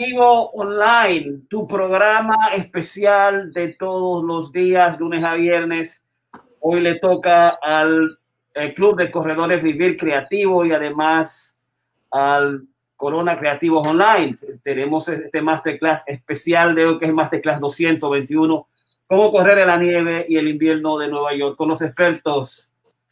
Online, 0.00 1.40
tu 1.48 1.66
programa 1.66 2.50
especial 2.54 3.52
de 3.52 3.72
todos 3.72 4.22
los 4.22 4.52
días, 4.52 5.00
lunes 5.00 5.24
a 5.24 5.34
viernes. 5.34 6.04
Hoy 6.60 6.82
le 6.82 7.00
toca 7.00 7.48
al 7.48 8.16
Club 8.76 8.96
de 8.96 9.10
Corredores 9.10 9.60
Vivir 9.60 9.96
Creativo 9.96 10.64
y 10.64 10.70
además 10.70 11.58
al 12.12 12.68
Corona 12.94 13.36
Creativos 13.36 13.84
Online. 13.88 14.36
Tenemos 14.62 15.08
este 15.08 15.42
masterclass 15.42 16.04
especial 16.06 16.76
de 16.76 16.86
hoy, 16.86 16.98
que 17.00 17.06
es 17.06 17.12
masterclass 17.12 17.58
221, 17.58 18.68
cómo 19.08 19.32
correr 19.32 19.58
en 19.58 19.66
la 19.66 19.78
nieve 19.78 20.26
y 20.28 20.36
el 20.36 20.46
invierno 20.46 20.96
de 20.98 21.08
Nueva 21.08 21.34
York, 21.34 21.56
con 21.56 21.70
los 21.70 21.82
expertos 21.82 22.70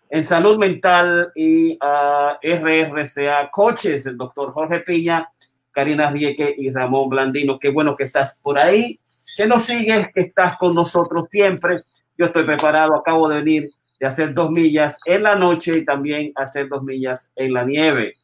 en 0.08 0.24
salud 0.24 0.56
mental 0.56 1.32
y 1.34 1.76
uh, 1.78 2.38
RRCA 2.40 3.50
coaches, 3.50 4.06
el 4.06 4.16
doctor 4.16 4.52
Jorge 4.52 4.78
Piña 4.78 5.32
Karina 5.76 6.10
Rieke 6.10 6.54
y 6.56 6.72
Ramón 6.72 7.10
Blandino. 7.10 7.58
Qué 7.58 7.68
bueno 7.68 7.94
que 7.94 8.04
estás 8.04 8.40
por 8.42 8.58
ahí, 8.58 8.98
que 9.36 9.46
nos 9.46 9.64
sigues, 9.64 10.08
que 10.10 10.22
estás 10.22 10.56
con 10.56 10.74
nosotros 10.74 11.24
siempre. 11.30 11.82
Yo 12.16 12.24
estoy 12.24 12.44
preparado, 12.44 12.94
acabo 12.96 13.28
de 13.28 13.36
venir 13.36 13.70
de 14.00 14.06
hacer 14.06 14.32
dos 14.32 14.50
millas 14.50 14.96
en 15.04 15.24
la 15.24 15.36
noche 15.36 15.76
y 15.76 15.84
también 15.84 16.32
hacer 16.34 16.70
dos 16.70 16.82
millas 16.82 17.30
en 17.36 17.52
la 17.52 17.64
nieve. 17.64 18.14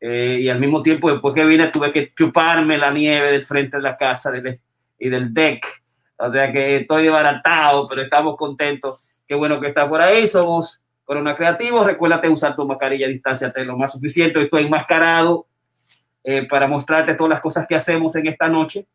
Eh, 0.00 0.38
y 0.40 0.48
al 0.48 0.60
mismo 0.60 0.80
tiempo, 0.80 1.12
después 1.12 1.34
que 1.34 1.44
vine, 1.44 1.68
tuve 1.68 1.92
que 1.92 2.14
chuparme 2.14 2.78
la 2.78 2.90
nieve 2.90 3.32
del 3.32 3.44
frente 3.44 3.76
de 3.76 3.82
la 3.82 3.98
casa 3.98 4.32
y 4.98 5.10
del 5.10 5.34
deck. 5.34 5.66
O 6.16 6.30
sea 6.30 6.50
que 6.50 6.76
estoy 6.76 7.02
desbaratado, 7.02 7.86
pero 7.86 8.00
estamos 8.00 8.34
contentos. 8.38 9.14
Qué 9.26 9.34
bueno 9.34 9.60
que 9.60 9.68
estás 9.68 9.90
por 9.90 10.00
ahí. 10.00 10.26
Somos 10.26 10.82
Corona 11.04 11.36
Creativos. 11.36 11.84
Recuérdate 11.84 12.30
usar 12.30 12.56
tu 12.56 12.66
mascarilla 12.66 13.04
a 13.04 13.10
distancia, 13.10 13.52
lo 13.56 13.76
más 13.76 13.92
suficiente. 13.92 14.40
Estoy 14.40 14.64
enmascarado 14.64 15.47
eh, 16.24 16.46
para 16.46 16.66
mostrarte 16.66 17.14
todas 17.14 17.30
las 17.30 17.40
cosas 17.40 17.66
que 17.66 17.74
hacemos 17.74 18.14
en 18.16 18.26
esta 18.26 18.48
noche. 18.48 18.86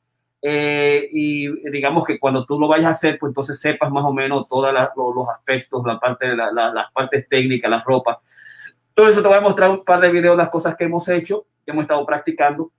Eh, 0.45 1.07
y 1.11 1.69
digamos 1.69 2.05
que 2.05 2.19
cuando 2.19 2.45
tú 2.45 2.59
lo 2.59 2.67
vayas 2.67 2.87
a 2.87 2.89
hacer, 2.89 3.17
pues 3.17 3.29
entonces 3.29 3.59
sepas 3.59 3.89
más 3.91 4.03
o 4.03 4.11
menos 4.11 4.47
todos 4.49 4.73
los 4.73 5.29
aspectos, 5.29 5.83
la 5.85 5.99
parte 5.99 6.27
de 6.27 6.35
las 6.35 6.91
partes 6.91 7.27
técnicas, 7.29 7.71
la 7.71 7.81
ropa. 7.81 8.21
Todo 8.93 9.07
eso 9.07 9.21
te 9.21 9.27
voy 9.27 9.37
a 9.37 9.41
mostrar 9.41 9.69
un 9.69 9.85
par 9.85 10.01
de 10.01 10.11
videos, 10.11 10.35
las 10.35 10.49
cosas 10.49 10.75
que 10.75 10.83
hemos 10.83 11.07
hecho, 11.07 11.45
que 11.65 11.71
hemos 11.71 11.83
estado 11.83 12.05
practicando, 12.05 12.71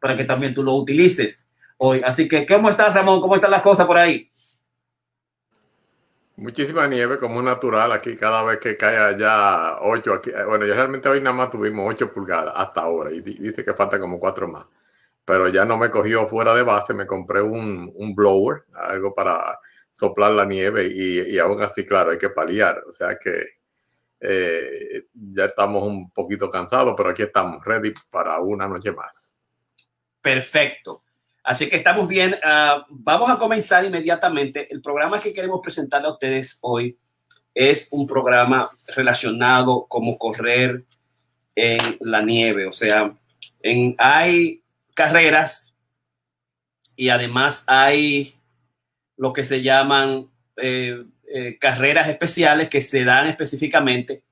para 0.00 0.16
que 0.16 0.24
también 0.24 0.54
tú 0.54 0.62
lo 0.62 0.74
utilices 0.74 1.48
hoy. 1.78 2.00
Así 2.04 2.28
que, 2.28 2.46
¿cómo 2.46 2.70
estás, 2.70 2.94
Ramón? 2.94 3.20
¿Cómo 3.20 3.34
están 3.34 3.50
las 3.50 3.62
cosas 3.62 3.86
por 3.86 3.98
ahí? 3.98 4.30
Muchísima 6.36 6.88
nieve 6.88 7.18
como 7.18 7.40
natural 7.42 7.92
aquí 7.92 8.16
cada 8.16 8.42
vez 8.42 8.58
que 8.58 8.76
cae 8.76 8.96
allá 8.96 9.78
8 9.80 10.14
aquí. 10.14 10.30
Eh, 10.30 10.44
bueno, 10.44 10.66
ya 10.66 10.74
realmente 10.74 11.08
hoy 11.08 11.20
nada 11.20 11.36
más 11.36 11.50
tuvimos 11.50 11.88
8 11.88 12.12
pulgadas 12.12 12.52
hasta 12.56 12.80
ahora 12.80 13.12
y 13.12 13.20
dice 13.20 13.64
que 13.64 13.74
falta 13.74 14.00
como 14.00 14.18
4 14.18 14.48
más. 14.48 14.66
Pero 15.24 15.48
ya 15.48 15.64
no 15.64 15.78
me 15.78 15.90
cogió 15.90 16.26
fuera 16.26 16.54
de 16.54 16.64
base, 16.64 16.92
me 16.92 17.06
compré 17.06 17.40
un, 17.40 17.90
un 17.94 18.14
blower, 18.14 18.64
algo 18.74 19.14
para 19.14 19.60
soplar 19.92 20.32
la 20.32 20.44
nieve 20.44 20.88
y, 20.88 21.34
y, 21.34 21.38
aún 21.38 21.62
así, 21.62 21.86
claro, 21.86 22.10
hay 22.10 22.18
que 22.18 22.30
paliar. 22.30 22.82
O 22.88 22.92
sea 22.92 23.16
que 23.16 23.54
eh, 24.20 25.04
ya 25.12 25.44
estamos 25.44 25.84
un 25.84 26.10
poquito 26.10 26.50
cansados, 26.50 26.94
pero 26.96 27.10
aquí 27.10 27.22
estamos 27.22 27.64
ready 27.64 27.94
para 28.10 28.40
una 28.40 28.66
noche 28.66 28.90
más. 28.90 29.32
Perfecto. 30.20 31.03
Así 31.44 31.68
que 31.68 31.76
estamos 31.76 32.08
bien. 32.08 32.34
Uh, 32.34 32.82
vamos 32.88 33.30
a 33.30 33.38
comenzar 33.38 33.84
inmediatamente. 33.84 34.66
El 34.72 34.80
programa 34.80 35.20
que 35.20 35.34
queremos 35.34 35.60
presentarle 35.62 36.08
a 36.08 36.12
ustedes 36.12 36.58
hoy 36.62 36.98
es 37.54 37.88
un 37.92 38.06
programa 38.06 38.68
relacionado 38.96 39.86
como 39.86 40.16
correr 40.16 40.84
en 41.54 41.78
la 42.00 42.22
nieve. 42.22 42.66
O 42.66 42.72
sea, 42.72 43.14
en, 43.60 43.94
hay 43.98 44.62
carreras 44.94 45.74
y 46.96 47.10
además 47.10 47.64
hay 47.66 48.36
lo 49.16 49.34
que 49.34 49.44
se 49.44 49.62
llaman 49.62 50.30
eh, 50.56 50.98
eh, 51.28 51.58
carreras 51.58 52.08
especiales 52.08 52.70
que 52.70 52.80
se 52.80 53.04
dan 53.04 53.26
específicamente 53.26 54.22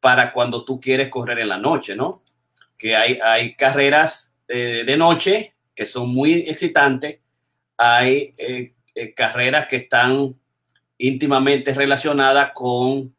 para 0.00 0.32
cuando 0.32 0.64
tú 0.64 0.80
quieres 0.80 1.08
correr 1.10 1.40
en 1.40 1.48
la 1.48 1.58
noche, 1.58 1.94
¿no? 1.94 2.22
Que 2.78 2.96
hay, 2.96 3.18
hay 3.22 3.54
carreras 3.54 4.34
eh, 4.48 4.82
de 4.86 4.96
noche 4.96 5.53
que 5.74 5.86
son 5.86 6.10
muy 6.10 6.44
excitantes. 6.48 7.20
Hay 7.76 8.32
eh, 8.38 8.74
eh, 8.94 9.14
carreras 9.14 9.66
que 9.66 9.76
están 9.76 10.34
íntimamente 10.98 11.74
relacionadas 11.74 12.52
con, 12.54 13.14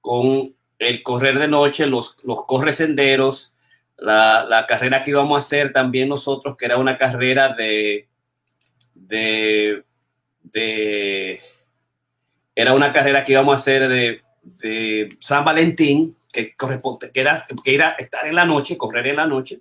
con 0.00 0.42
el 0.78 1.02
correr 1.02 1.38
de 1.38 1.48
noche, 1.48 1.86
los, 1.86 2.16
los 2.24 2.44
corre 2.46 2.72
senderos, 2.72 3.56
la, 3.96 4.44
la, 4.44 4.66
carrera 4.66 5.02
que 5.02 5.10
íbamos 5.10 5.36
a 5.36 5.44
hacer 5.44 5.72
también 5.72 6.08
nosotros, 6.08 6.56
que 6.56 6.66
era 6.66 6.78
una 6.78 6.96
carrera 6.96 7.54
de, 7.54 8.08
de, 8.94 9.82
de 10.42 11.40
era 12.54 12.74
una 12.74 12.92
carrera 12.92 13.24
que 13.24 13.32
íbamos 13.32 13.54
a 13.54 13.58
hacer 13.58 13.88
de, 13.88 14.22
de 14.42 15.16
San 15.20 15.44
Valentín, 15.44 16.16
que 16.32 16.54
corresponde, 16.54 17.10
que 17.10 17.20
era, 17.20 17.44
que 17.64 17.74
era 17.74 17.90
estar 17.98 18.26
en 18.26 18.34
la 18.34 18.44
noche, 18.44 18.76
correr 18.76 19.08
en 19.08 19.16
la 19.16 19.26
noche. 19.26 19.60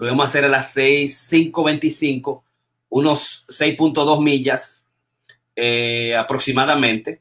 Lo 0.00 0.06
vamos 0.06 0.24
a 0.24 0.28
hacer 0.30 0.46
a 0.46 0.48
las 0.48 0.72
6, 0.72 1.30
5.25, 1.30 2.42
unos 2.88 3.44
6.2 3.48 4.22
millas 4.22 4.86
eh, 5.54 6.16
aproximadamente. 6.16 7.20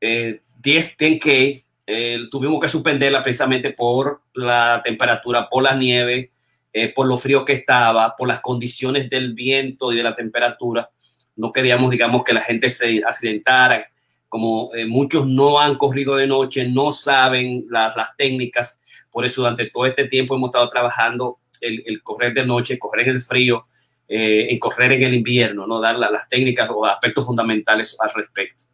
Eh, 0.00 0.40
10 0.60 0.96
10K, 0.98 1.64
eh, 1.84 2.18
tuvimos 2.30 2.60
que 2.60 2.68
suspenderla 2.68 3.24
precisamente 3.24 3.72
por 3.72 4.22
la 4.34 4.82
temperatura, 4.84 5.48
por 5.48 5.64
la 5.64 5.74
nieve, 5.74 6.30
eh, 6.72 6.92
por 6.94 7.08
lo 7.08 7.18
frío 7.18 7.44
que 7.44 7.54
estaba, 7.54 8.14
por 8.14 8.28
las 8.28 8.38
condiciones 8.38 9.10
del 9.10 9.34
viento 9.34 9.92
y 9.92 9.96
de 9.96 10.04
la 10.04 10.14
temperatura. 10.14 10.88
No 11.34 11.50
queríamos, 11.50 11.90
digamos, 11.90 12.22
que 12.22 12.34
la 12.34 12.42
gente 12.42 12.70
se 12.70 13.02
accidentara. 13.04 13.90
Como 14.28 14.72
eh, 14.76 14.86
muchos 14.86 15.26
no 15.26 15.58
han 15.58 15.74
corrido 15.74 16.14
de 16.14 16.28
noche, 16.28 16.68
no 16.68 16.92
saben 16.92 17.66
las, 17.68 17.96
las 17.96 18.16
técnicas. 18.16 18.80
Por 19.10 19.24
eso 19.24 19.42
durante 19.42 19.68
todo 19.70 19.86
este 19.86 20.04
tiempo 20.04 20.36
hemos 20.36 20.50
estado 20.50 20.68
trabajando 20.68 21.40
el, 21.60 22.02
correr 22.02 22.34
de 22.34 22.46
noche, 22.46 22.78
correr 22.78 23.08
en 23.08 23.16
el 23.16 23.22
frío, 23.22 23.66
eh, 24.08 24.48
en 24.50 24.58
correr 24.58 24.92
en 24.92 25.02
el 25.02 25.14
invierno, 25.14 25.66
¿no? 25.66 25.80
Dar 25.80 25.98
las 25.98 26.28
técnicas 26.28 26.70
o 26.72 26.84
aspectos 26.86 27.26
fundamentales 27.26 27.96
al 27.98 28.10
respecto. 28.14 28.66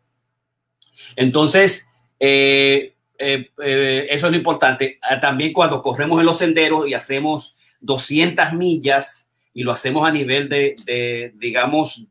Entonces, 1.16 1.88
eh, 2.18 2.94
eh, 3.18 4.06
eso 4.10 4.26
es 4.26 4.30
lo 4.30 4.36
importante. 4.36 4.98
Ah, 5.02 5.20
también 5.20 5.52
cuando 5.52 5.82
corremos 5.82 6.20
en 6.20 6.26
los 6.26 6.38
senderos 6.38 6.88
y 6.88 6.94
hacemos 6.94 7.56
200 7.80 8.52
millas 8.52 9.28
y 9.54 9.62
lo 9.62 9.72
hacemos 9.72 10.06
a 10.06 10.12
nivel 10.12 10.48
de, 10.48 10.74
de 10.84 11.32
digamos, 11.36 12.06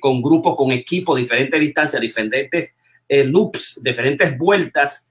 con 0.00 0.22
grupo, 0.22 0.56
con 0.56 0.72
equipo, 0.72 1.14
diferentes 1.14 1.60
distancias, 1.60 2.00
diferentes 2.00 2.74
loops, 3.08 3.78
diferentes 3.82 4.36
vueltas, 4.38 5.06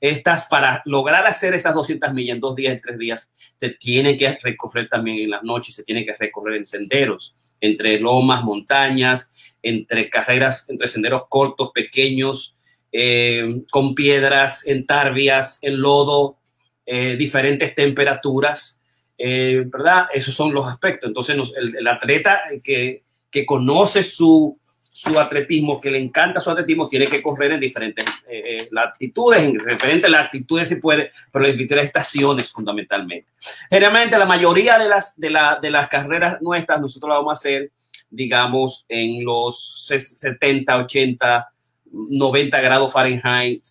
estas, 0.00 0.46
para 0.46 0.82
lograr 0.86 1.26
hacer 1.26 1.54
esas 1.54 1.74
200 1.74 2.12
millas 2.14 2.34
en 2.36 2.40
dos 2.40 2.54
días, 2.54 2.74
en 2.74 2.80
tres 2.80 2.98
días, 2.98 3.32
se 3.56 3.70
tiene 3.70 4.16
que 4.16 4.38
recorrer 4.42 4.88
también 4.88 5.18
en 5.18 5.30
las 5.30 5.42
noches, 5.42 5.74
se 5.74 5.84
tiene 5.84 6.04
que 6.04 6.14
recorrer 6.14 6.56
en 6.56 6.66
senderos, 6.66 7.36
entre 7.60 8.00
lomas, 8.00 8.42
montañas, 8.42 9.32
entre 9.62 10.08
carreras, 10.08 10.68
entre 10.70 10.88
senderos 10.88 11.24
cortos, 11.28 11.70
pequeños, 11.74 12.56
eh, 12.92 13.62
con 13.70 13.94
piedras, 13.94 14.66
en 14.66 14.86
tarbias, 14.86 15.58
en 15.62 15.80
lodo, 15.80 16.38
eh, 16.86 17.16
diferentes 17.16 17.74
temperaturas, 17.74 18.80
eh, 19.18 19.64
¿verdad? 19.66 20.06
Esos 20.14 20.34
son 20.34 20.52
los 20.54 20.66
aspectos. 20.66 21.08
Entonces, 21.08 21.36
el, 21.56 21.76
el 21.76 21.86
atleta 21.86 22.40
que, 22.64 23.04
que 23.30 23.44
conoce 23.44 24.02
su, 24.02 24.58
su 24.92 25.18
atletismo, 25.20 25.80
que 25.80 25.90
le 25.90 25.98
encanta 25.98 26.40
su 26.40 26.50
atletismo, 26.50 26.88
tiene 26.88 27.06
que 27.06 27.22
correr 27.22 27.52
en 27.52 27.60
diferentes 27.60 28.04
eh, 28.28 28.56
eh 28.58 28.68
latitudes, 28.72 29.40
en 29.40 29.52
diferentes 29.52 30.10
latitudes 30.10 30.68
se 30.68 30.76
puede, 30.76 31.10
pero 31.30 31.46
en 31.46 31.56
diferentes 31.56 31.86
estaciones 31.86 32.50
fundamentalmente. 32.50 33.32
Generalmente 33.70 34.18
la 34.18 34.26
mayoría 34.26 34.78
de 34.78 34.88
las, 34.88 35.18
de, 35.18 35.30
la, 35.30 35.58
de 35.62 35.70
las 35.70 35.88
carreras 35.88 36.42
nuestras 36.42 36.80
nosotros 36.80 37.08
las 37.08 37.18
vamos 37.18 37.30
a 37.30 37.38
hacer, 37.38 37.70
digamos, 38.10 38.84
en 38.88 39.24
los 39.24 39.86
70, 39.86 40.76
80, 40.76 41.48
90 41.92 42.60
grados 42.60 42.92
Fahrenheit, 42.92 43.64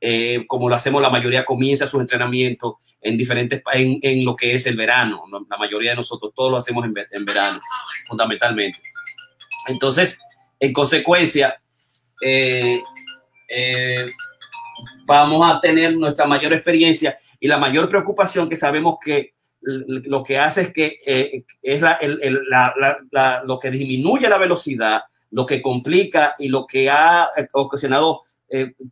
eh, 0.00 0.44
como 0.48 0.68
lo 0.68 0.74
hacemos 0.74 1.00
la 1.00 1.08
mayoría, 1.08 1.44
comienza 1.44 1.86
su 1.86 2.00
entrenamiento 2.00 2.78
en 3.00 3.16
diferentes, 3.16 3.62
en, 3.72 4.00
en 4.02 4.24
lo 4.24 4.34
que 4.34 4.54
es 4.54 4.66
el 4.66 4.76
verano. 4.76 5.22
La 5.48 5.56
mayoría 5.56 5.90
de 5.90 5.96
nosotros, 5.96 6.32
todos 6.34 6.50
lo 6.50 6.56
hacemos 6.56 6.84
en, 6.84 6.94
en 7.12 7.24
verano, 7.24 7.60
fundamentalmente. 8.08 8.80
Entonces, 9.68 10.18
en 10.64 10.72
consecuencia, 10.72 11.60
eh, 12.22 12.80
eh, 13.48 14.06
vamos 15.04 15.46
a 15.46 15.60
tener 15.60 15.94
nuestra 15.94 16.26
mayor 16.26 16.54
experiencia 16.54 17.18
y 17.38 17.48
la 17.48 17.58
mayor 17.58 17.88
preocupación 17.88 18.48
que 18.48 18.56
sabemos 18.56 18.96
que 19.04 19.34
lo 19.60 20.22
que 20.22 20.38
hace 20.38 20.62
es 20.62 20.72
que 20.72 21.00
eh, 21.06 21.44
es 21.62 21.80
la, 21.82 23.42
lo 23.44 23.58
que 23.58 23.70
disminuye 23.70 24.28
la 24.28 24.38
velocidad, 24.38 25.02
lo 25.30 25.44
que 25.44 25.60
complica 25.60 26.34
y 26.38 26.48
lo 26.48 26.66
que 26.66 26.88
ha 26.88 27.28
ocasionado 27.52 28.22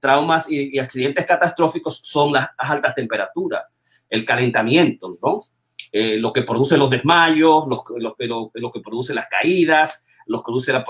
traumas 0.00 0.50
y, 0.50 0.78
accidentes 0.78 1.24
catastróficos 1.24 2.00
son 2.02 2.32
las 2.32 2.48
altas 2.58 2.94
temperaturas, 2.94 3.62
el 4.08 4.24
calentamiento, 4.24 5.16
lo 5.92 6.32
que 6.32 6.42
produce 6.42 6.76
los 6.76 6.90
desmayos, 6.90 7.66
lo, 7.68 8.72
que 8.72 8.80
produce 8.80 9.14
las 9.14 9.28
caídas, 9.28 10.04
lo 10.26 10.38
que 10.38 10.44
produce 10.44 10.72
la, 10.72 10.84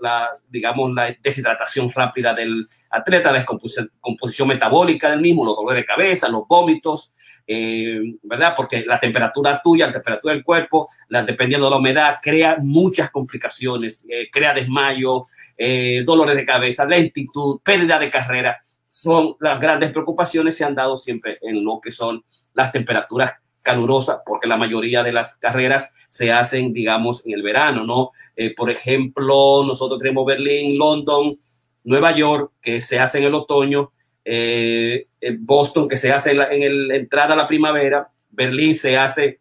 la, 0.00 0.30
digamos, 0.48 0.92
la 0.92 1.14
deshidratación 1.22 1.90
rápida 1.90 2.34
del 2.34 2.66
atleta, 2.90 3.32
la 3.32 3.38
descomposición 3.38 4.48
metabólica 4.48 5.10
del 5.10 5.20
mismo, 5.20 5.44
los 5.44 5.56
dolores 5.56 5.82
de 5.82 5.86
cabeza, 5.86 6.28
los 6.28 6.46
vómitos, 6.48 7.14
eh, 7.46 7.98
¿verdad? 8.22 8.52
Porque 8.54 8.84
la 8.86 9.00
temperatura 9.00 9.60
tuya, 9.62 9.86
la 9.86 9.92
temperatura 9.94 10.34
del 10.34 10.44
cuerpo, 10.44 10.86
la, 11.08 11.22
dependiendo 11.22 11.66
de 11.66 11.70
la 11.70 11.78
humedad, 11.78 12.18
crea 12.22 12.58
muchas 12.60 13.10
complicaciones, 13.10 14.04
eh, 14.08 14.28
crea 14.30 14.52
desmayo, 14.52 15.22
eh, 15.56 16.02
dolores 16.04 16.36
de 16.36 16.44
cabeza, 16.44 16.84
lentitud, 16.84 17.60
pérdida 17.64 17.98
de 17.98 18.10
carrera. 18.10 18.60
Son 18.86 19.34
las 19.40 19.58
grandes 19.60 19.92
preocupaciones 19.92 20.56
se 20.56 20.64
han 20.64 20.74
dado 20.74 20.96
siempre 20.96 21.38
en 21.42 21.64
lo 21.64 21.80
que 21.80 21.90
son 21.90 22.22
las 22.52 22.70
temperaturas 22.70 23.32
calurosas, 23.68 24.20
porque 24.24 24.48
la 24.48 24.56
mayoría 24.56 25.02
de 25.02 25.12
las 25.12 25.36
carreras 25.36 25.92
se 26.08 26.32
hacen, 26.32 26.72
digamos, 26.72 27.26
en 27.26 27.34
el 27.34 27.42
verano, 27.42 27.84
¿no? 27.84 28.12
por 28.56 28.70
ejemplo, 28.70 29.62
nosotros 29.66 29.98
tenemos 29.98 30.24
Berlín, 30.24 30.78
London, 30.78 31.36
Nueva 31.84 32.16
York, 32.16 32.52
que 32.62 32.80
se 32.80 32.98
hace 32.98 33.18
en 33.18 33.24
el 33.24 33.34
otoño, 33.34 33.92
eh, 34.24 35.06
Boston 35.38 35.88
que 35.88 35.96
se 35.96 36.12
hace 36.12 36.32
en 36.32 36.88
la, 36.88 36.94
entrada 36.94 37.32
a 37.32 37.36
la 37.36 37.46
primavera, 37.46 38.10
Berlín 38.28 38.74
se 38.74 38.96
hace 38.96 39.40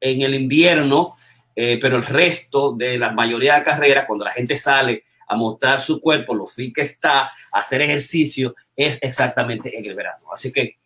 en 0.00 0.22
el 0.22 0.34
invierno, 0.34 1.14
eh, 1.54 1.78
pero 1.78 1.96
el 1.96 2.06
resto 2.06 2.72
de 2.72 2.96
la 2.96 3.12
mayoría 3.12 3.56
de 3.56 3.64
carreras, 3.64 4.06
cuando 4.06 4.24
la 4.24 4.30
gente 4.30 4.56
sale 4.56 5.04
a 5.26 5.36
mostrar 5.36 5.80
su 5.80 6.00
cuerpo, 6.00 6.34
lo 6.34 6.46
fin 6.46 6.72
que 6.72 6.82
está, 6.82 7.30
hacer 7.52 7.82
ejercicio, 7.82 8.54
es 8.74 8.98
exactamente 9.02 9.76
en 9.76 9.84
el 9.84 9.94
verano. 9.94 10.32
Así 10.32 10.50
que 10.50 10.78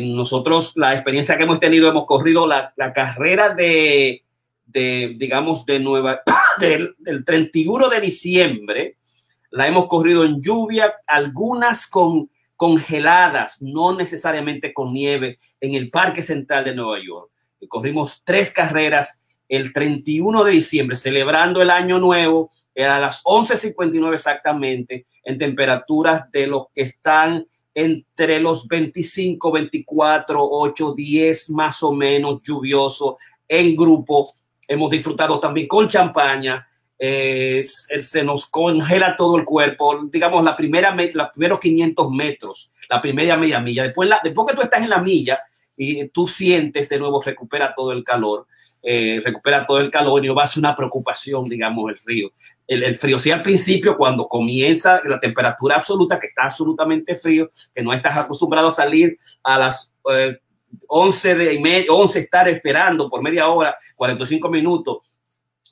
nosotros, 0.00 0.72
la 0.76 0.94
experiencia 0.94 1.36
que 1.36 1.44
hemos 1.44 1.60
tenido, 1.60 1.88
hemos 1.88 2.06
corrido 2.06 2.46
la, 2.46 2.72
carrera 2.94 3.50
de, 3.54 4.22
de, 4.66 5.14
digamos, 5.16 5.66
de 5.66 5.78
Nueva, 5.80 6.20
del, 6.58 6.94
del 6.98 7.24
31 7.24 7.88
de 7.88 8.00
diciembre, 8.00 8.96
la 9.50 9.66
hemos 9.66 9.86
corrido 9.86 10.24
en 10.24 10.40
lluvia, 10.42 10.94
algunas 11.06 11.86
con 11.86 12.30
congeladas, 12.62 13.60
no 13.60 13.92
necesariamente 13.96 14.72
con 14.72 14.92
nieve, 14.92 15.38
en 15.60 15.74
el 15.74 15.90
Parque 15.90 16.22
Central 16.22 16.64
de 16.64 16.74
Nueva 16.74 16.98
York. 17.04 17.28
Corrimos 17.66 18.22
tres 18.24 18.52
carreras 18.52 19.20
el 19.48 19.72
31 19.72 20.44
de 20.44 20.52
diciembre, 20.52 20.96
celebrando 20.96 21.60
el 21.60 21.70
año 21.70 21.98
nuevo, 21.98 22.50
a 22.76 23.00
las 23.00 23.22
11.59 23.24 24.14
exactamente, 24.14 25.06
en 25.24 25.38
temperaturas 25.38 26.30
de 26.30 26.46
lo 26.46 26.70
que 26.72 26.82
están 26.82 27.46
entre 27.74 28.40
los 28.40 28.66
25, 28.66 29.52
24, 29.52 30.38
8, 30.40 30.94
10 30.96 31.50
más 31.50 31.82
o 31.82 31.92
menos 31.92 32.42
lluvioso 32.42 33.18
en 33.48 33.74
grupo. 33.76 34.28
Hemos 34.66 34.90
disfrutado 34.90 35.38
también 35.38 35.66
con 35.66 35.88
champaña, 35.88 36.66
eh, 36.98 37.62
se 37.64 38.22
nos 38.22 38.46
congela 38.46 39.16
todo 39.16 39.36
el 39.36 39.44
cuerpo, 39.44 40.02
digamos, 40.04 40.44
la 40.44 40.54
primera, 40.54 40.94
los 40.94 41.28
primeros 41.30 41.58
500 41.58 42.10
metros, 42.12 42.72
la 42.88 43.00
primera 43.00 43.36
media 43.36 43.58
milla. 43.58 43.82
Después, 43.82 44.08
después 44.22 44.46
que 44.48 44.56
tú 44.56 44.62
estás 44.62 44.82
en 44.82 44.90
la 44.90 44.98
milla 44.98 45.40
y 45.76 46.06
tú 46.08 46.28
sientes 46.28 46.88
de 46.88 46.98
nuevo, 46.98 47.20
recupera 47.20 47.74
todo 47.74 47.90
el 47.90 48.04
calor, 48.04 48.46
eh, 48.82 49.20
recupera 49.24 49.66
todo 49.66 49.80
el 49.80 49.90
calor 49.90 50.24
y 50.24 50.28
no 50.28 50.34
va 50.34 50.44
a 50.44 50.46
ser 50.46 50.60
una 50.60 50.76
preocupación, 50.76 51.48
digamos, 51.48 51.90
el 51.90 51.96
frío. 51.96 52.30
El, 52.66 52.96
frío, 52.96 53.18
sí, 53.18 53.30
al 53.30 53.42
principio, 53.42 53.96
cuando 53.96 54.28
comienza 54.28 55.02
la 55.04 55.20
temperatura 55.20 55.76
absoluta, 55.76 56.18
que 56.18 56.28
está 56.28 56.44
absolutamente 56.44 57.16
frío, 57.16 57.50
que 57.74 57.82
no 57.82 57.92
estás 57.92 58.16
acostumbrado 58.16 58.68
a 58.68 58.72
salir 58.72 59.18
a 59.42 59.58
las 59.58 59.94
eh, 60.10 60.38
11 60.86 61.34
de 61.34 61.60
media, 61.60 61.92
11 61.92 62.18
estar 62.18 62.48
esperando 62.48 63.10
por 63.10 63.22
media 63.22 63.48
hora, 63.48 63.76
45 63.96 64.48
minutos 64.48 64.98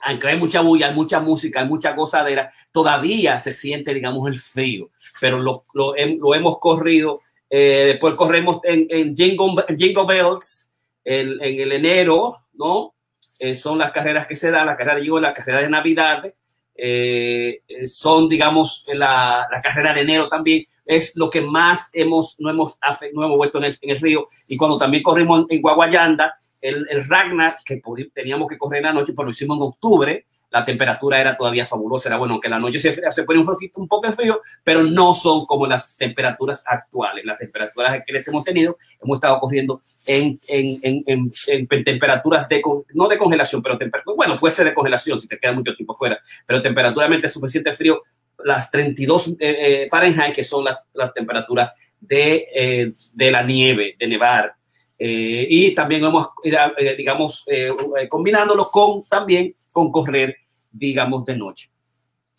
aunque 0.00 0.28
hay 0.28 0.38
mucha 0.38 0.62
bulla, 0.62 0.88
hay 0.88 0.94
mucha 0.94 1.20
música, 1.20 1.60
hay 1.60 1.68
mucha 1.68 1.94
gozadera, 1.94 2.50
todavía 2.72 3.38
se 3.38 3.52
siente, 3.52 3.92
digamos, 3.92 4.28
el 4.28 4.38
frío, 4.38 4.90
pero 5.20 5.38
lo, 5.38 5.66
lo, 5.74 5.94
hemos 5.94 6.58
corrido. 6.58 7.20
Eh, 7.48 7.84
después 7.88 8.14
corremos 8.14 8.60
en, 8.62 8.86
en 8.88 9.16
Jingle 9.16 10.04
Bells 10.06 10.70
en, 11.04 11.32
en, 11.42 11.60
el 11.60 11.72
enero, 11.72 12.38
¿no? 12.54 12.94
Eh, 13.38 13.54
son 13.54 13.78
las 13.78 13.90
carreras 13.90 14.26
que 14.26 14.36
se 14.36 14.50
dan, 14.50 14.66
la 14.66 14.76
carrera 14.76 14.96
de 14.96 15.02
Jingle, 15.02 15.20
la 15.20 15.34
carrera 15.34 15.60
de 15.60 15.68
Navidad, 15.68 16.34
eh, 16.82 17.62
son, 17.86 18.28
digamos, 18.28 18.84
la, 18.94 19.46
la, 19.50 19.60
carrera 19.60 19.92
de 19.92 20.00
enero 20.00 20.28
también, 20.28 20.64
es 20.86 21.14
lo 21.16 21.28
que 21.28 21.40
más 21.42 21.90
hemos, 21.92 22.36
no 22.38 22.50
hemos, 22.50 22.78
no 23.12 23.24
hemos 23.24 23.36
vuelto 23.36 23.58
en 23.58 23.64
el, 23.64 23.76
en 23.80 23.90
el 23.90 24.00
río. 24.00 24.26
Y 24.48 24.56
cuando 24.56 24.78
también 24.78 25.02
corrimos 25.02 25.44
en 25.48 25.60
Guaguayanda, 25.60 26.34
el, 26.60 26.86
el 26.90 27.06
Ragnar, 27.06 27.56
que 27.64 27.82
teníamos 28.14 28.48
que 28.48 28.58
correr 28.58 28.78
en 28.78 28.86
la 28.86 28.92
noche, 28.94 29.12
pero 29.12 29.24
lo 29.24 29.30
hicimos 29.30 29.56
en 29.58 29.62
octubre, 29.62 30.26
la 30.50 30.64
temperatura 30.64 31.20
era 31.20 31.36
todavía 31.36 31.64
fabulosa, 31.64 32.08
era 32.08 32.18
bueno, 32.18 32.40
que 32.40 32.48
la 32.48 32.58
noche 32.58 32.78
se, 32.78 32.92
se 32.92 33.22
pone 33.24 33.38
un 33.38 33.46
poquito, 33.46 33.80
un 33.80 33.88
poco 33.88 34.10
frío, 34.12 34.40
pero 34.64 34.82
no 34.82 35.14
son 35.14 35.46
como 35.46 35.66
las 35.66 35.96
temperaturas 35.96 36.64
actuales, 36.66 37.24
las 37.24 37.38
temperaturas 37.38 38.02
que 38.04 38.22
hemos 38.26 38.44
tenido, 38.44 38.76
hemos 39.02 39.16
estado 39.16 39.38
corriendo 39.38 39.82
en, 40.06 40.38
en, 40.48 41.02
en, 41.06 41.30
en 41.46 41.84
temperaturas 41.84 42.48
de, 42.48 42.62
no 42.94 43.08
de 43.08 43.18
congelación, 43.18 43.62
pero 43.62 43.78
bueno, 44.16 44.36
puede 44.38 44.52
ser 44.52 44.66
de 44.66 44.74
congelación 44.74 45.20
si 45.20 45.28
te 45.28 45.38
queda 45.38 45.52
mucho 45.52 45.74
tiempo 45.74 45.94
fuera, 45.94 46.18
pero 46.46 46.60
temperaturamente 46.60 47.28
suficiente 47.28 47.72
frío, 47.72 48.02
las 48.44 48.70
32 48.70 49.28
eh, 49.28 49.34
eh, 49.40 49.86
Fahrenheit, 49.88 50.34
que 50.34 50.44
son 50.44 50.64
las, 50.64 50.88
las 50.94 51.12
temperaturas 51.12 51.72
de, 52.00 52.48
eh, 52.54 52.90
de 53.12 53.30
la 53.30 53.42
nieve, 53.42 53.96
de 53.98 54.06
nevar, 54.06 54.54
eh, 55.02 55.46
y 55.48 55.74
también 55.74 56.04
hemos, 56.04 56.28
eh, 56.44 56.94
digamos, 56.94 57.44
eh, 57.46 57.70
combinándolo 58.06 58.68
con 58.70 59.02
también 59.04 59.54
con 59.72 59.90
correr, 59.90 60.36
digamos, 60.70 61.24
de 61.24 61.36
noche. 61.38 61.70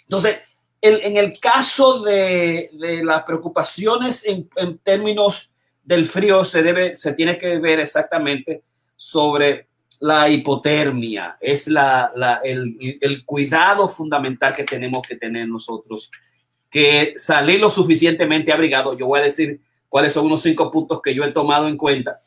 Entonces, 0.03 0.55
en, 0.79 1.17
el 1.17 1.39
caso 1.39 2.01
de, 2.01 2.69
de 2.73 3.03
las 3.03 3.23
preocupaciones 3.23 4.23
en, 4.27 4.47
en, 4.55 4.77
términos 4.77 5.51
del 5.83 6.05
frío, 6.05 6.43
se, 6.43 6.61
debe, 6.61 6.95
se 6.97 7.13
tiene 7.13 7.35
que 7.39 7.57
ver 7.57 7.79
exactamente 7.79 8.61
sobre 8.95 9.65
la 9.99 10.29
hipotermia. 10.29 11.37
Es 11.41 11.67
la, 11.67 12.11
la, 12.15 12.41
el, 12.43 12.99
el 13.01 13.25
cuidado 13.25 13.87
fundamental 13.87 14.53
que 14.53 14.65
tenemos 14.65 15.01
que 15.07 15.15
tener 15.15 15.47
nosotros, 15.47 16.11
que 16.69 17.13
salir 17.17 17.59
lo 17.59 17.71
suficientemente 17.71 18.51
abrigado. 18.51 18.95
Yo 18.95 19.07
voy 19.07 19.21
a 19.21 19.23
decir 19.23 19.61
cuáles 19.89 20.13
son 20.13 20.27
unos 20.27 20.43
cinco 20.43 20.69
puntos 20.69 21.01
que 21.01 21.15
yo 21.15 21.23
he 21.23 21.31
tomado 21.31 21.67
en 21.67 21.77
cuenta 21.77 22.19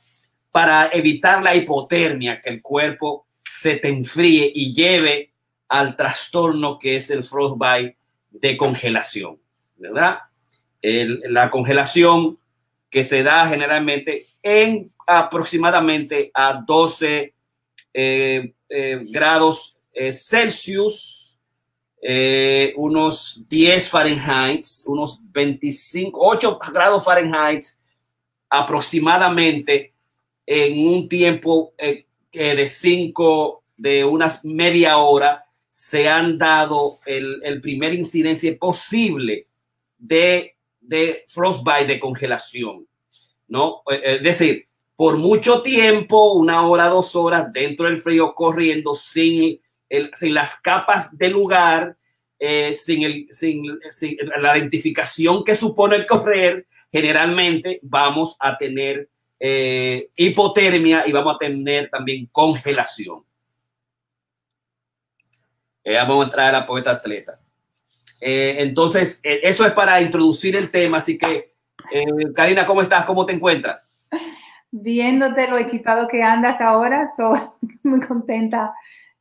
para 0.55 0.89
evitar 0.93 1.43
la 1.43 1.57
hipotermia, 1.57 2.41
que 2.41 2.49
el 2.49 2.63
cuerpo 2.63 3.27
se 3.45 3.75
te 3.77 3.89
enfríe 3.89 4.53
y 4.55 4.73
lleve 4.73 5.33
al 5.69 5.97
trastorno 5.97 6.79
que 6.79 6.95
es 6.95 7.11
el 7.11 7.25
frostbite 7.25 7.97
de 8.31 8.57
congelación, 8.57 9.41
¿verdad? 9.77 10.21
la 10.81 11.51
congelación 11.51 12.39
que 12.89 13.03
se 13.03 13.25
da 13.25 13.49
generalmente 13.49 14.23
en 14.45 14.93
aproximadamente 15.09 16.31
a 16.33 16.63
12 16.65 17.35
eh, 17.93 18.55
eh, 18.69 19.01
grados 19.09 19.79
eh, 19.93 20.13
Celsius, 20.13 21.37
unos 22.77 23.43
10 23.49 23.91
Fahrenheit, 23.91 24.67
unos 24.87 25.21
25, 25.33 26.17
8 26.17 26.61
grados 26.73 27.05
Fahrenheit 27.05 27.65
aproximadamente 28.49 29.94
en 30.47 30.87
un 30.87 31.09
tiempo 31.09 31.75
eh, 31.79 32.07
de 32.33 32.67
cinco, 32.67 33.65
de 33.77 34.05
unas 34.05 34.45
media 34.45 34.99
hora, 34.99 35.45
se 35.71 36.09
han 36.09 36.39
dado 36.39 37.01
el, 37.05 37.61
primer 37.61 37.95
incidencia 37.95 38.57
posible 38.57 39.49
de, 39.99 40.57
de 40.81 41.25
frostbite, 41.27 41.87
de 41.87 42.01
congelación, 42.01 42.87
¿no? 43.49 43.83
Eh, 43.91 44.17
es 44.17 44.23
decir, 44.23 44.69
por 44.97 45.17
mucho 45.17 45.63
tiempo, 45.63 46.35
una 46.35 46.67
hora, 46.67 46.87
dos 46.87 47.17
horas 47.17 47.53
dentro 47.53 47.87
del 47.87 48.01
frío 48.01 48.35
corriendo 48.35 48.95
sin, 48.95 49.61
el, 49.89 50.11
sin 50.15 50.35
las 50.35 50.61
capas 50.61 51.17
del 51.17 51.33
lugar, 51.33 51.97
eh, 52.39 52.77
sin, 52.77 53.03
el, 53.03 53.27
sin, 53.31 53.65
la 54.41 54.57
identificación 54.57 55.43
que 55.43 55.55
supone 55.55 55.97
el 55.97 56.07
correr, 56.07 56.67
generalmente 56.93 57.81
vamos 57.83 58.37
a 58.39 58.57
tener 58.57 59.09
eh, 59.39 60.09
hipotermia 60.17 61.05
y 61.07 61.13
vamos 61.13 61.35
a 61.35 61.39
tener 61.39 61.91
también 61.91 62.27
congelación. 62.27 63.25
Eh, 65.83 65.97
vamos 65.97 66.21
a 66.21 66.25
entrar 66.25 66.49
a 66.55 66.61
la 66.61 66.67
poeta 66.67 66.93
atleta. 66.93 67.41
Eh, 68.21 68.57
entonces, 68.59 69.21
eso 69.23 69.67
es 69.67 69.73
para 69.73 70.01
introducir 70.01 70.57
el 70.57 70.71
tema. 70.71 70.99
Así 70.99 71.19
que, 71.19 71.53
Karina, 72.35 72.65
¿cómo 72.65 72.81
estás? 72.81 73.05
¿Cómo 73.05 73.27
te 73.27 73.35
encuentras? 73.35 73.83
Viéndote 74.71 75.47
lo 75.49 75.59
equipado 75.59 76.09
que 76.09 76.23
andas 76.23 76.61
ahora, 76.61 77.11
soy 77.17 77.39
muy 77.83 78.01
contenta 78.01 78.75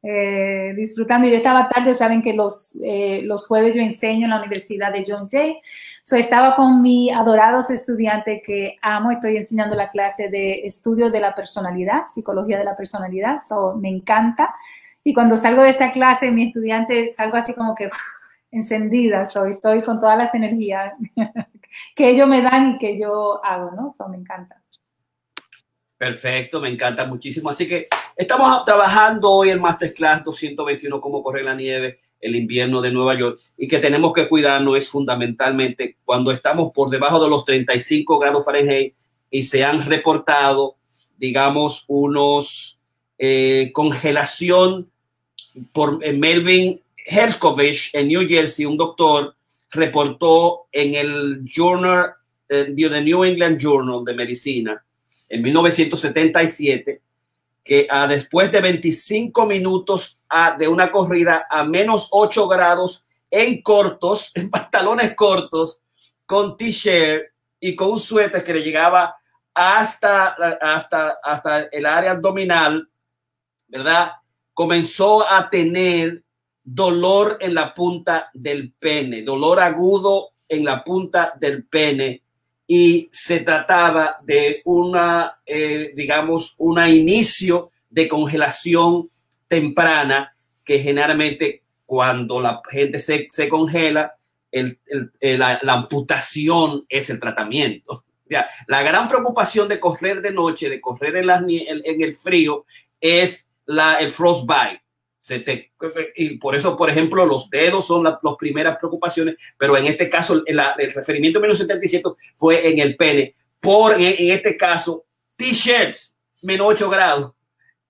eh, 0.05 0.73
disfrutando. 0.75 1.29
Yo 1.29 1.37
estaba 1.37 1.69
tarde, 1.69 1.93
saben 1.93 2.21
que 2.21 2.33
los, 2.33 2.77
eh, 2.83 3.21
los 3.23 3.47
jueves 3.47 3.73
yo 3.73 3.81
enseño 3.81 4.25
en 4.25 4.31
la 4.31 4.39
Universidad 4.39 4.91
de 4.91 5.05
John 5.07 5.29
Jay. 5.29 5.61
So, 6.03 6.17
estaba 6.17 6.57
con 6.57 6.81
mi 6.81 7.09
adorados 7.09 7.69
estudiante 7.69 8.41
que 8.41 8.75
amo, 8.81 9.11
estoy 9.11 9.37
enseñando 9.37 9.77
la 9.77 9.87
clase 9.87 10.27
de 10.27 10.65
estudio 10.65 11.09
de 11.09 11.21
la 11.21 11.33
personalidad, 11.33 12.05
psicología 12.07 12.57
de 12.57 12.65
la 12.65 12.75
personalidad, 12.75 13.37
so, 13.37 13.75
me 13.75 13.87
encanta. 13.89 14.53
Y 15.05 15.13
cuando 15.13 15.37
salgo 15.37 15.63
de 15.63 15.69
esta 15.69 15.91
clase, 15.91 16.31
mi 16.31 16.47
estudiante 16.47 17.09
salgo 17.11 17.37
así 17.37 17.53
como 17.53 17.73
que 17.73 17.89
encendida, 18.51 19.25
soy, 19.25 19.53
estoy 19.53 19.81
con 19.83 20.01
todas 20.01 20.17
las 20.17 20.35
energías 20.35 20.93
que 21.95 22.09
ellos 22.09 22.27
me 22.27 22.41
dan 22.41 22.71
y 22.71 22.77
que 22.77 22.99
yo 22.99 23.43
hago, 23.45 23.71
¿no? 23.71 23.93
So, 23.97 24.09
me 24.09 24.17
encanta. 24.17 24.61
Perfecto, 26.03 26.59
me 26.59 26.67
encanta 26.67 27.05
muchísimo. 27.05 27.49
Así 27.49 27.65
que 27.65 27.87
estamos 28.17 28.65
trabajando 28.65 29.31
hoy 29.31 29.51
el 29.51 29.61
Masterclass 29.61 30.21
221, 30.25 30.99
cómo 30.99 31.23
correr 31.23 31.45
la 31.45 31.55
nieve, 31.55 32.01
el 32.19 32.35
invierno 32.35 32.81
de 32.81 32.91
Nueva 32.91 33.17
York, 33.17 33.39
y 33.57 33.69
que 33.69 33.79
tenemos 33.79 34.11
que 34.11 34.27
cuidarnos 34.27 34.77
es 34.77 34.89
fundamentalmente 34.89 35.95
cuando 36.03 36.31
estamos 36.31 36.73
por 36.73 36.89
debajo 36.89 37.23
de 37.23 37.29
los 37.29 37.45
35 37.45 38.19
grados 38.19 38.43
Fahrenheit 38.43 38.95
y 39.31 39.43
se 39.43 39.63
han 39.63 39.85
reportado, 39.85 40.75
digamos, 41.17 41.85
unos 41.87 42.81
eh, 43.17 43.71
congelación 43.73 44.91
por 45.71 45.99
Melvin 45.99 46.81
Herskovich 46.97 47.91
en 47.93 48.09
New 48.09 48.27
Jersey, 48.27 48.65
un 48.65 48.75
doctor 48.75 49.37
reportó 49.71 50.65
en 50.69 50.95
el 50.95 51.45
Journal, 51.45 52.11
eh, 52.49 52.73
the 52.75 53.01
New 53.01 53.23
England 53.23 53.57
Journal 53.57 54.03
de 54.03 54.13
Medicina, 54.13 54.83
en 55.33 55.41
1977, 55.41 57.01
que 57.63 57.87
a, 57.89 58.05
después 58.05 58.51
de 58.51 58.61
25 58.61 59.47
minutos 59.47 60.19
de 60.59 60.67
una 60.67 60.91
corrida 60.91 61.47
a 61.49 61.63
menos 61.63 62.09
8 62.11 62.47
grados 62.47 63.03
en 63.31 63.63
cortos, 63.63 64.31
en 64.35 64.51
pantalones 64.51 65.15
cortos, 65.15 65.81
con 66.27 66.55
t-shirt 66.55 67.23
y 67.59 67.75
con 67.75 67.93
un 67.93 67.99
suéter 67.99 68.43
que 68.43 68.53
le 68.53 68.61
llegaba 68.61 69.15
hasta, 69.55 70.35
hasta, 70.61 71.17
hasta 71.23 71.63
el 71.63 71.85
área 71.87 72.11
abdominal, 72.11 72.87
¿verdad? 73.67 74.11
Comenzó 74.53 75.27
a 75.27 75.49
tener 75.49 76.23
dolor 76.63 77.37
en 77.41 77.55
la 77.55 77.73
punta 77.73 78.29
del 78.33 78.71
pene, 78.73 79.23
dolor 79.23 79.59
agudo 79.59 80.33
en 80.47 80.63
la 80.63 80.83
punta 80.83 81.33
del 81.39 81.65
pene 81.65 82.22
y 82.67 83.09
se 83.11 83.41
trataba 83.41 84.19
de 84.23 84.61
una, 84.65 85.39
eh, 85.45 85.91
digamos, 85.95 86.55
un 86.57 86.79
inicio 86.87 87.71
de 87.89 88.07
congelación 88.07 89.09
temprana 89.47 90.35
que 90.65 90.79
generalmente 90.79 91.63
cuando 91.85 92.41
la 92.41 92.61
gente 92.69 92.99
se, 92.99 93.27
se 93.29 93.49
congela, 93.49 94.15
el, 94.51 94.79
la, 95.19 95.59
amputación 95.67 96.85
es 96.87 97.09
el 97.09 97.19
tratamiento. 97.19 98.03
La 98.67 98.81
gran 98.81 99.07
preocupación 99.07 99.67
de 99.67 99.79
correr 99.79 100.21
de 100.21 100.31
noche, 100.31 100.69
de 100.69 100.81
correr 100.81 101.17
en, 101.17 101.29
en 101.29 102.01
el 102.01 102.15
frío, 102.15 102.65
es 102.99 103.47
la, 103.65 103.95
el 103.95 104.09
frostbite 104.09 104.82
y 106.15 106.37
por 106.37 106.55
eso, 106.55 106.75
por 106.75 106.89
ejemplo, 106.89 107.25
los 107.25 107.49
dedos 107.49 107.87
son 107.87 108.03
las 108.03 108.17
primeras 108.37 108.77
preocupaciones, 108.77 109.35
pero 109.57 109.77
en 109.77 109.85
este 109.85 110.09
caso, 110.09 110.43
el, 110.45 110.59
el 110.77 110.93
referimiento 110.93 111.39
menos 111.39 111.57
77 111.59 112.09
fue 112.35 112.67
en 112.67 112.79
el 112.79 112.95
pene. 112.97 113.35
Por, 113.59 113.93
en, 113.93 114.31
este 114.31 114.57
caso, 114.57 115.05
t-shirts, 115.37 116.17
menos 116.41 116.67
8 116.67 116.89
grados. 116.89 117.31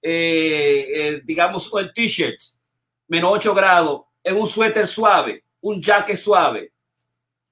Eh, 0.02 0.86
eh, 0.96 1.22
digamos, 1.24 1.72
en 1.80 1.92
t-shirts, 1.92 2.60
menos 3.08 3.32
8 3.34 3.56
grados, 3.56 4.02
en 4.24 4.36
un 4.36 4.46
suéter 4.46 4.88
suave, 4.88 5.44
un 5.62 5.82
jacket 5.82 6.18
suave, 6.18 6.72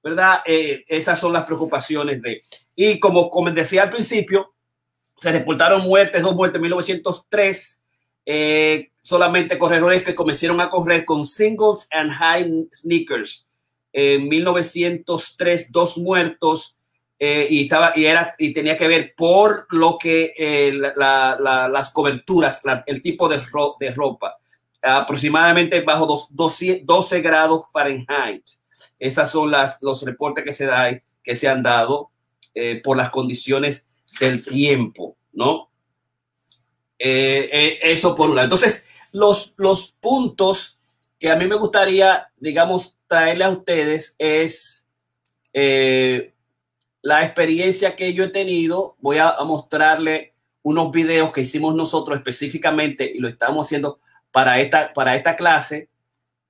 ¿verdad? 0.02 0.42
Eh, 0.46 0.84
esas 0.86 1.18
son 1.18 1.32
las 1.32 1.44
preocupaciones 1.44 2.22
de. 2.22 2.40
Y 2.76 3.00
como, 3.00 3.28
como 3.30 3.50
decía 3.50 3.82
al 3.82 3.90
principio, 3.90 4.54
se 5.16 5.32
reportaron 5.32 5.82
muertes, 5.82 6.22
dos 6.22 6.36
muertes 6.36 6.56
en 6.56 6.62
1903 6.62 7.81
eh, 8.24 8.90
solamente 9.00 9.58
corredores 9.58 10.02
que 10.02 10.14
comenzaron 10.14 10.60
a 10.60 10.70
correr 10.70 11.04
con 11.04 11.26
singles 11.26 11.88
and 11.90 12.12
high 12.12 12.68
sneakers. 12.72 13.48
En 13.92 14.28
1903, 14.28 15.72
dos 15.72 15.98
muertos 15.98 16.78
eh, 17.18 17.46
y, 17.50 17.64
estaba, 17.64 17.92
y, 17.94 18.06
era, 18.06 18.34
y 18.38 18.52
tenía 18.52 18.76
que 18.76 18.88
ver 18.88 19.14
por 19.16 19.66
lo 19.70 19.98
que 19.98 20.32
eh, 20.36 20.72
las 20.72 21.90
coberturas, 21.90 22.62
el 22.86 23.02
tipo 23.02 23.28
de, 23.28 23.40
de 23.80 23.90
ropa, 23.92 24.36
aproximadamente 24.80 25.80
bajo 25.82 26.06
dos, 26.06 26.28
12, 26.30 27.20
grados 27.20 27.66
Fahrenheit. 27.72 28.44
Esas 28.98 29.30
son 29.30 29.50
las, 29.50 29.78
los 29.82 30.02
reportes 30.02 30.44
que 30.44 30.52
se, 30.52 30.66
da, 30.66 30.90
que 31.22 31.36
se 31.36 31.48
han 31.48 31.62
dado 31.62 32.10
por 32.84 32.96
las 32.96 33.10
condiciones 33.10 33.86
del 34.20 34.44
tiempo, 34.44 35.16
¿no? 35.32 35.71
Eh, 37.04 37.50
eh, 37.50 37.78
eso 37.82 38.14
por 38.14 38.30
un 38.30 38.36
lado. 38.36 38.46
Entonces, 38.46 38.86
los, 39.10 39.54
los 39.56 39.90
puntos 40.00 40.78
que 41.18 41.30
a 41.30 41.36
mí 41.36 41.48
me 41.48 41.56
gustaría, 41.56 42.28
digamos, 42.36 42.96
traerle 43.08 43.42
a 43.42 43.50
ustedes 43.50 44.14
es 44.18 44.86
eh, 45.52 46.32
la 47.02 47.24
experiencia 47.24 47.96
que 47.96 48.14
yo 48.14 48.22
he 48.22 48.28
tenido. 48.28 48.94
Voy 49.00 49.18
a, 49.18 49.34
mostrarle 49.44 50.34
unos 50.62 50.92
videos 50.92 51.32
que 51.32 51.40
hicimos 51.40 51.74
nosotros 51.74 52.18
específicamente 52.18 53.10
y 53.12 53.18
lo 53.18 53.26
estamos 53.26 53.66
haciendo 53.66 53.98
para 54.30 54.60
esta, 54.60 54.92
para 54.92 55.16
esta 55.16 55.34
clase. 55.34 55.88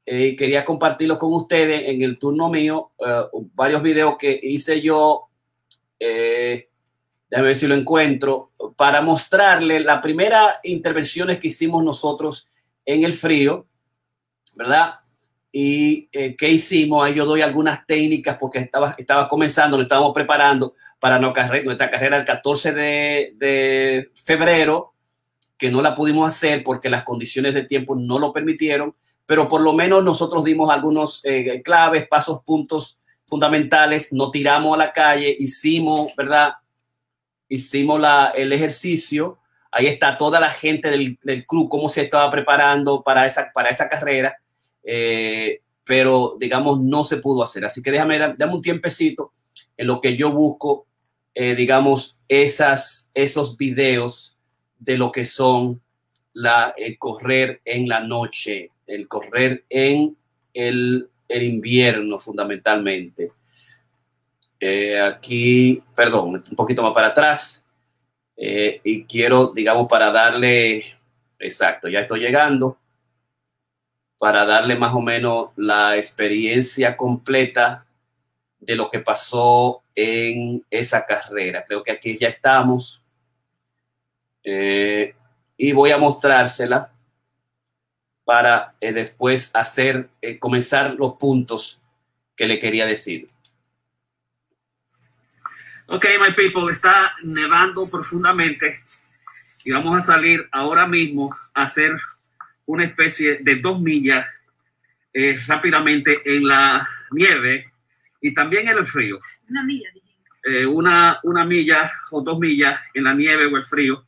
quería 0.04 0.66
compartirlo 0.66 1.18
con 1.18 1.32
ustedes 1.32 1.84
en 1.86 2.02
el 2.02 2.18
turno 2.18 2.50
mío, 2.50 2.90
varios 3.54 3.80
videos 3.80 4.18
que 4.18 4.38
hice 4.42 4.82
yo. 4.82 5.30
Déjame 7.32 7.48
ver 7.48 7.56
si 7.56 7.66
lo 7.66 7.74
encuentro 7.74 8.50
para 8.76 9.00
mostrarle 9.00 9.80
las 9.80 10.02
primeras 10.02 10.56
intervenciones 10.64 11.38
que 11.38 11.48
hicimos 11.48 11.82
nosotros 11.82 12.46
en 12.84 13.04
el 13.04 13.14
frío, 13.14 13.66
¿verdad? 14.54 14.96
Y 15.50 16.10
eh, 16.12 16.36
qué 16.36 16.50
hicimos, 16.50 17.02
ahí 17.02 17.14
yo 17.14 17.24
doy 17.24 17.40
algunas 17.40 17.86
técnicas 17.86 18.36
porque 18.38 18.58
estaba, 18.58 18.94
estaba 18.98 19.30
comenzando, 19.30 19.78
lo 19.78 19.84
estábamos 19.84 20.12
preparando 20.12 20.74
para 21.00 21.18
nuestra 21.18 21.90
carrera 21.90 22.18
el 22.18 22.26
14 22.26 22.74
de, 22.74 24.10
febrero, 24.14 24.92
que 25.56 25.70
no 25.70 25.80
la 25.80 25.94
pudimos 25.94 26.28
hacer 26.28 26.62
porque 26.62 26.90
las 26.90 27.02
condiciones 27.02 27.54
de 27.54 27.62
tiempo 27.62 27.96
no 27.96 28.18
lo 28.18 28.30
permitieron, 28.30 28.94
pero 29.24 29.48
por 29.48 29.62
lo 29.62 29.72
menos 29.72 30.04
nosotros 30.04 30.44
dimos 30.44 30.70
algunos 30.70 31.24
eh, 31.24 31.62
claves, 31.64 32.06
pasos, 32.08 32.42
puntos 32.44 32.98
fundamentales, 33.24 34.12
nos 34.12 34.30
tiramos 34.32 34.74
a 34.74 34.78
la 34.78 34.92
calle, 34.92 35.34
hicimos, 35.38 36.14
¿verdad? 36.14 36.56
Hicimos 37.52 38.00
la, 38.00 38.32
el 38.34 38.52
ejercicio. 38.52 39.38
Ahí 39.70 39.86
está 39.86 40.16
toda 40.16 40.40
la 40.40 40.50
gente 40.50 40.90
del, 40.90 41.18
del 41.22 41.46
club, 41.46 41.68
cómo 41.68 41.88
se 41.88 42.02
estaba 42.02 42.30
preparando 42.30 43.02
para 43.02 43.26
esa, 43.26 43.50
para 43.52 43.68
esa 43.68 43.88
carrera. 43.88 44.36
Eh, 44.82 45.60
pero 45.84 46.36
digamos 46.38 46.80
no 46.80 47.04
se 47.04 47.18
pudo 47.18 47.42
hacer. 47.42 47.64
Así 47.64 47.82
que 47.82 47.90
déjame, 47.90 48.18
dame 48.18 48.54
un 48.54 48.62
tiempecito 48.62 49.32
en 49.76 49.86
lo 49.86 50.00
que 50.00 50.16
yo 50.16 50.32
busco, 50.32 50.86
eh, 51.34 51.54
digamos, 51.54 52.18
esas, 52.28 53.10
esos 53.14 53.56
videos 53.56 54.36
de 54.78 54.96
lo 54.96 55.12
que 55.12 55.26
son 55.26 55.80
la, 56.32 56.74
el 56.76 56.98
correr 56.98 57.60
en 57.64 57.88
la 57.88 58.00
noche, 58.00 58.70
el 58.86 59.08
correr 59.08 59.64
en 59.68 60.16
el, 60.54 61.08
el 61.28 61.42
invierno 61.42 62.18
fundamentalmente. 62.18 63.30
Eh, 64.64 65.00
aquí, 65.00 65.82
perdón, 65.92 66.40
un 66.48 66.56
poquito 66.56 66.84
más 66.84 66.92
para 66.94 67.08
atrás. 67.08 67.64
Eh, 68.36 68.80
y 68.84 69.04
quiero, 69.06 69.48
digamos, 69.48 69.88
para 69.88 70.12
darle, 70.12 70.84
exacto, 71.40 71.88
ya 71.88 71.98
estoy 71.98 72.20
llegando, 72.20 72.78
para 74.18 74.46
darle 74.46 74.76
más 74.76 74.94
o 74.94 75.00
menos 75.00 75.50
la 75.56 75.96
experiencia 75.96 76.96
completa 76.96 77.84
de 78.60 78.76
lo 78.76 78.88
que 78.88 79.00
pasó 79.00 79.82
en 79.96 80.64
esa 80.70 81.04
carrera. 81.06 81.64
Creo 81.66 81.82
que 81.82 81.90
aquí 81.90 82.16
ya 82.16 82.28
estamos. 82.28 83.02
Eh, 84.44 85.12
y 85.56 85.72
voy 85.72 85.90
a 85.90 85.98
mostrársela 85.98 86.92
para 88.24 88.76
después 88.80 89.50
hacer, 89.54 90.08
comenzar 90.38 90.94
los 90.94 91.14
puntos 91.14 91.80
que 92.36 92.46
le 92.46 92.60
quería 92.60 92.86
decir. 92.86 93.26
Ok, 95.94 96.06
my 96.18 96.32
people, 96.32 96.72
está 96.72 97.12
nevando 97.22 97.86
profundamente 97.90 98.80
y 99.62 99.72
vamos 99.72 99.98
a 99.98 100.00
salir 100.00 100.48
ahora 100.50 100.86
mismo 100.86 101.36
a 101.52 101.64
hacer 101.64 101.94
una 102.64 102.84
especie 102.86 103.40
de 103.42 103.56
dos 103.56 103.78
millas 103.78 104.26
eh, 105.12 105.38
rápidamente 105.46 106.22
en 106.24 106.48
la 106.48 106.88
nieve 107.10 107.70
y 108.22 108.32
también 108.32 108.68
en 108.68 108.78
el 108.78 108.86
frío. 108.86 109.20
Una 109.50 109.64
milla. 109.64 109.90
Eh, 110.44 110.64
una, 110.64 111.20
una 111.24 111.44
milla 111.44 111.92
o 112.10 112.22
dos 112.22 112.38
millas 112.38 112.80
en 112.94 113.04
la 113.04 113.12
nieve 113.12 113.44
o 113.44 113.54
el 113.58 113.62
frío, 113.62 114.02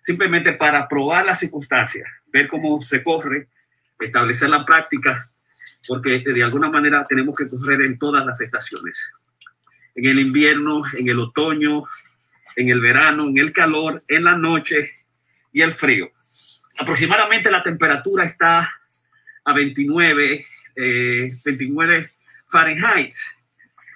simplemente 0.00 0.54
para 0.54 0.88
probar 0.88 1.26
las 1.26 1.40
circunstancias. 1.40 2.08
ver 2.32 2.48
cómo 2.48 2.80
se 2.80 3.04
corre, 3.04 3.48
establecer 4.00 4.48
la 4.48 4.64
práctica, 4.64 5.30
porque 5.86 6.20
de 6.20 6.42
alguna 6.42 6.70
manera 6.70 7.04
tenemos 7.06 7.36
que 7.36 7.46
correr 7.46 7.82
en 7.82 7.98
todas 7.98 8.24
las 8.24 8.40
estaciones. 8.40 9.12
En 9.96 10.04
el 10.04 10.20
invierno, 10.20 10.82
en 10.96 11.08
el 11.08 11.18
otoño, 11.18 11.82
en 12.54 12.68
el 12.68 12.80
verano, 12.80 13.26
en 13.26 13.38
el 13.38 13.52
calor, 13.52 14.04
en 14.06 14.24
la 14.24 14.36
noche 14.36 14.90
y 15.52 15.62
el 15.62 15.72
frío. 15.72 16.10
Aproximadamente 16.78 17.50
la 17.50 17.62
temperatura 17.62 18.24
está 18.24 18.72
a 19.44 19.52
29, 19.52 20.44
29 21.44 21.98
eh, 21.98 22.06
Fahrenheit. 22.46 23.14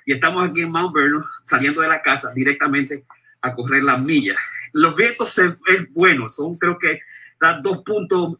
Y 0.06 0.14
estamos 0.14 0.48
aquí 0.48 0.62
en 0.62 0.70
Mount 0.70 0.94
Vernon, 0.94 1.24
saliendo 1.44 1.82
de 1.82 1.88
la 1.88 2.00
casa 2.00 2.32
directamente 2.34 3.04
a 3.42 3.54
correr 3.54 3.82
las 3.82 4.00
millas. 4.00 4.38
Los 4.72 4.96
vientos 4.96 5.36
es 5.38 5.58
buenos, 5.90 6.36
son 6.36 6.56
creo 6.56 6.78
que 6.78 7.00
da 7.40 7.58
2 7.60 7.82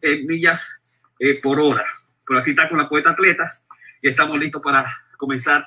eh, 0.01 0.23
millas 0.27 0.79
eh, 1.19 1.39
por 1.41 1.59
hora. 1.59 1.85
Pero 2.25 2.39
así 2.39 2.51
está 2.51 2.69
con 2.69 2.77
la 2.77 2.89
poeta 2.89 3.11
atletas 3.11 3.65
y 4.01 4.07
estamos 4.07 4.39
listos 4.39 4.61
para 4.61 4.85
comenzar 5.17 5.65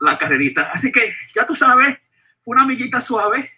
la 0.00 0.18
carrerita. 0.18 0.70
Así 0.72 0.92
que 0.92 1.14
ya 1.34 1.46
tú 1.46 1.54
sabes, 1.54 1.98
una 2.44 2.66
millita 2.66 3.00
suave, 3.00 3.50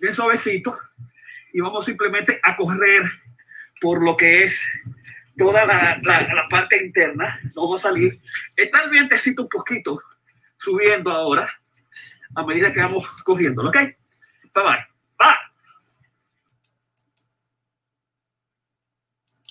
bien 0.00 0.14
suavecito, 0.14 0.76
y 1.52 1.60
vamos 1.60 1.84
simplemente 1.84 2.40
a 2.42 2.56
correr 2.56 3.02
por 3.80 4.02
lo 4.02 4.16
que 4.16 4.44
es 4.44 4.66
toda 5.36 5.64
la, 5.64 5.98
la, 6.02 6.48
parte 6.48 6.84
interna. 6.84 7.40
Vamos 7.54 7.84
a 7.84 7.88
salir. 7.88 8.20
Está 8.56 8.82
el 8.84 8.90
vientecito 8.90 9.42
un 9.42 9.48
poquito 9.48 9.98
subiendo 10.58 11.10
ahora 11.10 11.50
a 12.34 12.44
medida 12.44 12.72
que 12.72 12.80
vamos 12.80 13.08
corriendo. 13.22 13.66
¿Ok? 13.66 13.76
Bye 13.76 13.94
bye. 14.54 14.86
Bye. 15.18 15.36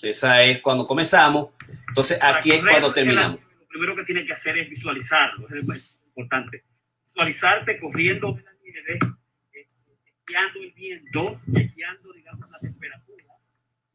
Esa 0.01 0.43
es 0.43 0.59
cuando 0.59 0.85
comenzamos. 0.85 1.49
Entonces 1.87 2.19
aquí 2.21 2.51
es 2.51 2.61
cuando 2.61 2.93
terminamos. 2.93 3.46
Primero 3.77 3.95
que 3.95 4.05
tienes 4.05 4.25
que 4.25 4.33
hacer 4.33 4.57
es 4.57 4.69
visualizarlo. 4.69 5.47
Es 5.49 5.99
importante. 6.07 6.63
Visualizarte 7.03 7.79
corriendo 7.79 8.35
en 8.35 8.43
la 8.43 8.51
nieve, 8.63 8.99
eh, 9.53 9.65
chequeando 10.03 10.59
el 10.63 10.71
viento, 10.71 11.39
chequeando, 11.53 12.11
digamos, 12.11 12.49
la 12.49 12.59
temperatura 12.59 13.25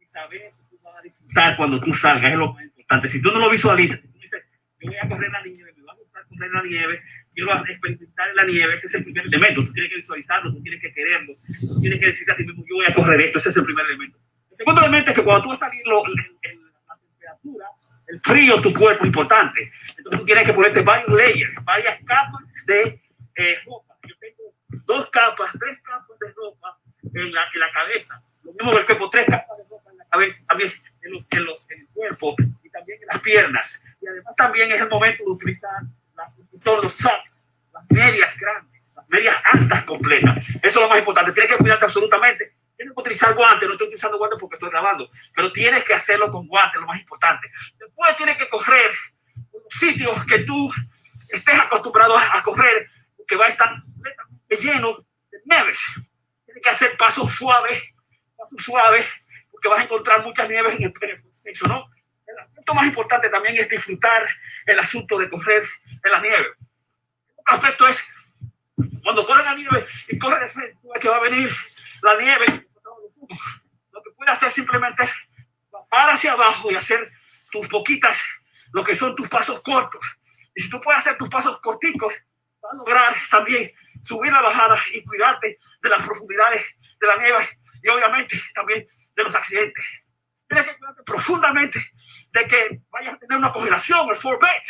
y 0.01 0.05
saber 0.05 0.53
a 0.99 1.03
disfrutar 1.03 1.57
cuando 1.57 1.81
tú 1.81 1.93
salgas, 1.93 2.33
es 2.33 2.39
lo 2.39 2.53
más 2.53 2.63
importante. 2.65 3.09
Si 3.09 3.21
tú 3.21 3.33
no 3.33 3.41
lo 3.41 3.51
visualizas, 3.51 4.01
tú 4.01 4.09
dices, 4.21 4.43
yo 4.81 4.89
voy 4.89 4.97
a 5.03 5.09
correr 5.09 5.31
la 5.31 5.43
nieve, 5.43 5.73
me 5.77 5.83
va 5.83 5.93
a 5.93 5.97
gustar 5.97 6.27
correr 6.29 6.51
la 6.53 6.63
nieve, 6.63 7.03
quiero 7.33 7.67
experimentar 7.67 8.31
en 8.31 8.37
la 8.37 8.45
nieve, 8.45 8.75
ese 8.75 8.87
es 8.87 8.95
el 8.95 9.05
primer 9.05 9.27
elemento. 9.27 9.65
Tú 9.65 9.73
tienes 9.73 9.91
que 9.91 9.97
visualizarlo, 9.97 10.53
tú 10.53 10.63
tienes 10.63 10.81
que 10.81 10.93
quererlo, 10.93 11.35
tú 11.61 11.81
tienes 11.81 11.99
que 11.99 12.07
decir 12.07 12.31
a 12.31 12.37
ti 12.37 12.45
mismo, 12.45 12.65
yo 12.69 12.77
voy 12.77 12.87
a 12.89 12.95
correr 12.95 13.21
esto, 13.21 13.39
ese 13.39 13.49
es 13.49 13.57
el 13.57 13.65
primer 13.65 13.85
elemento. 13.87 14.19
El 14.51 14.57
segundo 14.57 14.81
elemento 14.81 15.11
es 15.11 15.17
que 15.17 15.25
cuando 15.25 15.43
tú 15.43 15.49
vas 15.49 15.63
a 15.63 15.67
salir 15.67 15.83
lo, 15.87 16.07
en, 16.07 16.63
la 16.87 16.97
temperatura, 17.01 17.67
el 17.81 17.82
frío, 18.23 18.61
tu 18.61 18.73
cuerpo 18.75 19.07
importante. 19.07 19.71
Entonces 19.97 20.21
tú 20.21 20.25
tienes 20.25 20.45
que 20.45 20.53
ponerte 20.53 20.81
varios 20.83 21.11
layers, 21.11 21.55
varias 21.65 21.99
capas 22.05 22.53
de 22.67 23.01
eh, 23.37 23.59
ropa. 23.65 23.97
Yo 24.09 24.15
tengo 24.19 24.55
dos 24.85 25.11
capas, 25.11 25.51
tres 25.59 25.79
capas 25.83 26.19
de 26.19 26.33
ropa 26.33 26.79
en 27.03 27.33
la, 27.33 27.43
en 27.53 27.61
la 27.61 27.71
cabeza. 27.73 28.23
Lo 28.45 28.53
mismo 28.53 28.87
que 28.87 28.95
por 28.95 29.11
tres 29.11 29.27
capas 29.27 29.59
de 29.59 29.65
ropa 29.71 29.93
a 30.13 30.19
veces 30.19 30.45
también 30.47 30.71
en, 31.01 31.13
los, 31.13 31.27
en, 31.31 31.45
los, 31.45 31.71
en 31.71 31.81
el 31.81 31.89
cuerpo 31.89 32.37
y 32.63 32.71
también 32.71 33.01
en 33.01 33.07
las 33.07 33.21
piernas. 33.21 33.83
Y 34.01 34.07
además 34.07 34.37
también 34.37 34.71
es 34.71 34.81
el 34.81 34.89
momento 34.89 35.25
de 35.25 35.31
utilizar 35.31 35.83
las, 36.15 36.37
son 36.63 36.83
los 36.83 36.93
socks, 36.93 37.43
las 37.73 37.85
medias 37.89 38.37
grandes, 38.39 38.93
las 38.95 39.09
medias 39.09 39.35
altas 39.53 39.85
completas. 39.85 40.47
Eso 40.63 40.63
es 40.63 40.77
lo 40.77 40.89
más 40.89 40.99
importante. 40.99 41.33
Tienes 41.33 41.53
que 41.53 41.59
cuidarte 41.59 41.87
absolutamente. 41.87 42.53
Tienes 42.83 42.97
que 42.97 43.01
utilizar 43.01 43.35
guantes, 43.35 43.69
no 43.69 43.75
estoy 43.75 43.87
utilizando 43.87 44.19
guantes 44.19 44.41
porque 44.41 44.55
estoy 44.55 44.69
grabando, 44.69 45.09
pero 45.37 45.53
tienes 45.53 45.85
que 45.85 45.95
hacerlo 45.95 46.33
con 46.33 46.49
guantes, 46.49 46.81
lo 46.81 46.87
más 46.89 46.99
importante. 46.99 47.49
Después 47.79 48.17
tienes 48.17 48.37
que 48.37 48.49
correr 48.49 48.91
sitios 49.69 50.27
que 50.27 50.41
tú 50.41 50.69
estés 51.29 51.61
acostumbrado 51.61 52.19
a, 52.19 52.43
correr, 52.43 52.89
que 53.29 53.37
va 53.37 53.47
a 53.47 53.51
estar 53.51 53.77
lleno 54.61 54.97
de 55.31 55.39
nieves. 55.45 55.81
Tienes 56.45 56.61
que 56.61 56.71
hacer 56.71 56.97
pasos 56.97 57.33
suaves, 57.33 57.81
pasos 58.37 58.61
suaves, 58.61 59.07
que 59.63 59.69
vas 59.69 59.79
a 59.79 59.85
encontrar 59.85 60.25
muchas 60.25 60.49
nieves 60.49 60.75
en 60.75 60.83
el, 60.83 60.93
proceso, 60.93 61.69
¿no? 61.69 61.89
El 62.27 62.37
aspecto 62.37 62.75
más 62.75 62.87
importante 62.87 63.29
también 63.29 63.59
es 63.59 63.69
disfrutar 63.69 64.27
el 64.67 64.79
asunto 64.81 65.21
de 65.21 65.31
correr 65.31 65.63
en 66.03 66.11
la 66.11 66.21
nieve. 66.21 66.49
Otro 67.37 67.55
aspecto 67.55 67.87
es 67.87 68.05
cuando 69.05 69.25
corre 69.25 69.45
la 69.45 69.55
nieve 69.55 69.87
y 70.09 70.19
corre 70.19 70.41
de 70.41 70.49
frente, 70.49 70.79
que 71.01 71.09
va 71.09 71.19
a 71.19 71.21
venir 71.21 71.49
la 72.03 72.21
nieve. 72.21 72.67
Lo 73.93 74.03
que 74.03 74.11
puedes 74.17 74.35
hacer 74.35 74.53
simplemente 74.53 75.05
es 75.05 75.13
bajar 75.71 76.11
hacia 76.11 76.33
abajo 76.33 76.71
y 76.71 76.75
hacer 76.75 77.11
tus 77.51 77.69
poquitas, 77.69 78.19
lo 78.73 78.83
que 78.83 78.95
son 78.95 79.15
tus 79.15 79.29
pasos 79.29 79.61
cortos. 79.63 80.19
Y 80.55 80.63
si 80.63 80.71
tú 80.71 80.81
puedes 80.81 81.01
hacer 81.01 81.17
tus 81.17 81.29
pasos 81.29 81.61
corticos, 81.61 82.15
vas 82.61 82.73
a 82.73 82.77
lograr 82.77 83.15
también 83.31 83.73
subir 84.03 84.33
la 84.33 84.43
bajada 84.43 84.79
y 84.93 85.05
cuidarte 85.05 85.59
de 85.83 85.89
las 85.89 86.03
profundidades 86.07 86.65
de 87.01 87.07
la 87.07 87.17
nieve 87.17 87.49
y 87.83 87.89
obviamente 87.89 88.41
también 88.55 88.87
de 89.17 89.25
los 89.25 89.35
accidentes. 89.35 89.85
Tienes 90.49 90.67
que 90.67 90.79
cuidarte 90.79 91.03
profundamente 91.05 91.93
de 92.33 92.47
que 92.47 92.81
vayas 92.91 93.15
a 93.15 93.19
tener 93.19 93.39
una 93.39 93.53
congelación, 93.53 94.09
el 94.11 94.17
forbet. 94.17 94.63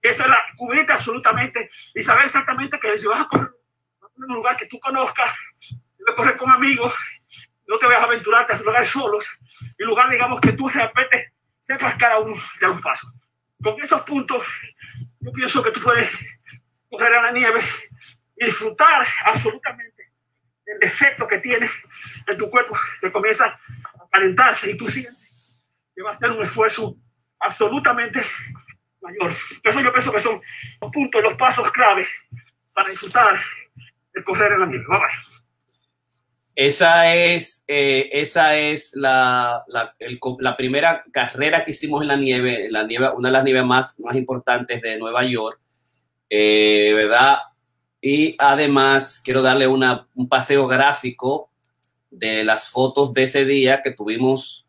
Esa 0.00 0.24
es 0.24 0.28
la 0.28 0.42
cubrirte 0.56 0.92
absolutamente 0.92 1.70
y 1.94 2.02
saber 2.02 2.26
exactamente 2.26 2.78
que 2.78 2.98
si 2.98 3.06
vas 3.06 3.20
a 3.20 3.28
correr 3.28 3.52
en 4.16 4.24
un 4.24 4.34
lugar 4.34 4.56
que 4.56 4.66
tú 4.66 4.78
conozcas, 4.78 5.32
debes 5.98 6.14
correr 6.16 6.36
con 6.36 6.50
amigos, 6.50 6.92
no 7.66 7.78
te 7.78 7.86
vayas 7.86 8.02
a 8.02 8.06
aventurarte 8.06 8.52
a 8.52 8.58
lugares 8.58 8.88
solos, 8.88 9.26
y 9.78 9.84
lugar, 9.84 10.10
digamos, 10.10 10.40
que 10.40 10.52
tú 10.52 10.68
de 10.68 10.82
repente 10.82 11.32
sepas 11.60 11.96
cada 11.96 12.18
uno 12.18 12.34
de 12.60 12.66
los 12.66 12.80
pasos. 12.80 13.10
Con 13.62 13.80
esos 13.80 14.02
puntos, 14.02 14.44
yo 15.20 15.32
pienso 15.32 15.62
que 15.62 15.70
tú 15.70 15.80
puedes 15.80 16.08
correr 16.90 17.14
a 17.14 17.22
la 17.22 17.32
nieve 17.32 17.60
y 18.36 18.46
disfrutar 18.46 19.06
absolutamente 19.24 20.12
el 20.66 20.82
efecto 20.82 21.26
que 21.26 21.38
tiene 21.38 21.70
en 22.26 22.38
tu 22.38 22.50
cuerpo, 22.50 22.76
que 23.00 23.12
comienza 23.12 23.46
a 23.46 23.60
calentarse 24.10 24.70
y 24.70 24.76
tú 24.76 24.88
sientes 24.88 25.60
que 25.94 26.02
va 26.02 26.12
a 26.12 26.16
ser 26.16 26.30
un 26.30 26.44
esfuerzo 26.44 26.96
absolutamente 27.40 28.22
mayor. 29.00 29.32
Eso 29.62 29.80
yo 29.80 29.92
pienso 29.92 30.12
que 30.12 30.20
son 30.20 30.40
los 30.80 30.90
puntos, 30.90 31.22
los 31.22 31.34
pasos 31.34 31.70
claves 31.72 32.08
para 32.72 32.88
disfrutar 32.88 33.38
el 34.14 34.24
correr 34.24 34.52
en 34.52 34.60
la 34.60 34.66
nieve. 34.66 34.84
Esa 36.54 37.14
es, 37.14 37.64
eh, 37.66 38.10
esa 38.12 38.58
es 38.58 38.94
la, 38.94 39.64
la, 39.68 40.56
primera 40.56 41.02
carrera 41.10 41.64
que 41.64 41.70
hicimos 41.70 42.02
en 42.02 42.08
la 42.08 42.16
nieve, 42.16 42.68
la 42.70 42.84
nieve, 42.84 43.08
una 43.16 43.28
de 43.28 43.32
las 43.32 43.44
nieves 43.44 43.64
más, 43.64 43.98
más 44.00 44.16
importantes 44.16 44.82
de 44.82 44.98
Nueva 44.98 45.24
York, 45.24 45.58
eh, 46.28 46.92
¿verdad? 46.94 47.38
Y 48.02 48.36
además 48.38 49.22
quiero 49.24 49.40
darle 49.40 49.66
una, 49.66 50.08
un 50.14 50.28
paseo 50.28 50.66
gráfico 50.66 51.50
de 52.10 52.44
las 52.44 52.68
fotos 52.68 53.14
de 53.14 53.22
ese 53.22 53.44
día 53.46 53.80
que 53.80 53.92
tuvimos 53.92 54.66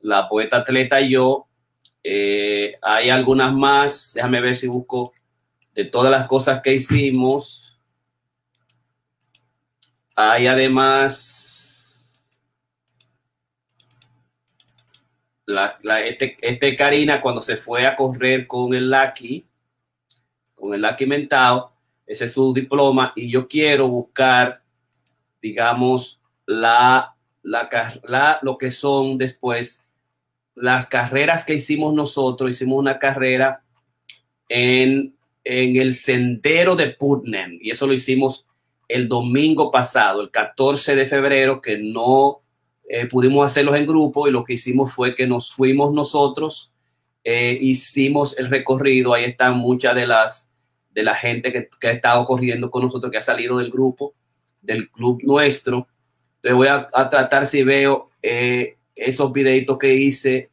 la 0.00 0.28
poeta 0.28 0.58
atleta 0.58 1.00
y 1.00 1.10
yo. 1.10 1.46
Eh, 2.02 2.74
hay 2.82 3.10
algunas 3.10 3.52
más, 3.52 4.12
déjame 4.14 4.40
ver 4.40 4.56
si 4.56 4.66
busco 4.66 5.12
de 5.74 5.84
todas 5.84 6.10
las 6.10 6.26
cosas 6.26 6.60
que 6.60 6.74
hicimos. 6.74 7.69
Hay 10.16 10.46
además 10.46 11.50
la, 15.46 16.00
este, 16.00 16.36
este, 16.40 16.76
Karina 16.76 17.20
cuando 17.20 17.42
se 17.42 17.56
fue 17.56 17.86
a 17.86 17.96
correr 17.96 18.46
con 18.46 18.74
el 18.74 18.90
Lucky, 18.90 19.46
con 20.54 20.74
el 20.74 20.82
Lucky 20.82 21.06
Mentao, 21.06 21.72
ese 22.06 22.26
es 22.26 22.32
su 22.32 22.52
diploma 22.52 23.12
y 23.14 23.30
yo 23.30 23.48
quiero 23.48 23.88
buscar, 23.88 24.62
digamos, 25.40 26.22
la, 26.46 27.14
la, 27.42 28.38
lo 28.42 28.58
que 28.58 28.70
son 28.70 29.16
después 29.16 29.82
las 30.54 30.86
carreras 30.86 31.44
que 31.44 31.54
hicimos 31.54 31.94
nosotros. 31.94 32.50
Hicimos 32.50 32.78
una 32.78 32.98
carrera 32.98 33.62
en, 34.48 35.14
en 35.44 35.76
el 35.76 35.94
sendero 35.94 36.76
de 36.76 36.90
Putnam 36.90 37.58
y 37.60 37.70
eso 37.70 37.86
lo 37.86 37.92
hicimos 37.92 38.46
el 38.90 39.08
domingo 39.08 39.70
pasado, 39.70 40.20
el 40.20 40.30
14 40.30 40.96
de 40.96 41.06
febrero, 41.06 41.60
que 41.60 41.78
no 41.78 42.40
eh, 42.88 43.06
pudimos 43.06 43.46
hacerlos 43.46 43.76
en 43.76 43.86
grupo 43.86 44.26
y 44.26 44.32
lo 44.32 44.42
que 44.42 44.54
hicimos 44.54 44.92
fue 44.92 45.14
que 45.14 45.28
nos 45.28 45.52
fuimos 45.52 45.92
nosotros, 45.92 46.72
eh, 47.22 47.56
hicimos 47.60 48.36
el 48.36 48.48
recorrido, 48.48 49.14
ahí 49.14 49.24
están 49.24 49.56
muchas 49.56 49.94
de 49.94 50.06
las 50.06 50.50
de 50.90 51.04
la 51.04 51.14
gente 51.14 51.52
que, 51.52 51.86
ha 51.86 51.92
estado 51.92 52.24
corriendo 52.24 52.68
con 52.68 52.82
nosotros, 52.82 53.12
que 53.12 53.18
ha 53.18 53.22
salido 53.22 53.58
del 53.58 53.70
grupo, 53.70 54.12
del 54.60 54.90
club 54.90 55.20
nuestro. 55.22 55.86
Entonces 56.36 56.56
voy 56.56 56.66
a, 56.66 56.90
tratar 57.08 57.46
si 57.46 57.62
veo 57.62 58.10
eh, 58.20 58.76
esos 58.96 59.32
videitos 59.32 59.78
que 59.78 59.94
hice 59.94 60.50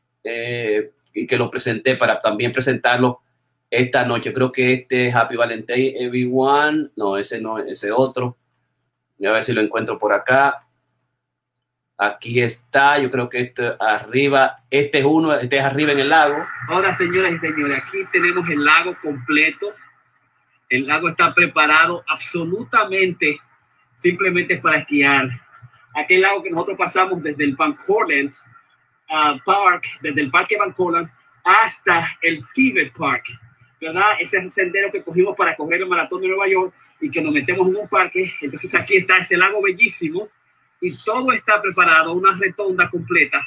y 1.11 1.25
que 1.25 1.37
los 1.37 1.49
presenté 1.49 1.95
para 1.95 2.19
también 2.19 2.51
presentarlo 2.51 3.21
esta 3.69 4.05
noche. 4.05 4.33
Creo 4.33 4.51
que 4.51 4.73
este 4.73 5.11
Happy 5.11 5.35
Valentine 5.35 5.93
Everyone, 5.97 6.89
no, 6.95 7.17
ese 7.17 7.39
no, 7.41 7.59
ese 7.59 7.91
otro. 7.91 8.37
Voy 9.17 9.27
a 9.27 9.33
ver 9.33 9.43
si 9.43 9.53
lo 9.53 9.61
encuentro 9.61 9.97
por 9.97 10.13
acá. 10.13 10.59
Aquí 11.99 12.39
está, 12.39 12.99
yo 12.99 13.09
creo 13.09 13.27
que 13.27 13.41
este 13.41 13.73
arriba, 13.79 14.53
este 14.69 14.99
es 14.99 15.05
uno, 15.05 15.33
este 15.33 15.57
es 15.57 15.63
arriba 15.63 15.93
en 15.93 15.99
el 15.99 16.09
lago. 16.09 16.35
Ahora, 16.67 16.93
señoras 16.93 17.33
y 17.33 17.37
señores, 17.39 17.83
aquí 17.83 17.97
tenemos 18.11 18.47
el 18.49 18.63
lago 18.63 18.95
completo. 19.01 19.73
El 20.69 20.85
lago 20.85 21.09
está 21.09 21.33
preparado 21.33 22.03
absolutamente, 22.07 23.39
simplemente 23.95 24.57
para 24.57 24.77
esquiar. 24.77 25.27
Aquel 25.95 26.21
lago 26.21 26.43
que 26.43 26.51
nosotros 26.51 26.77
pasamos 26.77 27.23
desde 27.23 27.43
el 27.45 27.55
Van 27.55 27.73
Cortlandt 27.73 28.35
uh, 29.09 29.39
Park, 29.43 29.85
desde 30.01 30.21
el 30.21 30.29
Parque 30.29 30.55
Van 30.57 30.73
Cortlandt 30.73 31.09
hasta 31.43 32.15
el 32.21 32.43
Fever 32.53 32.91
Park, 32.91 33.25
¿verdad? 33.79 34.13
Ese 34.19 34.37
es 34.37 34.43
el 34.43 34.51
sendero 34.51 34.91
que 34.91 35.03
cogimos 35.03 35.35
para 35.35 35.55
correr 35.55 35.81
el 35.81 35.87
maratón 35.87 36.21
de 36.21 36.27
Nueva 36.27 36.47
York 36.47 36.73
y 36.99 37.09
que 37.11 37.21
nos 37.21 37.33
metemos 37.33 37.67
en 37.69 37.75
un 37.75 37.87
parque. 37.87 38.33
Entonces 38.41 38.73
aquí 38.75 38.97
está 38.97 39.17
ese 39.19 39.37
lago 39.37 39.61
bellísimo 39.61 40.29
y 40.81 40.95
todo 41.03 41.31
está 41.31 41.61
preparado, 41.61 42.13
una 42.13 42.37
retonda 42.37 42.89
completa, 42.89 43.45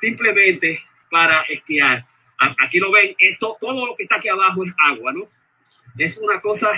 simplemente 0.00 0.82
para 1.10 1.42
esquiar. 1.42 2.04
Aquí 2.38 2.78
lo 2.78 2.92
ven, 2.92 3.14
esto, 3.18 3.56
todo 3.60 3.86
lo 3.86 3.96
que 3.96 4.04
está 4.04 4.16
aquí 4.16 4.28
abajo 4.28 4.64
es 4.64 4.72
agua, 4.78 5.12
¿no? 5.12 5.24
Es 5.96 6.18
una 6.18 6.40
cosa 6.40 6.70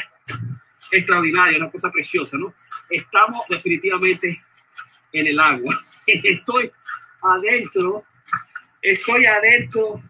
extraordinaria, 0.91 1.59
una 1.59 1.71
cosa 1.71 1.91
preciosa, 1.91 2.39
¿no? 2.39 2.55
Estamos 2.89 3.41
definitivamente 3.49 4.43
en 5.13 5.27
el 5.27 5.39
agua. 5.39 5.79
Estoy 6.07 6.73
adentro, 7.23 8.05
estoy 8.81 9.27
adentro 9.27 10.03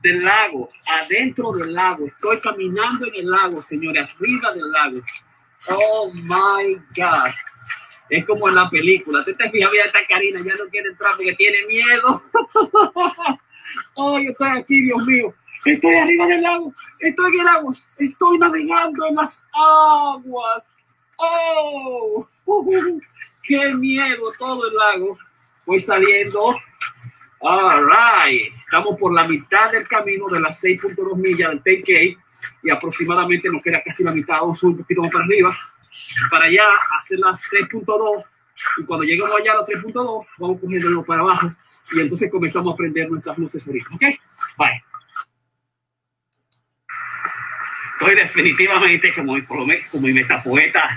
del 0.00 0.24
lago, 0.24 0.68
adentro 0.86 1.52
del 1.52 1.74
lago. 1.74 2.06
Estoy 2.06 2.40
caminando 2.40 3.06
en 3.06 3.14
el 3.16 3.30
lago, 3.30 3.60
señores, 3.60 4.10
arriba 4.14 4.52
del 4.52 4.70
lago. 4.70 4.98
Oh 5.68 6.10
my 6.12 6.74
God. 6.96 7.30
Es 8.08 8.26
como 8.26 8.48
en 8.48 8.56
la 8.56 8.68
película. 8.68 9.24
Te 9.24 9.32
estás 9.32 9.50
fijando, 9.52 9.76
esta 9.84 10.00
Karina 10.08 10.40
ya 10.44 10.56
no 10.56 10.68
quiere 10.70 10.88
entrar 10.88 11.12
porque 11.16 11.34
tiene 11.34 11.66
miedo. 11.66 12.22
oh, 13.94 14.18
yo 14.18 14.30
estoy 14.30 14.58
aquí, 14.58 14.82
Dios 14.82 15.06
mío. 15.06 15.34
Estoy 15.64 15.94
arriba 15.94 16.26
del 16.26 16.42
lago. 16.42 16.72
Estoy 16.98 17.34
en 17.34 17.40
el 17.40 17.48
agua. 17.48 17.74
Estoy 17.98 18.38
navegando 18.38 19.06
en 19.06 19.14
las 19.14 19.46
aguas. 19.52 20.70
Oh, 21.18 22.26
qué 23.42 23.74
miedo 23.74 24.32
todo 24.38 24.66
el 24.66 24.74
lago. 24.74 25.18
Voy 25.66 25.80
saliendo. 25.80 26.56
All 27.42 27.86
right. 27.86 28.52
Estamos 28.64 28.98
por 28.98 29.14
la 29.14 29.24
mitad 29.24 29.72
del 29.72 29.88
camino 29.88 30.28
de 30.28 30.40
las 30.40 30.62
6.2 30.62 31.16
millas 31.16 31.50
del 31.50 31.62
10K 31.62 32.18
y 32.62 32.70
aproximadamente 32.70 33.48
nos 33.48 33.62
queda 33.62 33.82
casi 33.82 34.04
la 34.04 34.12
mitad, 34.12 34.40
vamos 34.40 34.62
un 34.62 34.76
poquito 34.76 35.00
más 35.00 35.10
para 35.10 35.24
arriba 35.24 35.50
para 36.30 36.44
allá, 36.46 36.64
hacer 37.00 37.18
las 37.18 37.40
3.2 37.42 38.24
y 38.78 38.84
cuando 38.84 39.04
lleguemos 39.04 39.30
allá 39.32 39.52
a 39.52 39.56
las 39.56 39.66
3.2 39.66 40.26
vamos 40.38 40.60
cogiéndolo 40.60 41.02
para 41.02 41.22
abajo 41.22 41.50
y 41.92 42.00
entonces 42.00 42.30
comenzamos 42.30 42.74
a 42.74 42.76
prender 42.76 43.10
nuestras 43.10 43.38
luces 43.38 43.66
ahorita, 43.66 43.88
¿ok? 43.94 44.02
Bye. 44.58 44.84
Estoy 47.98 48.14
definitivamente 48.16 49.14
como 49.14 49.34
mi, 49.34 49.44
como 49.44 50.06
mi 50.06 50.12
metapoeta 50.12 50.96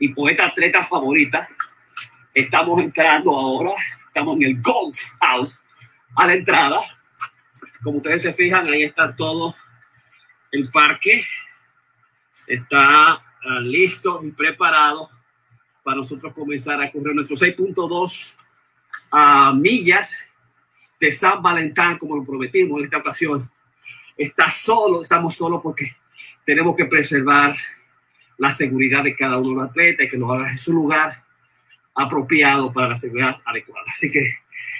y 0.00 0.08
poeta 0.08 0.46
atleta 0.46 0.84
favorita. 0.84 1.48
Estamos 2.34 2.80
entrando 2.82 3.36
ahora, 3.36 3.72
estamos 4.08 4.36
en 4.36 4.42
el 4.42 4.62
Golf 4.62 4.98
House 5.20 5.64
a 6.18 6.26
la 6.26 6.34
entrada. 6.34 6.80
Como 7.82 7.98
ustedes 7.98 8.22
se 8.22 8.32
fijan, 8.32 8.66
ahí 8.66 8.82
está 8.82 9.14
todo 9.14 9.54
el 10.52 10.70
parque. 10.70 11.22
Está 12.46 13.18
Ah, 13.50 13.60
listo 13.60 14.20
y 14.24 14.32
preparado 14.32 15.08
para 15.84 15.96
nosotros 15.96 16.32
comenzar 16.34 16.82
a 16.82 16.90
correr 16.90 17.14
nuestros 17.14 17.40
6.2 17.40 18.36
uh, 19.12 19.54
millas 19.54 20.26
de 20.98 21.12
San 21.12 21.40
Valentín, 21.40 21.96
como 21.98 22.16
lo 22.16 22.24
prometimos 22.24 22.78
en 22.78 22.86
esta 22.86 22.98
ocasión. 22.98 23.48
Está 24.16 24.50
solo, 24.50 25.02
estamos 25.02 25.36
solos 25.36 25.60
porque 25.62 25.92
tenemos 26.44 26.74
que 26.76 26.86
preservar 26.86 27.56
la 28.36 28.50
seguridad 28.50 29.04
de 29.04 29.14
cada 29.14 29.38
uno 29.38 29.50
de 29.50 29.54
los 29.54 29.70
atletas 29.70 30.06
y 30.06 30.10
que 30.10 30.18
nos 30.18 30.32
haga 30.32 30.50
en 30.50 30.58
su 30.58 30.72
lugar 30.72 31.24
apropiado 31.94 32.72
para 32.72 32.88
la 32.88 32.96
seguridad 32.96 33.40
adecuada. 33.44 33.86
Así 33.90 34.10
que 34.10 34.34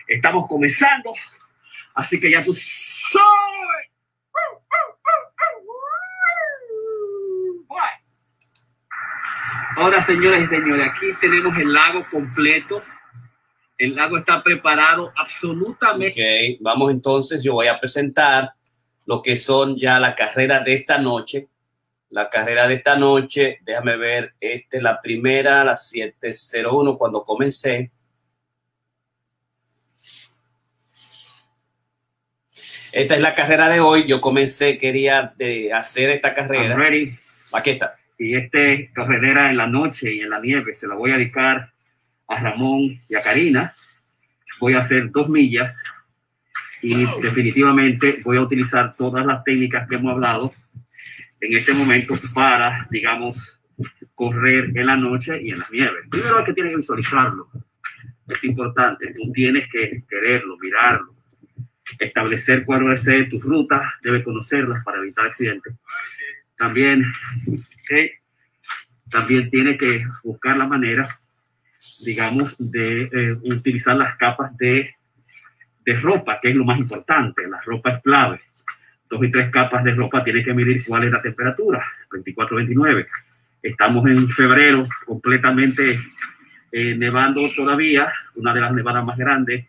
estamos 0.06 0.46
comenzando. 0.46 1.12
Así 1.94 2.20
que 2.20 2.30
ya 2.30 2.44
tú 2.44 2.52
sabes. 2.54 3.88
Ahora, 9.76 10.02
señores 10.02 10.42
y 10.42 10.46
señores, 10.46 10.88
aquí 10.88 11.06
tenemos 11.20 11.56
el 11.56 11.72
lago 11.72 12.04
completo. 12.10 12.82
El 13.76 13.94
lago 13.94 14.18
está 14.18 14.42
preparado 14.42 15.12
absolutamente. 15.14 16.56
Ok, 16.56 16.58
vamos 16.60 16.90
entonces, 16.90 17.44
yo 17.44 17.52
voy 17.52 17.68
a 17.68 17.78
presentar 17.78 18.54
lo 19.06 19.22
que 19.22 19.36
son 19.36 19.76
ya 19.76 20.00
la 20.00 20.16
carrera 20.16 20.60
de 20.60 20.74
esta 20.74 20.98
noche. 20.98 21.48
La 22.10 22.28
carrera 22.28 22.66
de 22.66 22.74
esta 22.74 22.96
noche, 22.96 23.60
déjame 23.62 23.96
ver, 23.96 24.34
este, 24.40 24.82
la 24.82 25.00
primera, 25.00 25.62
la 25.62 25.76
701, 25.76 26.98
cuando 26.98 27.22
comencé. 27.22 27.92
Esta 32.92 33.14
es 33.14 33.20
la 33.20 33.34
carrera 33.34 33.68
de 33.68 33.80
hoy. 33.80 34.04
Yo 34.04 34.20
comencé, 34.20 34.78
quería 34.78 35.34
de 35.36 35.72
hacer 35.72 36.10
esta 36.10 36.34
carrera. 36.34 36.76
Aquí 37.52 37.70
está. 37.70 37.96
Y 38.18 38.34
este 38.34 38.90
carretera 38.92 39.50
en 39.50 39.56
la 39.56 39.66
noche 39.66 40.12
y 40.12 40.20
en 40.20 40.30
la 40.30 40.40
nieve 40.40 40.74
se 40.74 40.88
la 40.88 40.94
voy 40.94 41.12
a 41.12 41.18
dedicar 41.18 41.72
a 42.26 42.40
Ramón 42.40 43.00
y 43.08 43.14
a 43.14 43.22
Karina. 43.22 43.72
Voy 44.58 44.74
a 44.74 44.78
hacer 44.78 45.10
dos 45.10 45.28
millas 45.28 45.82
y 46.82 47.04
definitivamente 47.20 48.16
voy 48.24 48.38
a 48.38 48.42
utilizar 48.42 48.94
todas 48.94 49.24
las 49.24 49.44
técnicas 49.44 49.88
que 49.88 49.96
hemos 49.96 50.12
hablado 50.12 50.50
en 51.40 51.56
este 51.56 51.72
momento 51.74 52.14
para, 52.34 52.86
digamos, 52.90 53.60
correr 54.14 54.72
en 54.74 54.86
la 54.86 54.96
noche 54.96 55.38
y 55.40 55.50
en 55.50 55.60
la 55.60 55.68
nieve. 55.70 55.96
Primero 56.10 56.38
hay 56.38 56.44
que 56.44 56.52
tiene 56.52 56.70
que 56.70 56.76
visualizarlo. 56.76 57.48
Es 58.26 58.42
importante. 58.44 59.14
Tú 59.14 59.30
tienes 59.32 59.68
que 59.68 60.02
quererlo, 60.08 60.56
mirarlo, 60.58 61.14
establecer 61.98 62.64
cuál 62.64 62.86
va 62.86 62.94
a 62.94 62.96
ser 62.96 63.28
tu 63.28 63.40
ruta, 63.40 63.94
debes 64.02 64.22
conocerlas 64.22 64.84
para 64.84 64.98
evitar 64.98 65.26
accidentes. 65.26 65.74
También 66.56 67.04
también 69.10 69.50
tiene 69.50 69.76
que 69.76 70.04
buscar 70.22 70.56
la 70.56 70.66
manera, 70.66 71.08
digamos, 72.04 72.56
de 72.58 73.02
eh, 73.04 73.32
utilizar 73.44 73.96
las 73.96 74.16
capas 74.16 74.56
de, 74.56 74.94
de 75.84 75.94
ropa, 75.94 76.38
que 76.40 76.50
es 76.50 76.54
lo 76.54 76.64
más 76.64 76.78
importante. 76.78 77.46
La 77.48 77.60
ropa 77.64 77.92
es 77.92 78.02
clave. 78.02 78.40
Dos 79.08 79.24
y 79.24 79.30
tres 79.30 79.50
capas 79.50 79.82
de 79.84 79.92
ropa 79.92 80.22
tiene 80.22 80.44
que 80.44 80.52
medir 80.52 80.84
cuál 80.84 81.04
es 81.04 81.12
la 81.12 81.22
temperatura, 81.22 81.82
24, 82.12 82.56
29. 82.56 83.06
Estamos 83.62 84.06
en 84.06 84.28
febrero, 84.28 84.86
completamente 85.06 85.98
eh, 86.70 86.94
nevando 86.94 87.40
todavía, 87.56 88.12
una 88.34 88.52
de 88.52 88.60
las 88.60 88.72
nevadas 88.72 89.04
más 89.04 89.16
grandes 89.16 89.66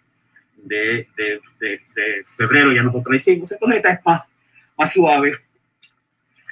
de, 0.63 1.07
de, 1.15 1.41
de, 1.59 2.23
febrero, 2.37 2.71
ya 2.71 2.83
nosotros 2.83 3.11
la 3.11 3.17
hicimos. 3.17 3.51
Entonces 3.51 3.77
esta 3.77 3.93
es 3.93 3.99
más, 4.05 4.23
más 4.77 4.93
suave 4.93 5.33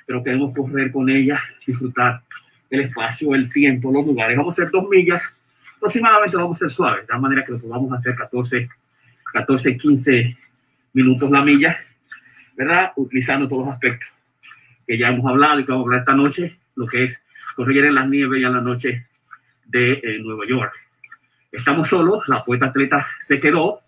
pero 0.08 0.24
queremos 0.24 0.54
correr 0.56 0.90
con 0.90 1.10
ella, 1.10 1.40
disfrutar 1.66 2.24
el 2.70 2.80
espacio, 2.80 3.36
el 3.36 3.52
tiempo, 3.52 3.92
los 3.92 4.06
lugares. 4.06 4.38
Vamos 4.38 4.58
a 4.58 4.62
hacer 4.62 4.72
dos 4.72 4.88
millas, 4.90 5.36
aproximadamente 5.76 6.38
vamos 6.38 6.58
a 6.58 6.60
ser 6.60 6.70
suaves, 6.70 7.02
de 7.02 7.08
tal 7.08 7.20
manera 7.20 7.44
que 7.44 7.52
lo 7.52 7.60
vamos 7.68 7.92
a 7.92 7.98
hacer 7.98 8.16
14, 8.16 8.70
14, 9.34 9.78
15 9.78 10.38
minutos 10.94 11.30
la 11.30 11.44
milla, 11.44 11.78
¿verdad? 12.56 12.94
Utilizando 12.96 13.50
todos 13.50 13.66
los 13.66 13.74
aspectos 13.74 14.08
que 14.88 14.98
ya 14.98 15.10
hemos 15.10 15.30
hablado 15.30 15.60
y 15.60 15.66
que 15.66 15.74
vamos 15.74 15.84
a 15.84 15.88
hablar 15.88 16.00
esta 16.00 16.16
noche, 16.16 16.58
lo 16.76 16.88
que 16.88 17.04
es 17.04 17.22
correr 17.58 17.86
en 17.86 17.96
las 17.96 18.08
nieves 18.08 18.40
y 18.40 18.46
en 18.46 18.54
la 18.54 18.62
noche 18.62 19.08
de 19.66 19.92
eh, 19.92 20.20
Nueva 20.22 20.46
York. 20.48 20.72
Estamos 21.52 21.90
solos, 21.90 22.24
la 22.28 22.44
poeta 22.44 22.68
atleta 22.68 23.06
se 23.20 23.42
quedó, 23.42 23.82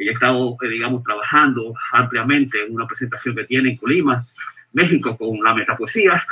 ella 0.00 0.12
estado, 0.12 0.56
eh, 0.62 0.68
digamos, 0.68 1.02
trabajando 1.02 1.74
ampliamente 1.92 2.64
en 2.64 2.74
una 2.74 2.86
presentación 2.86 3.36
que 3.36 3.44
tiene 3.44 3.70
en 3.70 3.76
Colima, 3.76 4.26
México 4.72 5.16
con 5.16 5.42
la 5.44 5.52
metapoesía, 5.52 6.24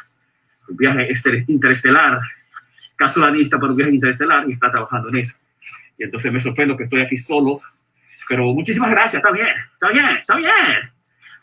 un 0.68 0.76
viaje 0.76 1.09
interestelar, 1.48 2.18
casualista 2.96 3.59
para 3.59 3.72
un 3.72 3.76
viaje 3.76 3.92
interestelar 3.92 4.48
y 4.48 4.54
está 4.54 4.70
trabajando 4.70 5.11
en 5.11 5.18
eso. 5.18 5.37
Y 5.98 6.04
entonces 6.04 6.33
me 6.33 6.40
sorprendo 6.40 6.76
que 6.76 6.85
estoy 6.85 7.02
aquí 7.02 7.18
solo, 7.18 7.61
pero 8.26 8.44
muchísimas 8.54 8.90
gracias, 8.90 9.22
está 9.22 9.33
bien, 9.33 9.54
está 9.72 9.88
bien, 9.88 10.16
está 10.16 10.37
bien. 10.37 10.90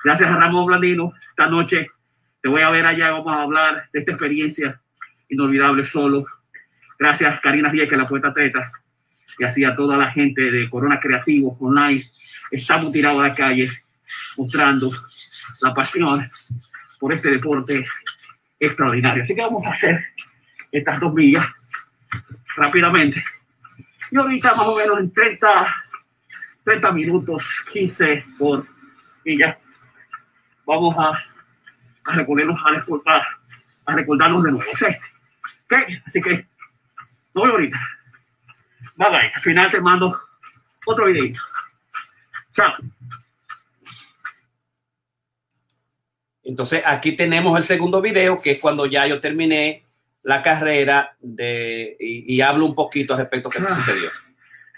Gracias 0.04 0.30
a 0.30 0.38
Ramón 0.38 0.66
Blandino, 0.66 1.14
esta 1.30 1.48
noche 1.48 1.88
te 2.42 2.50
voy 2.50 2.62
a 2.64 2.72
ver 2.72 2.88
allá, 2.88 3.12
vamos 3.12 3.36
a 3.36 3.42
hablar 3.42 3.90
de 3.92 4.00
esta 4.00 4.12
experiencia 4.12 4.82
inolvidable 5.30 5.84
solo. 5.86 6.26
Gracias 6.98 7.40
Karina 7.42 7.70
Rieke, 7.70 7.96
la 7.96 8.08
poeta 8.08 8.34
teta, 8.34 8.72
y 9.38 9.44
así 9.44 9.64
a 9.64 9.76
toda 9.76 9.98
la 9.98 10.12
gente 10.12 10.42
de 10.52 10.70
Corona 10.70 11.00
Creativo 11.00 11.58
Online. 11.60 12.04
Estamos 12.52 12.92
tirados 12.92 13.20
a 13.20 13.30
la 13.30 13.36
calle 13.36 13.70
mostrando 14.38 14.92
la 15.62 15.74
pasión 15.74 16.30
por 17.00 17.14
este 17.14 17.32
deporte 17.32 17.86
extraordinario. 18.60 19.24
Así 19.24 19.36
que 19.36 19.42
vamos 19.42 19.66
a 19.66 19.72
hacer 19.72 20.04
estas 20.72 21.00
dos 21.00 21.14
millas 21.14 21.46
rápidamente. 22.56 23.24
Y 24.12 24.18
ahorita 24.18 24.56
más 24.56 24.68
o 24.68 24.78
menos 24.78 25.00
en 25.00 25.12
30, 25.12 25.76
30 26.64 26.92
minutos, 26.92 27.66
15 27.72 28.26
por 28.38 28.66
ya 29.26 29.58
vamos 30.66 30.96
a, 30.98 31.10
a 31.10 32.12
a, 32.12 32.16
recordar, 32.16 33.24
a 33.86 33.96
recordarnos 33.96 34.44
de 34.44 34.52
nuevo. 34.52 34.72
¿sí? 34.76 34.86
Así 36.06 36.22
que, 36.22 36.48
no 37.34 37.42
voy 37.42 37.52
ahorita. 37.52 37.80
Bye 38.98 39.10
bye. 39.10 39.32
Al 39.34 39.42
final 39.42 39.72
te 39.72 39.82
mando 39.82 40.20
otro 40.86 41.06
videito. 41.06 41.40
Chao. 42.54 42.74
Entonces 46.44 46.84
aquí 46.86 47.14
tenemos 47.14 47.58
el 47.58 47.64
segundo 47.64 48.02
video, 48.02 48.40
que 48.40 48.52
es 48.52 48.60
cuando 48.60 48.86
ya 48.86 49.08
yo 49.08 49.20
terminé 49.20 49.84
la 50.24 50.42
carrera 50.42 51.16
de, 51.20 51.98
y, 52.00 52.42
hablo 52.42 52.66
un 52.66 52.76
poquito 52.76 53.16
respecto 53.16 53.50
a 53.50 53.52
qué 53.52 53.60
ah, 53.68 53.76
sucedió. 53.76 54.10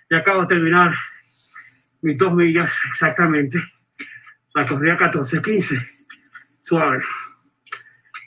Ya 0.10 0.17
acabo 0.17 0.41
de 0.41 0.47
terminar 0.47 0.93
mis 2.01 2.17
dos 2.17 2.34
millas 2.34 2.73
exactamente. 2.89 3.60
La 4.53 4.65
corrida 4.65 4.97
14-15. 4.97 6.06
Suave. 6.63 7.03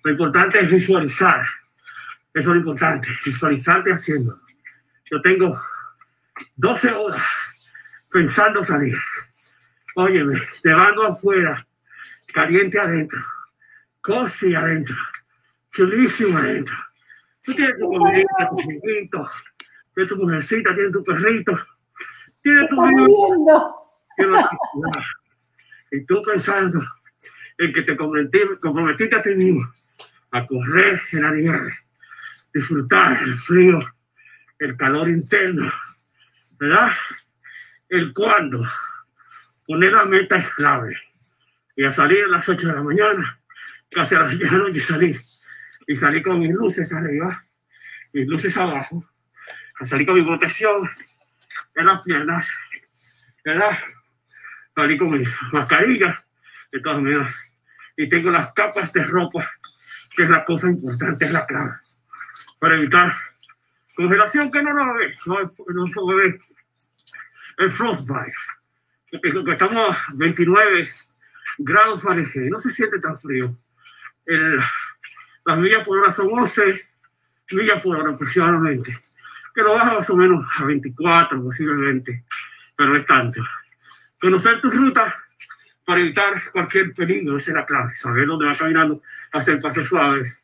Lo 0.05 0.11
importante 0.11 0.61
es 0.61 0.71
visualizar. 0.71 1.43
Eso 2.33 2.39
es 2.39 2.47
lo 2.47 2.57
importante, 2.57 3.09
visualizarte 3.25 3.93
haciendo. 3.93 4.41
Yo 5.11 5.21
tengo 5.21 5.59
12 6.57 6.91
horas 6.93 7.23
pensando 8.11 8.65
salir. 8.65 8.97
Óyeme, 9.97 10.41
nevando 10.65 11.07
afuera, 11.07 11.67
caliente 12.33 12.79
adentro, 12.79 13.21
cosi 14.01 14.55
adentro, 14.55 14.97
chulísimo 15.71 16.39
adentro. 16.39 16.75
Tú 17.43 17.55
tienes 17.55 17.79
tu 17.79 17.89
comidita, 17.89 18.49
tu 18.51 18.57
perrito, 18.57 19.31
tienes 19.95 20.09
tu 20.09 20.17
mujercita, 20.17 20.75
tienes 20.75 20.93
tu 20.93 21.05
perrito, 21.05 21.59
tienes 22.43 22.69
tu 22.69 22.83
vida. 22.83 23.75
Y 25.93 26.05
tú 26.05 26.23
pensando 26.23 26.81
en 27.59 27.73
que 27.73 27.83
te 27.83 27.97
comprometiste 27.97 29.17
a 29.17 29.23
ti 29.23 29.35
mismo 29.35 29.71
a 30.31 30.47
correr 30.47 31.01
en 31.13 31.23
la 31.23 31.33
nieve, 31.33 31.73
disfrutar 32.55 33.23
el 33.23 33.35
frío, 33.35 33.81
el 34.59 34.77
calor 34.77 35.09
interno, 35.09 35.71
¿verdad? 36.61 36.93
El 37.89 38.13
cuándo, 38.13 38.63
poner 39.67 39.93
la 39.93 40.05
meta 40.05 40.37
es 40.37 40.51
clave. 40.51 40.95
Y 41.75 41.85
a 41.85 41.91
salir 41.91 42.25
a 42.25 42.29
las 42.29 42.47
8 42.47 42.69
de 42.69 42.75
la 42.75 42.83
mañana, 42.83 43.41
casi 43.91 44.15
a 44.15 44.21
las 44.21 44.39
10 44.39 44.41
de 44.51 44.59
la 44.59 44.65
noche 44.65 44.81
salir. 44.81 45.21
Y 45.87 45.97
salir 45.97 46.23
con 46.23 46.39
mis 46.39 46.53
luces 46.53 46.93
arriba, 46.93 47.45
mis 48.13 48.27
luces 48.27 48.57
abajo, 48.59 49.03
a 49.81 49.87
salir 49.87 50.07
con 50.07 50.17
mi 50.17 50.23
protección 50.23 50.89
en 51.75 51.87
las 51.87 52.03
piernas, 52.03 52.49
¿verdad? 53.43 53.79
Salir 54.75 54.99
con 54.99 55.11
mi 55.11 55.25
mascarilla, 55.53 56.25
de 56.71 56.81
todas 56.81 57.01
maneras. 57.01 57.35
Y 57.97 58.09
tengo 58.09 58.31
las 58.31 58.53
capas 58.53 58.93
de 58.93 59.03
ropa, 59.03 59.51
que 60.15 60.25
es 60.25 60.31
la 60.31 60.45
cosa 60.45 60.69
importante, 60.69 61.25
es 61.25 61.33
la 61.33 61.47
clave, 61.47 61.73
para 62.59 62.75
evitar 62.75 63.30
Congelación 63.97 64.51
que 64.51 64.63
no 64.63 64.73
lo 64.73 64.95
ve, 64.95 65.15
no, 65.27 65.37
no 65.69 66.07
ve 66.17 66.39
el 67.59 67.71
frostbite. 67.71 68.33
Porque 69.11 69.53
estamos 69.53 69.97
a 69.97 70.07
29 70.15 70.89
grados 71.59 72.03
Fahrenheit, 72.03 72.51
no 72.51 72.59
se 72.59 72.71
siente 72.71 73.01
tan 73.01 73.19
frío. 73.19 73.55
El, 74.25 74.59
las 75.45 75.59
millas 75.59 75.87
por 75.87 75.99
hora 75.99 76.13
son 76.13 76.29
11 76.31 76.89
millas 77.53 77.83
por 77.83 77.97
hora 77.97 78.13
aproximadamente, 78.13 78.97
que 79.55 79.63
lo 79.63 79.75
baja 79.75 79.99
más 79.99 80.11
o 80.11 80.17
menos 80.17 80.47
a 80.57 80.65
24 80.65 81.43
posiblemente, 81.43 82.25
pero 82.77 82.91
no 82.91 82.97
es 82.97 83.07
tanto. 83.07 83.43
Conocer 84.21 84.61
tus 84.61 84.75
rutas 84.75 85.21
para 85.85 86.01
evitar 86.01 86.51
cualquier 86.53 86.95
peligro, 86.95 87.37
esa 87.37 87.51
es 87.51 87.57
la 87.57 87.67
clave, 87.67 87.97
saber 87.97 88.27
dónde 88.27 88.47
va 88.47 88.55
caminando, 88.55 89.03
hacer 89.33 89.59
paso 89.59 89.85
suave 89.85 90.40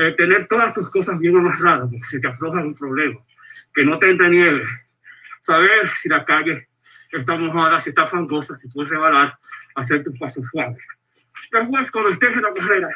eh, 0.00 0.12
tener 0.12 0.46
todas 0.46 0.72
tus 0.72 0.90
cosas 0.90 1.18
bien 1.18 1.36
amarradas, 1.36 1.90
porque 1.90 2.06
se 2.08 2.20
te 2.20 2.26
afloja 2.26 2.60
un 2.60 2.74
problema, 2.74 3.20
que 3.74 3.84
no 3.84 3.98
te 3.98 4.08
entre 4.08 4.30
nieve, 4.30 4.64
saber 5.42 5.90
si 5.96 6.08
la 6.08 6.24
calle 6.24 6.68
está 7.12 7.36
mojada, 7.36 7.78
si 7.82 7.90
está 7.90 8.06
fangosa, 8.06 8.56
si 8.56 8.66
puedes 8.68 8.88
rebalar, 8.88 9.36
hacer 9.74 10.02
tus 10.02 10.18
pasos 10.18 10.48
suaves. 10.50 10.82
Después, 11.52 11.90
cuando 11.90 12.10
estés 12.12 12.32
en 12.32 12.40
la 12.40 12.54
carrera, 12.54 12.88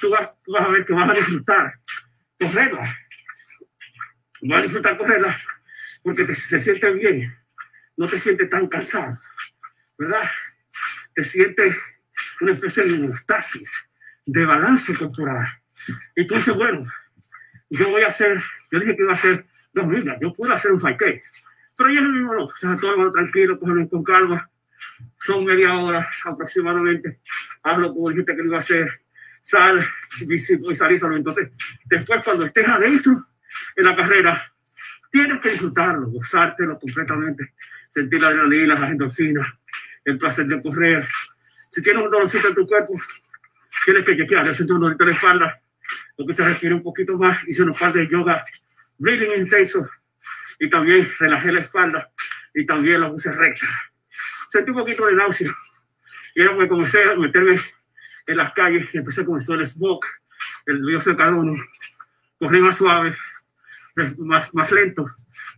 tú 0.00 0.10
vas, 0.10 0.36
tú 0.42 0.50
vas 0.50 0.66
a 0.66 0.70
ver 0.70 0.84
que 0.84 0.92
vas 0.94 1.10
a 1.10 1.14
disfrutar 1.14 1.74
correrla. 2.40 2.98
Vas 4.42 4.58
a 4.58 4.62
disfrutar 4.62 4.96
correrla 4.96 5.40
porque 6.02 6.24
te, 6.24 6.34
se 6.34 6.58
siente 6.58 6.90
bien, 6.90 7.38
no 7.96 8.08
te 8.08 8.18
sientes 8.18 8.50
tan 8.50 8.66
cansado, 8.66 9.16
¿verdad? 9.96 10.28
Te 11.14 11.22
sientes 11.22 11.76
una 12.40 12.54
especie 12.54 12.82
de 12.82 12.94
homeostasis, 12.94 13.86
de 14.26 14.44
balance 14.44 14.92
corporal 14.96 15.59
dices, 16.16 16.54
bueno, 16.54 16.86
yo 17.70 17.88
voy 17.90 18.02
a 18.02 18.08
hacer, 18.08 18.40
yo 18.70 18.80
dije 18.80 18.96
que 18.96 19.02
iba 19.02 19.12
a 19.12 19.16
hacer 19.16 19.46
dos 19.72 19.86
millas, 19.86 20.18
yo 20.20 20.32
puedo 20.32 20.52
hacer 20.52 20.72
un 20.72 20.80
5 20.80 20.96
pero 21.76 21.90
yo 21.92 22.02
mismo 22.02 22.34
no, 22.34 22.50
sea, 22.50 22.76
todo 22.76 23.10
tranquilo, 23.10 23.58
con 23.58 24.04
calma, 24.04 24.50
son 25.18 25.44
media 25.44 25.74
hora 25.74 26.06
aproximadamente, 26.24 27.20
hablo 27.62 27.94
como 27.94 28.10
dijiste 28.10 28.36
que 28.36 28.42
iba 28.42 28.56
a 28.56 28.60
hacer, 28.60 29.00
sal 29.40 29.86
y 30.20 30.38
salís 30.76 31.00
solo. 31.00 31.16
Entonces, 31.16 31.50
después 31.86 32.22
cuando 32.22 32.44
estés 32.44 32.68
adentro 32.68 33.26
en 33.76 33.84
la 33.84 33.96
carrera, 33.96 34.52
tienes 35.10 35.40
que 35.40 35.50
disfrutarlo, 35.50 36.08
gozártelo 36.08 36.78
completamente, 36.78 37.54
sentir 37.90 38.20
la 38.20 38.28
adrenalina, 38.28 38.74
las 38.74 38.90
endorfinas, 38.90 39.46
el 40.04 40.18
placer 40.18 40.46
de 40.46 40.62
correr. 40.62 41.06
Si 41.70 41.82
tienes 41.82 42.04
un 42.04 42.10
dolorcito 42.10 42.48
en 42.48 42.54
tu 42.54 42.66
cuerpo, 42.66 42.94
tienes 43.84 44.04
que 44.04 44.16
chequear, 44.16 44.46
yo 44.46 44.54
siento 44.54 44.74
un 44.74 44.80
dolor 44.80 44.96
de 44.96 45.04
la 45.06 45.12
espalda, 45.12 45.60
lo 46.20 46.26
que 46.26 46.34
se 46.34 46.44
refiere 46.44 46.74
un 46.74 46.82
poquito 46.82 47.16
más, 47.16 47.38
hice 47.48 47.62
unos 47.62 47.78
par 47.78 47.94
de 47.94 48.06
yoga, 48.06 48.44
breathing 48.98 49.40
intenso, 49.40 49.88
y 50.58 50.68
también 50.68 51.10
relajé 51.18 51.50
la 51.50 51.60
espalda, 51.60 52.12
y 52.52 52.66
también 52.66 53.00
la 53.00 53.08
puse 53.08 53.32
recta. 53.32 53.66
Sentí 54.50 54.70
un 54.70 54.76
poquito 54.76 55.06
de 55.06 55.14
náusea, 55.14 55.50
y 56.34 56.42
era 56.42 56.52
porque 56.54 56.68
comencé 56.68 57.02
a 57.04 57.16
meterme 57.16 57.58
en 58.26 58.36
las 58.36 58.52
calles, 58.52 58.94
y 58.94 58.98
empecé 58.98 59.24
con 59.24 59.40
el 59.40 59.66
smoke, 59.66 60.06
el 60.66 60.84
dióxido 60.84 61.14
de 61.14 61.22
carbono, 61.22 61.54
corrí 62.38 62.60
más 62.60 62.76
suave, 62.76 63.16
más, 64.18 64.52
más 64.52 64.70
lento, 64.72 65.06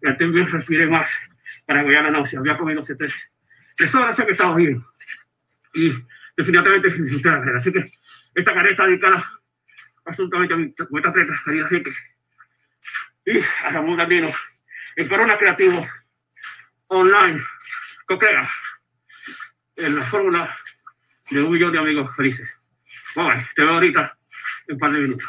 y 0.01 0.17
también 0.17 0.49
respiré 0.49 0.87
más 0.87 1.11
para 1.67 1.83
que 1.83 1.91
la 1.91 2.09
náusea. 2.09 2.39
Había 2.39 2.57
comido 2.57 2.83
tres, 2.83 3.13
tres 3.77 3.93
horas, 3.97 4.15
que 4.15 4.31
estaba 4.31 4.55
bien. 4.55 4.81
Y 5.75 5.93
definitivamente 6.37 6.89
disfruté 6.89 7.31
la 7.31 7.39
carrera. 7.41 7.59
Así 7.59 7.73
que 7.73 7.93
esta 8.33 8.55
carrera 8.55 8.71
está 8.71 8.87
dedicada 8.87 9.42
absolutamente 10.05 10.55
a 10.55 10.57
mi 10.57 10.73
cuenta 10.73 11.11
atleta, 11.11 11.33
Daniel 11.47 11.65
Enrique, 11.65 11.91
y 13.25 13.39
a 13.39 13.71
Ramón 13.71 13.97
Gardino, 13.97 14.29
en 14.97 15.09
Corona 15.09 15.39
Creativo 15.39 15.87
Online, 16.89 17.43
Coquera, 18.07 18.49
en 19.77 19.97
la 19.97 20.05
fórmula 20.05 20.57
de 21.31 21.43
un 21.43 21.53
millón 21.53 21.73
de 21.73 21.79
amigos 21.79 22.15
felices. 22.15 22.51
Bueno, 23.15 23.47
te 23.55 23.63
veo 23.63 23.75
ahorita 23.75 24.19
en 24.67 24.75
un 24.75 24.79
par 24.79 24.93
de 24.93 24.99
minutos. 24.99 25.29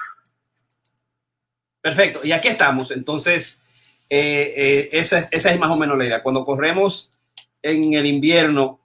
Perfecto, 1.82 2.22
y 2.24 2.32
aquí 2.32 2.48
estamos. 2.48 2.92
Entonces, 2.92 3.62
eh, 4.10 4.54
eh, 4.56 4.90
esa, 4.94 5.20
esa 5.32 5.52
es 5.52 5.60
más 5.60 5.70
o 5.70 5.78
menos 5.78 5.98
la 5.98 6.06
idea. 6.06 6.24
Cuando 6.24 6.44
corremos 6.44 7.12
en 7.62 7.94
el 7.94 8.06
invierno, 8.06 8.80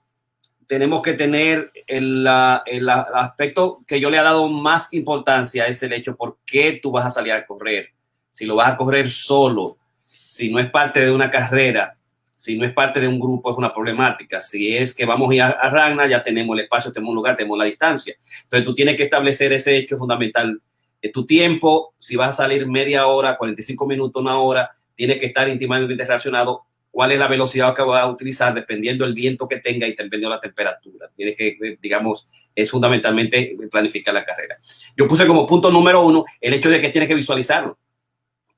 tenemos 0.69 1.01
que 1.01 1.13
tener 1.13 1.71
el, 1.87 2.27
el, 2.67 2.89
aspecto 2.89 3.83
que 3.87 3.99
yo 3.99 4.11
le 4.11 4.19
he 4.19 4.21
dado 4.21 4.47
más 4.49 4.93
importancia 4.93 5.65
es 5.65 5.81
el 5.81 5.93
hecho 5.93 6.15
por 6.15 6.37
qué 6.45 6.79
tú 6.79 6.91
vas 6.91 7.07
a 7.07 7.09
salir 7.09 7.33
a 7.33 7.43
correr. 7.47 7.89
Si 8.31 8.45
lo 8.45 8.55
vas 8.55 8.71
a 8.71 8.77
correr 8.77 9.09
solo, 9.09 9.77
si 10.07 10.51
no 10.51 10.59
es 10.59 10.69
parte 10.69 11.03
de 11.03 11.11
una 11.11 11.31
carrera, 11.31 11.97
si 12.35 12.55
no 12.55 12.67
es 12.67 12.71
parte 12.71 12.99
de 12.99 13.07
un 13.07 13.19
grupo, 13.19 13.49
es 13.49 13.57
una 13.57 13.73
problemática. 13.73 14.41
Si 14.41 14.77
es 14.77 14.93
que 14.93 15.07
vamos 15.07 15.31
a 15.31 15.33
ir 15.33 15.41
a, 15.41 15.47
a 15.49 15.71
Ragnar, 15.71 16.07
ya 16.07 16.21
tenemos 16.21 16.55
el 16.55 16.65
espacio, 16.65 16.91
tenemos 16.91 17.13
un 17.13 17.15
lugar, 17.15 17.35
tenemos 17.35 17.57
la 17.57 17.65
distancia. 17.65 18.13
Entonces 18.43 18.63
tú 18.63 18.75
tienes 18.75 18.95
que 18.95 19.05
establecer 19.05 19.51
ese 19.51 19.75
hecho 19.75 19.97
fundamental. 19.97 20.61
de 21.01 21.09
tu 21.09 21.25
tiempo, 21.25 21.95
si 21.97 22.15
vas 22.15 22.29
a 22.29 22.43
salir 22.43 22.67
media 22.67 23.07
hora, 23.07 23.37
45 23.37 23.87
minutos, 23.87 24.21
una 24.21 24.37
hora, 24.37 24.69
tiene 24.93 25.17
que 25.17 25.25
estar 25.25 25.49
íntimamente 25.49 25.95
relacionado 25.95 26.65
cuál 26.91 27.11
es 27.11 27.19
la 27.19 27.27
velocidad 27.27 27.75
que 27.75 27.83
va 27.83 28.01
a 28.01 28.09
utilizar 28.09 28.53
dependiendo 28.53 29.05
del 29.05 29.13
viento 29.13 29.47
que 29.47 29.57
tenga 29.57 29.87
y 29.87 29.91
dependiendo 29.91 30.29
de 30.29 30.35
la 30.35 30.41
temperatura. 30.41 31.09
Tiene 31.15 31.35
que, 31.35 31.77
digamos, 31.81 32.27
es 32.55 32.69
fundamentalmente 32.69 33.55
planificar 33.71 34.13
la 34.13 34.25
carrera. 34.25 34.57
Yo 34.97 35.07
puse 35.07 35.27
como 35.27 35.45
punto 35.45 35.71
número 35.71 36.01
uno 36.01 36.25
el 36.41 36.53
hecho 36.53 36.69
de 36.69 36.81
que 36.81 36.89
tiene 36.89 37.07
que 37.07 37.15
visualizarlo. 37.15 37.77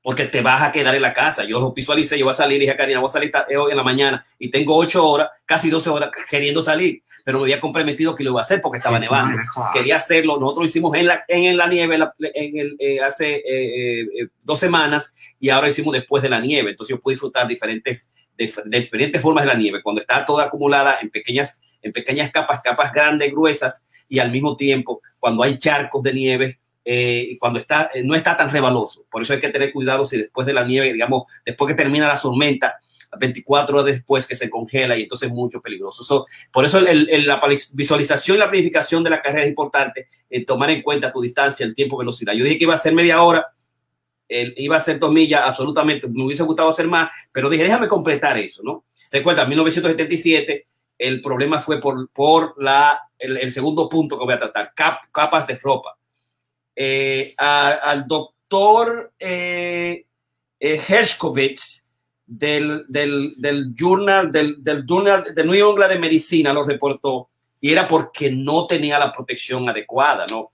Porque 0.02 0.26
te 0.26 0.40
vas 0.40 0.62
a 0.62 0.72
quedar 0.72 0.94
en 0.94 1.02
la 1.02 1.14
casa. 1.14 1.44
Yo 1.44 1.60
lo 1.60 1.72
visualicé, 1.72 2.18
yo 2.18 2.24
voy 2.24 2.32
a 2.32 2.36
salir, 2.36 2.58
dije 2.58 2.72
a 2.72 2.76
Karina, 2.76 2.98
voy 2.98 3.08
a 3.08 3.12
salir 3.12 3.32
hoy 3.56 3.70
en 3.70 3.76
la 3.76 3.84
mañana 3.84 4.24
y 4.38 4.50
tengo 4.50 4.76
ocho 4.76 5.06
horas, 5.06 5.28
casi 5.46 5.70
12 5.70 5.90
horas 5.90 6.10
queriendo 6.28 6.60
salir, 6.60 7.02
pero 7.24 7.38
me 7.38 7.44
había 7.44 7.60
comprometido 7.60 8.14
que 8.14 8.24
lo 8.24 8.30
iba 8.30 8.40
a 8.40 8.42
hacer 8.42 8.60
porque 8.60 8.78
estaba 8.78 8.98
nevando. 8.98 9.38
Quería 9.72 9.96
hacerlo, 9.96 10.38
nosotros 10.38 10.64
lo 10.64 10.66
hicimos 10.66 10.96
en 10.96 11.06
la, 11.06 11.24
en, 11.28 11.56
la 11.56 11.68
nieve 11.68 11.94
en 11.94 12.58
el, 12.58 12.76
eh, 12.80 13.00
hace 13.00 13.36
eh, 13.36 14.00
eh, 14.02 14.28
dos 14.42 14.58
semanas 14.58 15.14
y 15.38 15.50
ahora 15.50 15.68
hicimos 15.68 15.92
después 15.92 16.22
de 16.22 16.30
la 16.30 16.40
nieve, 16.40 16.70
entonces 16.70 16.96
yo 16.96 17.00
pude 17.00 17.14
disfrutar 17.14 17.46
diferentes, 17.46 18.10
de, 18.36 18.80
diferentes 18.80 19.22
formas 19.22 19.44
de 19.44 19.48
la 19.48 19.56
nieve, 19.56 19.82
cuando 19.82 20.00
está 20.00 20.26
toda 20.26 20.46
acumulada 20.46 20.98
en 21.00 21.10
pequeñas, 21.10 21.62
en 21.80 21.92
pequeñas 21.92 22.32
capas, 22.32 22.60
capas 22.60 22.92
grandes, 22.92 23.30
gruesas 23.30 23.84
y 24.08 24.18
al 24.18 24.32
mismo 24.32 24.56
tiempo 24.56 25.00
cuando 25.20 25.44
hay 25.44 25.58
charcos 25.58 26.02
de 26.02 26.12
nieve 26.12 26.58
eh, 26.84 27.36
cuando 27.38 27.60
está, 27.60 27.90
eh, 27.94 28.02
no 28.02 28.14
está 28.14 28.36
tan 28.36 28.50
rebaloso. 28.50 29.04
Por 29.10 29.22
eso 29.22 29.34
hay 29.34 29.40
que 29.40 29.50
tener 29.50 29.72
cuidado 29.72 30.04
si 30.04 30.18
después 30.18 30.46
de 30.46 30.52
la 30.52 30.64
nieve, 30.64 30.92
digamos, 30.92 31.24
después 31.44 31.68
que 31.68 31.80
termina 31.80 32.08
la 32.08 32.20
tormenta, 32.20 32.76
24 33.18 33.76
horas 33.76 33.94
después 33.94 34.26
que 34.26 34.34
se 34.34 34.48
congela 34.48 34.96
y 34.96 35.02
entonces 35.02 35.28
es 35.28 35.34
mucho 35.34 35.60
peligroso. 35.60 36.26
por 36.50 36.64
eso 36.64 36.80
la 36.80 37.40
visualización 37.74 38.36
y 38.36 38.40
la 38.40 38.50
planificación 38.50 39.04
de 39.04 39.10
la 39.10 39.20
carrera 39.20 39.44
es 39.44 39.50
importante, 39.50 40.08
eh, 40.30 40.44
tomar 40.44 40.70
en 40.70 40.82
cuenta 40.82 41.12
tu 41.12 41.20
distancia, 41.20 41.64
el 41.64 41.74
tiempo, 41.74 41.96
velocidad. 41.96 42.32
Yo 42.32 42.44
dije 42.44 42.58
que 42.58 42.64
iba 42.64 42.74
a 42.74 42.78
ser 42.78 42.94
media 42.94 43.22
hora, 43.22 43.46
iba 44.28 44.76
a 44.78 44.80
ser 44.80 44.98
dos 44.98 45.12
millas, 45.12 45.42
absolutamente, 45.44 46.08
me 46.08 46.24
hubiese 46.24 46.42
gustado 46.42 46.70
hacer 46.70 46.88
más, 46.88 47.10
pero 47.30 47.50
dije, 47.50 47.64
déjame 47.64 47.86
completar 47.86 48.38
eso, 48.38 48.62
¿no? 48.64 48.86
Recuerda, 49.10 49.42
en 49.42 49.50
1977 49.50 50.66
el 50.96 51.20
problema 51.20 51.60
fue 51.60 51.80
por, 51.82 52.08
por 52.10 52.54
la, 52.56 52.98
el, 53.18 53.50
segundo 53.52 53.90
punto 53.90 54.18
que 54.18 54.24
voy 54.24 54.34
a 54.34 54.38
tratar, 54.38 54.72
capas 54.74 55.46
de 55.46 55.58
ropa 55.58 55.98
eh, 56.74 57.34
al 57.36 58.06
doctor 58.06 59.12
eh, 59.18 60.06
eh, 60.58 60.80
Hershkovitz 60.88 61.84
del, 62.26 62.84
del, 62.88 63.34
del, 63.36 63.74
journal, 63.74 64.32
del, 64.32 64.62
del 64.62 64.84
journal 64.86 65.24
de 65.34 65.44
New 65.44 65.54
England 65.54 65.92
de 65.92 65.98
Medicina 65.98 66.52
lo 66.52 66.64
reportó 66.64 67.28
y 67.60 67.70
era 67.72 67.86
porque 67.86 68.30
no 68.30 68.66
tenía 68.66 68.98
la 68.98 69.12
protección 69.12 69.68
adecuada, 69.68 70.26
¿no? 70.30 70.50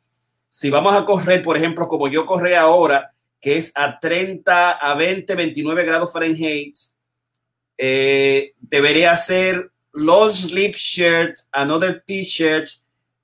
Si 0.49 0.71
vamos 0.71 0.95
a 0.95 1.05
correr, 1.05 1.43
por 1.43 1.57
ejemplo, 1.57 1.87
como 1.87 2.09
yo 2.09 2.27
corré 2.27 2.57
ahora, 2.57 3.13
que 3.41 3.57
es 3.57 3.73
a 3.77 3.99
30, 3.99 4.73
a 4.73 4.95
20, 4.95 5.35
29 5.35 5.85
grados 5.85 6.13
Fahrenheit, 6.13 6.75
debería 7.77 9.17
ser 9.17 9.71
long 9.93 10.31
sleeve 10.31 10.75
shirt, 10.77 11.39
another 11.53 12.03
t-shirt, 12.07 12.69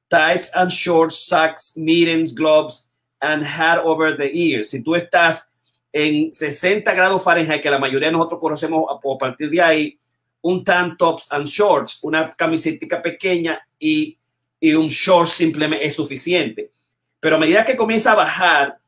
tights 0.09 0.51
and 0.55 0.71
shorts, 0.71 1.27
socks, 1.27 1.73
mittens, 1.77 2.33
gloves, 2.33 2.90
and 3.21 3.43
hat 3.43 3.79
over 3.85 4.17
the 4.17 4.31
ears. 4.31 4.71
Si 4.71 4.83
tú 4.83 4.95
estás 4.95 5.49
en 5.93 6.33
60 6.33 6.93
grados 6.93 7.23
Fahrenheit, 7.23 7.62
que 7.62 7.71
la 7.71 7.79
mayoría 7.79 8.09
de 8.09 8.12
nosotros 8.12 8.40
conocemos 8.40 8.85
a, 8.90 9.19
partir 9.19 9.51
de 9.51 9.62
ahí, 9.62 9.99
un 10.43 10.62
tan 10.64 10.97
tops 10.97 11.31
and 11.31 11.47
shorts, 11.47 11.99
una 12.03 12.35
camiseta 12.35 13.01
pequeña 13.01 13.61
y, 13.79 14.19
y 14.61 14.75
un 14.75 14.88
short 14.88 15.29
simplemente 15.29 15.87
es 15.87 15.95
suficiente. 15.95 16.71
Pero 17.21 17.37
a 17.37 17.38
medida 17.38 17.64
que 17.64 17.77
comienza 17.77 18.12
a 18.12 18.17
bajar 18.17 18.79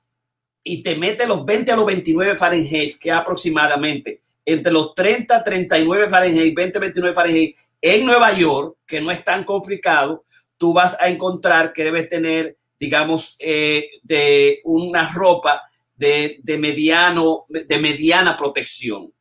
y 0.62 0.82
te 0.82 0.96
mete 0.96 1.26
los 1.26 1.44
20 1.44 1.72
a 1.72 1.76
los 1.76 1.86
29 1.86 2.36
Fahrenheit, 2.36 2.98
que 2.98 3.12
aproximadamente 3.12 4.20
entre 4.44 4.72
los 4.72 4.94
30 4.94 5.42
39 5.42 6.08
Fahrenheit, 6.08 6.54
20 6.54 6.78
29 6.78 7.14
Fahrenheit 7.14 7.56
en 7.80 8.04
Nueva 8.04 8.32
York, 8.32 8.78
que 8.86 9.00
no 9.00 9.10
es 9.10 9.22
tan 9.22 9.44
complicado, 9.44 10.24
tú 10.58 10.72
vas 10.72 10.96
a 11.00 11.08
encontrar 11.08 11.72
que 11.72 11.84
debes 11.84 12.08
tener, 12.08 12.56
digamos, 12.78 13.36
eh, 13.38 13.88
de 14.02 14.60
una 14.64 15.08
ropa 15.12 15.62
de, 15.94 16.40
de, 16.42 16.58
mediano, 16.58 17.46
de 17.48 17.78
mediana 17.78 18.36
protección 18.36 19.12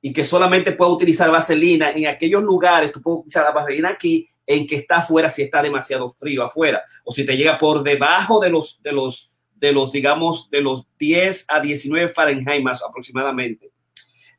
y 0.00 0.12
que 0.12 0.24
solamente 0.24 0.72
puedes 0.72 0.94
utilizar 0.94 1.30
vaselina 1.30 1.90
en 1.90 2.06
aquellos 2.06 2.42
lugares, 2.42 2.92
tú 2.92 3.02
puedes 3.02 3.20
utilizar 3.20 3.44
la 3.44 3.52
vaselina 3.52 3.90
aquí 3.90 4.28
en 4.46 4.66
que 4.66 4.76
está 4.76 4.98
afuera 4.98 5.28
si 5.28 5.42
está 5.42 5.62
demasiado 5.62 6.10
frío 6.10 6.42
afuera 6.42 6.82
o 7.04 7.12
si 7.12 7.26
te 7.26 7.36
llega 7.36 7.58
por 7.58 7.82
debajo 7.82 8.40
de 8.40 8.48
los, 8.48 8.80
de 8.82 8.92
los, 8.92 9.30
de 9.54 9.72
los, 9.72 9.92
digamos, 9.92 10.48
de 10.50 10.62
los 10.62 10.88
10 10.98 11.46
a 11.48 11.60
19 11.60 12.14
Fahrenheit 12.14 12.62
más 12.62 12.82
aproximadamente. 12.82 13.72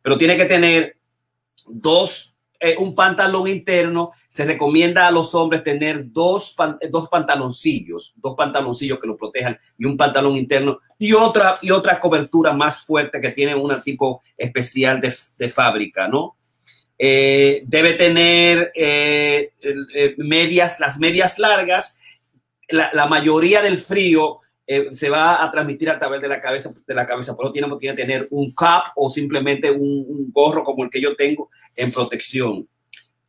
Pero 0.01 0.17
tiene 0.17 0.35
que 0.35 0.45
tener 0.45 0.97
dos 1.67 2.35
eh, 2.59 2.75
un 2.77 2.93
pantalón 2.93 3.47
interno, 3.47 4.11
se 4.27 4.45
recomienda 4.45 5.07
a 5.07 5.11
los 5.11 5.33
hombres 5.33 5.63
tener 5.63 6.11
dos, 6.11 6.55
dos 6.89 7.07
pantaloncillos, 7.07 8.13
dos 8.17 8.35
pantaloncillos 8.35 8.99
que 8.99 9.07
lo 9.07 9.15
protejan 9.15 9.57
y 9.77 9.85
un 9.85 9.95
pantalón 9.95 10.35
interno 10.35 10.79
y 10.97 11.13
otra, 11.13 11.57
y 11.61 11.71
otra 11.71 11.99
cobertura 11.99 12.51
más 12.51 12.83
fuerte 12.83 13.21
que 13.21 13.31
tiene 13.31 13.55
un 13.55 13.81
tipo 13.81 14.21
especial 14.37 14.99
de, 14.99 15.15
de 15.37 15.49
fábrica, 15.49 16.07
¿no? 16.07 16.35
Eh, 17.01 17.63
debe 17.65 17.93
tener 17.93 18.73
eh, 18.75 19.53
medias, 20.17 20.81
las 20.81 20.99
medias 20.99 21.39
largas. 21.39 21.97
La, 22.67 22.91
la 22.93 23.07
mayoría 23.07 23.61
del 23.61 23.79
frío 23.79 24.41
eh, 24.71 24.89
se 24.91 25.09
va 25.09 25.43
a 25.43 25.49
transmitir 25.49 25.89
a 25.89 25.97
través 25.97 26.21
de 26.21 26.27
la 26.27 26.39
cabeza, 26.39 26.71
de 26.85 26.93
la 26.93 27.07
cabeza. 27.07 27.35
Por 27.35 27.45
eso 27.45 27.53
tiene 27.53 27.95
que 27.95 28.03
tener 28.03 28.27
un 28.29 28.53
cap 28.53 28.91
o 28.95 29.09
simplemente 29.09 29.71
un, 29.71 30.31
gorro 30.31 30.63
como 30.63 30.83
el 30.83 30.91
que 30.91 31.01
yo 31.01 31.15
tengo 31.15 31.49
en 31.75 31.91
protección. 31.91 32.69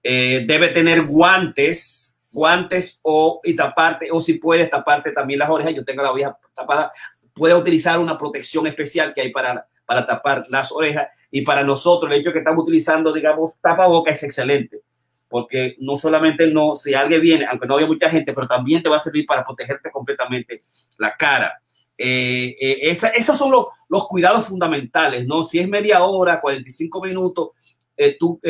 Eh, 0.03 0.45
debe 0.47 0.69
tener 0.69 1.07
guantes, 1.07 2.15
guantes 2.31 3.01
o 3.03 3.41
y 3.43 3.57
taparte, 3.57 4.09
o 4.13 4.21
si 4.21 4.35
puede 4.35 4.67
taparte 4.67 5.13
también 5.13 5.39
las 5.39 5.49
orejas. 5.49 5.75
Yo 5.75 5.83
tengo 5.83 6.03
la 6.03 6.13
oreja 6.13 6.37
tapada. 6.55 6.93
Puede 7.33 7.55
utilizar 7.55 7.99
una 7.99 8.19
protección 8.19 8.67
especial 8.67 9.15
que 9.15 9.23
hay 9.23 9.31
para, 9.31 9.67
para 9.87 10.07
tapar 10.07 10.45
las 10.51 10.71
orejas. 10.71 11.09
Y 11.31 11.41
para 11.41 11.65
nosotros, 11.65 12.13
el 12.13 12.21
hecho 12.21 12.35
que 12.35 12.41
estamos 12.41 12.65
utilizando, 12.65 13.15
digamos, 13.15 13.55
tapaboca 13.63 14.11
es 14.11 14.23
excelente 14.23 14.83
porque 15.31 15.77
no 15.79 15.97
solamente 15.97 16.49
no, 16.49 16.75
si 16.75 16.93
alguien 16.93 17.21
viene, 17.23 17.47
aunque 17.47 17.67
no 17.67 17.77
haya 17.77 17.87
mucha 17.87 18.11
gente, 18.11 18.35
pero 18.35 18.49
también 18.49 18.83
te 18.83 18.89
va 18.89 18.97
a 18.97 19.01
servir 19.03 19.25
para 19.25 19.45
protegerte 19.45 19.91
completamente 19.91 20.61
la 20.99 21.17
cara. 21.17 21.63
Eh, 21.97 22.57
eh, 22.61 22.91
esos 22.91 23.39
son 23.39 23.53
los, 23.53 23.67
los, 23.89 24.09
cuidados 24.09 24.49
fundamentales, 24.49 25.25
¿no? 25.27 25.45
Si 25.45 25.61
es 25.61 25.69
media 25.69 26.03
hora, 26.03 26.41
45 26.41 27.01
minutos, 27.03 27.51
eh, 27.97 28.17
tú, 28.19 28.41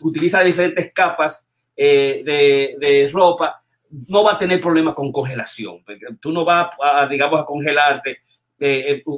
utilizas 0.00 0.44
diferentes 0.44 0.92
capas 0.92 1.48
de, 1.76 2.74
de, 2.80 3.10
ropa, 3.12 3.62
no 4.08 4.24
va 4.24 4.32
a 4.32 4.38
tener 4.38 4.60
problemas 4.60 4.94
con 4.94 5.12
congelación. 5.12 5.84
Tú 6.20 6.32
no 6.32 6.44
vas, 6.44 6.74
a, 6.82 7.06
digamos, 7.06 7.40
a 7.40 7.44
congelarte 7.44 8.18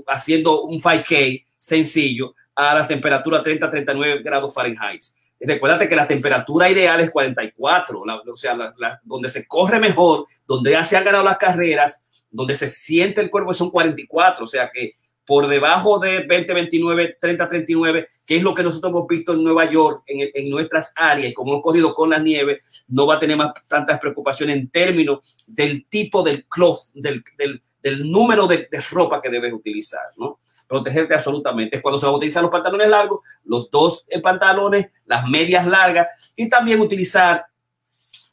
haciendo 0.08 0.64
un 0.64 0.80
5K 0.80 1.46
sencillo 1.58 2.34
a 2.54 2.74
la 2.74 2.86
temperatura 2.86 3.42
30-39 3.42 4.22
grados 4.22 4.52
Fahrenheit 4.52 5.02
Recuérdate 5.46 5.88
que 5.88 5.96
la 5.96 6.08
temperatura 6.08 6.70
ideal 6.70 7.00
es 7.00 7.10
44, 7.10 8.02
o 8.02 8.36
sea, 8.36 8.56
donde 9.02 9.28
se 9.28 9.46
corre 9.46 9.78
mejor, 9.78 10.26
donde 10.46 10.72
ya 10.72 10.84
se 10.84 10.96
han 10.96 11.04
ganado 11.04 11.24
las 11.24 11.38
carreras, 11.38 12.02
donde 12.30 12.56
se 12.56 12.68
siente 12.68 13.20
el 13.20 13.30
cuerpo 13.30 13.54
son 13.54 13.70
44, 13.70 14.44
o 14.44 14.48
sea 14.48 14.70
que 14.72 14.96
por 15.26 15.48
debajo 15.48 15.98
de 15.98 16.20
20, 16.26 16.52
29, 16.52 17.16
30, 17.20 17.48
39, 17.48 18.08
que 18.26 18.36
es 18.36 18.42
lo 18.42 18.54
que 18.54 18.62
nosotros 18.62 18.90
hemos 18.90 19.06
visto 19.06 19.32
en 19.32 19.42
Nueva 19.42 19.68
York, 19.70 20.02
en, 20.06 20.50
nuestras 20.50 20.92
áreas, 20.96 21.32
como 21.32 21.52
hemos 21.52 21.62
cogido 21.62 21.94
con 21.94 22.10
la 22.10 22.18
nieve, 22.18 22.60
no 22.88 23.06
va 23.06 23.16
a 23.16 23.20
tener 23.20 23.36
más 23.36 23.52
tantas 23.66 23.98
preocupaciones 23.98 24.56
en 24.56 24.68
términos 24.68 25.46
del 25.46 25.86
tipo 25.86 26.22
del 26.22 26.44
cloth, 26.44 26.92
del, 26.94 27.24
del, 27.38 28.10
número 28.10 28.46
de, 28.46 28.68
de, 28.70 28.80
ropa 28.90 29.20
que 29.20 29.30
debes 29.30 29.52
utilizar, 29.52 30.02
¿no? 30.16 30.40
Protegerte 30.66 31.14
absolutamente. 31.14 31.76
Es 31.76 31.82
cuando 31.82 31.98
se 31.98 32.06
van 32.06 32.14
a 32.14 32.18
utilizar 32.18 32.42
los 32.42 32.52
pantalones 32.52 32.88
largos, 32.88 33.20
los 33.44 33.70
dos 33.70 34.06
pantalones, 34.22 34.86
las 35.06 35.28
medias 35.28 35.66
largas 35.66 36.32
y 36.36 36.48
también 36.48 36.80
utilizar 36.80 37.44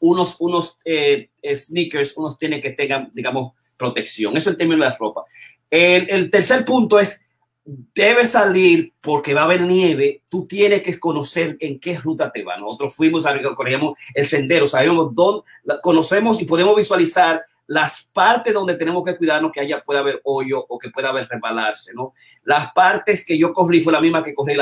unos, 0.00 0.36
unos 0.40 0.78
eh, 0.84 1.30
sneakers, 1.54 2.16
unos 2.16 2.36
tienen 2.36 2.60
que 2.60 2.70
tengan, 2.70 3.10
digamos, 3.12 3.52
protección. 3.76 4.36
Eso 4.36 4.50
en 4.50 4.56
términos 4.56 4.80
de 4.80 4.90
la 4.90 4.96
ropa. 4.96 5.24
El, 5.70 6.10
el 6.10 6.30
tercer 6.30 6.64
punto 6.64 6.98
es, 6.98 7.22
debes 7.64 8.30
salir 8.30 8.92
porque 9.00 9.34
va 9.34 9.42
a 9.42 9.44
haber 9.44 9.62
nieve, 9.62 10.22
tú 10.28 10.46
tienes 10.46 10.82
que 10.82 10.98
conocer 10.98 11.56
en 11.60 11.78
qué 11.78 11.96
ruta 11.96 12.32
te 12.32 12.42
va. 12.42 12.56
Nosotros 12.56 12.94
fuimos, 12.94 13.26
a 13.26 13.40
corríamos 13.54 13.98
el 14.14 14.26
sendero, 14.26 14.66
sabemos 14.66 15.14
dónde, 15.14 15.44
conocemos 15.82 16.40
y 16.40 16.44
podemos 16.44 16.76
visualizar 16.76 17.44
las 17.66 18.08
partes 18.12 18.52
donde 18.52 18.74
tenemos 18.74 19.04
que 19.04 19.16
cuidarnos 19.16 19.52
que 19.52 19.60
haya 19.60 19.82
pueda 19.82 20.00
haber 20.00 20.20
hoyo 20.24 20.64
o 20.68 20.78
que 20.78 20.90
pueda 20.90 21.10
haber 21.10 21.28
resbalarse, 21.28 21.92
¿no? 21.94 22.12
Las 22.44 22.72
partes 22.72 23.24
que 23.24 23.38
yo 23.38 23.52
corrí 23.52 23.80
fue 23.80 23.92
la 23.92 24.00
misma 24.00 24.24
que 24.24 24.34
corrí 24.34 24.56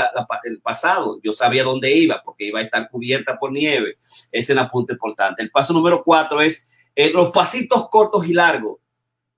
el 0.45 0.61
pasado. 0.61 1.19
Yo 1.23 1.33
sabía 1.33 1.65
dónde 1.65 1.93
iba 1.93 2.23
porque 2.25 2.45
iba 2.47 2.61
a 2.61 2.63
estar 2.63 2.89
cubierta 2.91 3.39
por 3.39 3.53
nieve. 3.53 3.99
Ese 4.31 4.53
es 4.53 4.59
el 4.59 4.69
punto 4.69 4.93
importante. 4.93 5.43
El 5.43 5.51
paso 5.51 5.73
número 5.73 6.03
cuatro 6.05 6.41
es 6.41 6.67
eh, 6.95 7.11
los 7.11 7.31
pasitos 7.31 7.89
cortos 7.89 8.27
y 8.29 8.35
largos. 8.35 8.79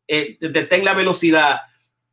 Eh, 0.07 0.37
detén 0.40 0.85
la 0.85 0.94
velocidad. 0.94 1.61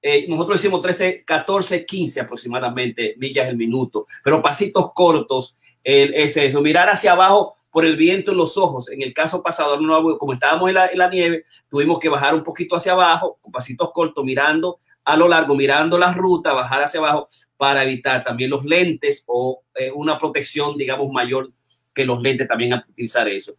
Eh, 0.01 0.25
nosotros 0.29 0.59
hicimos 0.59 0.81
13, 0.81 1.25
14, 1.25 1.85
15 1.85 2.21
aproximadamente 2.21 3.15
millas 3.17 3.49
el 3.49 3.57
minuto, 3.57 4.05
pero 4.23 4.41
pasitos 4.41 4.93
cortos 4.93 5.57
es 5.83 6.37
eso. 6.37 6.61
Mirar 6.61 6.89
hacia 6.89 7.13
abajo 7.13 7.57
por 7.71 7.85
el 7.85 7.95
viento 7.95 8.31
en 8.31 8.37
los 8.37 8.57
ojos. 8.57 8.89
En 8.89 9.01
el 9.01 9.13
caso 9.13 9.43
pasado, 9.43 9.77
como 10.17 10.33
estábamos 10.33 10.69
en 10.69 10.75
la, 10.75 11.09
nieve, 11.09 11.45
tuvimos 11.69 11.99
que 11.99 12.09
bajar 12.09 12.33
un 12.33 12.43
poquito 12.43 12.75
hacia 12.75 12.93
abajo, 12.93 13.37
con 13.41 13.51
pasitos 13.51 13.91
cortos, 13.93 14.23
mirando 14.23 14.79
a 15.05 15.15
lo 15.15 15.27
largo, 15.27 15.55
mirando 15.55 15.97
la 15.97 16.13
ruta, 16.13 16.53
bajar 16.53 16.83
hacia 16.83 16.99
abajo 16.99 17.27
para 17.57 17.83
evitar 17.83 18.23
también 18.23 18.49
los 18.49 18.65
lentes 18.65 19.23
o 19.27 19.63
eh, 19.75 19.91
una 19.93 20.17
protección, 20.17 20.77
digamos, 20.77 21.11
mayor 21.11 21.51
que 21.93 22.05
los 22.05 22.21
lentes 22.21 22.47
también 22.47 22.73
a 22.73 22.85
utilizar 22.87 23.27
eso. 23.27 23.53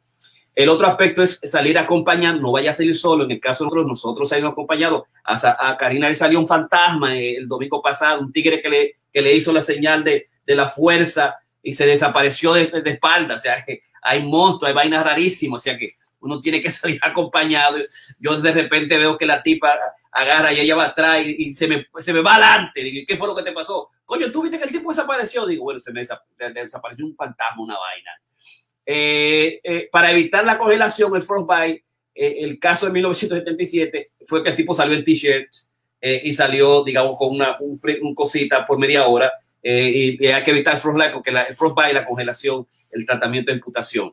El 0.54 0.68
otro 0.68 0.86
aspecto 0.88 1.22
es 1.22 1.40
salir 1.44 1.78
acompañando, 1.78 2.42
no 2.42 2.52
vaya 2.52 2.72
a 2.72 2.74
salir 2.74 2.96
solo. 2.96 3.24
En 3.24 3.30
el 3.30 3.40
caso 3.40 3.64
de 3.64 3.68
nosotros, 3.68 3.86
nosotros 3.86 4.28
salimos 4.28 4.52
acompañados. 4.52 5.02
A, 5.24 5.70
a, 5.70 5.76
Karina 5.76 6.08
le 6.08 6.14
salió 6.14 6.38
un 6.40 6.48
fantasma 6.48 7.16
el 7.16 7.48
domingo 7.48 7.80
pasado, 7.80 8.20
un 8.20 8.32
tigre 8.32 8.60
que 8.60 8.68
le, 8.68 8.96
que 9.12 9.22
le 9.22 9.34
hizo 9.34 9.52
la 9.52 9.62
señal 9.62 10.02
de, 10.04 10.26
de 10.44 10.56
la 10.56 10.68
fuerza 10.68 11.36
y 11.62 11.74
se 11.74 11.86
desapareció 11.86 12.52
de, 12.54 12.66
de, 12.66 12.90
espalda. 12.90 13.34
O 13.36 13.38
sea, 13.38 13.64
que 13.64 13.80
hay 14.02 14.22
monstruos, 14.22 14.68
hay 14.68 14.74
vainas 14.74 15.04
rarísimas. 15.04 15.60
O 15.60 15.64
sea, 15.64 15.78
que 15.78 15.94
uno 16.20 16.40
tiene 16.40 16.62
que 16.62 16.70
salir 16.70 16.98
acompañado. 17.02 17.76
Yo 18.18 18.40
de 18.40 18.52
repente 18.52 18.98
veo 18.98 19.18
que 19.18 19.26
la 19.26 19.42
tipa 19.42 19.78
agarra 20.12 20.52
y 20.52 20.60
ella 20.60 20.76
va 20.76 20.86
atrás 20.86 21.24
y, 21.24 21.36
y 21.38 21.54
se, 21.54 21.68
me, 21.68 21.86
se 21.98 22.12
me 22.12 22.22
va 22.22 22.36
adelante. 22.36 22.82
Digo, 22.82 23.04
¿qué 23.06 23.16
fue 23.16 23.28
lo 23.28 23.34
que 23.34 23.42
te 23.42 23.52
pasó? 23.52 23.90
Coño, 24.04 24.30
tú 24.32 24.42
viste 24.42 24.58
que 24.58 24.64
el 24.64 24.72
tipo 24.72 24.90
desapareció. 24.90 25.46
Digo, 25.46 25.64
bueno, 25.64 25.78
se 25.78 25.92
me 25.92 26.04
desapareció 26.54 27.06
un 27.06 27.14
fantasma, 27.14 27.62
una 27.62 27.78
vaina. 27.78 28.10
Eh, 28.92 29.60
eh, 29.62 29.88
para 29.92 30.10
evitar 30.10 30.44
la 30.44 30.58
congelación, 30.58 31.14
el 31.14 31.22
frostbite, 31.22 31.84
eh, 32.12 32.38
el 32.40 32.58
caso 32.58 32.86
de 32.86 32.92
1977 32.92 34.12
fue 34.26 34.42
que 34.42 34.50
el 34.50 34.56
tipo 34.56 34.74
salió 34.74 34.96
en 34.96 35.04
t-shirt 35.04 35.48
y 36.02 36.32
salió, 36.32 36.82
digamos, 36.82 37.16
con 37.18 37.28
una 37.28 37.58
un, 37.60 37.78
un 38.02 38.14
cosita 38.14 38.64
por 38.66 38.78
media 38.78 39.06
hora. 39.06 39.30
Y, 39.62 40.24
y, 40.24 40.28
hay 40.28 40.42
que 40.42 40.50
evitar 40.50 40.74
el 40.74 40.80
frostbite 40.80 41.10
porque 41.10 41.30
el 41.30 41.54
frostbite, 41.54 41.92
la 41.92 42.06
congelación, 42.06 42.66
el 42.92 43.04
tratamiento 43.04 43.50
de 43.50 43.58
imputación 43.58 44.12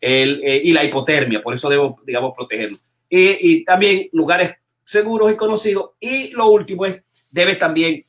el, 0.00 0.40
y 0.44 0.72
la 0.72 0.84
hipotermia, 0.84 1.42
por 1.42 1.54
eso 1.54 1.68
debo, 1.68 2.00
digamos, 2.04 2.32
protegerlo. 2.36 2.76
Y, 3.08 3.64
también 3.64 4.08
lugares 4.12 4.54
seguros 4.84 5.32
y 5.32 5.36
conocidos. 5.36 5.90
Y 6.00 6.30
lo 6.30 6.48
último 6.48 6.86
es, 6.86 7.02
debes 7.30 7.58
también 7.58 8.02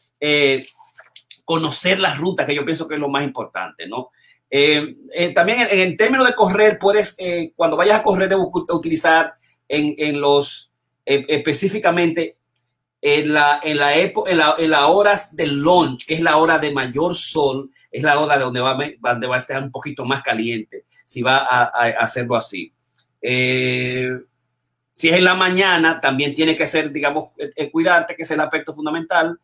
conocer 1.46 2.00
las 2.00 2.18
rutas, 2.18 2.46
que 2.46 2.56
yo 2.56 2.66
pienso 2.66 2.88
que 2.88 2.96
es 2.96 3.00
lo 3.00 3.10
más 3.10 3.24
importante, 3.24 3.88
¿no? 3.88 4.12
Eh, 4.56 4.96
eh, 5.14 5.34
también 5.34 5.68
en, 5.72 5.98
términos 5.98 6.28
de 6.28 6.36
correr, 6.36 6.78
puedes, 6.80 7.16
eh, 7.18 7.52
cuando 7.56 7.76
vayas 7.76 8.00
a 8.00 8.04
correr, 8.04 8.30
debes 8.30 8.46
utilizar 8.70 9.34
en, 9.68 9.96
en 9.98 10.22
los, 10.22 10.72
eh, 11.08 11.26
específicamente 11.28 12.38
en 13.06 13.34
la, 13.34 13.60
en 13.62 13.78
la 13.78 13.98
época, 13.98 14.32
en, 14.32 14.38
la, 14.38 14.56
en 14.58 14.70
las 14.70 14.84
horas 14.84 15.36
del 15.36 15.60
lunch, 15.60 16.06
que 16.06 16.14
es 16.14 16.22
la 16.22 16.38
hora 16.38 16.58
de 16.58 16.72
mayor 16.72 17.14
sol, 17.16 17.70
es 17.92 18.02
la 18.02 18.18
hora 18.18 18.38
de 18.38 18.46
donde 18.46 18.62
va, 18.62 18.78
donde 19.02 19.28
va 19.28 19.36
a 19.36 19.40
estar 19.40 19.62
un 19.62 19.72
poquito 19.72 20.06
más 20.06 20.24
caliente, 20.24 20.86
si 21.06 21.22
va 21.22 21.40
a, 21.40 21.66
hacerlo 22.00 22.38
así. 22.38 22.74
si 23.22 25.10
es 25.10 25.16
en 25.16 25.24
la 25.26 25.36
mañana, 25.36 26.00
también 26.00 26.34
tiene 26.34 26.56
que 26.56 26.66
ser, 26.66 26.94
digamos, 26.94 27.32
cuidarte, 27.74 28.16
que 28.16 28.24
es 28.24 28.32
el 28.32 28.40
aspecto 28.40 28.74
fundamental. 28.74 29.38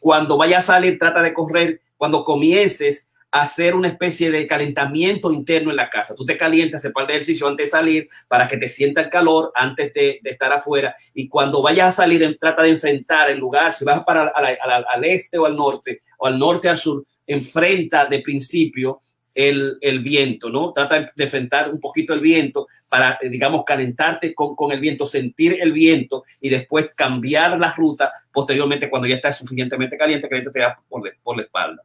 cuando 0.00 0.36
vayas 0.36 0.60
a 0.70 0.74
salir, 0.74 0.96
trata 0.96 1.20
de 1.20 1.34
correr, 1.34 1.80
cuando 1.96 2.22
comiences, 2.22 3.10
hacer 3.34 3.74
una 3.74 3.88
especie 3.88 4.30
de 4.30 4.46
calentamiento 4.46 5.32
interno 5.32 5.70
en 5.70 5.76
la 5.76 5.90
casa. 5.90 6.14
Tú 6.14 6.24
te 6.24 6.36
calientas, 6.36 6.82
haces 6.82 6.92
par 6.92 7.08
de 7.08 7.14
ejercicio 7.14 7.48
antes 7.48 7.66
de 7.66 7.70
salir 7.70 8.08
para 8.28 8.46
que 8.46 8.56
te 8.56 8.68
sienta 8.68 9.00
el 9.00 9.10
calor 9.10 9.50
antes 9.56 9.92
de, 9.92 10.20
estar 10.22 10.52
afuera. 10.52 10.94
Y 11.14 11.28
cuando 11.28 11.60
vayas 11.60 11.88
a 11.88 12.02
salir, 12.02 12.38
trata 12.40 12.62
de 12.62 12.68
enfrentar 12.68 13.28
el 13.30 13.40
lugar. 13.40 13.72
Si 13.72 13.84
vas 13.84 14.04
para 14.04 14.28
al, 14.28 15.04
este 15.04 15.36
o 15.36 15.46
al 15.46 15.56
norte, 15.56 16.02
o 16.16 16.28
al 16.28 16.38
norte 16.38 16.68
al 16.68 16.78
sur, 16.78 17.04
enfrenta 17.26 18.06
de 18.06 18.20
principio 18.20 19.00
el, 19.34 19.78
el, 19.80 19.98
viento, 19.98 20.48
¿no? 20.48 20.72
Trata 20.72 21.12
de 21.12 21.24
enfrentar 21.24 21.72
un 21.72 21.80
poquito 21.80 22.14
el 22.14 22.20
viento 22.20 22.68
para, 22.88 23.18
digamos, 23.20 23.64
calentarte 23.64 24.32
con, 24.32 24.54
con, 24.54 24.70
el 24.70 24.78
viento, 24.78 25.06
sentir 25.06 25.58
el 25.60 25.72
viento 25.72 26.22
y 26.40 26.50
después 26.50 26.90
cambiar 26.94 27.58
la 27.58 27.74
ruta 27.74 28.12
posteriormente 28.32 28.88
cuando 28.88 29.08
ya 29.08 29.16
está 29.16 29.32
suficientemente 29.32 29.98
caliente 29.98 30.28
que 30.28 30.40
te 30.40 30.60
da 30.60 30.80
por, 30.88 31.02
por 31.24 31.36
la 31.36 31.42
espalda. 31.42 31.82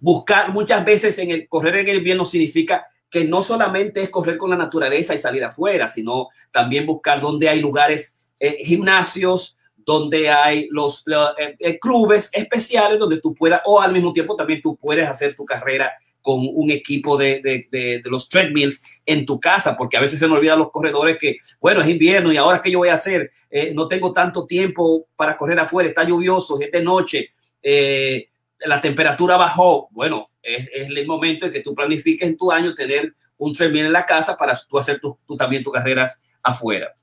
Buscar 0.00 0.52
muchas 0.52 0.84
veces 0.84 1.18
en 1.18 1.30
el 1.30 1.48
correr 1.48 1.76
en 1.76 1.88
el 1.88 1.98
invierno 1.98 2.24
significa 2.24 2.86
que 3.08 3.24
no 3.24 3.42
solamente 3.42 4.02
es 4.02 4.10
correr 4.10 4.36
con 4.36 4.50
la 4.50 4.56
naturaleza 4.56 5.14
y 5.14 5.18
salir 5.18 5.44
afuera, 5.44 5.88
sino 5.88 6.28
también 6.50 6.86
buscar 6.86 7.20
donde 7.20 7.48
hay 7.48 7.60
lugares, 7.60 8.16
eh, 8.38 8.58
gimnasios, 8.64 9.56
donde 9.76 10.30
hay 10.30 10.68
los, 10.70 11.04
eh, 11.38 11.56
eh, 11.58 11.78
clubes 11.78 12.30
especiales 12.32 12.98
donde 12.98 13.20
tú 13.20 13.34
puedas, 13.34 13.62
o 13.64 13.80
al 13.80 13.92
mismo 13.92 14.12
tiempo 14.12 14.36
también 14.36 14.60
tú 14.60 14.76
puedes 14.76 15.08
hacer 15.08 15.34
tu 15.34 15.44
carrera 15.44 15.92
con 16.22 16.46
un 16.52 16.70
equipo 16.70 17.16
de, 17.16 17.40
de, 17.42 17.66
de, 17.70 18.10
los 18.10 18.28
treadmills 18.28 18.82
en 19.06 19.24
tu 19.24 19.40
casa, 19.40 19.76
porque 19.76 19.96
a 19.96 20.00
veces 20.00 20.18
se 20.18 20.28
me 20.28 20.34
olvidan 20.34 20.58
los 20.58 20.70
corredores 20.70 21.16
que, 21.18 21.38
bueno, 21.60 21.80
es 21.80 21.88
invierno 21.88 22.32
y 22.32 22.36
ahora 22.36 22.60
qué 22.62 22.70
yo 22.70 22.78
voy 22.78 22.88
a 22.88 22.94
hacer, 22.94 23.30
eh, 23.50 23.72
no 23.74 23.88
tengo 23.88 24.12
tanto 24.12 24.46
tiempo 24.46 25.06
para 25.16 25.36
correr 25.36 25.58
afuera, 25.58 25.88
está 25.88 26.04
lluvioso, 26.04 26.60
es 26.60 26.70
de 26.70 26.82
noche, 26.82 27.30
eh, 27.62 28.28
la 28.66 28.80
temperatura 28.80 29.36
bajó, 29.36 29.88
bueno, 29.90 30.28
es, 30.42 30.68
el 30.72 31.06
momento 31.06 31.46
en 31.46 31.52
que 31.52 31.60
tú 31.60 31.74
planifiques 31.74 32.28
en 32.28 32.36
tu 32.36 32.50
año 32.52 32.74
tener 32.74 33.14
un 33.36 33.54
treadmill 33.54 33.86
en 33.86 33.92
la 33.92 34.06
casa 34.06 34.36
para 34.36 34.58
tú 34.68 34.78
hacer 34.78 35.00
tu, 35.00 35.18
tú 35.26 35.36
también 35.36 35.62
tus 35.62 35.72
carreras 35.72 36.20
afuera. 36.42 36.94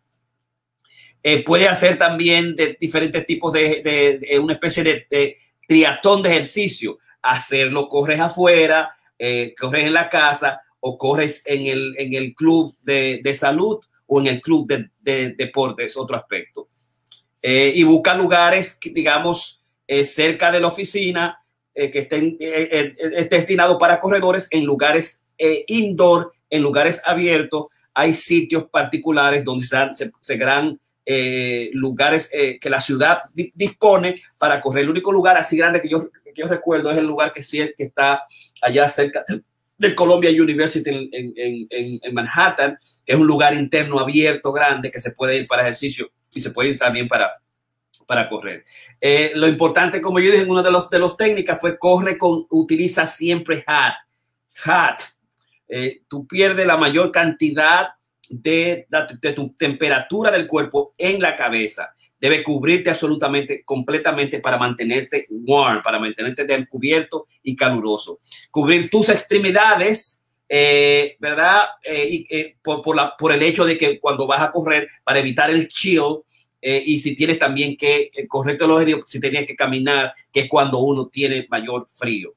Eh, 1.24 1.44
puede 1.44 1.68
hacer 1.68 1.98
también 1.98 2.56
de 2.56 2.78
diferentes 2.80 3.26
tipos 3.26 3.52
de, 3.52 4.20
de, 4.22 4.40
una 4.40 4.54
especie 4.54 4.84
de, 4.84 5.08
de, 5.10 5.38
triatón 5.68 6.22
de 6.22 6.30
ejercicio. 6.30 7.00
Hacerlo, 7.22 7.90
corres 7.90 8.20
afuera, 8.20 8.92
eh, 9.18 9.54
corres 9.60 9.86
en 9.86 9.94
la 9.94 10.10
casa 10.10 10.62
o 10.80 10.98
corres 10.98 11.42
en 11.46 11.68
el, 11.68 11.96
en 11.98 12.14
el 12.14 12.34
club 12.36 12.76
de, 12.84 13.34
salud 13.34 13.80
o 14.06 14.22
en 14.22 14.28
el 14.28 14.42
club 14.42 14.68
de, 14.68 14.90
de 15.00 15.34
deporte, 15.34 15.86
es 15.86 15.98
otro 15.98 16.16
aspecto. 16.16 16.70
Eh, 17.42 17.74
y 17.76 17.84
busca 17.84 18.16
lugares, 18.16 18.80
digamos, 18.82 19.64
eh, 19.88 20.06
cerca 20.06 20.52
de 20.52 20.60
la 20.60 20.68
oficina, 20.68 21.40
eh, 21.78 21.92
que 21.92 22.00
estén, 22.00 22.36
eh, 22.40 22.70
eh, 22.72 22.96
esté 23.18 23.36
destinado 23.36 23.78
para 23.78 24.00
corredores 24.00 24.48
en 24.50 24.66
lugares 24.66 25.22
eh, 25.38 25.64
indoor, 25.68 26.32
en 26.50 26.64
lugares 26.64 27.00
abiertos. 27.06 27.68
Hay 27.94 28.16
sitios 28.16 28.66
particulares 28.72 29.44
donde 29.44 29.68
se, 29.68 30.12
se, 30.20 31.70
lugares 31.74 32.32
que 32.60 32.70
la 32.70 32.82
ciudad 32.82 33.20
di, 33.32 33.52
dispone 33.54 34.16
para 34.40 34.60
correr. 34.60 34.86
El 34.86 34.90
único 34.90 35.12
lugar 35.12 35.38
así 35.38 35.56
grande 35.56 35.80
que 35.80 35.88
yo, 35.88 36.10
que 36.10 36.34
yo 36.36 36.48
recuerdo 36.48 36.90
es 36.90 36.98
el 36.98 37.06
lugar 37.06 37.32
que, 37.32 37.44
sí, 37.44 37.60
que 37.78 37.84
está 37.84 38.24
allá 38.62 38.90
cerca 38.90 39.24
del 39.78 39.94
Columbia 39.94 40.32
University 40.32 40.90
en, 40.90 41.10
en, 41.12 41.68
en, 42.02 42.14
Manhattan, 42.14 42.80
es 43.06 43.16
un 43.16 43.28
lugar 43.28 43.54
interno 43.54 44.00
abierto, 44.00 44.52
grande, 44.52 44.90
que 44.90 45.00
se 45.00 45.12
puede 45.12 45.38
ir 45.38 45.48
para 45.48 45.62
ejercicio 45.62 46.10
y 46.34 46.42
se 46.42 46.50
puede 46.50 46.70
ir 46.70 46.80
también 46.80 47.08
para, 47.08 47.32
para 48.08 48.30
correr. 48.30 48.64
Eh, 49.00 49.34
lo 49.36 49.48
importante, 49.48 50.02
como 50.02 50.20
yo 50.20 50.32
dije 50.32 50.44
en 50.44 50.50
una 50.50 50.64
de 50.64 50.72
los, 50.72 50.90
de 50.90 50.98
los 50.98 51.16
técnicas, 51.18 51.60
fue 51.60 51.78
corre 51.78 52.18
con, 52.18 52.48
utiliza 52.50 53.06
siempre 53.06 53.64
hat. 53.68 53.94
Hat. 54.66 55.02
Eh, 55.68 56.02
tú 56.08 56.26
pierdes 56.26 56.66
la 56.66 56.78
mayor 56.78 57.12
cantidad 57.12 57.90
de, 58.30 58.88
de, 59.22 59.34
tu 59.34 59.54
temperatura 59.54 60.32
del 60.32 60.48
cuerpo 60.48 60.96
en 60.98 61.22
la 61.22 61.36
cabeza. 61.36 61.94
Debe 62.20 62.42
cubrirte 62.44 62.90
absolutamente, 62.90 63.64
completamente 63.64 64.40
para 64.40 64.58
mantenerte 64.58 65.28
warm, 65.30 65.84
para 65.84 66.00
mantenerte 66.00 66.46
descubierto 66.46 67.28
y 67.44 67.56
caluroso. 67.56 68.20
Cubrir 68.50 68.90
tus 68.90 69.10
extremidades, 69.10 70.22
eh, 70.50 71.18
¿verdad? 71.20 71.68
Por, 72.64 72.82
por, 72.82 72.96
la, 72.96 73.16
por 73.16 73.34
el 73.34 73.44
hecho 73.44 73.66
de 73.66 73.78
que 73.78 74.00
cuando 74.00 74.26
vas 74.26 74.42
a 74.42 74.52
correr, 74.52 74.90
para 75.04 75.20
evitar 75.20 75.50
el 75.50 75.68
chill, 75.68 76.24
eh, 76.62 76.84
y 76.86 77.00
si 77.00 77.16
tienes 77.16 77.40
también 77.40 77.78
que 77.78 78.10
eh, 78.14 78.28
correr 78.28 78.60
los 78.62 78.84
si 79.06 79.20
tenías 79.20 79.46
que 79.46 79.56
caminar, 79.56 80.14
que 80.32 80.42
es 80.42 80.50
cuando 80.50 80.80
uno 80.80 81.08
tiene 81.08 81.46
mayor 81.50 81.88
frío. 81.94 82.34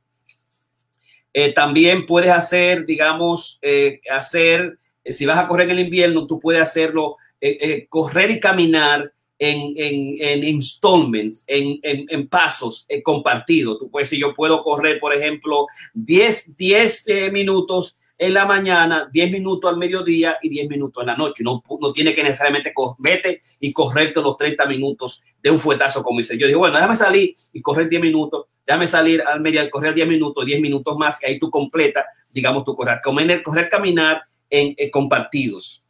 Eh, 1.32 1.52
también 1.52 2.06
puedes 2.06 2.30
hacer, 2.30 2.84
digamos, 2.84 3.58
eh, 3.62 4.00
hacer, 4.10 4.78
eh, 5.04 5.12
si 5.12 5.26
vas 5.26 5.38
a 5.38 5.46
correr 5.46 5.70
en 5.70 5.78
el 5.78 5.84
invierno, 5.86 6.26
tú 6.26 6.40
puedes 6.40 6.60
hacerlo, 6.60 7.16
eh, 7.40 7.86
correr 7.88 8.32
y 8.32 8.40
caminar 8.40 9.12
en, 9.38 9.72
en, 9.76 10.16
en 10.18 10.44
installments, 10.44 11.44
en, 11.46 11.78
en 11.82 12.28
pasos 12.28 12.86
compartidos. 13.02 13.78
Tú 13.78 13.90
puedes, 13.90 14.10
si 14.10 14.20
yo 14.20 14.34
puedo 14.34 14.62
correr, 14.62 14.98
por 15.00 15.14
ejemplo, 15.14 15.66
10, 15.94 16.56
10 16.58 17.06
minutos 17.32 17.96
en 18.22 18.34
la 18.34 18.44
mañana, 18.44 19.08
10 19.10 19.32
minutos 19.32 19.70
al 19.70 19.78
mediodía 19.78 20.36
y 20.42 20.50
10 20.50 20.68
minutos 20.68 21.00
en 21.00 21.06
la 21.06 21.16
noche. 21.16 21.42
No, 21.42 21.62
no 21.80 21.90
tiene 21.90 22.12
que 22.12 22.22
necesariamente 22.22 22.74
vete 22.98 23.40
y 23.60 23.72
correrte 23.72 24.20
los 24.20 24.36
30 24.36 24.66
minutos 24.66 25.22
de 25.42 25.50
un 25.50 25.58
fuetazo 25.58 26.02
como 26.02 26.18
dice. 26.18 26.36
Yo 26.36 26.46
digo, 26.46 26.58
bueno, 26.58 26.76
déjame 26.76 26.96
salir 26.96 27.34
y 27.50 27.62
correr 27.62 27.88
10 27.88 28.02
minutos, 28.02 28.44
déjame 28.66 28.86
salir 28.86 29.22
al 29.22 29.40
mediodía, 29.40 29.70
correr 29.70 29.94
10 29.94 30.06
minutos, 30.06 30.44
10 30.44 30.60
minutos 30.60 30.98
más, 30.98 31.18
y 31.22 31.26
ahí 31.26 31.38
tú 31.38 31.48
completa, 31.48 32.04
digamos, 32.30 32.62
tu 32.64 32.76
correr. 32.76 33.00
Correr, 33.02 33.70
caminar 33.70 34.20
en, 34.50 34.74
en 34.76 34.90
compartidos. 34.90 35.82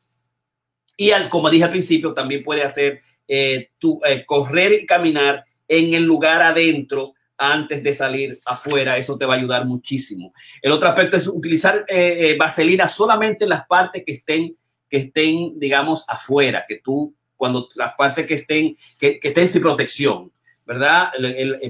Y 0.97 1.11
al, 1.11 1.29
como 1.29 1.51
dije 1.51 1.65
al 1.65 1.71
principio, 1.71 2.15
también 2.15 2.45
puede 2.45 2.63
hacer 2.63 3.01
eh, 3.27 3.71
tu, 3.79 4.01
eh, 4.07 4.25
correr 4.25 4.73
y 4.73 4.87
caminar 4.87 5.45
en 5.67 5.95
el 5.95 6.05
lugar 6.05 6.43
adentro 6.43 7.15
antes 7.41 7.83
de 7.83 7.95
salir 7.95 8.39
afuera. 8.45 8.99
Eso 8.99 9.17
te 9.17 9.25
va 9.25 9.35
a 9.35 9.39
ayudar 9.39 9.65
muchísimo. 9.65 10.35
El 10.61 10.73
otro 10.73 10.89
aspecto 10.89 11.17
es 11.17 11.27
utilizar 11.27 11.87
eh, 11.89 12.31
eh, 12.31 12.37
vaselina 12.37 12.87
solamente 12.87 13.45
en 13.45 13.51
las 13.51 13.67
partes 13.67 14.05
que 14.05 14.13
estén, 14.13 14.57
que 14.89 14.99
estén, 14.99 15.59
digamos, 15.59 16.05
afuera, 16.07 16.63
que 16.69 16.77
tú 16.77 17.15
cuando 17.37 17.67
las 17.75 17.95
partes 17.95 18.27
que 18.27 18.35
estén, 18.35 18.77
que, 18.99 19.19
estén 19.23 19.49
sin 19.49 19.63
protección, 19.63 20.31
¿verdad? 20.67 21.11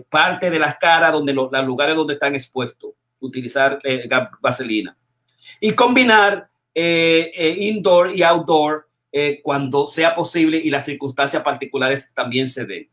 Parte 0.08 0.50
de 0.50 0.58
las 0.58 0.76
caras 0.78 1.12
donde 1.12 1.32
los, 1.32 1.48
lugares 1.64 1.94
donde 1.94 2.14
están 2.14 2.34
expuestos, 2.34 2.90
utilizar 3.20 3.78
eh, 3.84 4.08
vaselina. 4.40 4.96
Y 5.60 5.72
combinar 5.72 6.50
eh, 6.74 7.56
indoor 7.60 8.10
y 8.16 8.22
outdoor 8.24 8.88
cuando 9.42 9.86
sea 9.86 10.14
posible 10.14 10.56
y 10.58 10.70
las 10.70 10.84
circunstancias 10.84 11.42
particulares 11.44 12.10
también 12.12 12.48
se 12.48 12.64
den. 12.64 12.90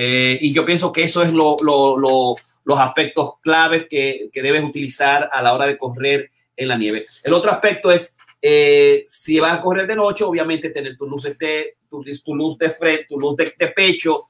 Y 0.00 0.52
yo 0.52 0.64
pienso 0.64 0.92
que 0.92 1.02
eso 1.02 1.22
es 1.24 1.32
lo, 1.32 1.56
los 1.58 2.78
aspectos 2.78 3.40
claves 3.40 3.86
que, 3.90 4.30
que 4.32 4.42
debes 4.42 4.62
utilizar 4.62 5.28
a 5.32 5.42
la 5.42 5.54
hora 5.54 5.66
de 5.66 5.76
correr 5.76 6.30
en 6.56 6.68
la 6.68 6.76
nieve. 6.76 7.06
El 7.24 7.32
otro 7.32 7.50
aspecto 7.50 7.90
es 7.90 8.14
eh, 8.40 9.04
si 9.08 9.40
vas 9.40 9.58
a 9.58 9.60
correr 9.60 9.86
de 9.86 9.96
noche, 9.96 10.24
obviamente 10.24 10.70
tener 10.70 10.96
tus 10.96 11.08
luces 11.08 11.38
de, 11.38 11.76
tu, 11.90 12.04
tu 12.24 12.34
luz 12.34 12.56
de 12.56 12.70
frente, 12.70 13.06
tu 13.08 13.18
luz 13.18 13.36
de, 13.36 13.46
pecho, 13.74 14.28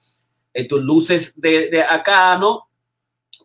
eh, 0.52 0.66
tus 0.66 0.80
luces 0.80 1.38
de, 1.38 1.82
acá, 1.82 2.38
¿no? 2.38 2.68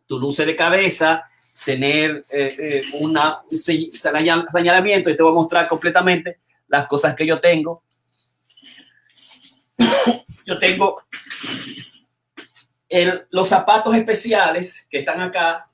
Tu 0.07 0.19
luces 0.19 0.45
de 0.45 0.55
cabeza, 0.55 1.23
tener 1.65 2.23
eh, 2.31 2.83
una 2.99 3.41
señalamiento 3.51 5.09
y 5.09 5.15
te 5.15 5.23
voy 5.23 5.31
a 5.31 5.35
mostrar 5.35 5.67
completamente 5.67 6.39
las 6.67 6.87
cosas 6.87 7.15
que 7.15 7.25
yo 7.25 7.39
tengo. 7.39 7.83
Yo 10.45 10.57
tengo 10.59 11.03
los 13.29 13.47
zapatos 13.47 13.95
especiales 13.95 14.87
que 14.89 14.99
están 14.99 15.21
acá, 15.21 15.69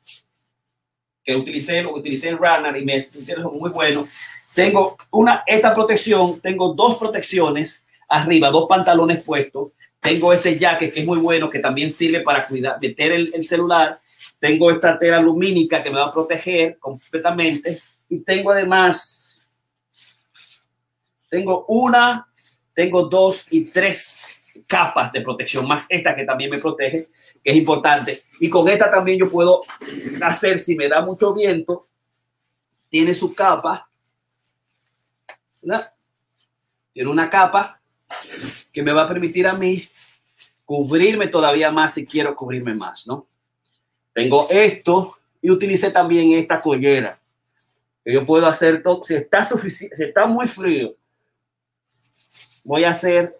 que 1.24 1.36
utilicé, 1.36 1.82
lo 1.82 1.94
utilicé 1.94 2.30
en 2.30 2.38
Runner 2.38 2.76
y 2.78 2.86
me 2.86 3.02
son 3.02 3.58
muy 3.58 3.70
buenos 3.70 4.10
tengo 4.54 4.98
una, 5.12 5.44
esta 5.46 5.74
protección, 5.74 6.40
tengo 6.42 6.74
dos 6.74 6.98
protecciones 6.98 7.86
arriba, 8.08 8.50
dos 8.50 8.68
pantalones 8.68 9.24
puestos. 9.24 9.72
Tengo 10.00 10.34
este 10.34 10.58
jacket 10.58 10.94
que 10.94 11.02
es 11.02 11.06
muy 11.06 11.20
bueno, 11.20 11.50
que 11.50 11.60
también 11.60 11.92
sirve 11.92 12.22
para 12.22 12.46
cuidar, 12.46 12.78
meter 12.82 13.12
el, 13.12 13.44
celular. 13.46 14.00
Tengo 14.40 14.72
esta 14.72 14.98
tela 14.98 15.22
lumínica 15.22 15.84
que 15.84 15.90
me 15.90 16.00
va 16.00 16.08
a 16.08 16.14
proteger 16.14 16.78
completamente. 16.80 17.80
Y 18.10 18.20
tengo 18.20 18.52
además, 18.52 19.38
tengo 21.30 21.66
una, 21.68 22.28
tengo 22.74 23.04
dos 23.04 23.46
y 23.52 23.66
tres 23.66 24.19
capas 24.68 25.12
de 25.12 25.22
protección, 25.22 25.68
más 25.68 25.86
esta 25.90 26.16
que 26.16 26.24
también 26.24 26.50
me 26.50 26.60
protege, 26.60 27.06
que 27.44 27.52
es 27.52 27.56
importante. 27.56 28.22
Y 28.40 28.50
con 28.50 28.68
esta 28.70 28.92
también 28.92 29.20
yo 29.20 29.30
puedo 29.30 29.62
hacer, 30.22 30.60
si 30.60 30.76
me 30.76 30.88
da 30.88 31.02
mucho 31.02 31.34
viento, 31.34 31.86
tiene 32.90 33.14
su 33.14 33.34
capa 33.34 33.90
tiene 36.94 37.10
una 37.10 37.30
capa 37.30 37.82
que 38.72 38.82
me 38.84 38.92
va 38.92 39.04
a 39.04 39.08
permitir 39.08 39.48
a 39.48 39.54
mí 39.54 39.88
cubrirme 40.66 41.28
todavía 41.28 41.72
más 41.72 41.94
si 41.94 42.06
quiero 42.06 42.36
cubrirme 42.36 42.76
más, 42.76 43.08
¿no? 43.08 43.28
Tengo 44.14 44.48
esto 44.50 45.18
y 45.42 45.50
utilicé 45.50 45.92
también 45.92 46.34
esta 46.34 46.62
collera. 46.62 47.20
Que 48.04 48.14
yo 48.14 48.26
puedo 48.26 48.48
hacer 48.48 48.84
todo, 48.84 49.04
si 49.04 49.16
está 49.16 49.46
suficiente, 49.46 49.96
si 49.96 50.04
está 50.04 50.28
muy 50.28 50.48
frío, 50.48 50.96
voy 52.64 52.84
a 52.84 52.92
hacer 52.92 53.38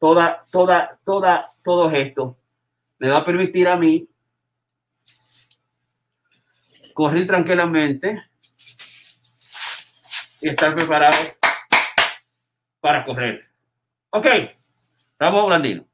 toda, 0.00 0.44
toda, 0.50 0.98
toda, 1.04 1.44
todo 1.62 1.90
esto. 1.92 2.36
Me 2.98 3.08
va 3.08 3.18
a 3.18 3.24
permitir 3.24 3.68
a 3.68 3.76
mí 3.76 4.08
correr 6.94 7.26
tranquilamente 7.26 8.24
y 10.40 10.48
estar 10.48 10.74
preparado 10.74 11.16
para 12.80 13.04
correr. 13.04 13.48
Ok, 14.10 14.26
estamos, 15.12 15.46
Blandino. 15.46 15.86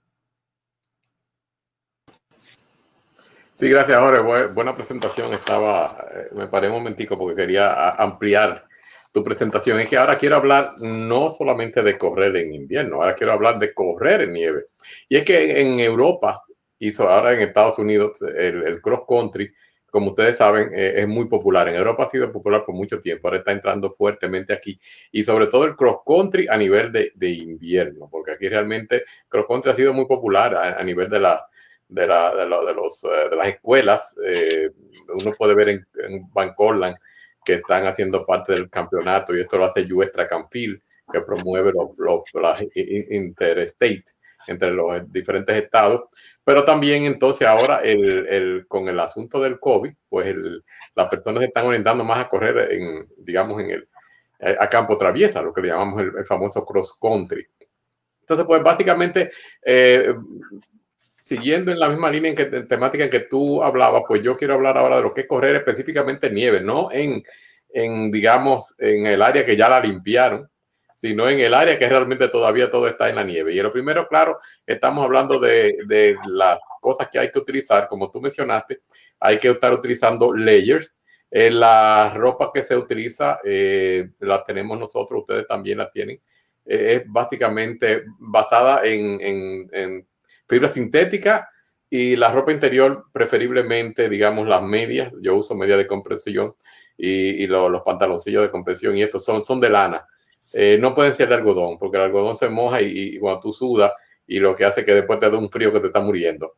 Sí, 3.55 3.71
gracias, 3.71 3.99
Jorge. 3.99 4.49
Buena 4.53 4.75
presentación. 4.75 5.33
Estaba, 5.33 5.99
eh, 6.13 6.35
me 6.35 6.47
paré 6.47 6.69
un 6.69 6.75
momentico 6.75 7.19
porque 7.19 7.37
quería 7.37 7.91
ampliar 7.93 8.67
tu 9.17 9.25
presentación. 9.25 9.81
Es 9.81 9.89
que 9.89 9.97
ahora 9.97 10.19
quiero 10.19 10.37
hablar 10.37 10.75
no 10.79 11.31
solamente 11.31 11.83
de 11.83 11.97
correr 11.97 12.37
en 12.37 12.53
invierno, 12.53 12.97
ahora 12.97 13.15
quiero 13.15 13.33
hablar 13.33 13.59
de 13.59 13.73
correr 13.73 14.21
en 14.21 14.35
nieve. 14.35 14.67
Y 15.09 15.17
es 15.17 15.25
que 15.25 15.59
en 15.59 15.81
Europa, 15.81 16.43
hizo 16.79 17.09
ahora 17.09 17.33
en 17.33 17.41
Estados 17.41 17.79
Unidos, 17.79 18.21
el, 18.21 18.63
el 18.65 18.83
cross 18.83 19.05
country 19.09 19.51
como 19.91 20.11
ustedes 20.11 20.37
saben, 20.37 20.69
eh, 20.75 20.93
es 20.97 21.09
muy 21.09 21.27
popular. 21.29 21.67
En 21.69 21.77
Europa 21.77 22.05
ha 22.05 22.11
sido 22.11 22.31
popular 22.31 22.63
por 22.67 22.75
mucho 22.75 23.01
tiempo, 23.01 23.29
ahora 23.29 23.39
está 23.39 23.53
entrando 23.53 23.91
fuertemente 23.95 24.53
aquí. 24.53 24.79
Y 25.11 25.25
sobre 25.25 25.47
todo 25.47 25.65
el 25.65 25.77
cross 25.77 26.01
country 26.05 26.47
a 26.51 26.59
nivel 26.59 26.93
de, 26.93 27.31
invierno, 27.31 28.07
porque 28.11 28.33
aquí 28.33 28.51
realmente 28.51 29.05
cross 29.31 29.47
country 29.49 29.71
ha 29.71 29.75
sido 29.75 29.95
muy 29.95 30.05
popular 30.05 30.55
a, 30.55 30.83
nivel 30.85 31.09
de, 31.09 31.21
la, 31.21 31.47
de, 31.89 32.07
la, 32.07 32.35
de, 32.35 32.75
los, 32.75 33.03
eh, 33.05 33.31
de 33.31 33.37
las 33.37 33.49
escuelas. 33.49 34.15
Eh, 34.27 34.69
uno 35.09 35.33
puede 35.39 35.55
ver 35.55 35.71
en, 35.71 35.87
en 36.07 36.55
Corland 36.55 36.97
que 37.47 37.55
están 37.55 37.87
haciendo 37.87 38.27
parte 38.27 38.53
del 38.53 38.69
campeonato 38.69 39.35
y 39.35 39.41
esto 39.41 39.57
lo 39.57 39.67
hace 39.67 39.91
US 39.93 40.13
Track 40.13 40.49
que 40.51 41.21
promueve 41.21 41.73
los, 41.73 41.97
los, 41.97 42.67
interstate 42.75 44.05
entre 44.49 44.73
los 44.73 45.11
diferentes 45.13 45.57
estados. 45.57 46.09
Pero 46.45 46.65
también 46.65 47.05
entonces 47.05 47.47
ahora 47.47 47.79
el, 47.79 48.27
el, 48.29 48.67
con 48.67 48.89
el 48.89 48.99
asunto 48.99 49.41
del 49.41 49.61
COVID, 49.61 49.93
pues 50.09 50.35
las 50.95 51.09
personas 51.09 51.41
se 51.41 51.47
están 51.47 51.67
orientando 51.67 52.03
más 52.03 52.19
a 52.19 52.29
correr 52.29 52.73
en, 52.73 53.07
digamos, 53.19 53.61
en 53.61 53.71
el, 53.71 53.89
eh, 54.41 54.57
a 54.59 54.69
campo 54.69 54.99
traviesa, 54.99 55.41
lo 55.41 55.53
que 55.53 55.63
le 55.63 55.69
llamamos 55.69 56.03
el, 56.03 56.27
famoso 56.27 56.65
cross 56.65 56.99
country. 57.01 57.47
Entonces, 58.21 58.45
pues 58.45 58.63
básicamente, 58.63 59.31
eh, 59.65 60.13
siguiendo 61.27 61.73
en 61.73 61.81
la 61.81 61.89
misma 61.89 62.09
línea 62.09 62.31
en 62.31 62.37
que, 62.37 62.45
temática 62.45 63.03
en 63.03 63.11
que 63.11 63.19
tú 63.19 63.61
hablabas, 63.61 64.05
pues 64.07 64.23
yo 64.23 64.37
quiero 64.37 64.55
hablar 64.55 64.79
ahora 64.79 64.99
de 64.99 65.03
lo 65.03 65.13
que 65.13 65.23
es 65.23 65.27
correr 65.27 65.57
específicamente 65.57 66.29
en 66.29 66.35
nieve, 66.35 66.61
no 66.61 66.89
en, 66.93 67.25
en 67.71 68.13
digamos, 68.13 68.77
en 68.79 69.07
el 69.07 69.21
área 69.21 69.45
que 69.45 69.57
ya 69.57 69.69
la 69.69 69.81
limpiaron, 69.81 70.49
sino 71.01 71.29
en 71.29 71.41
el 71.41 71.53
área 71.53 71.77
que 71.77 71.89
realmente 71.89 72.29
todavía 72.29 72.71
todo 72.71 72.87
está 72.87 73.09
en 73.09 73.17
la 73.17 73.25
nieve. 73.25 73.53
Y 73.53 73.61
lo 73.61 73.73
primero, 73.73 74.07
claro, 74.07 74.39
estamos 74.65 75.05
hablando 75.05 75.41
de, 75.41 75.77
de 75.89 76.17
las 76.29 76.61
cosas 76.81 77.09
que 77.11 77.19
hay 77.19 77.33
que 77.33 77.41
utilizar, 77.41 77.89
como 77.89 78.09
tú 78.09 78.21
mencionaste, 78.21 78.83
hay 79.19 79.39
que 79.39 79.49
estar 79.49 79.73
utilizando 79.73 80.33
layers. 80.33 80.95
Eh, 81.29 81.51
la 81.51 82.15
ropa 82.15 82.53
que 82.55 82.63
se 82.63 82.77
utiliza 82.77 83.41
eh, 83.43 84.11
la 84.21 84.45
tenemos 84.45 84.79
nosotros, 84.79 85.23
ustedes 85.23 85.49
también 85.49 85.79
la 85.79 85.91
tienen. 85.91 86.21
Eh, 86.65 87.03
es 87.03 87.03
básicamente 87.13 88.05
basada 88.21 88.83
en, 88.85 90.07
fibra 90.49 90.69
sintética 90.69 91.49
y 91.89 92.17
la 92.17 92.33
ropa 92.33 92.53
interior, 92.53 93.07
preferiblemente, 93.13 94.09
digamos, 94.09 94.49
las 94.49 94.63
medias. 94.63 95.13
Yo 95.21 95.37
uso 95.37 95.55
medias 95.55 95.79
de 95.79 95.87
compresión 95.87 96.55
y, 96.97 97.45
y 97.45 97.47
los 97.47 97.83
pantaloncillos 97.83 98.43
de 98.43 98.51
compresión 98.51 98.97
y 98.97 99.03
estos 99.03 99.25
son, 99.25 99.45
son 99.45 99.61
de 99.61 99.71
lana 99.71 100.07
eh, 100.55 100.79
no 100.81 100.95
pueden 100.95 101.15
ser 101.15 101.29
de 101.29 101.35
algodón, 101.35 101.79
porque 101.79 101.97
el 101.97 102.05
algodón 102.05 102.37
se 102.37 102.49
moja 102.49 102.81
y, 102.81 103.19
cuando 103.19 103.41
tú 103.41 103.53
sudas 103.53 103.93
y 104.27 104.39
lo 104.39 104.55
que 104.55 104.65
hace 104.65 104.85
que 104.85 104.95
después 104.95 105.19
te 105.19 105.31
dé 105.31 105.37
un 105.37 105.51
frío 105.51 105.73
que 105.73 105.81
te 105.81 105.89
está 105.89 106.01
muriendo. 106.01 106.57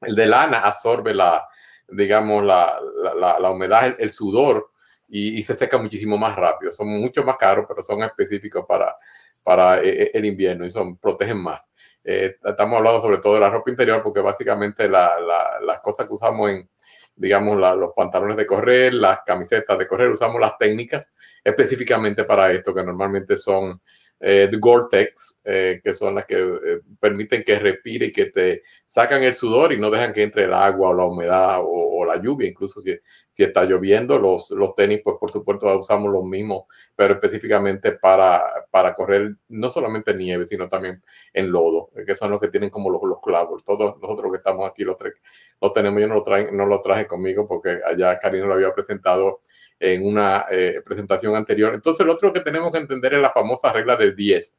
El 0.00 0.14
de 0.14 0.26
lana 0.26 0.58
absorbe 0.58 1.14
la, 1.14 1.46
digamos, 1.88 2.44
la, 2.44 2.78
la, 3.16 3.50
humedad, 3.50 3.94
el, 3.98 4.10
sudor 4.10 4.70
y, 5.08 5.42
se 5.42 5.54
seca 5.54 5.78
muchísimo 5.78 6.18
más 6.18 6.36
rápido. 6.36 6.72
Son 6.72 6.88
mucho 6.88 7.24
más 7.24 7.38
caros, 7.38 7.64
pero 7.68 7.82
son 7.82 8.02
específicos 8.02 8.66
para, 8.68 8.94
para 9.42 9.78
eh, 9.78 10.02
eh, 10.02 10.10
el 10.14 10.26
invierno 10.26 10.66
y 10.66 10.70
son, 10.70 10.96
protegen 10.98 11.38
más. 11.38 11.70
Estamos 12.04 12.76
hablando 12.78 13.00
sobre 13.00 13.18
todo 13.18 13.34
de 13.34 13.40
la 13.40 13.50
ropa 13.50 13.70
interior 13.70 14.02
porque 14.02 14.20
básicamente 14.20 14.88
las 14.88 15.80
cosas 15.82 16.06
que 16.06 16.12
usamos 16.12 16.50
en, 16.50 16.68
digamos, 17.16 17.58
los 17.58 17.92
pantalones 17.96 18.36
de 18.36 18.46
correr, 18.46 18.92
las 18.94 19.20
camisetas 19.24 19.78
de 19.78 19.88
correr, 19.88 20.10
usamos 20.10 20.40
las 20.40 20.58
técnicas 20.58 21.10
específicamente 21.42 22.24
para 22.24 22.50
esto, 22.52 22.74
que 22.74 22.82
normalmente 22.82 23.36
son 23.36 23.80
eh, 24.20 24.50
Gore-Tex, 24.58 25.38
eh, 25.44 25.80
que 25.82 25.92
son 25.92 26.14
las 26.14 26.26
que 26.26 26.36
eh, 26.36 26.80
permiten 27.00 27.42
que 27.44 27.58
respire 27.58 28.06
y 28.06 28.12
que 28.12 28.26
te 28.26 28.62
sacan 28.86 29.22
el 29.22 29.34
sudor 29.34 29.72
y 29.72 29.78
no 29.78 29.90
dejan 29.90 30.12
que 30.12 30.22
entre 30.22 30.44
el 30.44 30.54
agua 30.54 30.90
o 30.90 30.94
la 30.94 31.04
humedad 31.04 31.58
o, 31.62 32.04
la 32.06 32.16
lluvia, 32.20 32.48
incluso 32.48 32.80
si, 32.82 32.96
si 33.32 33.42
está 33.42 33.64
lloviendo, 33.64 34.18
los, 34.18 34.50
los 34.50 34.74
tenis, 34.74 35.00
pues 35.02 35.16
por 35.18 35.32
supuesto 35.32 35.78
usamos 35.78 36.12
los 36.12 36.24
mismos, 36.24 36.64
pero 36.94 37.14
específicamente 37.14 37.92
para, 37.92 38.42
para 38.70 38.94
correr 38.94 39.36
no 39.48 39.70
solamente 39.70 40.10
en 40.12 40.18
nieve, 40.18 40.46
sino 40.46 40.68
también 40.68 41.02
en 41.32 41.50
lodo, 41.50 41.90
que 42.06 42.14
son 42.14 42.30
los 42.30 42.40
que 42.40 42.48
tienen 42.48 42.70
como 42.70 42.90
los, 42.90 43.02
los 43.02 43.20
clavos. 43.22 43.64
Todos 43.64 44.00
nosotros 44.00 44.30
que 44.32 44.38
estamos 44.38 44.70
aquí, 44.70 44.84
los 44.84 44.98
tres, 44.98 45.14
los 45.60 45.72
tenemos, 45.72 46.00
yo 46.00 46.08
no 46.08 46.14
lo, 46.14 46.22
traen, 46.22 46.56
no 46.56 46.66
lo 46.66 46.80
traje 46.82 47.06
conmigo 47.06 47.48
porque 47.48 47.80
allá 47.84 48.18
Karina 48.18 48.46
lo 48.46 48.54
había 48.54 48.74
presentado 48.74 49.40
en 49.78 50.06
una 50.06 50.46
eh, 50.50 50.80
presentación 50.84 51.34
anterior. 51.34 51.74
Entonces, 51.74 52.06
lo 52.06 52.14
otro 52.14 52.32
que 52.32 52.40
tenemos 52.40 52.72
que 52.72 52.78
entender 52.78 53.14
es 53.14 53.20
la 53.20 53.30
famosa 53.30 53.72
regla 53.72 53.96
del 53.96 54.14
10, 54.14 54.54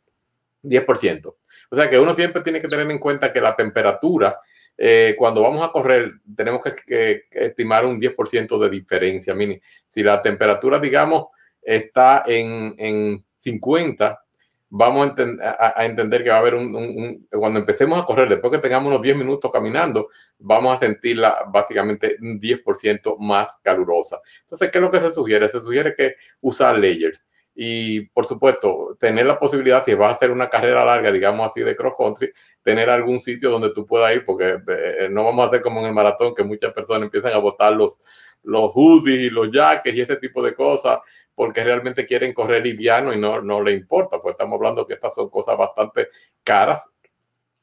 10%. 0.63 1.35
O 1.71 1.75
sea 1.75 1.89
que 1.89 1.99
uno 1.99 2.13
siempre 2.13 2.41
tiene 2.41 2.61
que 2.61 2.67
tener 2.67 2.89
en 2.89 2.99
cuenta 2.99 3.33
que 3.33 3.41
la 3.41 3.55
temperatura, 3.55 4.39
eh, 4.77 5.15
cuando 5.17 5.41
vamos 5.41 5.67
a 5.67 5.71
correr, 5.71 6.13
tenemos 6.35 6.61
que, 6.63 7.23
estimar 7.31 7.85
un 7.85 7.99
10% 7.99 8.59
de 8.59 8.69
diferencia. 8.69 9.35
Si 9.87 10.03
la 10.03 10.21
temperatura, 10.21 10.79
digamos, 10.79 11.27
está 11.61 12.23
en, 12.27 12.75
en 12.77 13.25
50, 13.37 14.24
vamos 14.69 15.11
a, 15.17 15.85
entender 15.85 16.23
que 16.23 16.29
va 16.29 16.37
a 16.37 16.39
haber 16.39 16.55
un, 16.55 17.27
cuando 17.31 17.59
empecemos 17.59 17.99
a 17.99 18.05
correr, 18.05 18.29
después 18.29 18.51
que 18.51 18.59
tengamos 18.59 18.89
unos 18.89 19.01
10 19.01 19.15
minutos 19.15 19.51
caminando, 19.51 20.09
vamos 20.39 20.75
a 20.75 20.79
sentirla 20.79 21.45
básicamente 21.47 22.17
un 22.21 22.39
10% 22.39 23.17
más 23.19 23.59
calurosa. 23.63 24.19
Entonces, 24.41 24.69
¿qué 24.71 24.77
es 24.77 24.81
lo 24.81 24.91
que 24.91 24.99
se 24.99 25.11
sugiere? 25.11 25.49
Se 25.49 25.61
sugiere 25.61 25.93
que 25.95 26.15
usar 26.41 26.77
layers. 26.77 27.23
Y 27.57 28.07
por 28.07 28.25
supuesto, 28.27 28.97
tener 28.99 29.25
la 29.25 29.39
posibilidad, 29.39 29.83
si 29.83 29.93
vas 29.93 30.11
a 30.11 30.15
hacer 30.15 30.29
una 30.29 30.49
carrera 30.49 30.83
larga, 30.83 31.09
digamos 31.09 31.47
así, 31.47 31.61
de 31.61 31.75
cross 31.75 31.93
country, 31.97 32.33
tener 32.61 32.89
algún 32.89 33.21
sitio 33.21 33.49
donde 33.49 33.71
tú 33.71 33.85
puedas 33.85 34.13
ir, 34.13 34.25
porque 34.25 34.59
eh, 34.67 35.07
no 35.09 35.23
vamos 35.23 35.45
a 35.45 35.47
hacer 35.47 35.61
como 35.61 35.79
en 35.79 35.85
el 35.85 35.93
maratón, 35.93 36.35
que 36.35 36.43
muchas 36.43 36.73
personas 36.73 37.03
empiezan 37.03 37.31
a 37.31 37.37
botar 37.37 37.71
los, 37.71 37.99
los 38.43 38.71
hoodies 38.73 39.19
y 39.21 39.29
los 39.29 39.49
jackets 39.51 39.95
y 39.95 40.01
este 40.01 40.17
tipo 40.17 40.43
de 40.43 40.53
cosas 40.53 40.99
porque 41.35 41.63
realmente 41.63 42.05
quieren 42.05 42.33
correr 42.33 42.63
liviano 42.63 43.13
y 43.13 43.19
no, 43.19 43.41
no 43.41 43.61
le 43.61 43.73
importa, 43.73 44.19
pues 44.21 44.33
estamos 44.33 44.55
hablando 44.57 44.87
que 44.87 44.93
estas 44.93 45.13
son 45.13 45.29
cosas 45.29 45.57
bastante 45.57 46.07
caras 46.43 46.89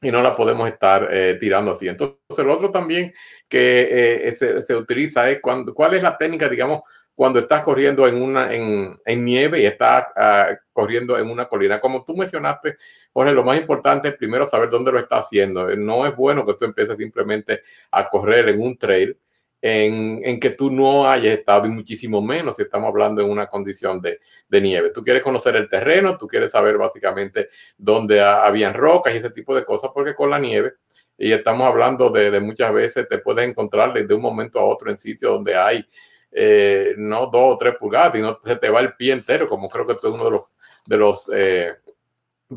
y 0.01 0.11
no 0.11 0.21
las 0.21 0.35
podemos 0.35 0.67
estar 0.69 1.07
eh, 1.11 1.37
tirando 1.39 1.71
así. 1.71 1.87
Entonces, 1.87 2.45
lo 2.45 2.53
otro 2.53 2.71
también 2.71 3.13
que 3.47 4.27
eh, 4.27 4.35
se, 4.35 4.61
se, 4.61 4.75
utiliza 4.75 5.29
es 5.29 5.41
cuando, 5.41 5.73
cuál 5.73 5.95
es 5.95 6.03
la 6.03 6.17
técnica, 6.17 6.49
digamos, 6.49 6.81
cuando 7.15 7.39
estás 7.39 7.61
corriendo 7.61 8.07
en, 8.07 8.21
una, 8.21 8.53
en, 8.53 8.99
en 9.05 9.25
nieve 9.25 9.61
y 9.61 9.65
estás 9.65 10.07
ah, 10.15 10.49
corriendo 10.71 11.17
en 11.17 11.29
una 11.29 11.47
colina. 11.47 11.79
Como 11.79 12.03
tú 12.03 12.15
mencionaste, 12.15 12.77
Jorge, 13.11 13.33
lo 13.33 13.43
más 13.43 13.57
importante 13.57 14.09
es 14.09 14.15
primero 14.15 14.45
saber 14.45 14.69
dónde 14.69 14.91
lo 14.91 14.97
estás 14.97 15.25
haciendo. 15.25 15.75
No 15.75 16.05
es 16.07 16.15
bueno 16.15 16.45
que 16.45 16.55
tú 16.55 16.65
empieces 16.65 16.97
simplemente 16.97 17.61
a 17.91 18.09
correr 18.09 18.49
en 18.49 18.59
un 18.59 18.77
trail 18.77 19.17
en, 19.65 20.41
que 20.41 20.49
tú 20.49 20.69
no 20.69 21.09
hayas 21.09 21.37
estado 21.37 21.67
y 21.67 21.69
muchísimo 21.69 22.21
menos 22.21 22.57
si 22.57 22.63
estamos 22.63 22.89
hablando 22.89 23.21
en 23.21 23.29
una 23.29 23.47
condición 23.47 24.01
de, 24.01 24.19
nieve. 24.49 24.91
Tú 24.91 25.01
quieres 25.01 25.23
conocer 25.23 25.55
el 25.55 25.69
terreno, 25.69 26.17
tú 26.17 26.27
quieres 26.27 26.51
saber 26.51 26.77
básicamente 26.77 27.47
dónde 27.77 28.21
habían 28.21 28.73
rocas 28.73 29.13
y 29.13 29.17
ese 29.17 29.29
tipo 29.29 29.55
de 29.55 29.63
cosas, 29.63 29.91
porque 29.93 30.13
con 30.15 30.29
la 30.29 30.37
nieve, 30.37 30.73
y 31.17 31.31
estamos 31.31 31.65
hablando 31.65 32.09
de, 32.09 32.39
muchas 32.41 32.73
veces, 32.73 33.07
te 33.07 33.19
puedes 33.19 33.47
encontrar 33.47 33.93
de 33.93 34.13
un 34.13 34.21
momento 34.21 34.59
a 34.59 34.65
otro 34.65 34.89
en 34.91 34.97
sitios 34.97 35.31
donde 35.31 35.55
hay 35.55 35.85
eh, 36.29 36.93
no 36.97 37.27
dos 37.27 37.55
o 37.55 37.57
tres 37.57 37.75
pulgadas 37.79 38.15
y 38.15 38.21
no 38.21 38.39
se 38.43 38.57
te 38.57 38.69
va 38.69 38.81
el 38.81 38.95
pie 38.95 39.13
entero, 39.13 39.47
como 39.47 39.69
creo 39.69 39.87
que 39.87 39.95
tú 39.95 40.07
es 40.07 40.13
uno 40.13 40.25
de 40.25 40.31
los, 40.31 40.41
de 40.85 40.97
los 40.97 41.31
eh, 41.33 41.71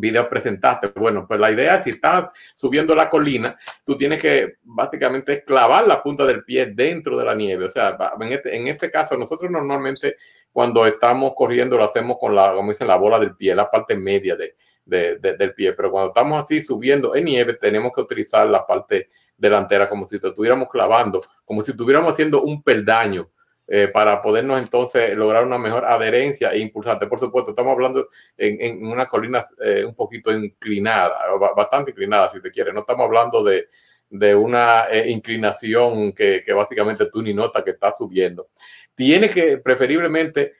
video 0.00 0.28
presentaste. 0.28 0.88
Bueno, 0.94 1.26
pues 1.26 1.38
la 1.40 1.50
idea 1.50 1.76
es 1.76 1.84
si 1.84 1.90
estás 1.90 2.30
subiendo 2.54 2.94
la 2.94 3.10
colina, 3.10 3.58
tú 3.84 3.96
tienes 3.96 4.20
que 4.20 4.56
básicamente 4.62 5.44
clavar 5.44 5.86
la 5.86 6.02
punta 6.02 6.24
del 6.24 6.44
pie 6.44 6.66
dentro 6.66 7.18
de 7.18 7.24
la 7.24 7.34
nieve. 7.34 7.64
O 7.64 7.68
sea, 7.68 7.96
en 8.20 8.32
este, 8.32 8.56
en 8.56 8.68
este 8.68 8.90
caso, 8.90 9.16
nosotros 9.16 9.50
normalmente 9.50 10.16
cuando 10.52 10.86
estamos 10.86 11.32
corriendo 11.36 11.76
lo 11.76 11.84
hacemos 11.84 12.16
con 12.18 12.34
la, 12.34 12.52
como 12.52 12.70
dicen, 12.70 12.88
la 12.88 12.96
bola 12.96 13.18
del 13.18 13.36
pie, 13.36 13.54
la 13.54 13.70
parte 13.70 13.96
media 13.96 14.36
de, 14.36 14.54
del 14.84 15.54
pie. 15.54 15.72
Pero 15.74 15.90
cuando 15.90 16.08
estamos 16.08 16.42
así 16.42 16.60
subiendo 16.62 17.14
en 17.14 17.24
nieve, 17.24 17.54
tenemos 17.54 17.92
que 17.94 18.00
utilizar 18.00 18.46
la 18.46 18.66
parte 18.66 19.08
delantera 19.36 19.88
como 19.88 20.08
si 20.08 20.18
te 20.18 20.28
estuviéramos 20.28 20.68
clavando, 20.70 21.22
como 21.44 21.60
si 21.60 21.72
estuviéramos 21.72 22.12
haciendo 22.12 22.42
un 22.42 22.62
peldaño 22.62 23.30
eh, 23.68 23.88
para 23.88 24.22
podernos 24.22 24.60
entonces 24.60 25.16
lograr 25.16 25.44
una 25.44 25.58
mejor 25.58 25.84
adherencia 25.84 26.52
e 26.52 26.58
impulsarte. 26.60 27.08
Por 27.08 27.18
supuesto, 27.18 27.50
estamos 27.50 27.72
hablando 27.72 28.08
en, 28.36 28.60
en 28.60 28.86
una 28.86 29.06
colina 29.06 29.44
eh, 29.60 29.84
un 29.84 29.94
poquito 29.94 30.30
inclinada, 30.30 31.16
bastante 31.56 31.90
inclinada 31.90 32.28
si 32.28 32.40
te 32.40 32.52
quieres. 32.52 32.72
No 32.72 32.80
estamos 32.80 33.04
hablando 33.06 33.42
de, 33.42 33.66
de 34.08 34.36
una 34.36 34.84
eh, 34.88 35.10
inclinación 35.10 36.12
que, 36.12 36.44
que, 36.44 36.52
básicamente 36.52 37.06
tú 37.06 37.22
ni 37.22 37.34
notas 37.34 37.64
que 37.64 37.72
estás 37.72 37.98
subiendo. 37.98 38.50
Tienes 38.94 39.34
que 39.34 39.58
preferiblemente 39.58 40.54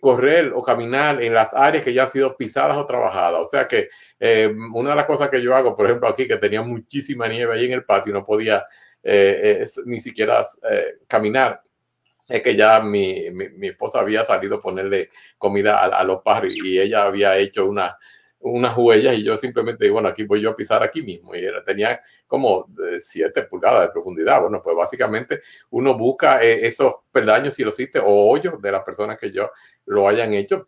correr 0.00 0.52
o 0.54 0.62
caminar 0.62 1.22
en 1.22 1.34
las 1.34 1.52
áreas 1.52 1.84
que 1.84 1.92
ya 1.92 2.04
han 2.04 2.10
sido 2.10 2.34
pisadas 2.36 2.78
o 2.78 2.86
trabajadas. 2.86 3.40
O 3.40 3.48
sea 3.48 3.68
que 3.68 3.90
una 4.72 4.90
de 4.90 4.96
las 4.96 5.04
cosas 5.04 5.28
que 5.28 5.42
yo 5.42 5.54
hago, 5.54 5.76
por 5.76 5.84
ejemplo, 5.84 6.08
aquí 6.08 6.26
que 6.26 6.38
tenía 6.38 6.62
muchísima 6.62 7.28
nieve 7.28 7.54
ahí 7.54 7.66
en 7.66 7.72
el 7.72 7.84
patio 7.84 8.10
y 8.10 8.14
no 8.14 8.24
podía 8.24 8.64
ni 9.84 10.00
siquiera 10.00 10.42
caminar 11.06 11.60
es 12.28 12.42
que 12.42 12.56
ya 12.56 12.80
mi, 12.80 13.30
mi, 13.30 13.68
esposa 13.68 14.00
había 14.00 14.24
salido 14.24 14.56
a 14.56 14.60
ponerle 14.60 15.10
comida 15.38 15.82
a, 15.82 16.04
los 16.04 16.22
pájaros 16.22 16.52
y 16.54 16.78
ella 16.78 17.04
había 17.04 17.36
hecho 17.38 17.66
una, 17.66 17.96
unas 18.40 18.76
huellas 18.76 19.16
y 19.16 19.24
yo 19.24 19.36
simplemente 19.36 19.88
bueno, 19.90 20.08
aquí 20.08 20.24
voy 20.24 20.42
yo 20.42 20.50
a 20.50 20.56
pisar 20.56 20.82
aquí 20.82 21.02
mismo. 21.02 21.34
Y 21.34 21.44
era, 21.44 21.64
tenía 21.64 22.00
como 22.26 22.66
7 22.98 23.44
pulgadas 23.44 23.86
de 23.86 23.92
profundidad. 23.92 24.42
Bueno, 24.42 24.62
pues 24.62 24.76
básicamente 24.76 25.40
uno 25.70 25.96
busca 25.96 26.42
eh, 26.42 26.66
esos 26.66 26.96
peldaños, 27.10 27.54
si 27.54 27.62
lo 27.62 27.70
hiciste, 27.70 27.98
o 27.98 28.30
hoyos 28.30 28.60
de 28.60 28.72
las 28.72 28.84
personas 28.84 29.18
que 29.18 29.32
yo 29.32 29.50
lo 29.86 30.06
hayan 30.06 30.34
hecho. 30.34 30.66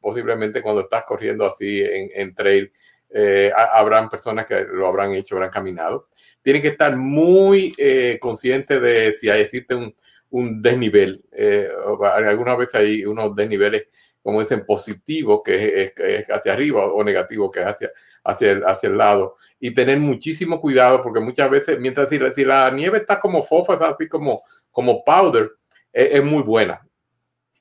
Posiblemente 0.00 0.62
cuando 0.62 0.82
estás 0.82 1.04
corriendo 1.04 1.46
así 1.46 1.82
en, 1.82 2.10
en 2.14 2.34
trail, 2.34 2.70
eh, 3.10 3.50
habrán 3.54 4.10
personas 4.10 4.46
que 4.46 4.64
lo 4.64 4.86
habrán 4.86 5.14
hecho, 5.14 5.34
habrán 5.34 5.50
caminado. 5.50 6.08
Tienen 6.42 6.62
que 6.62 6.68
estar 6.68 6.96
muy 6.96 7.74
eh, 7.78 8.18
conscientes 8.20 8.80
de 8.80 9.14
si 9.14 9.28
existe 9.28 9.74
un 9.74 9.94
un 10.30 10.62
desnivel. 10.62 11.24
Eh, 11.32 11.68
algunas 12.02 12.58
veces 12.58 12.74
hay 12.74 13.04
unos 13.04 13.34
desniveles, 13.34 13.88
como 14.22 14.40
dicen, 14.40 14.64
positivos, 14.66 15.40
que 15.44 15.92
es, 15.96 16.30
hacia 16.30 16.52
arriba, 16.52 16.86
o 16.86 17.02
negativos, 17.02 17.50
que 17.50 17.60
es 17.60 17.66
hacia, 17.66 17.90
hacia, 18.24 18.52
el, 18.52 18.64
hacia 18.64 18.88
el 18.88 18.98
lado. 18.98 19.36
Y 19.60 19.74
tener 19.74 19.98
muchísimo 19.98 20.60
cuidado, 20.60 21.02
porque 21.02 21.20
muchas 21.20 21.50
veces, 21.50 21.78
mientras 21.80 22.08
si, 22.08 22.18
si 22.34 22.44
la 22.44 22.70
nieve 22.70 22.98
está 22.98 23.20
como 23.20 23.42
fofa, 23.42 23.74
así 23.74 24.08
como, 24.08 24.42
como 24.70 25.04
powder, 25.04 25.52
es, 25.92 26.22
muy 26.22 26.42
buena, 26.42 26.86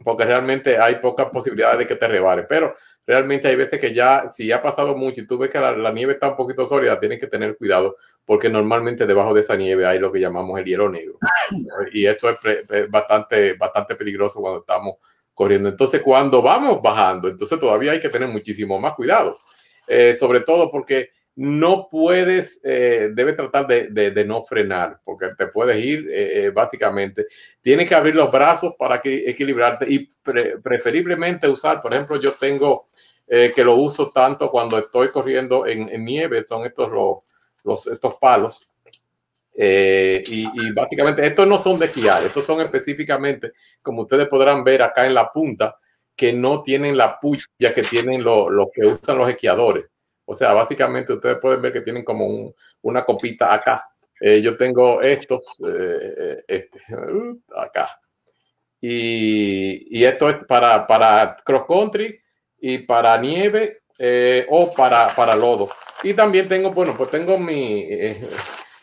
porque 0.03 0.26
realmente 0.26 0.78
hay 0.78 0.95
pocas 0.95 1.28
posibilidades 1.30 1.80
de 1.80 1.88
que 1.88 1.95
te 1.95 2.07
rebare. 2.07 2.43
Pero 2.43 2.76
realmente 3.05 3.47
hay 3.47 3.55
veces 3.55 3.80
que 3.80 3.93
ya, 3.93 4.32
si 4.34 4.51
ha 4.51 4.61
pasado 4.61 4.95
mucho 4.95 5.22
y 5.22 5.28
tú 5.28 5.38
ves 5.38 5.49
que 5.49 5.59
la, 5.59 5.76
la 5.76 5.91
nieve 5.91 6.13
está 6.13 6.30
un 6.30 6.36
poquito 6.36 6.68
sólida, 6.68 6.99
tienes 6.99 7.20
que 7.20 7.28
tener 7.28 7.57
cuidado 7.57 7.95
porque 8.28 8.49
normalmente 8.49 9.07
debajo 9.07 9.34
de 9.34 9.39
esa 9.39 9.55
nieve 9.55 9.88
hay 9.88 9.99
lo 9.99 10.11
que 10.11 10.19
llamamos 10.19 10.59
el 10.59 10.65
hielo 10.65 10.89
negro. 10.89 11.17
Y 11.93 12.05
esto 12.05 12.30
es 12.30 12.89
bastante, 12.91 13.53
bastante 13.53 13.95
peligroso 13.95 14.41
cuando 14.41 14.59
estamos 14.59 14.97
corriendo. 15.34 15.69
Entonces, 15.69 16.01
cuando 16.01 16.41
vamos 16.41 16.82
bajando, 16.84 17.30
entonces 17.30 17.57
todavía 17.57 17.93
hay 17.93 18.01
que 18.01 18.09
tener 18.09 18.28
muchísimo 18.28 18.78
más 18.80 18.95
cuidado, 18.95 19.39
eh, 19.88 20.13
sobre 20.13 20.41
todo 20.41 20.69
porque 20.69 21.11
no 21.36 21.88
puedes, 21.89 22.59
eh, 22.65 23.11
debes 23.13 23.38
tratar 23.38 23.65
de, 23.65 24.25
no 24.25 24.43
frenar, 24.43 24.99
porque 25.05 25.30
te 25.38 25.47
puedes 25.47 25.78
ir 25.78 26.09
eh, 26.11 26.51
básicamente. 26.53 27.28
Tienes 27.61 27.88
que 27.88 27.95
abrir 27.95 28.15
los 28.15 28.30
brazos 28.30 28.73
para 28.78 28.99
equilibrarte 29.01 29.86
y 29.88 30.11
preferiblemente 30.61 31.47
usar, 31.47 31.80
por 31.80 31.93
ejemplo, 31.93 32.19
yo 32.19 32.34
tengo 32.34 32.89
que 33.25 33.63
lo 33.63 33.75
uso 33.75 34.11
tanto 34.11 34.49
cuando 34.49 34.78
estoy 34.78 35.09
corriendo 35.09 35.67
en, 35.67 35.89
en 35.89 36.05
nieve, 36.05 36.45
son 36.47 36.65
estos 36.65 36.89
los 36.89 37.17
estos 37.76 38.15
palos. 38.15 38.70
Eh, 39.59 40.24
y, 40.28 40.72
básicamente 40.72 41.26
estos 41.26 41.47
no 41.47 41.57
son 41.57 41.80
de 41.80 41.88
esquiar, 41.88 42.24
estos 42.24 42.45
son 42.45 42.61
específicamente, 42.61 43.53
como 43.82 44.03
ustedes 44.03 44.28
podrán 44.28 44.63
ver 44.63 44.84
acá 44.84 45.07
en 45.07 45.15
la 45.15 45.32
punta, 45.32 45.80
que 46.15 46.32
no 46.32 46.61
tienen 46.61 46.95
la 46.95 47.20
puya 47.20 47.74
que 47.74 47.82
tienen 47.82 48.24
los 48.24 48.51
lo 48.51 48.70
que 48.72 48.86
usan 48.86 49.18
los 49.18 49.30
esquiadores. 49.30 49.89
O 50.26 50.36
sea, 50.36 50.53
básicamente 50.53 51.13
ustedes 51.13 51.38
pueden 51.39 51.61
ver 51.61 51.74
que 51.74 51.82
tienen 51.82 52.03
como 52.03 52.53
una 52.82 53.03
copita 53.03 53.51
acá. 53.53 53.88
Eh, 54.20 54.41
yo 54.41 54.57
tengo 54.57 55.01
estos, 55.01 55.41
eh, 55.65 56.43
este, 56.47 56.80
acá. 57.55 57.99
Y, 58.80 59.99
y, 59.99 60.03
esto 60.03 60.30
es 60.30 60.43
para, 60.45 60.86
para 60.86 61.38
cross 61.43 61.65
country 61.68 62.20
y 62.59 62.80
para 62.80 63.18
nieve 63.18 63.82
o 64.50 64.72
para, 64.74 65.16
para 65.16 65.36
lodo. 65.36 65.70
Y 66.04 66.14
también 66.14 66.48
tengo, 66.48 66.72
bueno, 66.72 66.95
pues 66.95 67.10
tengo 67.10 67.39
mi, 67.39 67.82
eh, 67.82 68.22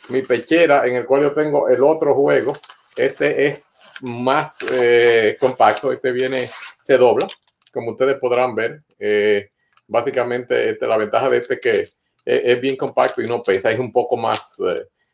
mi 0.09 0.23
pechera 0.23 0.87
en 0.87 0.97
el 0.97 1.07
cual 1.07 1.23
yo 1.23 1.33
tengo 1.33 1.69
el 1.69 1.83
otro 1.83 2.15
juego. 2.15 2.53
Este 2.97 3.47
es 3.47 3.63
más 4.01 4.59
eh, 4.73 5.37
compacto, 5.39 5.93
este 5.93 6.11
viene, 6.11 6.49
se 6.81 6.99
dobla, 6.99 7.29
como 7.73 7.93
ustedes 7.93 8.19
podrán 8.19 8.55
ver. 8.55 8.83
Eh, 8.99 9.51
básicamente, 9.87 10.71
este, 10.71 10.87
la 10.87 10.97
ventaja 10.97 11.29
de 11.29 11.39
este 11.39 11.61
que 11.61 11.71
es, 11.71 11.99
bien 12.61 12.77
compacto 12.77 13.21
y 13.21 13.27
no 13.29 13.43
pesa, 13.43 13.71
es 13.71 13.79
un 13.79 13.93
poco 13.93 14.17
más, 14.17 14.57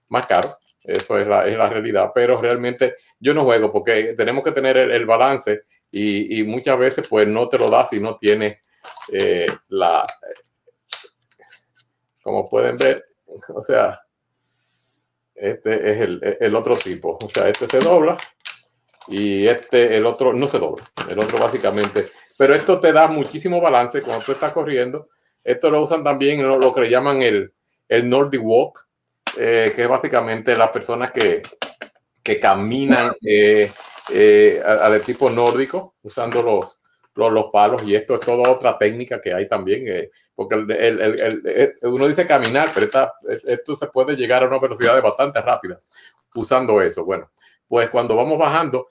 más 0.08 0.26
caro. 0.26 0.48
Eso 0.84 1.18
es 1.18 1.26
la, 1.26 1.46
es 1.46 1.58
la, 1.58 1.68
realidad, 1.68 2.12
pero 2.14 2.40
realmente 2.40 2.94
yo 3.18 3.34
no 3.34 3.44
juego 3.44 3.70
porque 3.70 4.14
tenemos 4.16 4.42
que 4.42 4.52
tener 4.52 4.78
el, 4.78 5.04
balance 5.04 5.64
y, 5.90 6.40
y, 6.40 6.44
muchas 6.44 6.78
veces 6.78 7.06
pues 7.06 7.26
no 7.28 7.48
te 7.48 7.58
lo 7.58 7.68
da 7.68 7.86
si 7.86 8.00
no 8.00 8.16
tienes 8.16 8.58
la, 9.68 10.06
como 12.22 12.48
pueden 12.48 12.76
ver, 12.76 13.04
o 13.54 13.62
sea, 13.62 14.00
este 15.34 15.92
es 15.92 16.00
el, 16.00 16.36
el, 16.40 16.54
otro 16.54 16.76
tipo. 16.76 17.18
O 17.20 17.28
sea, 17.28 17.48
este 17.48 17.66
se 17.66 17.80
dobla 17.80 18.18
y 19.08 19.46
este, 19.46 19.96
el 19.96 20.06
otro, 20.06 20.32
no 20.32 20.48
se 20.48 20.58
dobla. 20.58 20.84
El 21.08 21.18
otro 21.18 21.38
básicamente. 21.38 22.10
Pero 22.36 22.54
esto 22.54 22.78
te 22.78 22.92
da 22.92 23.08
muchísimo 23.08 23.60
balance 23.60 24.02
cuando 24.02 24.24
tú 24.24 24.32
estás 24.32 24.52
corriendo. 24.52 25.08
Esto 25.42 25.70
lo 25.70 25.84
usan 25.84 26.04
también 26.04 26.42
lo, 26.42 26.58
lo 26.58 26.74
que 26.74 26.82
le 26.82 26.90
llaman 26.90 27.22
el, 27.22 27.52
el 27.88 28.08
Nordic 28.08 28.42
Walk, 28.42 28.86
eh, 29.38 29.72
que 29.74 29.82
es 29.82 29.88
básicamente 29.88 30.56
las 30.56 30.70
personas 30.70 31.10
que, 31.10 31.42
que 32.22 32.38
caminan 32.38 33.12
eh, 33.26 33.70
eh, 34.10 34.62
al 34.64 35.00
tipo 35.02 35.30
nórdico 35.30 35.94
usando 36.02 36.42
los, 36.42 36.79
los, 37.14 37.32
los, 37.32 37.46
palos. 37.52 37.82
Y 37.84 37.94
esto 37.94 38.14
es 38.14 38.20
toda 38.20 38.50
otra 38.50 38.78
técnica 38.78 39.20
que 39.20 39.34
hay 39.34 39.48
también 39.48 40.08
porque 40.40 40.56
uno 41.82 42.08
dice 42.08 42.26
caminar, 42.26 42.70
pero 42.72 42.88
esto 43.44 43.76
se 43.76 43.86
puede 43.88 44.16
llegar 44.16 44.42
a 44.42 44.46
una 44.46 44.58
velocidad 44.58 45.02
bastante 45.02 45.38
rápida 45.42 45.78
usando 46.34 46.80
eso. 46.80 47.04
Bueno, 47.04 47.30
pues 47.68 47.90
cuando 47.90 48.16
vamos 48.16 48.38
bajando, 48.38 48.88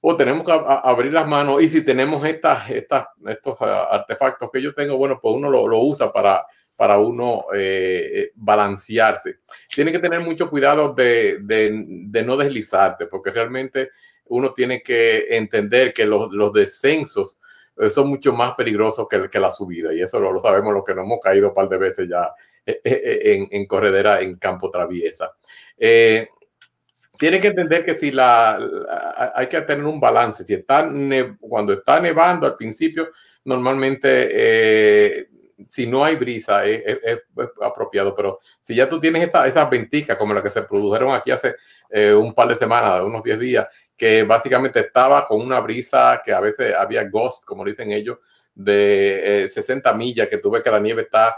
o 0.00 0.16
tenemos 0.16 0.44
que 0.44 0.52
abrir 0.52 1.12
las 1.12 1.28
manos 1.28 1.62
y 1.62 1.68
si 1.68 1.82
tenemos 1.82 2.26
estas, 2.26 2.68
estas, 2.70 3.06
estos 3.26 3.56
ah, 3.60 3.84
artefactos 3.90 4.50
que 4.50 4.60
yo 4.60 4.74
tengo, 4.74 4.96
bueno, 4.96 5.20
pues 5.22 5.34
uno 5.36 5.48
lo, 5.48 5.68
lo 5.68 5.78
usa 5.78 6.12
para, 6.12 6.44
para 6.74 6.98
uno 6.98 7.46
eh, 7.54 8.10
eh, 8.12 8.30
balancearse. 8.34 9.36
Tiene 9.72 9.92
que 9.92 10.00
tener 10.00 10.20
mucho 10.20 10.50
cuidado 10.50 10.92
de, 10.92 11.38
de, 11.40 11.84
de, 11.86 12.22
no 12.24 12.36
deslizarte, 12.36 13.06
porque 13.06 13.30
realmente 13.30 13.90
uno 14.26 14.52
tiene 14.52 14.82
que 14.82 15.36
entender 15.36 15.92
que 15.92 16.04
los, 16.04 16.52
descensos 16.52 17.38
eh, 17.76 17.90
son 17.90 18.08
mucho 18.08 18.32
más 18.32 18.54
peligrosos 18.54 19.06
que, 19.08 19.40
la 19.40 19.50
subida, 19.50 19.92
y 19.92 20.00
eso 20.00 20.20
lo, 20.20 20.38
sabemos 20.38 20.72
los 20.72 20.84
que 20.84 20.94
nos 20.94 21.04
hemos 21.04 21.20
caído 21.20 21.48
un 21.48 21.54
par 21.54 21.68
de 21.68 21.78
veces 21.78 22.08
ya 22.08 22.32
en, 22.66 23.48
en 23.50 23.66
corredera 23.66 24.20
en 24.20 24.36
campo 24.36 24.70
traviesa. 24.70 25.32
Eh, 25.76 26.28
tiene 27.18 27.38
que 27.38 27.48
entender 27.48 27.84
que 27.84 27.96
si 27.96 28.10
la, 28.10 28.58
hay 29.34 29.46
que 29.48 29.60
tener 29.62 29.84
un 29.84 30.00
balance. 30.00 30.44
Si 30.44 30.54
está 30.54 30.88
cuando 31.40 31.72
está 31.72 32.00
nevando 32.00 32.46
al 32.46 32.56
principio, 32.56 33.08
normalmente 33.44 34.28
eh, 34.30 35.28
si 35.68 35.86
no 35.86 36.04
hay 36.04 36.16
brisa 36.16 36.64
es, 36.66 36.82
apropiado, 37.60 38.14
pero 38.16 38.40
si 38.60 38.74
ya 38.74 38.88
tú 38.88 39.00
tienes 39.00 39.22
esta, 39.22 39.46
esas 39.46 39.70
venticas 39.70 40.18
como 40.18 40.34
las 40.34 40.42
que 40.42 40.50
se 40.50 40.62
produjeron 40.62 41.14
aquí 41.14 41.30
hace 41.30 41.54
eh, 41.90 42.12
un 42.12 42.34
par 42.34 42.48
de 42.48 42.56
semanas, 42.56 43.02
unos 43.02 43.22
10 43.22 43.38
días, 43.38 43.68
que 43.96 44.22
básicamente 44.24 44.80
estaba 44.80 45.24
con 45.24 45.40
una 45.40 45.60
brisa 45.60 46.20
que 46.24 46.32
a 46.32 46.40
veces 46.40 46.74
había 46.74 47.08
ghost, 47.08 47.44
como 47.44 47.64
dicen 47.64 47.92
ellos, 47.92 48.18
de 48.54 49.46
60 49.48 49.90
eh, 49.90 49.94
millas, 49.94 50.28
que 50.28 50.38
tú 50.38 50.50
ves 50.50 50.62
que 50.62 50.70
la 50.70 50.80
nieve 50.80 51.02
está 51.02 51.36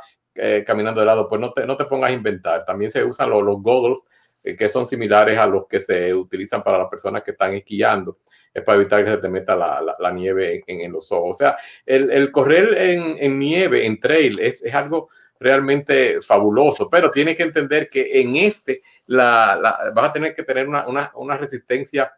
caminando 0.66 1.00
de 1.00 1.06
lado, 1.06 1.30
pues 1.30 1.40
no 1.40 1.50
te, 1.50 1.64
no 1.64 1.78
te 1.78 1.86
pongas 1.86 2.10
a 2.10 2.14
inventar. 2.14 2.66
También 2.66 2.90
se 2.90 3.02
usan 3.02 3.30
los, 3.30 3.42
los 3.42 3.62
goggles 3.62 4.00
eh, 4.46 4.54
que 4.54 4.68
son 4.68 4.86
similares 4.86 5.36
a 5.38 5.46
los 5.46 5.66
que 5.66 5.80
se 5.80 6.14
utilizan 6.14 6.62
para 6.62 6.78
las 6.78 6.88
personas 6.88 7.24
que 7.24 7.32
están 7.32 7.52
esquiando. 7.54 8.18
Es 8.54 8.62
para 8.62 8.76
evitar 8.80 9.04
que 9.04 9.10
se 9.10 9.16
te 9.16 9.28
meta 9.28 9.56
la, 9.56 9.96
la, 9.98 10.10
nieve 10.12 10.62
en, 10.68 10.82
en, 10.82 10.92
los 10.92 11.10
ojos. 11.10 11.30
O 11.32 11.34
sea, 11.34 11.56
el, 11.84 12.12
el 12.12 12.30
correr 12.30 12.72
en, 12.78 13.16
en, 13.18 13.40
nieve, 13.40 13.84
en 13.84 13.98
trail, 13.98 14.38
es, 14.38 14.62
es, 14.62 14.72
algo 14.72 15.08
realmente 15.40 16.22
fabuloso, 16.22 16.88
pero 16.88 17.10
tienes 17.10 17.36
que 17.36 17.42
entender 17.42 17.90
que 17.90 18.20
en 18.20 18.36
este 18.36 18.82
la, 19.06 19.58
la, 19.60 19.90
vas 19.92 20.10
a 20.10 20.12
tener 20.12 20.32
que 20.32 20.44
tener 20.44 20.68
una, 20.68 20.86
una, 20.86 21.10
una 21.16 21.36
resistencia 21.36 22.12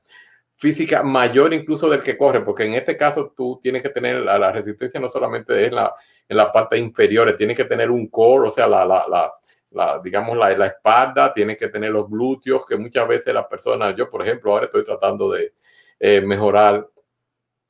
física 0.59 1.04
mayor 1.04 1.54
incluso 1.54 1.88
del 1.88 2.02
que 2.02 2.18
corre, 2.18 2.42
porque 2.42 2.64
en 2.64 2.74
este 2.74 2.96
caso 2.96 3.32
tú 3.36 3.61
tienes 3.62 3.80
que 3.80 3.90
tener 3.90 4.16
la, 4.16 4.38
la 4.38 4.50
resistencia 4.50 4.98
no 4.98 5.09
solamente 5.09 5.66
en 5.66 5.76
la, 5.76 5.94
en 6.28 6.36
la 6.36 6.52
parte 6.52 6.76
inferior, 6.76 7.32
tienes 7.36 7.56
que 7.56 7.64
tener 7.64 7.90
un 7.90 8.09
core, 8.09 8.48
o 8.48 8.50
sea, 8.50 8.66
la, 8.66 8.84
la, 8.84 9.32
la, 9.70 10.00
digamos, 10.02 10.36
la, 10.36 10.50
la, 10.56 10.66
espalda, 10.66 11.32
tiene 11.32 11.56
que 11.56 11.68
tener 11.68 11.92
los 11.92 12.11
glúteos, 12.11 12.66
que 12.66 12.76
muchas 12.76 13.06
veces 13.06 13.32
las 13.32 13.46
personas, 13.46 13.94
yo 13.96 14.11
por 14.11 14.22
ejemplo, 14.22 14.52
ahora 14.52 14.66
estoy 14.66 14.84
tratando 14.84 15.30
de 15.30 15.54
eh, 16.00 16.20
mejorar, 16.22 16.88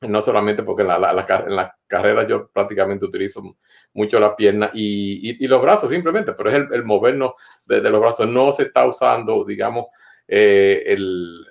no 0.01 0.21
solamente 0.21 0.63
porque 0.63 0.81
en 0.81 0.87
la, 0.87 0.97
la, 0.97 1.25
en 1.45 1.55
la, 1.55 1.75
carrera 1.85 2.25
yo 2.27 2.47
prácticamente 2.49 3.05
utilizo 3.05 3.41
mucho 3.93 4.19
la 4.19 4.35
pierna 4.35 4.69
y, 4.75 5.31
y, 5.31 5.43
y 5.43 5.47
los 5.47 5.59
brazos 5.59 5.89
simplemente, 5.89 6.33
pero 6.33 6.49
es 6.49 6.55
el, 6.55 6.67
el 6.71 6.83
movernos 6.83 7.31
de, 7.65 7.81
de, 7.81 7.89
los 7.89 7.99
brazos, 7.99 8.27
no 8.27 8.51
se 8.53 8.63
está 8.63 8.85
usando, 8.85 9.43
digamos, 9.43 9.87
eh, 10.31 10.83
el, 10.85 11.43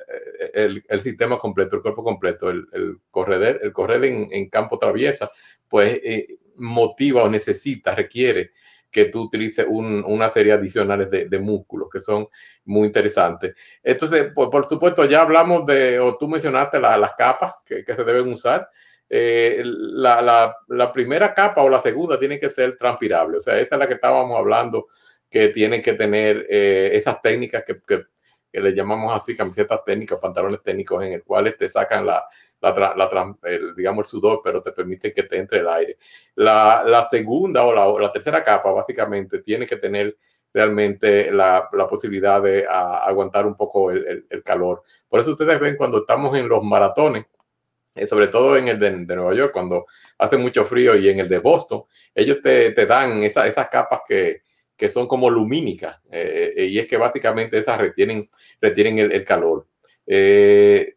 el, 0.88 1.00
sistema 1.00 1.36
completo, 1.36 1.74
el 1.74 1.82
cuerpo 1.82 2.04
completo, 2.04 2.48
el, 2.48 2.64
correr, 3.10 3.58
el 3.60 3.72
correr 3.72 4.04
en, 4.04 4.48
campo 4.50 4.78
traviesa, 4.78 5.32
pues 5.68 5.98
eh, 6.04 6.38
motiva 6.54 7.24
o 7.24 7.28
necesita, 7.28 7.96
requiere 7.96 8.52
que 8.88 9.06
tú 9.06 9.22
utilices 9.22 9.66
un, 9.68 10.04
una 10.06 10.30
serie 10.30 10.52
adicionales 10.52 11.10
de, 11.10 11.38
músculos 11.40 11.90
que 11.90 11.98
son 11.98 12.28
muy 12.66 12.86
interesantes. 12.86 13.56
Entonces, 13.82 14.32
por, 14.32 14.48
por 14.48 14.68
supuesto, 14.68 15.04
ya 15.06 15.22
hablamos 15.22 15.66
de, 15.66 15.98
o 15.98 16.16
tú 16.16 16.28
mencionaste 16.28 16.78
la, 16.78 16.96
las 16.96 17.14
capas 17.14 17.54
que, 17.66 17.84
se 17.84 18.04
deben 18.04 18.28
usar. 18.28 18.70
Eh, 19.10 19.60
la, 19.64 20.54
la, 20.68 20.92
primera 20.92 21.34
capa 21.34 21.62
o 21.64 21.68
la 21.68 21.80
segunda 21.80 22.16
tiene 22.16 22.38
que 22.38 22.48
ser 22.48 22.76
transpirable, 22.76 23.38
o 23.38 23.40
sea, 23.40 23.58
esa 23.58 23.74
es 23.74 23.78
la 23.78 23.88
que 23.88 23.94
estábamos 23.94 24.38
hablando, 24.38 24.86
que 25.28 25.48
tienen 25.48 25.82
que 25.82 25.94
tener 25.94 26.46
esas 26.48 27.20
técnicas 27.22 27.64
que, 27.64 27.80
le 28.60 28.74
llamamos 28.74 29.14
así, 29.14 29.36
camisetas 29.36 29.84
técnicas, 29.84 30.18
pantalones 30.18 30.62
técnicos, 30.62 31.02
en 31.04 31.12
el 31.14 31.24
cuales 31.24 31.56
te 31.56 31.68
sacan 31.68 32.06
la, 32.06 32.24
la, 32.60 33.36
el, 33.44 33.74
digamos, 33.76 34.06
el 34.06 34.10
sudor, 34.10 34.40
pero 34.42 34.62
te 34.62 34.72
permite 34.72 35.12
que 35.12 35.22
te 35.24 35.38
entre 35.38 35.60
el 35.60 35.68
aire. 35.68 35.98
La, 36.34 36.82
la 36.86 37.04
segunda 37.04 37.64
o 37.64 37.72
la, 37.72 37.86
la, 38.00 38.12
tercera 38.12 38.42
capa, 38.42 38.72
básicamente, 38.72 39.40
tiene 39.40 39.66
que 39.66 39.76
tener 39.76 40.16
realmente 40.52 41.30
la, 41.30 41.68
posibilidad 41.88 42.42
de 42.42 42.66
aguantar 42.68 43.46
un 43.46 43.54
poco 43.54 43.90
el, 43.90 44.26
el, 44.28 44.42
calor. 44.42 44.82
Por 45.08 45.20
eso 45.20 45.32
ustedes 45.32 45.60
ven 45.60 45.76
cuando 45.76 45.98
estamos 45.98 46.36
en 46.36 46.48
los 46.48 46.62
maratones, 46.62 47.26
eh, 47.94 48.06
sobre 48.06 48.28
todo 48.28 48.56
en 48.56 48.68
el 48.68 48.78
de, 48.78 48.90
de, 49.04 49.16
Nueva 49.16 49.34
York, 49.34 49.52
cuando 49.52 49.86
hace 50.18 50.38
mucho 50.38 50.64
frío, 50.64 50.96
y 50.96 51.08
en 51.08 51.20
el 51.20 51.28
de 51.28 51.38
Boston, 51.38 51.84
ellos 52.14 52.38
te, 52.42 52.72
te 52.72 52.86
dan 52.86 53.22
esa, 53.22 53.46
esas 53.46 53.68
capas 53.68 54.00
que, 54.06 54.42
que 54.76 54.88
son 54.88 55.08
como 55.08 55.28
lumínicas, 55.28 56.00
eh, 56.10 56.54
eh 56.56 56.64
y 56.66 56.78
es 56.78 56.86
que 56.86 56.96
básicamente 56.96 57.58
esas 57.58 57.78
retienen, 57.78 58.30
retienen 58.60 58.98
el, 58.98 59.24
calor. 59.24 59.66
Eh, 60.06 60.96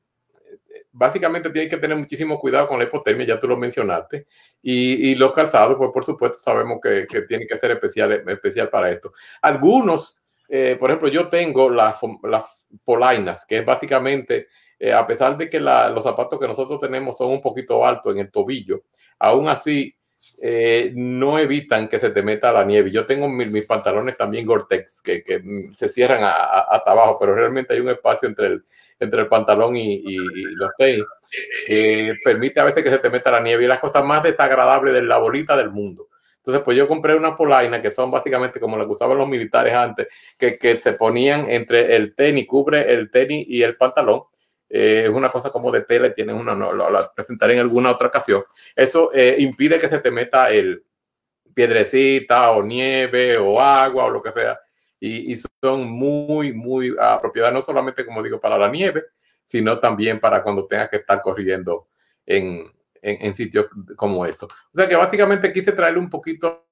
básicamente 0.91 1.49
tiene 1.49 1.69
que 1.69 1.77
tener 1.77 1.97
muchísimo 1.97 2.39
cuidado 2.39 2.67
con 2.67 2.79
la 2.79 2.85
hipotermia, 2.85 3.25
ya 3.25 3.39
tú 3.39 3.47
lo 3.47 3.57
mencionaste, 3.57 4.27
y, 4.61 5.15
los 5.15 5.33
calzados, 5.33 5.77
pues 5.77 5.91
por 5.91 6.03
supuesto 6.03 6.39
sabemos 6.39 6.79
que, 6.81 7.07
que 7.07 7.23
tienen 7.23 7.47
que 7.47 7.57
ser 7.57 7.71
especial, 7.71 8.11
especial 8.27 8.69
para 8.69 8.91
esto. 8.91 9.13
Algunos, 9.41 10.17
eh, 10.49 10.75
por 10.79 10.89
ejemplo, 10.89 11.09
yo 11.09 11.29
tengo 11.29 11.69
las, 11.69 11.99
polainas, 12.85 13.45
que 13.45 13.57
es 13.57 13.65
básicamente, 13.65 14.47
eh, 14.79 14.93
a 14.93 15.05
pesar 15.05 15.37
de 15.37 15.49
que 15.49 15.59
los 15.59 16.03
zapatos 16.03 16.39
que 16.39 16.47
nosotros 16.47 16.79
tenemos 16.79 17.17
son 17.17 17.31
un 17.31 17.41
poquito 17.41 17.85
altos 17.85 18.13
en 18.13 18.19
el 18.19 18.31
tobillo, 18.31 18.83
aún 19.19 19.49
así 19.49 19.93
eh, 20.41 20.91
no 20.95 21.39
evitan 21.39 21.87
que 21.87 21.99
se 21.99 22.11
te 22.11 22.23
meta 22.23 22.51
la 22.51 22.63
nieve. 22.63 22.91
Yo 22.91 23.05
tengo 23.05 23.27
mis, 23.29 23.49
mis 23.51 23.65
pantalones 23.65 24.17
también 24.17 24.45
Gore-Tex 24.45 25.01
que, 25.01 25.23
que, 25.23 25.41
se 25.75 25.89
cierran 25.89 26.23
a, 26.23 26.31
a, 26.31 26.59
hasta 26.75 26.91
abajo, 26.91 27.17
pero 27.19 27.35
realmente 27.35 27.73
hay 27.73 27.79
un 27.79 27.89
espacio 27.89 28.29
entre 28.29 28.47
el, 28.47 28.63
entre 28.99 29.21
el 29.21 29.27
pantalón 29.27 29.75
y, 29.75 29.95
y, 29.95 30.15
y 30.15 30.43
los 30.55 30.71
tenis, 30.77 31.03
que 31.65 32.13
permite 32.23 32.59
a 32.59 32.65
veces 32.65 32.83
que 32.83 32.89
se 32.89 32.99
te 32.99 33.09
meta 33.09 33.31
la 33.31 33.41
nieve 33.41 33.63
y 33.63 33.67
las 33.67 33.79
cosas 33.79 34.03
más 34.05 34.23
desagradables 34.23 34.93
de 34.93 35.03
la 35.03 35.17
bolita 35.17 35.57
del 35.57 35.71
mundo. 35.71 36.07
Entonces, 36.37 36.63
pues 36.63 36.75
yo 36.75 36.87
compré 36.87 37.15
una 37.15 37.35
polaina 37.35 37.81
que 37.81 37.91
son 37.91 38.09
básicamente 38.09 38.59
como 38.59 38.75
las 38.75 38.87
que 38.87 38.93
usaban 38.93 39.17
los 39.17 39.27
militares 39.27 39.75
antes, 39.75 40.07
que, 40.37 40.57
que 40.57 40.81
se 40.81 40.93
ponían 40.93 41.47
entre 41.49 41.95
el 41.95 42.15
tenis, 42.15 42.47
cubre 42.47 42.91
el 42.91 43.11
tenis 43.11 43.45
y 43.47 43.61
el 43.61 43.77
pantalón. 43.77 44.23
Eh, 44.73 45.03
es 45.03 45.09
una 45.09 45.29
cosa 45.29 45.49
como 45.49 45.71
de 45.71 45.81
tela 45.81 46.07
y 46.07 46.13
tienen 46.13 46.35
una, 46.35 46.55
no, 46.55 46.73
la, 46.73 46.89
la 46.89 47.11
presentaré 47.13 47.55
en 47.55 47.59
alguna 47.59 47.91
otra 47.91 48.07
ocasión. 48.07 48.43
Eso 48.75 49.11
eh, 49.13 49.35
impide 49.39 49.77
que 49.77 49.89
se 49.89 49.99
te 49.99 50.11
meta 50.11 50.49
el 50.49 50.83
piedrecita 51.53 52.51
o 52.51 52.63
nieve 52.63 53.37
o 53.37 53.59
agua 53.59 54.05
o 54.05 54.09
lo 54.09 54.21
que 54.21 54.31
sea 54.31 54.59
y, 55.01 55.33
y 55.33 55.35
son 55.35 55.89
muy, 55.89 56.53
muy 56.53 56.95
apropiadas, 56.97 57.51
no 57.51 57.61
solamente, 57.61 58.05
como 58.05 58.21
digo, 58.21 58.39
para 58.39 58.57
la 58.57 58.69
nieve, 58.69 59.03
sino 59.45 59.79
también 59.79 60.19
para 60.19 60.43
cuando 60.43 60.67
tengas 60.67 60.89
que 60.89 60.97
estar 60.97 61.21
corriendo 61.21 61.89
en, 62.25 62.71
en, 63.01 63.25
en 63.25 63.35
sitios 63.35 63.65
como 63.97 64.25
estos. 64.25 64.49
O 64.51 64.77
sea 64.77 64.87
que 64.87 64.95
básicamente 64.95 65.51
quise 65.51 65.71
traerle 65.71 65.99
un 65.99 66.09
poquito 66.09 66.67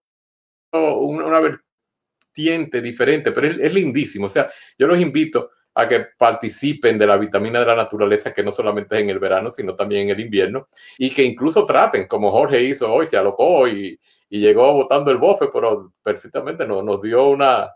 una, 0.72 1.26
una 1.26 1.40
vertiente 1.40 2.82
diferente, 2.82 3.32
pero 3.32 3.48
es, 3.48 3.58
es, 3.60 3.74
lindísimo. 3.74 4.28
O 4.28 4.30
sea, 4.30 4.52
yo 4.78 4.86
los 4.86 5.00
invito 5.00 5.50
a 5.76 5.88
que 5.88 6.06
participen 6.18 6.98
de 6.98 7.08
la 7.08 7.18
vitamina 7.18 7.60
de 7.60 7.66
la 7.66 7.76
naturaleza, 7.76 8.34
que 8.34 8.44
no 8.44 8.52
solamente 8.52 8.96
es 8.96 9.02
en 9.02 9.10
el 9.10 9.20
verano, 9.20 9.50
sino 9.50 9.76
también 9.76 10.04
en 10.04 10.10
el 10.10 10.20
invierno, 10.20 10.68
y 10.98 11.10
que 11.10 11.24
incluso 11.24 11.66
traten, 11.66 12.08
como 12.08 12.32
Jorge 12.32 12.62
hizo 12.64 12.92
hoy, 12.92 13.08
se 13.08 13.18
alocó 13.18 13.68
y, 13.68 14.00
y 14.30 14.40
llegó 14.40 14.74
botando 14.74 15.12
el 15.12 15.18
bofe, 15.18 15.48
pero 15.52 15.94
perfectamente 16.04 16.66
nos, 16.66 16.84
nos 16.84 17.02
dio 17.02 17.28
una, 17.30 17.72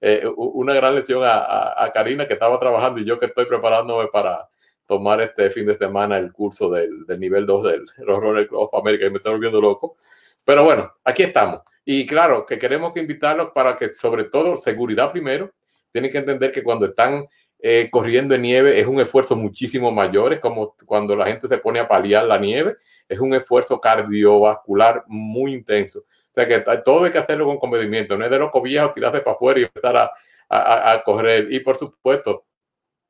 eh, 0.00 0.24
una 0.36 0.74
gran 0.74 0.94
lección 0.94 1.22
a, 1.24 1.82
a, 1.82 1.90
Karina 1.92 2.26
que 2.26 2.34
estaba 2.34 2.58
trabajando 2.60 3.00
y 3.00 3.04
yo 3.04 3.18
que 3.18 3.26
estoy 3.26 3.46
preparándome 3.46 4.08
para 4.08 4.48
tomar 4.86 5.20
este 5.20 5.50
fin 5.50 5.66
de 5.66 5.76
semana 5.76 6.16
el 6.18 6.32
curso 6.32 6.70
del, 6.70 7.04
del 7.06 7.18
nivel 7.18 7.46
2 7.46 7.64
del 7.64 7.86
Roller 8.06 8.46
Club 8.46 8.68
of 8.70 8.74
America 8.74 9.06
y 9.06 9.10
me 9.10 9.16
estoy 9.16 9.32
volviendo 9.32 9.60
loco. 9.60 9.96
Pero 10.44 10.62
bueno, 10.62 10.92
aquí 11.04 11.24
estamos. 11.24 11.62
Y 11.84 12.06
claro, 12.06 12.46
que 12.46 12.58
queremos 12.58 12.92
que 12.92 13.00
invitarlos 13.00 13.50
para 13.52 13.76
que, 13.76 13.94
sobre 13.94 14.24
todo, 14.24 14.56
seguridad 14.56 15.10
primero. 15.10 15.52
Tienen 15.96 16.12
que 16.12 16.18
entender 16.18 16.50
que 16.50 16.62
cuando 16.62 16.86
están 16.86 17.26
eh, 17.58 17.88
corriendo 17.90 18.34
en 18.34 18.42
nieve 18.42 18.78
es 18.78 18.86
un 18.86 19.00
esfuerzo 19.00 19.34
muchísimo 19.36 19.90
mayor. 19.90 20.32
Es 20.32 20.40
como 20.40 20.74
cuando 20.84 21.16
la 21.16 21.26
gente 21.26 21.48
se 21.48 21.58
pone 21.58 21.80
a 21.80 21.88
paliar 21.88 22.24
la 22.24 22.38
nieve. 22.38 22.76
Es 23.08 23.18
un 23.18 23.34
esfuerzo 23.34 23.80
cardiovascular 23.80 25.04
muy 25.06 25.52
intenso 25.52 26.04
sea 26.36 26.46
que 26.46 26.60
todo 26.84 27.04
hay 27.04 27.10
que 27.10 27.18
hacerlo 27.18 27.46
con 27.46 27.58
comedimiento, 27.58 28.16
no 28.16 28.24
es 28.24 28.30
de 28.30 28.38
loco 28.38 28.60
viejo 28.60 28.92
tirarse 28.92 29.20
para 29.20 29.34
afuera 29.34 29.60
y 29.60 29.62
empezar 29.64 29.96
a, 29.96 30.12
a, 30.50 30.92
a, 30.92 31.02
correr. 31.02 31.50
Y 31.50 31.60
por 31.60 31.76
supuesto, 31.76 32.44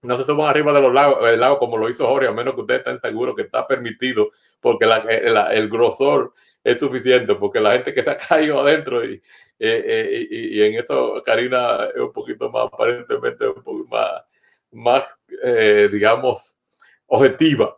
no 0.02 0.14
se 0.14 0.24
suban 0.24 0.48
arriba 0.48 0.72
de 0.72 0.80
los 0.80 0.94
lagos, 0.94 1.28
el 1.28 1.40
lago 1.40 1.58
como 1.58 1.76
lo 1.76 1.88
hizo 1.88 2.06
Jorge, 2.06 2.28
a 2.28 2.32
menos 2.32 2.54
que 2.54 2.60
ustedes 2.60 2.80
estén 2.80 3.00
seguros 3.00 3.34
que 3.34 3.42
está 3.42 3.66
permitido, 3.66 4.30
porque 4.60 4.86
la, 4.86 4.98
el 5.52 5.68
grosor 5.68 6.34
es 6.62 6.78
suficiente, 6.78 7.34
porque 7.34 7.60
la 7.60 7.72
gente 7.72 7.92
que 7.92 8.00
está 8.00 8.16
caído 8.28 8.60
adentro 8.60 9.04
y, 9.04 9.20
y, 9.58 10.62
en 10.62 10.74
eso 10.74 11.22
Karina 11.24 11.88
es 11.94 12.00
un 12.00 12.12
poquito 12.12 12.50
más, 12.50 12.66
aparentemente, 12.66 13.48
un 13.48 13.62
poco 13.62 13.84
más, 13.88 14.22
más 14.72 15.04
digamos, 15.90 16.56
objetiva 17.06 17.76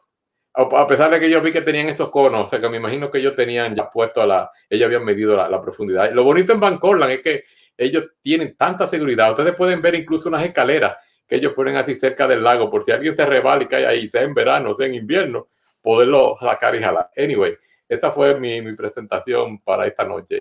a 0.58 0.86
pesar 0.88 1.10
de 1.10 1.20
que 1.20 1.30
yo 1.30 1.40
vi 1.40 1.52
que 1.52 1.60
tenían 1.60 1.88
esos 1.88 2.10
conos, 2.10 2.42
o 2.42 2.46
sea 2.46 2.60
que 2.60 2.68
me 2.68 2.78
imagino 2.78 3.10
que 3.10 3.18
ellos 3.18 3.36
tenían 3.36 3.76
ya 3.76 3.88
puesto 3.88 4.22
a 4.22 4.26
la, 4.26 4.50
ellos 4.68 4.86
habían 4.86 5.04
medido 5.04 5.36
la, 5.36 5.62
profundidad. 5.62 6.10
Lo 6.12 6.24
bonito 6.24 6.52
en 6.52 6.60
Bancorland 6.60 7.12
es 7.12 7.20
que 7.22 7.44
ellos 7.76 8.10
tienen 8.22 8.56
tanta 8.56 8.88
seguridad. 8.88 9.30
Ustedes 9.30 9.54
pueden 9.54 9.80
ver 9.80 9.94
incluso 9.94 10.28
unas 10.28 10.44
escaleras 10.44 10.96
que 11.28 11.36
ellos 11.36 11.52
ponen 11.52 11.76
así 11.76 11.94
cerca 11.94 12.26
del 12.26 12.42
lago, 12.42 12.70
por 12.70 12.82
si 12.82 12.90
alguien 12.90 13.14
se 13.14 13.24
rebala 13.24 13.62
y 13.62 13.68
cae 13.68 13.86
ahí, 13.86 14.08
sea 14.08 14.22
en 14.22 14.34
verano, 14.34 14.74
sea 14.74 14.86
en 14.86 14.94
invierno, 14.94 15.48
poderlo 15.80 16.36
sacar 16.40 16.74
y 16.74 16.82
jalar. 16.82 17.10
Anyway, 17.16 17.56
esa 17.88 18.10
fue 18.10 18.38
mi, 18.40 18.60
mi 18.60 18.74
presentación 18.74 19.60
para 19.60 19.86
esta 19.86 20.04
noche. 20.04 20.40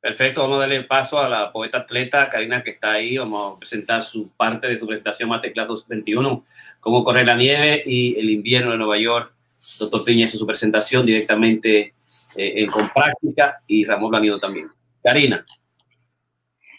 Perfecto, 0.00 0.40
vamos 0.40 0.56
a 0.56 0.60
darle 0.60 0.82
paso 0.84 1.20
a 1.20 1.28
la 1.28 1.52
poeta 1.52 1.78
atleta 1.78 2.30
Karina 2.30 2.62
que 2.62 2.70
está 2.70 2.92
ahí. 2.92 3.18
Vamos 3.18 3.56
a 3.56 3.58
presentar 3.58 4.02
su 4.02 4.30
parte 4.30 4.66
de 4.66 4.78
su 4.78 4.86
presentación 4.86 5.28
Mateclas 5.28 5.68
221, 5.68 6.44
cómo 6.80 7.04
correr 7.04 7.26
la 7.26 7.36
nieve 7.36 7.82
y 7.84 8.18
el 8.18 8.30
invierno 8.30 8.70
de 8.70 8.78
Nueva 8.78 8.98
York. 8.98 9.34
Doctor 9.78 10.02
Piña 10.04 10.24
hizo 10.24 10.38
su 10.38 10.46
presentación 10.46 11.04
directamente 11.04 11.92
eh, 12.36 12.66
con 12.68 12.88
práctica 12.88 13.60
y 13.66 13.84
Ramón 13.84 14.10
Blanido 14.10 14.38
también. 14.38 14.68
Karina. 15.02 15.44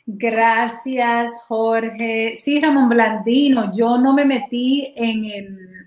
Gracias, 0.05 1.31
Jorge. 1.47 2.35
Sí, 2.35 2.59
Ramón 2.59 2.89
Blandino, 2.89 3.71
yo 3.75 3.99
no 3.99 4.13
me 4.13 4.25
metí 4.25 4.93
en 4.95 5.25
el 5.25 5.80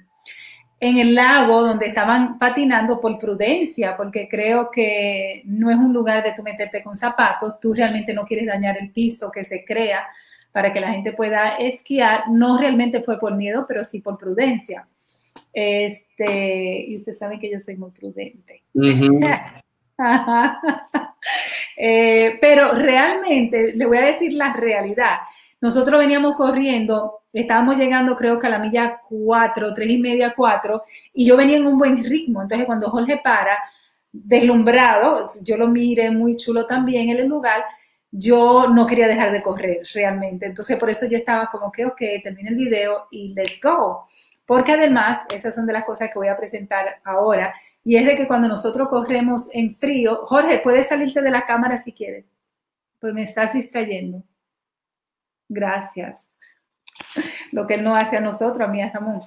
en 0.84 0.98
el 0.98 1.14
lago 1.14 1.62
donde 1.62 1.86
estaban 1.86 2.38
patinando 2.38 3.00
por 3.00 3.18
prudencia, 3.18 3.96
porque 3.96 4.28
creo 4.28 4.70
que 4.70 5.40
no 5.46 5.70
es 5.70 5.78
un 5.78 5.94
lugar 5.94 6.22
de 6.22 6.32
tú 6.32 6.42
meterte 6.42 6.82
con 6.82 6.94
zapatos, 6.94 7.58
tú 7.58 7.72
realmente 7.72 8.12
no 8.12 8.26
quieres 8.26 8.46
dañar 8.46 8.76
el 8.78 8.90
piso 8.90 9.32
que 9.32 9.44
se 9.44 9.64
crea 9.64 10.06
para 10.52 10.74
que 10.74 10.80
la 10.80 10.92
gente 10.92 11.12
pueda 11.12 11.56
esquiar, 11.56 12.28
no 12.28 12.58
realmente 12.58 13.00
fue 13.00 13.18
por 13.18 13.34
miedo, 13.34 13.64
pero 13.66 13.82
sí 13.82 14.00
por 14.00 14.18
prudencia. 14.18 14.86
Este, 15.54 16.84
y 16.86 16.98
usted 16.98 17.14
sabe 17.14 17.38
que 17.38 17.50
yo 17.50 17.58
soy 17.58 17.76
muy 17.76 17.90
prudente. 17.90 18.62
Eh, 21.76 22.38
pero 22.40 22.72
realmente, 22.74 23.72
le 23.74 23.86
voy 23.86 23.98
a 23.98 24.02
decir 24.04 24.32
la 24.34 24.52
realidad. 24.52 25.16
Nosotros 25.60 25.98
veníamos 25.98 26.36
corriendo 26.36 27.23
estábamos 27.40 27.76
llegando 27.76 28.16
creo 28.16 28.38
que 28.38 28.46
a 28.46 28.50
la 28.50 28.58
milla 28.58 29.00
4, 29.08 29.74
3 29.74 29.90
y 29.90 29.98
media, 29.98 30.34
4, 30.36 30.82
y 31.14 31.26
yo 31.26 31.36
venía 31.36 31.56
en 31.56 31.66
un 31.66 31.78
buen 31.78 32.02
ritmo. 32.02 32.42
Entonces 32.42 32.66
cuando 32.66 32.90
Jorge 32.90 33.20
para, 33.22 33.58
deslumbrado, 34.12 35.30
yo 35.42 35.56
lo 35.56 35.68
miré 35.68 36.10
muy 36.10 36.36
chulo 36.36 36.66
también 36.66 37.10
en 37.10 37.18
el 37.18 37.28
lugar, 37.28 37.64
yo 38.10 38.68
no 38.68 38.86
quería 38.86 39.08
dejar 39.08 39.32
de 39.32 39.42
correr 39.42 39.80
realmente. 39.92 40.46
Entonces 40.46 40.78
por 40.78 40.88
eso 40.90 41.06
yo 41.06 41.18
estaba 41.18 41.48
como 41.48 41.72
que, 41.72 41.84
ok, 41.84 42.00
termine 42.22 42.50
el 42.50 42.56
video 42.56 43.08
y 43.10 43.34
let's 43.34 43.60
go. 43.60 44.06
Porque 44.46 44.72
además, 44.72 45.20
esas 45.34 45.54
son 45.54 45.66
de 45.66 45.72
las 45.72 45.84
cosas 45.84 46.10
que 46.12 46.18
voy 46.18 46.28
a 46.28 46.36
presentar 46.36 46.98
ahora, 47.04 47.54
y 47.82 47.96
es 47.96 48.06
de 48.06 48.16
que 48.16 48.26
cuando 48.26 48.48
nosotros 48.48 48.88
corremos 48.88 49.48
en 49.52 49.74
frío, 49.74 50.20
Jorge, 50.26 50.60
puedes 50.62 50.88
salirte 50.88 51.20
de 51.22 51.30
la 51.30 51.44
cámara 51.44 51.76
si 51.76 51.92
quieres, 51.92 52.24
pues 53.00 53.12
me 53.14 53.22
estás 53.22 53.52
distrayendo. 53.54 54.22
Gracias 55.48 56.28
lo 57.52 57.66
que 57.66 57.76
no 57.76 57.96
hace 57.96 58.16
a 58.16 58.20
nosotros, 58.20 58.60
a 58.60 58.68
mí 58.68 58.82
a 58.82 58.90
Ramón. 58.90 59.22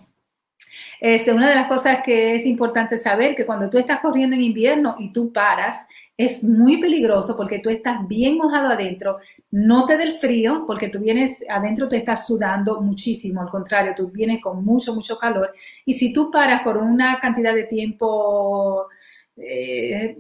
Este, 1.00 1.32
una 1.32 1.50
de 1.50 1.56
las 1.56 1.68
cosas 1.68 2.00
que 2.04 2.36
es 2.36 2.46
importante 2.46 2.98
saber 2.98 3.36
que 3.36 3.46
cuando 3.46 3.70
tú 3.70 3.78
estás 3.78 4.00
corriendo 4.00 4.36
en 4.36 4.44
invierno 4.44 4.96
y 5.00 5.12
tú 5.14 5.32
paras, 5.32 5.88
es 6.18 6.44
muy 6.44 6.82
peligroso 6.82 7.38
porque 7.38 7.60
tú 7.60 7.70
estás 7.70 8.08
bien 8.08 8.38
mojado 8.38 8.70
adentro, 8.70 9.20
no 9.52 9.86
te 9.86 9.98
del 9.98 10.14
frío 10.14 10.64
porque 10.66 10.90
tú 10.90 11.00
vienes 11.00 11.44
adentro, 11.48 11.88
te 11.88 11.98
estás 11.98 12.26
sudando 12.26 12.82
muchísimo, 12.82 13.42
al 13.42 13.50
contrario, 13.50 13.94
tú 13.96 14.10
vienes 14.10 14.42
con 14.42 14.66
mucho, 14.66 14.96
mucho 14.96 15.18
calor. 15.18 15.54
Y 15.86 15.94
si 15.94 16.12
tú 16.12 16.32
paras 16.32 16.64
por 16.64 16.78
una 16.78 17.20
cantidad 17.20 17.54
de 17.54 17.66
tiempo, 17.66 18.88
eh, 19.36 20.18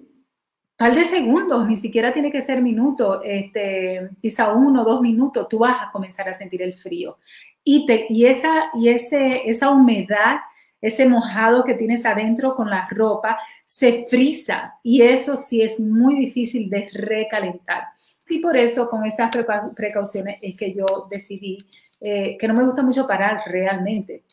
par 0.78 0.96
de 0.96 1.04
segundos, 1.04 1.68
ni 1.68 1.76
siquiera 1.76 2.14
tiene 2.14 2.32
que 2.32 2.42
ser 2.42 2.62
minutos, 2.62 3.22
este, 3.24 4.10
quizá 4.22 4.54
uno 4.54 4.84
o 4.84 4.86
dos 4.86 5.02
minutos, 5.02 5.48
tú 5.50 5.60
vas 5.60 5.82
a 5.82 5.92
comenzar 5.92 6.30
a 6.30 6.34
sentir 6.34 6.62
el 6.62 6.76
frío. 6.76 7.18
Y, 7.64 7.86
te, 7.86 8.06
y, 8.10 8.26
esa, 8.26 8.70
y 8.76 8.90
ese, 8.90 9.50
esa 9.50 9.72
humedad, 9.72 10.38
ese 10.80 11.08
mojado 11.08 11.64
que 11.64 11.74
tienes 11.74 12.06
adentro 12.06 12.56
con 12.56 12.70
la 12.70 12.88
ropa, 12.90 13.38
se 13.66 14.06
frisa 14.06 14.76
y 14.84 15.02
eso 15.02 15.36
sí 15.36 15.62
es 15.62 15.80
muy 15.80 16.16
difícil 16.16 16.70
de 16.70 16.90
recalentar. 16.94 17.84
Y 18.30 18.40
por 18.40 18.56
eso 18.56 18.90
con 18.90 19.06
estas 19.06 19.32
precauciones 19.76 20.38
es 20.42 20.56
que 20.56 20.74
yo 20.74 21.08
decidí 21.10 21.58
eh, 22.00 22.38
que 22.38 22.48
no 22.48 22.54
me 22.54 22.64
gusta 22.64 22.84
mucho 22.84 23.08
parar 23.08 23.42
realmente. 23.48 24.24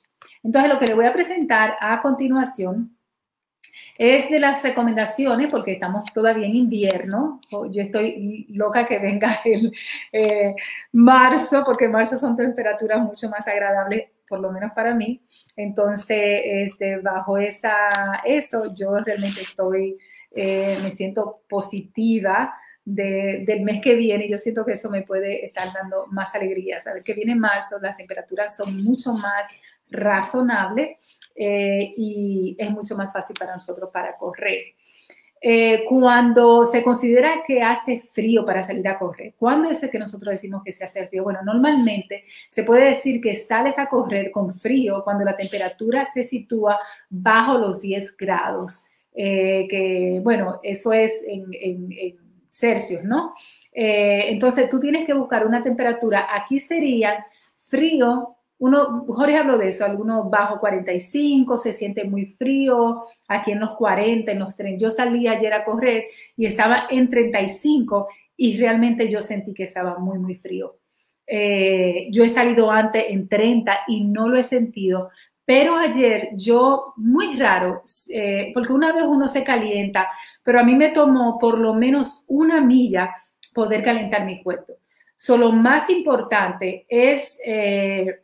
Entonces 0.42 0.70
lo 0.70 0.78
que 0.78 0.86
le 0.86 0.94
voy 0.94 1.06
a 1.06 1.12
presentar 1.12 1.76
a 1.80 2.02
continuación 2.02 2.93
es 3.96 4.28
de 4.30 4.40
las 4.40 4.62
recomendaciones, 4.62 5.50
porque 5.50 5.72
estamos 5.72 6.12
todavía 6.12 6.46
en 6.46 6.56
invierno. 6.56 7.40
Yo 7.50 7.82
estoy 7.82 8.46
loca 8.50 8.86
que 8.86 8.98
venga 8.98 9.40
el 9.44 9.72
eh, 10.12 10.54
marzo, 10.92 11.62
porque 11.64 11.88
marzo 11.88 12.16
son 12.18 12.36
temperaturas 12.36 13.00
mucho 13.00 13.28
más 13.28 13.46
agradables, 13.46 14.08
por 14.28 14.40
lo 14.40 14.50
menos 14.50 14.72
para 14.72 14.94
mí. 14.94 15.20
Entonces, 15.56 16.42
este, 16.44 16.98
bajo 16.98 17.38
esa, 17.38 17.90
eso, 18.24 18.72
yo 18.74 18.98
realmente 18.98 19.42
estoy, 19.42 19.96
eh, 20.32 20.78
me 20.82 20.90
siento 20.90 21.42
positiva. 21.48 22.54
del 22.86 23.62
mes 23.62 23.80
que 23.80 23.94
viene, 23.94 24.28
yo 24.28 24.36
siento 24.36 24.62
que 24.62 24.72
eso 24.72 24.90
me 24.90 25.02
puede 25.02 25.46
estar 25.46 25.72
dando 25.72 26.06
más 26.08 26.34
alegría. 26.34 26.82
Saber 26.82 27.02
que 27.02 27.14
viene 27.14 27.34
marzo, 27.34 27.78
las 27.80 27.96
temperaturas 27.96 28.54
son 28.56 28.84
mucho 28.84 29.14
más 29.14 29.46
razonable 29.94 30.98
eh, 31.34 31.94
y 31.96 32.56
es 32.58 32.70
mucho 32.70 32.96
más 32.96 33.12
fácil 33.12 33.36
para 33.38 33.54
nosotros 33.54 33.90
para 33.92 34.16
correr. 34.16 34.74
Eh, 35.46 35.84
cuando 35.86 36.64
se 36.64 36.82
considera 36.82 37.42
que 37.46 37.62
hace 37.62 38.00
frío 38.12 38.46
para 38.46 38.62
salir 38.62 38.88
a 38.88 38.98
correr, 38.98 39.34
¿cuándo 39.38 39.68
es 39.68 39.82
el 39.82 39.90
que 39.90 39.98
nosotros 39.98 40.32
decimos 40.32 40.62
que 40.64 40.72
se 40.72 40.84
hace 40.84 41.06
frío? 41.06 41.22
Bueno, 41.22 41.40
normalmente 41.44 42.24
se 42.48 42.62
puede 42.62 42.86
decir 42.86 43.20
que 43.20 43.36
sales 43.36 43.78
a 43.78 43.86
correr 43.86 44.30
con 44.30 44.54
frío 44.54 45.02
cuando 45.04 45.22
la 45.24 45.36
temperatura 45.36 46.06
se 46.06 46.24
sitúa 46.24 46.78
bajo 47.10 47.58
los 47.58 47.80
10 47.82 48.16
grados, 48.16 48.86
eh, 49.14 49.66
que 49.68 50.20
bueno, 50.22 50.60
eso 50.62 50.92
es 50.92 51.12
en, 51.26 51.94
Celsius, 52.50 53.02
¿no? 53.02 53.34
entonces 53.72 54.70
tú 54.70 54.78
tienes 54.78 55.04
que 55.04 55.12
buscar 55.12 55.44
una 55.44 55.60
temperatura, 55.64 56.28
aquí 56.32 56.60
sería 56.60 57.26
frío 57.64 58.33
Jorge 58.72 59.36
habló 59.36 59.58
de 59.58 59.68
eso, 59.68 59.84
algunos 59.84 60.30
bajo 60.30 60.60
45, 60.60 61.56
se 61.56 61.72
siente 61.72 62.04
muy 62.04 62.26
frío, 62.26 63.04
aquí 63.28 63.52
en 63.52 63.60
los 63.60 63.72
40, 63.76 64.32
en 64.32 64.38
los 64.38 64.56
30. 64.56 64.82
Yo 64.82 64.90
salí 64.90 65.26
ayer 65.28 65.52
a 65.52 65.64
correr 65.64 66.04
y 66.36 66.46
estaba 66.46 66.86
en 66.90 67.08
35 67.08 68.08
y 68.36 68.56
realmente 68.56 69.10
yo 69.10 69.20
sentí 69.20 69.54
que 69.54 69.64
estaba 69.64 69.98
muy, 69.98 70.18
muy 70.18 70.34
frío. 70.34 70.76
Eh, 71.26 72.08
yo 72.10 72.22
he 72.22 72.28
salido 72.28 72.70
antes 72.70 73.04
en 73.08 73.28
30 73.28 73.80
y 73.88 74.04
no 74.04 74.28
lo 74.28 74.38
he 74.38 74.42
sentido, 74.42 75.10
pero 75.44 75.76
ayer 75.76 76.30
yo, 76.34 76.94
muy 76.96 77.36
raro, 77.38 77.82
eh, 78.10 78.50
porque 78.54 78.72
una 78.72 78.92
vez 78.92 79.04
uno 79.04 79.26
se 79.26 79.44
calienta, 79.44 80.08
pero 80.42 80.60
a 80.60 80.62
mí 80.62 80.74
me 80.74 80.90
tomó 80.90 81.38
por 81.38 81.58
lo 81.58 81.74
menos 81.74 82.24
una 82.28 82.60
milla 82.60 83.14
poder 83.52 83.82
calentar 83.82 84.24
mi 84.24 84.42
cuerpo. 84.42 84.74
Solo 85.16 85.46
lo 85.46 85.52
más 85.52 85.88
importante 85.90 86.86
es 86.88 87.38
eh, 87.44 88.23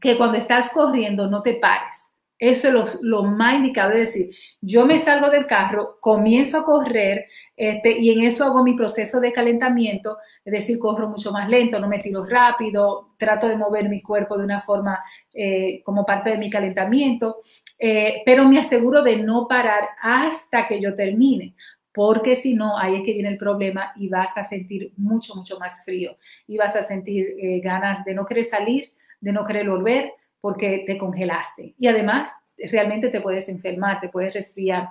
que 0.00 0.16
cuando 0.16 0.38
estás 0.38 0.72
corriendo 0.72 1.28
no 1.28 1.42
te 1.42 1.54
pares. 1.54 2.12
Eso 2.42 2.68
es 2.82 2.98
lo, 3.02 3.22
más 3.22 3.54
indicado, 3.54 3.92
es 3.92 4.12
decir, 4.12 4.34
yo 4.60 4.84
me 4.84 4.98
salgo 4.98 5.30
del 5.30 5.46
carro, 5.46 5.98
comienzo 6.00 6.58
a 6.58 6.64
correr 6.64 7.26
este, 7.56 7.96
y 8.00 8.10
en 8.10 8.22
eso 8.22 8.44
hago 8.44 8.64
mi 8.64 8.74
proceso 8.74 9.20
de 9.20 9.32
calentamiento, 9.32 10.18
es 10.44 10.52
decir, 10.52 10.76
corro 10.80 11.08
mucho 11.08 11.30
más 11.30 11.48
lento, 11.48 11.78
no 11.78 11.86
me 11.86 12.00
tiro 12.00 12.26
rápido, 12.26 13.10
trato 13.16 13.46
de 13.46 13.56
mover 13.56 13.88
mi 13.88 14.02
cuerpo 14.02 14.36
de 14.36 14.42
una 14.42 14.60
forma 14.60 14.98
eh, 15.32 15.82
como 15.84 16.04
parte 16.04 16.30
de 16.30 16.38
mi 16.38 16.50
calentamiento, 16.50 17.36
eh, 17.78 18.22
pero 18.24 18.44
me 18.48 18.58
aseguro 18.58 19.04
de 19.04 19.18
no 19.18 19.46
parar 19.46 19.90
hasta 20.02 20.66
que 20.66 20.80
yo 20.80 20.96
termine, 20.96 21.54
porque 21.94 22.34
si 22.34 22.54
no, 22.54 22.76
ahí 22.76 22.96
es 22.96 23.02
que 23.04 23.12
viene 23.12 23.28
el 23.28 23.38
problema 23.38 23.92
y 23.94 24.08
vas 24.08 24.36
a 24.36 24.42
sentir 24.42 24.92
mucho, 24.96 25.36
mucho 25.36 25.60
más 25.60 25.84
frío 25.84 26.16
y 26.48 26.56
vas 26.56 26.74
a 26.74 26.88
sentir 26.88 27.36
eh, 27.40 27.60
ganas 27.60 28.04
de 28.04 28.14
no 28.14 28.26
querer 28.26 28.46
salir 28.46 28.90
de 29.22 29.32
no 29.32 29.46
querer 29.46 29.70
volver 29.70 30.12
porque 30.40 30.84
te 30.86 30.98
congelaste. 30.98 31.74
Y 31.78 31.86
además, 31.86 32.30
realmente 32.70 33.08
te 33.08 33.20
puedes 33.20 33.48
enfermar, 33.48 34.00
te 34.00 34.08
puedes 34.08 34.34
resfriar. 34.34 34.88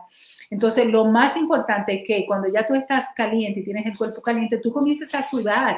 Entonces, 0.49 0.87
lo 0.87 1.05
más 1.05 1.37
importante 1.37 1.93
es 1.93 2.07
que 2.07 2.25
cuando 2.25 2.47
ya 2.51 2.65
tú 2.65 2.73
estás 2.73 3.09
caliente 3.15 3.59
y 3.59 3.63
tienes 3.63 3.85
el 3.85 3.97
cuerpo 3.97 4.21
caliente, 4.21 4.57
tú 4.57 4.71
comiences 4.73 5.13
a 5.13 5.21
sudar. 5.21 5.77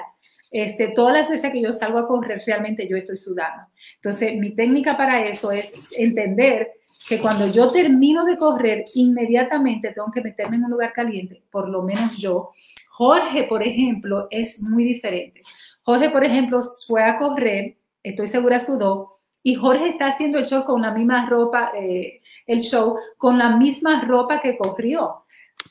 este, 0.51 0.89
todas 0.89 1.15
las 1.15 1.29
veces 1.31 1.51
que 1.51 1.61
yo 1.61 1.73
salgo 1.73 1.97
a 1.97 2.07
correr, 2.07 2.43
realmente 2.45 2.87
yo 2.87 2.95
estoy 2.95 3.17
sudando. 3.17 3.63
Entonces, 3.95 4.37
mi 4.37 4.51
técnica 4.51 4.95
para 4.95 5.25
eso 5.25 5.51
es 5.51 5.73
entender 5.97 6.73
que 7.09 7.19
cuando 7.19 7.47
yo 7.47 7.71
termino 7.71 8.23
de 8.23 8.37
correr, 8.37 8.83
inmediatamente 8.93 9.91
tengo 9.93 10.11
que 10.11 10.21
meterme 10.21 10.57
en 10.57 10.65
un 10.65 10.71
lugar 10.71 10.93
caliente, 10.93 11.41
por 11.49 11.67
lo 11.69 11.81
menos 11.81 12.15
yo. 12.17 12.51
Jorge, 12.89 13.45
por 13.45 13.63
ejemplo, 13.63 14.27
es 14.29 14.61
muy 14.61 14.83
diferente. 14.83 15.41
Jorge, 15.81 16.11
por 16.11 16.23
ejemplo, 16.23 16.61
fue 16.85 17.03
a 17.03 17.17
correr, 17.17 17.75
estoy 18.03 18.27
segura 18.27 18.59
sudó, 18.59 19.13
y 19.41 19.55
Jorge 19.55 19.89
está 19.89 20.07
haciendo 20.07 20.39
el 20.39 20.45
show 20.45 20.63
con 20.63 20.81
la 20.81 20.91
misma 20.91 21.27
ropa, 21.27 21.71
eh, 21.75 22.21
el 22.47 22.61
show 22.61 22.97
con 23.17 23.37
la 23.37 23.57
misma 23.57 24.01
ropa 24.05 24.41
que 24.41 24.57
corrió. 24.57 25.25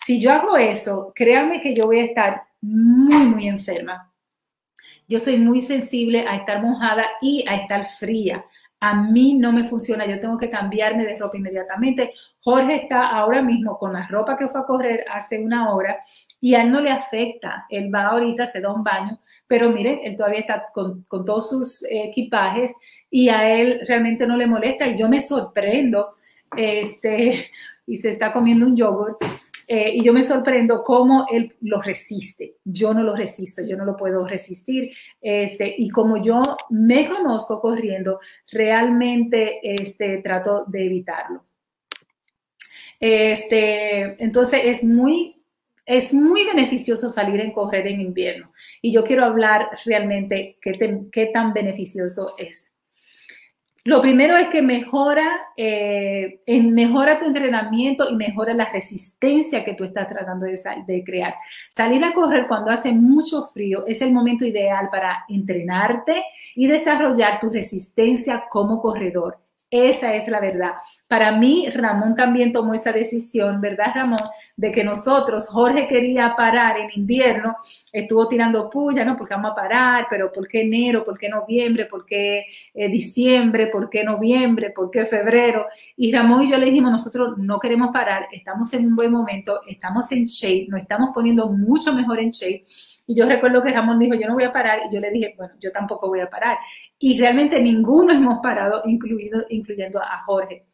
Si 0.04 0.20
yo 0.20 0.32
hago 0.32 0.56
eso, 0.58 1.12
créanme 1.14 1.62
que 1.62 1.74
yo 1.74 1.86
voy 1.86 2.00
a 2.00 2.04
estar 2.04 2.42
muy, 2.60 3.24
muy 3.26 3.48
enferma. 3.48 4.12
Yo 5.08 5.18
soy 5.18 5.38
muy 5.38 5.62
sensible 5.62 6.26
a 6.28 6.36
estar 6.36 6.62
mojada 6.62 7.04
y 7.22 7.46
a 7.48 7.56
estar 7.56 7.86
fría. 7.98 8.44
A 8.80 8.94
mí 8.94 9.34
no 9.34 9.52
me 9.52 9.64
funciona, 9.64 10.06
yo 10.06 10.20
tengo 10.20 10.38
que 10.38 10.50
cambiarme 10.50 11.06
de 11.06 11.18
ropa 11.18 11.38
inmediatamente. 11.38 12.12
Jorge 12.40 12.76
está 12.76 13.08
ahora 13.08 13.40
mismo 13.40 13.78
con 13.78 13.94
la 13.94 14.06
ropa 14.06 14.36
que 14.36 14.48
fue 14.48 14.60
a 14.60 14.64
correr 14.64 15.04
hace 15.10 15.38
una 15.38 15.72
hora 15.72 15.98
y 16.42 16.56
a 16.56 16.64
él 16.64 16.72
no 16.72 16.80
le 16.80 16.90
afecta. 16.90 17.66
Él 17.70 17.94
va 17.94 18.08
ahorita, 18.08 18.44
se 18.44 18.60
da 18.60 18.72
un 18.72 18.82
baño, 18.82 19.18
pero 19.46 19.70
miren, 19.70 20.00
él 20.02 20.16
todavía 20.16 20.40
está 20.40 20.66
con, 20.74 21.06
todos 21.08 21.48
sus 21.48 21.86
equipajes 21.88 22.72
y 23.08 23.28
a 23.28 23.48
él 23.58 23.80
realmente 23.86 24.26
no 24.26 24.36
le 24.36 24.48
molesta 24.48 24.88
y 24.88 24.98
yo 24.98 25.08
me 25.08 25.20
sorprendo 25.20 26.16
este, 26.56 27.48
y 27.86 27.98
se 27.98 28.10
está 28.10 28.32
comiendo 28.32 28.66
un 28.66 28.76
yogurt 28.76 29.22
eh, 29.68 29.92
y 29.94 30.02
yo 30.02 30.12
me 30.12 30.24
sorprendo 30.24 30.82
cómo 30.82 31.26
él 31.30 31.54
lo 31.60 31.80
resiste. 31.80 32.56
Yo 32.64 32.92
no 32.92 33.04
lo 33.04 33.14
resisto, 33.14 33.62
yo 33.64 33.76
no 33.76 33.84
lo 33.84 33.96
puedo 33.96 34.26
resistir. 34.26 34.90
Este, 35.20 35.72
y 35.78 35.90
como 35.90 36.20
yo 36.20 36.42
me 36.70 37.08
conozco 37.08 37.60
corriendo, 37.60 38.18
realmente 38.50 39.60
este, 39.62 40.18
trato 40.18 40.64
de 40.66 40.86
evitarlo. 40.86 41.44
Este, 42.98 44.22
entonces 44.22 44.62
es 44.64 44.84
muy, 44.84 45.41
es 45.86 46.14
muy 46.14 46.44
beneficioso 46.46 47.10
salir 47.10 47.40
en 47.40 47.52
correr 47.52 47.86
en 47.86 48.00
invierno. 48.00 48.52
Y 48.80 48.92
yo 48.92 49.04
quiero 49.04 49.24
hablar 49.24 49.68
realmente 49.84 50.58
qué, 50.60 51.30
tan 51.32 51.52
beneficioso 51.52 52.34
es. 52.38 52.70
Lo 53.84 54.00
primero 54.00 54.36
es 54.36 54.46
que 54.48 54.62
mejora, 54.62 55.28
eh, 55.56 56.40
mejora 56.46 57.18
tu 57.18 57.26
entrenamiento 57.26 58.08
y 58.08 58.14
mejora 58.14 58.54
la 58.54 58.70
resistencia 58.70 59.64
que 59.64 59.74
tú 59.74 59.82
estás 59.82 60.06
tratando 60.06 60.46
de, 60.46 60.56
de, 60.86 61.02
crear. 61.02 61.34
Salir 61.68 62.04
a 62.04 62.14
correr 62.14 62.46
cuando 62.46 62.70
hace 62.70 62.92
mucho 62.92 63.48
frío 63.48 63.84
es 63.88 64.00
el 64.00 64.12
momento 64.12 64.44
ideal 64.44 64.88
para 64.88 65.24
entrenarte 65.28 66.22
y 66.54 66.68
desarrollar 66.68 67.40
tu 67.40 67.50
resistencia 67.50 68.44
como 68.48 68.80
corredor. 68.80 69.41
Esa 69.72 70.14
es 70.14 70.28
la 70.28 70.38
verdad. 70.38 70.72
Para 71.08 71.32
mí, 71.32 71.66
Ramón 71.70 72.14
también 72.14 72.52
tomó 72.52 72.74
esa 72.74 72.92
decisión, 72.92 73.58
¿verdad, 73.58 73.86
Ramón? 73.94 74.18
De 74.54 74.70
que 74.70 74.84
nosotros, 74.84 75.48
Jorge 75.48 75.88
quería 75.88 76.34
parar 76.36 76.76
en 76.78 76.90
invierno, 76.94 77.56
estuvo 77.90 78.28
tirando 78.28 78.68
puya, 78.68 79.02
¿no? 79.02 79.16
Porque 79.16 79.32
vamos 79.32 79.52
a 79.52 79.54
parar, 79.54 80.08
pero 80.10 80.30
¿por 80.30 80.46
qué 80.46 80.60
enero? 80.60 81.06
¿Por 81.06 81.18
qué 81.18 81.30
noviembre? 81.30 81.86
¿Por 81.86 82.04
qué 82.04 82.44
eh, 82.74 82.88
diciembre? 82.90 83.68
¿Por 83.68 83.88
qué 83.88 84.04
noviembre? 84.04 84.72
¿Por 84.76 84.90
qué 84.90 85.06
febrero? 85.06 85.64
Y 85.96 86.12
Ramón 86.12 86.42
y 86.42 86.50
yo 86.50 86.58
le 86.58 86.66
dijimos, 86.66 86.92
nosotros 86.92 87.38
no 87.38 87.58
queremos 87.58 87.92
parar, 87.94 88.28
estamos 88.30 88.74
en 88.74 88.84
un 88.88 88.94
buen 88.94 89.10
momento, 89.10 89.62
estamos 89.66 90.12
en 90.12 90.26
shape, 90.26 90.66
nos 90.68 90.82
estamos 90.82 91.12
poniendo 91.14 91.50
mucho 91.50 91.94
mejor 91.94 92.20
en 92.20 92.28
shape. 92.30 92.66
Y 93.06 93.16
yo 93.16 93.26
recuerdo 93.26 93.62
que 93.62 93.72
Ramón 93.72 93.98
dijo, 93.98 94.14
yo 94.14 94.28
no 94.28 94.34
voy 94.34 94.44
a 94.44 94.52
parar, 94.52 94.80
y 94.88 94.94
yo 94.94 95.00
le 95.00 95.10
dije, 95.10 95.34
bueno, 95.36 95.54
yo 95.60 95.72
tampoco 95.72 96.08
voy 96.08 96.20
a 96.20 96.30
parar 96.30 96.56
y 97.02 97.18
realmente 97.18 97.60
ninguno 97.60 98.12
hemos 98.14 98.38
parado, 98.40 98.82
incluido, 98.84 99.44
incluyendo 99.48 100.00
a 100.00 100.22
Jorge. 100.24 100.66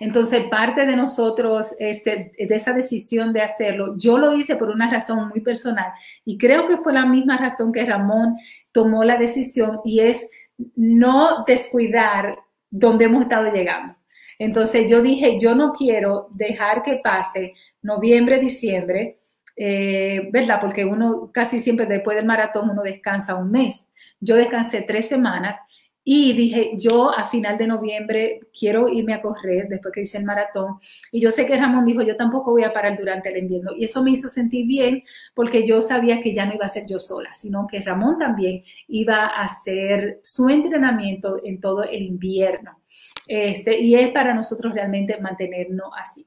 Entonces, 0.00 0.46
parte 0.50 0.84
de 0.84 0.96
nosotros, 0.96 1.74
este, 1.78 2.32
de 2.36 2.54
esa 2.54 2.72
decisión 2.72 3.32
de 3.32 3.40
hacerlo, 3.40 3.96
yo 3.96 4.18
lo 4.18 4.36
hice 4.36 4.56
por 4.56 4.68
una 4.68 4.90
razón 4.90 5.28
muy 5.28 5.40
personal 5.40 5.92
y 6.24 6.36
creo 6.38 6.66
que 6.66 6.76
fue 6.76 6.92
la 6.92 7.06
misma 7.06 7.38
razón 7.38 7.72
que 7.72 7.86
Ramón 7.86 8.36
tomó 8.72 9.04
la 9.04 9.16
decisión 9.16 9.80
y 9.84 10.00
es 10.00 10.28
no 10.74 11.44
descuidar 11.46 12.38
donde 12.68 13.04
hemos 13.04 13.22
estado 13.22 13.52
llegando. 13.52 13.94
Entonces, 14.40 14.90
yo 14.90 15.02
dije, 15.02 15.38
yo 15.40 15.54
no 15.54 15.72
quiero 15.72 16.26
dejar 16.32 16.82
que 16.82 16.96
pase 16.96 17.54
noviembre, 17.80 18.40
diciembre, 18.40 19.20
eh, 19.56 20.28
¿verdad? 20.32 20.58
Porque 20.60 20.84
uno 20.84 21.30
casi 21.32 21.60
siempre 21.60 21.86
después 21.86 22.16
del 22.16 22.26
maratón 22.26 22.70
uno 22.70 22.82
descansa 22.82 23.34
un 23.34 23.50
mes. 23.50 23.88
Yo 24.20 24.36
descansé 24.36 24.82
tres 24.82 25.08
semanas 25.08 25.56
y 26.04 26.32
dije, 26.32 26.72
yo 26.76 27.10
a 27.16 27.28
final 27.28 27.56
de 27.58 27.68
noviembre 27.68 28.40
quiero 28.58 28.88
irme 28.88 29.14
a 29.14 29.22
correr 29.22 29.68
después 29.68 29.94
que 29.94 30.00
hice 30.02 30.18
el 30.18 30.24
maratón. 30.24 30.78
Y 31.12 31.20
yo 31.20 31.30
sé 31.30 31.46
que 31.46 31.56
Ramón 31.56 31.84
dijo, 31.84 32.02
yo 32.02 32.16
tampoco 32.16 32.50
voy 32.50 32.64
a 32.64 32.72
parar 32.72 32.98
durante 32.98 33.28
el 33.28 33.38
invierno. 33.38 33.72
Y 33.76 33.84
eso 33.84 34.02
me 34.02 34.10
hizo 34.10 34.28
sentir 34.28 34.66
bien 34.66 35.04
porque 35.34 35.66
yo 35.66 35.80
sabía 35.80 36.20
que 36.20 36.34
ya 36.34 36.44
no 36.44 36.54
iba 36.54 36.66
a 36.66 36.68
ser 36.68 36.86
yo 36.86 36.98
sola, 36.98 37.32
sino 37.34 37.66
que 37.68 37.80
Ramón 37.80 38.18
también 38.18 38.64
iba 38.88 39.26
a 39.26 39.44
hacer 39.44 40.18
su 40.22 40.48
entrenamiento 40.48 41.40
en 41.44 41.60
todo 41.60 41.84
el 41.84 42.02
invierno. 42.02 42.80
Este, 43.28 43.78
y 43.80 43.94
es 43.94 44.10
para 44.10 44.34
nosotros 44.34 44.74
realmente 44.74 45.20
mantenernos 45.20 45.92
así. 45.98 46.26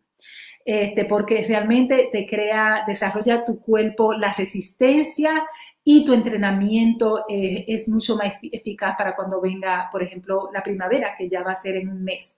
Este, 0.65 1.05
porque 1.05 1.45
realmente 1.47 2.09
te 2.11 2.25
crea, 2.25 2.83
desarrolla 2.87 3.45
tu 3.45 3.59
cuerpo 3.59 4.13
la 4.13 4.33
resistencia 4.33 5.45
y 5.83 6.03
tu 6.03 6.13
entrenamiento 6.13 7.25
eh, 7.29 7.65
es 7.67 7.87
mucho 7.87 8.17
más 8.17 8.35
eficaz 8.41 8.97
para 8.97 9.15
cuando 9.15 9.39
venga, 9.39 9.87
por 9.91 10.01
ejemplo, 10.01 10.49
la 10.51 10.63
primavera, 10.63 11.13
que 11.15 11.29
ya 11.29 11.43
va 11.43 11.51
a 11.51 11.55
ser 11.55 11.75
en 11.75 11.89
un 11.89 12.03
mes. 12.03 12.35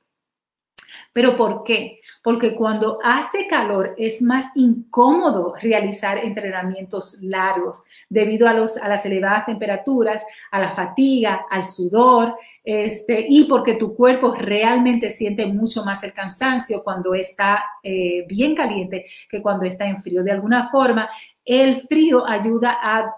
¿Pero 1.13 1.36
por 1.36 1.63
qué? 1.63 1.99
Porque 2.23 2.55
cuando 2.55 2.99
hace 3.03 3.47
calor 3.47 3.95
es 3.97 4.21
más 4.21 4.51
incómodo 4.55 5.55
realizar 5.61 6.17
entrenamientos 6.17 7.21
largos 7.23 7.84
debido 8.09 8.47
a, 8.47 8.53
los, 8.53 8.78
a 8.78 8.88
las 8.89 9.05
elevadas 9.05 9.45
temperaturas, 9.45 10.25
a 10.51 10.59
la 10.59 10.71
fatiga, 10.71 11.45
al 11.49 11.63
sudor, 11.65 12.36
este, 12.63 13.25
y 13.30 13.45
porque 13.45 13.75
tu 13.75 13.95
cuerpo 13.95 14.36
realmente 14.36 15.09
siente 15.09 15.45
mucho 15.45 15.86
más 15.86 16.03
el 16.03 16.11
cansancio 16.11 16.84
cuando 16.84 17.13
está 17.13 17.63
eh, 17.82 18.25
bien 18.28 18.55
caliente 18.55 19.05
que 19.30 19.41
cuando 19.41 19.65
está 19.65 19.86
en 19.86 20.01
frío. 20.01 20.21
De 20.21 20.32
alguna 20.32 20.69
forma, 20.69 21.09
el 21.45 21.82
frío 21.88 22.28
ayuda 22.28 22.78
a 22.82 23.15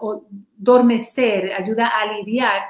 adormecer, 0.60 1.52
ayuda 1.52 1.88
a 1.88 2.02
aliviar 2.02 2.62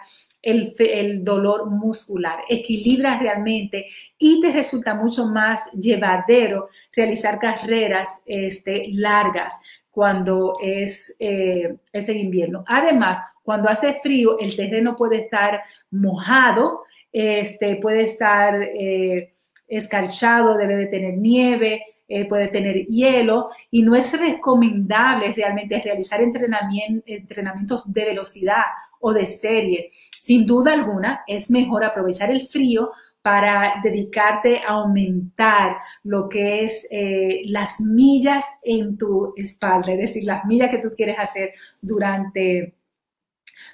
el, 0.43 1.24
dolor 1.24 1.70
muscular, 1.70 2.41
equilibra 2.49 3.18
realmente 3.18 3.86
y 4.18 4.41
te 4.41 4.53
resulta 4.53 4.95
mucho 4.95 5.26
más 5.26 5.70
llevadero 5.72 6.68
realizar 6.93 7.38
carreras 7.38 8.22
este, 8.26 8.88
largas 8.93 9.61
cuando 9.91 10.53
es, 10.62 11.14
eh, 11.18 11.76
es 11.93 12.09
en 12.09 12.18
invierno. 12.18 12.64
Además, 12.66 13.20
cuando 13.43 13.68
hace 13.68 13.95
frío, 13.95 14.38
el 14.38 14.57
terreno 14.57 14.97
puede 14.97 15.18
estar 15.18 15.62
mojado, 15.91 16.84
este, 17.12 17.76
puede 17.76 18.05
estar 18.05 18.62
eh, 18.62 19.34
escarchado, 19.66 20.57
debe 20.57 20.76
de 20.76 20.86
tener 20.86 21.16
nieve, 21.16 21.89
eh, 22.11 22.29
puede 22.29 22.49
tener 22.49 22.87
hielo 22.87 23.51
y 23.71 23.83
no 23.83 23.95
es 23.95 24.19
recomendable 24.19 25.33
realmente 25.33 25.81
realizar 25.81 26.21
entrenamientos 26.21 27.91
de 27.93 28.05
velocidad 28.05 28.65
o 28.99 29.13
de 29.13 29.27
serie. 29.27 29.93
Sin 30.19 30.45
duda 30.45 30.73
alguna, 30.73 31.23
es 31.29 31.53
mejor 31.53 31.85
aprovechar 31.85 32.33
el 32.33 32.49
frío 32.49 32.91
para 33.23 33.75
dedicarte 33.85 34.59
a 34.59 34.73
aumentar 34.73 35.77
lo 36.03 36.29
que 36.29 36.65
es 36.65 36.85
eh, 36.91 37.43
las 37.47 37.81
millas 37.81 38.45
en 38.65 38.99
tu 38.99 39.33
espalda, 39.37 39.93
es 39.93 39.99
decir, 39.99 40.25
las 40.25 40.45
millas 40.47 40.71
que 40.71 40.79
tú 40.79 40.89
quieres 40.97 41.17
hacer 41.17 41.53
durante 41.81 42.75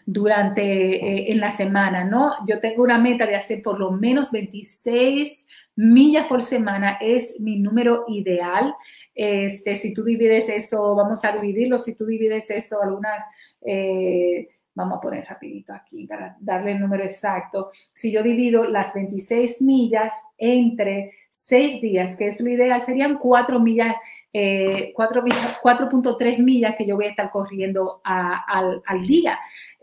durante 0.04 0.62
eh, 0.62 1.32
en 1.32 1.40
la 1.40 1.50
semana, 1.50 2.04
¿no? 2.04 2.34
Yo 2.46 2.60
tengo 2.60 2.82
una 2.84 2.98
meta 2.98 3.26
de 3.26 3.34
hacer 3.34 3.62
por 3.62 3.78
lo 3.80 3.90
menos 3.90 4.30
26 4.30 5.46
millas 5.76 6.26
por 6.26 6.42
semana, 6.42 6.98
es 7.00 7.38
mi 7.38 7.58
número 7.58 8.04
ideal. 8.08 8.74
Este, 9.14 9.76
si 9.76 9.94
tú 9.94 10.04
divides 10.04 10.48
eso, 10.48 10.94
vamos 10.94 11.24
a 11.24 11.32
dividirlo, 11.32 11.78
si 11.78 11.94
tú 11.94 12.06
divides 12.06 12.50
eso, 12.50 12.82
algunas, 12.82 13.22
eh, 13.64 14.48
vamos 14.74 14.98
a 14.98 15.00
poner 15.00 15.24
rapidito 15.24 15.72
aquí 15.72 16.06
para 16.06 16.36
darle 16.40 16.72
el 16.72 16.80
número 16.80 17.04
exacto. 17.04 17.70
Si 17.92 18.10
yo 18.10 18.22
divido 18.22 18.64
las 18.64 18.92
26 18.92 19.62
millas 19.62 20.12
entre 20.36 21.12
6 21.30 21.80
días, 21.80 22.16
que 22.16 22.26
es 22.26 22.40
lo 22.40 22.50
ideal, 22.50 22.80
serían 22.82 23.18
4 23.18 23.60
millas, 23.60 23.94
4.3 24.32 26.22
eh, 26.22 26.42
millas 26.42 26.74
que 26.76 26.86
yo 26.86 26.96
voy 26.96 27.06
a 27.06 27.10
estar 27.10 27.30
corriendo 27.30 28.00
al, 28.04 28.82
al 28.84 29.06
día. 29.06 29.38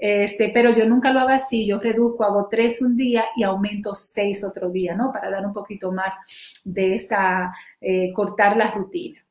Este, 0.06 0.50
pero 0.50 0.76
yo 0.76 0.86
nunca 0.86 1.14
lo 1.14 1.22
hago 1.22 1.30
así, 1.30 1.66
yo 1.66 1.80
reduzco, 1.80 2.26
hago 2.26 2.50
tres 2.52 2.82
un 2.82 2.98
día 2.98 3.24
y 3.38 3.44
aumento 3.44 3.96
seis 3.96 4.44
otro 4.44 4.70
día, 4.70 4.94
¿no? 4.96 5.14
Para 5.14 5.30
dar 5.30 5.46
un 5.46 5.54
poquito 5.54 5.94
más 5.94 6.14
de 6.66 6.96
esa, 6.96 7.54
eh, 7.80 8.12
cortar 8.12 8.58
la 8.58 8.70
rutina. 8.72 9.26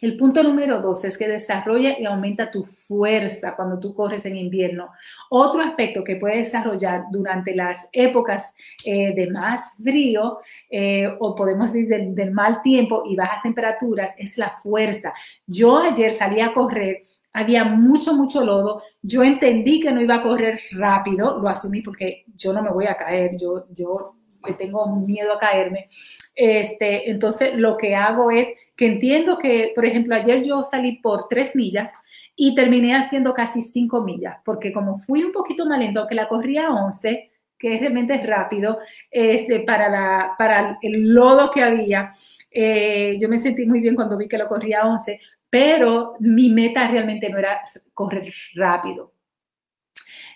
El 0.00 0.16
punto 0.16 0.42
número 0.42 0.80
dos 0.80 1.04
es 1.04 1.18
que 1.18 1.28
desarrolla 1.28 1.98
y 1.98 2.06
aumenta 2.06 2.50
tu 2.50 2.64
fuerza 2.64 3.54
cuando 3.54 3.78
tú 3.78 3.94
corres 3.94 4.24
en 4.24 4.38
invierno. 4.38 4.88
Otro 5.28 5.60
aspecto 5.60 6.02
que 6.02 6.16
puedes 6.16 6.46
desarrollar 6.46 7.04
durante 7.12 7.54
las 7.54 7.86
épocas 7.92 8.54
eh, 8.86 9.14
de 9.14 9.30
más 9.30 9.76
frío 9.82 10.38
eh, 10.70 11.14
o 11.20 11.36
podemos 11.36 11.74
decir 11.74 11.88
del, 11.90 12.14
del 12.14 12.30
mal 12.30 12.62
tiempo 12.62 13.02
y 13.06 13.16
bajas 13.16 13.42
temperaturas 13.42 14.14
es 14.16 14.38
la 14.38 14.48
fuerza. 14.48 15.12
Yo 15.46 15.76
ayer 15.76 16.14
salí 16.14 16.40
a 16.40 16.54
correr 16.54 17.02
había 17.34 17.64
mucho, 17.64 18.14
mucho 18.14 18.44
lodo. 18.44 18.82
Yo 19.02 19.22
entendí 19.22 19.80
que 19.80 19.92
no 19.92 20.00
iba 20.00 20.14
a 20.16 20.22
correr 20.22 20.60
rápido, 20.72 21.38
lo 21.38 21.48
asumí 21.48 21.82
porque 21.82 22.24
yo 22.34 22.52
no 22.52 22.62
me 22.62 22.70
voy 22.70 22.86
a 22.86 22.96
caer, 22.96 23.36
yo, 23.36 23.66
yo 23.74 24.14
tengo 24.56 24.96
miedo 24.96 25.32
a 25.34 25.38
caerme. 25.38 25.88
Este, 26.34 27.10
entonces, 27.10 27.54
lo 27.56 27.76
que 27.76 27.94
hago 27.94 28.30
es 28.30 28.48
que 28.76 28.86
entiendo 28.86 29.38
que, 29.38 29.72
por 29.74 29.84
ejemplo, 29.84 30.14
ayer 30.14 30.42
yo 30.42 30.62
salí 30.62 31.00
por 31.00 31.28
tres 31.28 31.56
millas 31.56 31.92
y 32.36 32.54
terminé 32.54 32.96
haciendo 32.96 33.34
casi 33.34 33.62
cinco 33.62 34.00
millas, 34.02 34.38
porque 34.44 34.72
como 34.72 34.98
fui 34.98 35.22
un 35.22 35.32
poquito 35.32 35.66
más 35.66 35.80
que 36.08 36.14
la 36.14 36.28
corría 36.28 36.68
a 36.68 36.84
11, 36.84 37.30
que 37.58 37.74
es 37.74 37.80
realmente 37.80 38.16
rápido, 38.26 38.78
este, 39.10 39.60
para, 39.60 39.88
la, 39.88 40.34
para 40.36 40.78
el 40.82 41.14
lodo 41.14 41.50
que 41.50 41.62
había, 41.62 42.12
eh, 42.50 43.16
yo 43.20 43.28
me 43.28 43.38
sentí 43.38 43.64
muy 43.66 43.80
bien 43.80 43.94
cuando 43.94 44.16
vi 44.16 44.28
que 44.28 44.38
lo 44.38 44.48
corría 44.48 44.82
a 44.82 44.88
11, 44.88 45.20
pero 45.54 46.16
mi 46.18 46.50
meta 46.50 46.88
realmente 46.88 47.30
no 47.30 47.38
era 47.38 47.60
correr 47.92 48.34
rápido. 48.56 49.12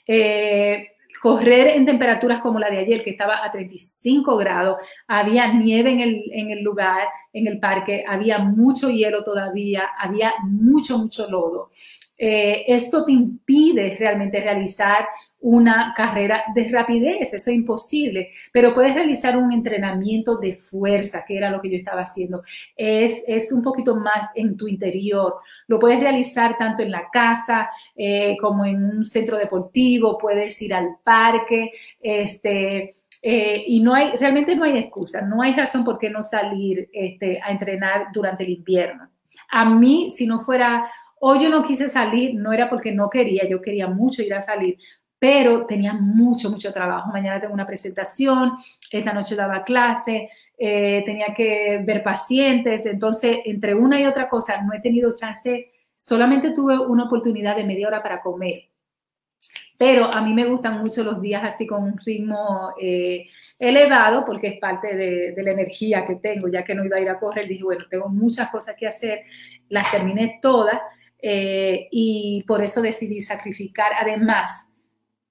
Eh, 0.07 0.93
correr 1.21 1.77
en 1.77 1.85
temperaturas 1.85 2.41
como 2.41 2.61
la 2.61 2.71
de 2.71 2.79
ayer, 2.79 3.03
que 3.03 3.11
estaba 3.11 3.45
a 3.45 3.51
35 3.51 4.37
grados, 4.37 4.77
había 5.09 5.53
nieve 5.53 5.91
en 5.91 6.01
el, 6.03 6.23
en 6.33 6.51
el 6.51 6.62
lugar, 6.62 7.09
en 7.33 7.49
el 7.49 7.59
parque, 7.59 8.05
había 8.07 8.39
mucho 8.39 8.91
hielo 8.91 9.25
todavía, 9.25 9.89
había 9.99 10.35
mucho, 10.45 10.99
mucho 10.99 11.29
lodo. 11.29 11.73
Eh, 12.16 12.66
esto 12.69 13.05
te 13.05 13.11
impide 13.11 13.97
realmente 13.99 14.41
realizar 14.41 15.05
una 15.41 15.95
carrera 15.97 16.43
de 16.55 16.68
rapidez, 16.68 17.32
eso 17.32 17.51
es 17.51 17.57
imposible, 17.57 18.30
pero 18.53 18.74
puedes 18.74 18.95
realizar 18.95 19.36
un 19.36 19.53
entrenamiento 19.53 20.39
de 20.39 20.55
fuerza, 20.55 21.24
que 21.26 21.36
era 21.36 21.51
lo 21.51 21.61
que 21.61 21.70
yo 21.70 21.76
estaba 21.76 22.03
haciendo. 22.03 22.43
Es, 22.76 23.22
es 23.26 23.53
un 23.53 23.62
poquito 23.62 23.95
más 23.97 24.28
en 24.34 24.57
tu 24.57 24.66
interior. 24.66 25.36
Lo 25.68 25.78
puedes 25.78 26.01
realizar 26.01 26.57
tanto 26.59 26.82
en 26.82 26.91
la 26.91 27.09
casa 27.11 27.70
eh, 27.95 28.36
como 28.41 28.64
en 28.64 28.84
un 28.84 29.05
centro 29.05 29.36
deportivo, 29.36 30.18
puedes 30.18 30.61
ir 30.61 30.74
al 30.74 30.97
parque, 31.05 31.72
este, 32.01 32.97
eh, 33.22 33.64
y 33.66 33.80
no 33.80 33.95
hay, 33.95 34.12
realmente 34.16 34.57
no 34.57 34.64
hay 34.64 34.76
excusa, 34.78 35.20
no 35.20 35.43
hay 35.43 35.55
razón 35.55 35.84
por 35.84 35.99
qué 35.99 36.11
no 36.11 36.22
salir 36.22 36.89
este, 36.93 37.41
a 37.41 37.53
entrenar 37.53 38.09
durante 38.12 38.43
el 38.43 38.51
invierno. 38.51 39.09
A 39.51 39.64
mí, 39.64 40.11
si 40.11 40.26
no 40.26 40.41
fuera 40.41 40.91
Hoy 41.20 41.43
yo 41.43 41.49
no 41.49 41.64
quise 41.64 41.89
salir, 41.89 42.34
no 42.34 42.53
era 42.53 42.68
porque 42.68 42.93
no 42.93 43.11
quería, 43.11 43.49
yo 43.49 43.61
quería 43.61 43.89
mucho 43.89 44.22
ir 44.22 44.34
a 44.34 44.43
salir, 44.43 44.78
pero 45.19 45.66
tenía 45.66 45.93
mucho, 45.93 46.51
mucho 46.51 46.73
trabajo. 46.73 47.11
Mañana 47.12 47.41
tengo 47.41 47.55
una 47.55 47.66
presentación, 47.66 48.53
esta 48.91 49.12
noche 49.12 49.35
daba 49.35 49.64
clase, 49.64 50.31
eh, 50.57 51.03
tenía 51.05 51.35
que 51.35 51.83
ver 51.85 52.03
pacientes, 52.03 52.87
entonces 52.87 53.39
entre 53.45 53.75
una 53.75 54.01
y 54.01 54.07
otra 54.07 54.29
cosa 54.29 54.61
no 54.62 54.73
he 54.75 54.81
tenido 54.81 55.14
chance, 55.14 55.73
solamente 55.97 56.53
tuve 56.53 56.79
una 56.79 57.05
oportunidad 57.05 57.57
de 57.57 57.64
media 57.64 57.89
hora 57.89 58.03
para 58.03 58.21
comer. 58.21 58.69
Pero 59.79 60.12
a 60.12 60.21
mí 60.21 60.35
me 60.35 60.45
gustan 60.47 60.81
mucho 60.81 61.05
los 61.05 61.21
días 61.21 61.45
así 61.45 61.64
con 61.64 61.85
un 61.85 61.99
ritmo 62.05 62.75
eh, 62.81 63.29
elevado 63.59 64.25
porque 64.25 64.49
es 64.49 64.59
parte 64.59 64.95
de, 64.97 65.35
la 65.41 65.53
energía 65.53 66.05
que 66.05 66.16
tengo, 66.16 66.49
ya 66.49 66.64
que 66.64 66.75
no 66.75 66.85
iba 66.85 66.97
a 66.97 67.01
ir 67.01 67.09
a 67.09 67.19
correr, 67.21 67.47
dije, 67.47 67.62
bueno, 67.62 67.85
tengo 67.89 68.09
muchas 68.09 68.51
cosas 68.51 68.75
que 68.77 68.89
hacer, 68.89 69.23
las 69.69 69.89
terminé 69.93 70.41
todas 70.43 70.81
eh, 71.23 71.87
y 71.93 72.43
por 72.49 72.62
eso 72.62 72.83
decidí 72.83 73.23
sacrificar. 73.23 73.93
Además, 74.01 74.69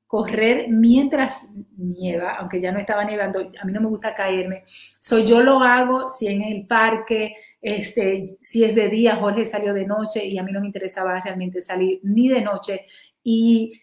correr 0.07 0.69
mientras 0.69 1.45
nieva, 1.77 2.35
aunque 2.37 2.61
ya 2.61 2.71
no 2.71 2.79
estaba 2.79 3.03
nevando, 3.03 3.51
a 3.59 3.65
mí 3.65 3.73
no 3.73 3.81
me 3.81 3.89
gusta 3.89 4.15
caerme. 4.15 4.63
So, 4.99 5.19
yo 5.19 5.41
lo 5.41 5.59
hago 5.59 6.09
si 6.09 6.27
en 6.27 6.41
el 6.41 6.65
parque, 6.65 7.35
este, 7.61 8.37
si 8.39 8.63
es 8.63 8.73
de 8.73 8.87
día, 8.87 9.17
Jorge 9.17 9.45
salió 9.45 9.73
de 9.73 9.85
noche 9.85 10.25
y 10.25 10.37
a 10.37 10.43
mí 10.43 10.51
no 10.53 10.61
me 10.61 10.67
interesaba 10.67 11.19
realmente 11.21 11.61
salir 11.61 11.99
ni 12.03 12.29
de 12.29 12.41
noche. 12.41 12.85
Y 13.23 13.73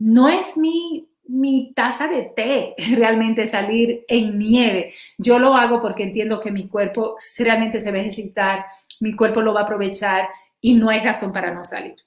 no 0.00 0.28
es 0.28 0.56
mi, 0.56 1.08
mi 1.28 1.72
taza 1.74 2.08
de 2.08 2.32
té 2.34 2.74
realmente 2.96 3.46
salir 3.46 4.04
en 4.08 4.38
nieve. 4.38 4.94
Yo 5.16 5.38
lo 5.38 5.54
hago 5.54 5.80
porque 5.80 6.02
entiendo 6.02 6.40
que 6.40 6.50
mi 6.50 6.68
cuerpo 6.68 7.16
realmente 7.38 7.80
se 7.80 7.90
va 7.92 7.98
a 7.98 8.00
ejercitar, 8.00 8.66
mi 9.00 9.14
cuerpo 9.14 9.40
lo 9.42 9.54
va 9.54 9.60
a 9.60 9.64
aprovechar 9.64 10.28
y 10.60 10.74
no 10.74 10.90
hay 10.90 11.00
razón 11.00 11.32
para 11.32 11.54
no 11.54 11.64
salir. 11.64 12.05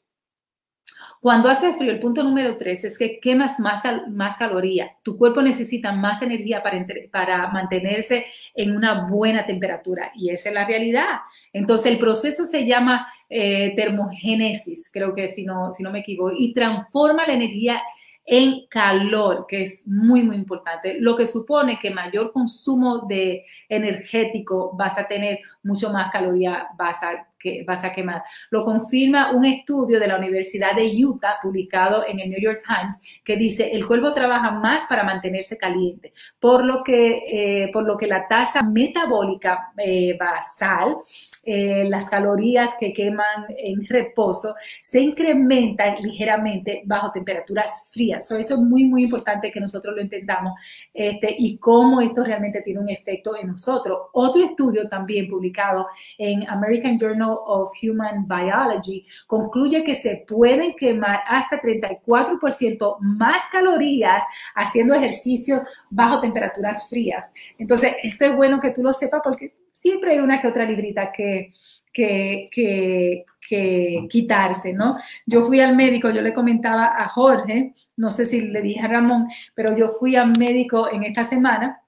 Cuando 1.20 1.50
hace 1.50 1.74
frío, 1.74 1.92
el 1.92 2.00
punto 2.00 2.24
número 2.24 2.56
tres 2.56 2.86
es 2.86 2.98
que 2.98 3.20
quemas 3.20 3.60
más, 3.60 3.84
más 4.10 4.38
caloría. 4.38 4.96
Tu 5.04 5.18
cuerpo 5.18 5.42
necesita 5.42 5.92
más 5.92 6.22
energía 6.22 6.64
para, 6.64 6.86
para 7.12 7.48
mantenerse 7.50 8.26
en 8.56 8.74
una 8.74 9.08
buena 9.10 9.46
temperatura 9.46 10.12
y 10.16 10.30
esa 10.30 10.48
es 10.48 10.56
la 10.56 10.66
realidad. 10.66 11.20
Entonces, 11.52 11.88
el 11.88 12.00
proceso 12.00 12.46
se 12.46 12.66
llama 12.66 13.06
eh, 13.30 13.74
termogénesis, 13.76 14.90
creo 14.92 15.14
que 15.14 15.28
si 15.28 15.44
no, 15.44 15.74
si 15.74 15.84
no 15.84 15.92
me 15.92 16.00
equivoco, 16.00 16.32
y 16.36 16.54
transforma 16.54 17.28
la 17.28 17.34
energía 17.34 17.82
en 18.26 18.68
calor, 18.70 19.46
que 19.48 19.64
es 19.64 19.88
muy, 19.88 20.22
muy 20.22 20.36
importante, 20.36 21.02
lo 21.02 21.18
que 21.18 21.26
supone 21.26 21.80
que 21.80 21.90
mayor 21.90 22.32
consumo 22.32 23.08
de 23.08 23.44
energético 23.68 24.72
vas 24.78 24.98
a 24.98 25.08
tener, 25.08 25.40
mucho 25.64 25.92
más 25.92 26.12
caloría 26.12 26.68
vas 26.78 27.02
a 27.04 27.29
que 27.40 27.64
vas 27.66 27.84
a 27.84 27.94
quemar. 27.94 28.24
Lo 28.50 28.64
confirma 28.64 29.32
un 29.32 29.46
estudio 29.46 30.00
de 30.00 30.08
la 30.08 30.18
Universidad 30.18 30.76
de 30.76 30.94
Utah 31.06 31.38
publicado 31.42 32.06
en 32.08 32.20
el 32.20 32.30
New 32.30 32.42
York 32.42 32.62
Times 32.66 33.00
que 33.24 33.36
dice 33.36 33.70
el 33.72 33.88
cuerpo 33.88 34.14
trabaja 34.14 34.52
más 34.52 34.86
para 34.88 35.04
mantenerse 35.04 35.58
caliente, 35.58 36.14
por 36.40 36.64
lo 36.64 36.84
que, 36.84 37.64
eh, 37.66 37.70
por 37.72 37.86
lo 37.86 37.98
que 37.98 38.08
la 38.08 38.28
tasa 38.28 38.62
metabólica 38.62 39.72
eh, 39.78 40.18
basal, 40.20 40.98
eh, 41.44 41.86
las 41.90 42.10
calorías 42.10 42.76
que 42.80 42.94
queman 42.94 43.46
en 43.58 43.86
reposo, 43.86 44.56
se 44.82 45.00
incrementan 45.02 45.96
ligeramente 46.02 46.82
bajo 46.86 47.12
temperaturas 47.12 47.88
frías. 47.92 48.30
eso 48.32 48.56
es 48.56 48.60
muy, 48.60 48.84
muy 48.84 49.04
importante 49.04 49.52
que 49.52 49.60
nosotros 49.60 49.96
lo 49.96 50.02
entendamos 50.02 50.54
este, 50.94 51.36
y 51.38 51.58
cómo 51.58 52.02
esto 52.02 52.24
realmente 52.24 52.62
tiene 52.62 52.80
un 52.80 52.90
efecto 52.90 53.36
en 53.38 53.48
nosotros. 53.48 54.00
Otro 54.14 54.44
estudio 54.44 54.88
también 54.90 55.30
publicado 55.30 55.88
en 56.18 56.48
American 56.50 56.98
Journal 56.98 57.29
of 57.34 57.72
Human 57.82 58.28
Biology 58.28 59.06
concluye 59.28 59.84
que 59.84 59.96
se 59.96 60.24
pueden 60.28 60.76
quemar 60.76 61.22
hasta 61.28 61.62
34% 61.62 62.98
más 63.00 63.44
calorías 63.52 64.24
haciendo 64.56 64.94
ejercicio 64.94 65.64
bajo 65.90 66.22
temperaturas 66.22 66.90
frías. 66.90 67.32
Entonces, 67.58 67.96
esto 68.04 68.26
es 68.26 68.36
bueno 68.36 68.60
que 68.60 68.72
tú 68.72 68.84
lo 68.84 68.94
sepas 68.94 69.22
porque 69.24 69.54
siempre 69.74 70.14
hay 70.14 70.20
una 70.20 70.42
que 70.42 70.48
otra 70.48 70.66
librita 70.66 71.12
que, 71.12 71.54
que, 71.94 72.50
que, 72.52 73.26
que 73.48 74.08
quitarse, 74.10 74.74
¿no? 74.74 74.98
Yo 75.26 75.46
fui 75.46 75.60
al 75.60 75.76
médico, 75.76 76.10
yo 76.10 76.22
le 76.22 76.34
comentaba 76.34 77.02
a 77.02 77.08
Jorge, 77.10 77.74
no 77.98 78.12
sé 78.12 78.26
si 78.26 78.42
le 78.42 78.62
dije 78.62 78.82
a 78.82 78.88
Ramón, 78.88 79.28
pero 79.56 79.76
yo 79.78 79.90
fui 79.90 80.16
al 80.16 80.38
médico 80.38 80.92
en 80.92 81.04
esta 81.04 81.24
semana 81.24 81.82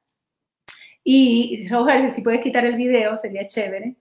y 1.04 1.68
Jorge, 1.70 2.10
si 2.10 2.22
puedes 2.22 2.42
quitar 2.42 2.66
el 2.66 2.76
video, 2.76 3.18
sería 3.18 3.48
chévere. 3.48 3.96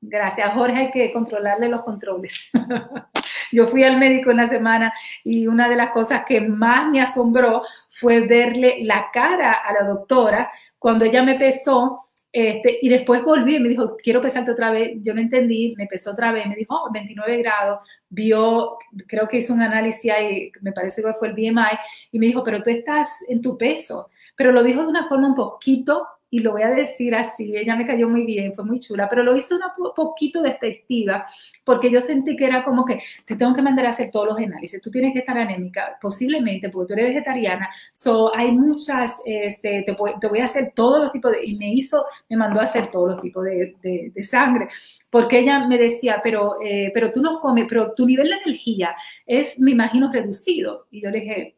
Gracias, 0.00 0.54
Jorge, 0.54 0.78
hay 0.78 0.90
que 0.90 1.12
controlarle 1.12 1.68
los 1.68 1.82
controles. 1.82 2.50
Yo 3.52 3.66
fui 3.66 3.82
al 3.82 3.98
médico 3.98 4.30
una 4.30 4.46
semana 4.46 4.92
y 5.24 5.46
una 5.46 5.68
de 5.68 5.76
las 5.76 5.90
cosas 5.90 6.24
que 6.26 6.40
más 6.40 6.88
me 6.88 7.00
asombró 7.00 7.62
fue 7.88 8.20
verle 8.26 8.78
la 8.84 9.10
cara 9.12 9.52
a 9.52 9.72
la 9.72 9.82
doctora 9.88 10.50
cuando 10.78 11.04
ella 11.04 11.22
me 11.22 11.34
pesó 11.34 12.08
este, 12.30 12.78
y 12.82 12.88
después 12.88 13.24
volví 13.24 13.56
y 13.56 13.60
me 13.60 13.68
dijo, 13.68 13.96
quiero 13.96 14.20
pesarte 14.20 14.50
otra 14.52 14.70
vez. 14.70 14.92
Yo 15.02 15.14
no 15.14 15.20
entendí, 15.20 15.74
me 15.76 15.86
pesó 15.86 16.12
otra 16.12 16.30
vez, 16.30 16.46
me 16.46 16.56
dijo, 16.56 16.74
oh, 16.74 16.90
29 16.92 17.38
grados, 17.38 17.80
vio, 18.08 18.78
creo 19.06 19.28
que 19.28 19.38
hizo 19.38 19.54
un 19.54 19.62
análisis 19.62 20.10
ahí, 20.12 20.52
me 20.60 20.72
parece 20.72 21.02
que 21.02 21.12
fue 21.14 21.28
el 21.28 21.34
BMI, 21.34 21.78
y 22.12 22.18
me 22.18 22.26
dijo, 22.26 22.44
pero 22.44 22.62
tú 22.62 22.70
estás 22.70 23.24
en 23.28 23.40
tu 23.40 23.56
peso. 23.56 24.10
Pero 24.36 24.52
lo 24.52 24.62
dijo 24.62 24.82
de 24.82 24.88
una 24.88 25.08
forma 25.08 25.28
un 25.28 25.34
poquito 25.34 26.06
y 26.30 26.40
lo 26.40 26.52
voy 26.52 26.62
a 26.62 26.70
decir 26.70 27.14
así, 27.14 27.56
ella 27.56 27.76
me 27.76 27.86
cayó 27.86 28.08
muy 28.08 28.24
bien, 28.24 28.54
fue 28.54 28.64
muy 28.64 28.80
chula, 28.80 29.08
pero 29.08 29.22
lo 29.22 29.36
hice 29.36 29.54
una 29.54 29.72
poquito 29.94 30.42
despectiva 30.42 31.26
porque 31.64 31.90
yo 31.90 32.00
sentí 32.00 32.36
que 32.36 32.44
era 32.44 32.62
como 32.62 32.84
que 32.84 33.00
te 33.24 33.36
tengo 33.36 33.54
que 33.54 33.62
mandar 33.62 33.86
a 33.86 33.90
hacer 33.90 34.10
todos 34.10 34.28
los 34.28 34.38
análisis, 34.38 34.80
tú 34.80 34.90
tienes 34.90 35.12
que 35.12 35.20
estar 35.20 35.36
anémica, 35.38 35.98
posiblemente 36.00 36.68
porque 36.68 36.88
tú 36.88 37.00
eres 37.00 37.14
vegetariana, 37.14 37.68
so 37.92 38.34
hay 38.34 38.52
muchas, 38.52 39.20
este, 39.24 39.84
te, 39.84 39.92
voy 39.92 40.40
a 40.40 40.44
hacer 40.44 40.72
todos 40.74 41.00
los 41.00 41.12
tipos 41.12 41.32
de, 41.32 41.44
y 41.44 41.56
me 41.56 41.72
hizo, 41.72 42.04
me 42.28 42.36
mandó 42.36 42.60
a 42.60 42.64
hacer 42.64 42.90
todos 42.90 43.10
los 43.10 43.22
tipos 43.22 43.44
de, 43.44 43.76
de, 43.82 44.24
sangre, 44.24 44.68
porque 45.10 45.38
ella 45.38 45.66
me 45.66 45.78
decía, 45.78 46.20
pero, 46.22 46.56
eh, 46.62 46.90
pero 46.92 47.10
tú 47.12 47.22
no 47.22 47.40
comes, 47.40 47.66
pero 47.68 47.94
tu 47.94 48.04
nivel 48.06 48.28
de 48.28 48.34
energía 48.34 48.94
es, 49.26 49.58
me 49.58 49.70
imagino, 49.70 50.12
reducido, 50.12 50.86
y 50.90 51.00
yo 51.02 51.10
le 51.10 51.20
dije, 51.20 51.57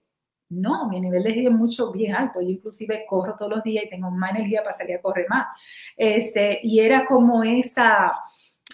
no, 0.51 0.89
mi 0.89 1.01
nivel 1.01 1.23
de 1.23 1.31
energía 1.31 1.51
es 1.51 1.55
mucho 1.57 1.93
bien 1.93 2.15
alto. 2.15 2.41
Yo 2.41 2.49
inclusive 2.49 3.05
corro 3.09 3.37
todos 3.37 3.51
los 3.51 3.63
días 3.63 3.85
y 3.85 3.89
tengo 3.89 4.11
más 4.11 4.33
energía 4.33 4.63
para 4.63 4.77
salir 4.77 4.97
a 4.97 5.01
correr 5.01 5.27
más. 5.29 5.47
Este, 5.97 6.61
y 6.63 6.81
era 6.81 7.07
como 7.07 7.45
esa, 7.45 8.13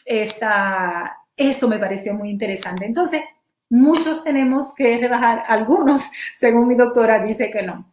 esa, 0.05 1.17
eso 1.37 1.69
me 1.69 1.79
pareció 1.79 2.15
muy 2.15 2.31
interesante. 2.31 2.87
Entonces, 2.87 3.23
muchos 3.69 4.25
tenemos 4.25 4.75
que 4.75 4.99
rebajar, 4.99 5.45
algunos, 5.49 6.03
según 6.35 6.67
mi 6.69 6.77
doctora, 6.77 7.23
dice 7.23 7.51
que 7.51 7.63
no. 7.63 7.93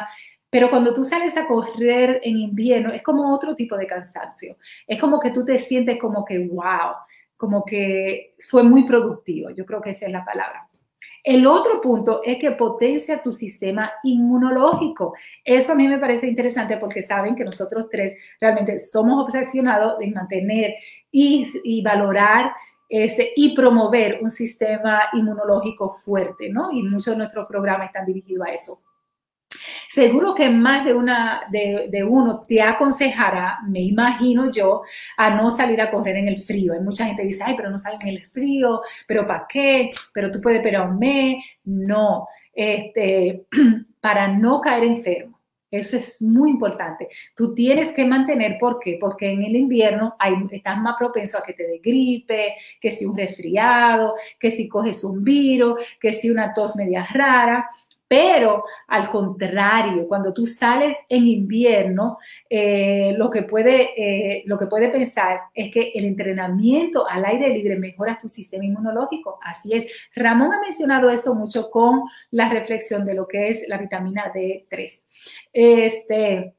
pero 0.49 0.69
cuando 0.69 0.93
tú 0.93 1.03
sales 1.03 1.37
a 1.37 1.45
correr 1.45 2.21
en 2.23 2.37
invierno, 2.37 2.91
es 2.91 3.03
como 3.03 3.33
otro 3.33 3.55
tipo 3.55 3.77
de 3.77 3.85
cansancio. 3.85 4.57
Es 4.87 4.99
como 4.99 5.19
que 5.19 5.29
tú 5.29 5.45
te 5.45 5.59
sientes 5.59 5.99
como 5.99 6.25
que, 6.25 6.39
wow, 6.39 6.95
como 7.37 7.63
que 7.63 8.35
fue 8.49 8.63
muy 8.63 8.83
productivo. 8.85 9.51
Yo 9.51 9.65
creo 9.65 9.81
que 9.81 9.91
esa 9.91 10.07
es 10.07 10.11
la 10.11 10.25
palabra. 10.25 10.67
El 11.23 11.45
otro 11.45 11.81
punto 11.81 12.21
es 12.23 12.37
que 12.39 12.51
potencia 12.51 13.21
tu 13.21 13.31
sistema 13.31 13.91
inmunológico. 14.03 15.13
Eso 15.43 15.73
a 15.73 15.75
mí 15.75 15.87
me 15.87 15.99
parece 15.99 16.27
interesante 16.27 16.77
porque 16.77 17.03
saben 17.03 17.35
que 17.35 17.43
nosotros 17.43 17.87
tres 17.91 18.17
realmente 18.39 18.79
somos 18.79 19.23
obsesionados 19.23 20.01
en 20.01 20.13
mantener 20.13 20.75
y, 21.11 21.45
y 21.63 21.83
valorar 21.83 22.53
este, 22.89 23.31
y 23.35 23.55
promover 23.55 24.19
un 24.21 24.31
sistema 24.31 25.03
inmunológico 25.13 25.89
fuerte, 25.89 26.49
¿no? 26.49 26.71
Y 26.71 26.81
muchos 26.81 27.13
de 27.13 27.17
nuestros 27.17 27.47
programas 27.47 27.87
están 27.87 28.05
dirigidos 28.05 28.47
a 28.47 28.51
eso. 28.51 28.81
Seguro 29.87 30.35
que 30.35 30.49
más 30.49 30.85
de, 30.85 30.93
una, 30.93 31.41
de, 31.51 32.03
uno 32.03 32.45
te 32.47 32.61
aconsejará, 32.61 33.59
me 33.67 33.81
imagino 33.81 34.51
yo, 34.51 34.83
a 35.17 35.31
no 35.31 35.49
salir 35.49 35.81
a 35.81 35.89
correr 35.89 36.17
en 36.17 36.27
el 36.27 36.37
frío. 36.43 36.73
Hay 36.73 36.79
mucha 36.79 37.05
gente 37.05 37.23
que 37.23 37.29
dice, 37.29 37.43
ay, 37.45 37.55
pero 37.55 37.71
no 37.71 37.79
salen 37.79 38.01
en 38.01 38.09
el 38.09 38.27
frío, 38.27 38.81
pero 39.07 39.25
¿para 39.25 39.47
qué? 39.49 39.89
Pero 40.13 40.29
tú 40.29 40.39
puedes 40.41 40.59
esperar 40.59 40.89
un 40.89 40.99
mes. 40.99 41.43
No, 41.63 42.27
este, 42.53 43.45
para 44.01 44.27
no 44.27 44.61
caer 44.61 44.83
enfermo. 44.83 45.38
Eso 45.71 45.97
es 45.97 46.21
muy 46.21 46.49
importante. 46.49 47.09
Tú 47.35 47.53
tienes 47.53 47.91
que 47.91 48.03
mantener, 48.03 48.57
¿por 48.59 48.79
qué? 48.79 48.97
Porque 48.99 49.31
en 49.31 49.43
el 49.43 49.55
invierno 49.55 50.15
hay, 50.17 50.33
estás 50.51 50.79
más 50.81 50.95
propenso 50.97 51.37
a 51.37 51.43
que 51.43 51.53
te 51.53 51.67
dé 51.67 51.77
gripe, 51.77 52.55
que 52.81 52.89
si 52.89 53.05
un 53.05 53.15
resfriado, 53.15 54.15
que 54.39 54.49
si 54.49 54.67
coges 54.67 55.03
un 55.03 55.23
virus, 55.23 55.79
que 55.99 56.11
si 56.11 56.31
una 56.31 56.53
tos 56.53 56.75
media 56.75 57.05
rara. 57.11 57.69
Pero 58.09 58.63
al 58.87 59.07
contrario, 59.11 60.07
cuando 60.07 60.33
tú 60.33 60.47
sales 60.47 60.97
en 61.09 61.27
invierno, 61.27 62.17
eh, 62.49 63.13
lo, 63.15 63.29
que 63.29 63.43
puede, 63.43 63.91
eh, 63.95 64.43
lo 64.47 64.57
que 64.57 64.65
puede 64.65 64.89
pensar 64.89 65.41
es 65.53 65.71
que 65.71 65.91
el 65.93 66.05
entrenamiento 66.05 67.07
al 67.07 67.23
aire 67.23 67.49
libre 67.49 67.75
mejora 67.75 68.17
tu 68.19 68.27
sistema 68.27 68.65
inmunológico. 68.65 69.37
Así 69.43 69.73
es. 69.73 69.87
Ramón 70.15 70.51
ha 70.53 70.59
mencionado 70.59 71.11
eso 71.11 71.35
mucho 71.35 71.69
con 71.69 72.01
la 72.31 72.49
reflexión 72.49 73.05
de 73.05 73.13
lo 73.13 73.27
que 73.27 73.49
es 73.49 73.63
la 73.67 73.77
vitamina 73.77 74.33
D3. 74.33 75.03
Este, 75.53 76.55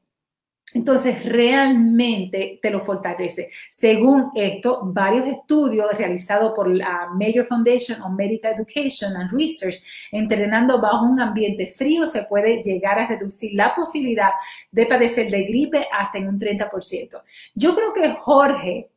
entonces, 0.73 1.25
realmente 1.25 2.59
te 2.61 2.69
lo 2.69 2.79
fortalece. 2.79 3.49
Según 3.69 4.31
esto, 4.35 4.81
varios 4.83 5.27
estudios 5.27 5.87
realizados 5.97 6.53
por 6.55 6.73
la 6.73 7.09
Major 7.13 7.45
Foundation 7.45 8.01
on 8.01 8.15
Medical 8.15 8.53
Education 8.53 9.15
and 9.15 9.31
Research, 9.31 9.81
entrenando 10.11 10.79
bajo 10.79 11.05
un 11.05 11.19
ambiente 11.19 11.71
frío 11.75 12.07
se 12.07 12.23
puede 12.23 12.63
llegar 12.63 12.99
a 12.99 13.07
reducir 13.07 13.53
la 13.53 13.75
posibilidad 13.75 14.31
de 14.71 14.85
padecer 14.85 15.29
de 15.29 15.43
gripe 15.43 15.87
hasta 15.91 16.17
en 16.17 16.29
un 16.29 16.39
30%. 16.39 17.21
Yo 17.53 17.75
creo 17.75 17.93
que 17.93 18.11
Jorge, 18.13 18.89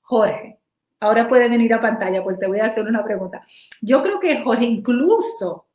Jorge, 0.00 0.58
ahora 0.98 1.28
puede 1.28 1.48
venir 1.48 1.72
a 1.74 1.80
pantalla 1.80 2.22
porque 2.22 2.40
te 2.40 2.46
voy 2.48 2.58
a 2.58 2.64
hacer 2.64 2.86
una 2.86 3.04
pregunta. 3.04 3.44
Yo 3.80 4.02
creo 4.02 4.18
que 4.18 4.42
Jorge 4.42 4.64
incluso, 4.64 5.66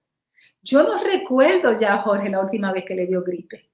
yo 0.61 0.83
no 0.83 1.01
recuerdo 1.01 1.77
ya 1.79 1.93
a 1.93 2.01
Jorge 2.01 2.29
la 2.29 2.41
última 2.41 2.73
vez 2.73 2.83
que 2.83 2.95
le 2.95 3.07
dio 3.07 3.23
gripe. 3.23 3.69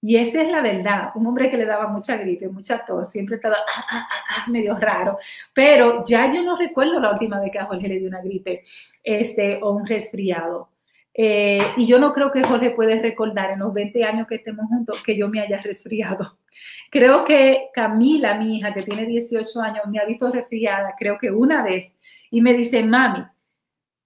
Y 0.00 0.16
esa 0.16 0.42
es 0.42 0.48
la 0.50 0.62
verdad. 0.62 1.10
Un 1.14 1.26
hombre 1.26 1.50
que 1.50 1.56
le 1.56 1.64
daba 1.64 1.88
mucha 1.88 2.16
gripe, 2.16 2.48
mucha 2.48 2.84
tos, 2.84 3.10
siempre 3.10 3.36
estaba 3.36 3.56
ah, 3.56 3.84
ah, 3.90 4.08
ah, 4.30 4.50
medio 4.50 4.76
raro. 4.76 5.18
Pero 5.52 6.04
ya 6.04 6.32
yo 6.32 6.42
no 6.42 6.56
recuerdo 6.56 7.00
la 7.00 7.12
última 7.12 7.40
vez 7.40 7.50
que 7.50 7.58
a 7.58 7.66
Jorge 7.66 7.88
le 7.88 7.98
dio 7.98 8.08
una 8.08 8.22
gripe 8.22 8.64
este, 9.02 9.58
o 9.62 9.72
un 9.72 9.86
resfriado. 9.86 10.70
Eh, 11.20 11.58
y 11.76 11.84
yo 11.84 11.98
no 11.98 12.12
creo 12.12 12.30
que 12.30 12.44
Jorge 12.44 12.70
puede 12.70 13.00
recordar 13.02 13.50
en 13.50 13.58
los 13.58 13.74
20 13.74 14.04
años 14.04 14.28
que 14.28 14.36
estemos 14.36 14.66
juntos 14.68 15.02
que 15.02 15.16
yo 15.16 15.28
me 15.28 15.40
haya 15.40 15.60
resfriado. 15.60 16.38
Creo 16.90 17.24
que 17.24 17.70
Camila, 17.74 18.38
mi 18.38 18.56
hija, 18.56 18.72
que 18.72 18.82
tiene 18.82 19.04
18 19.04 19.60
años, 19.60 19.84
me 19.88 19.98
ha 19.98 20.04
visto 20.04 20.30
resfriada, 20.30 20.94
creo 20.96 21.18
que 21.18 21.30
una 21.30 21.62
vez, 21.62 21.92
y 22.30 22.40
me 22.40 22.54
dice, 22.54 22.82
mami, 22.82 23.24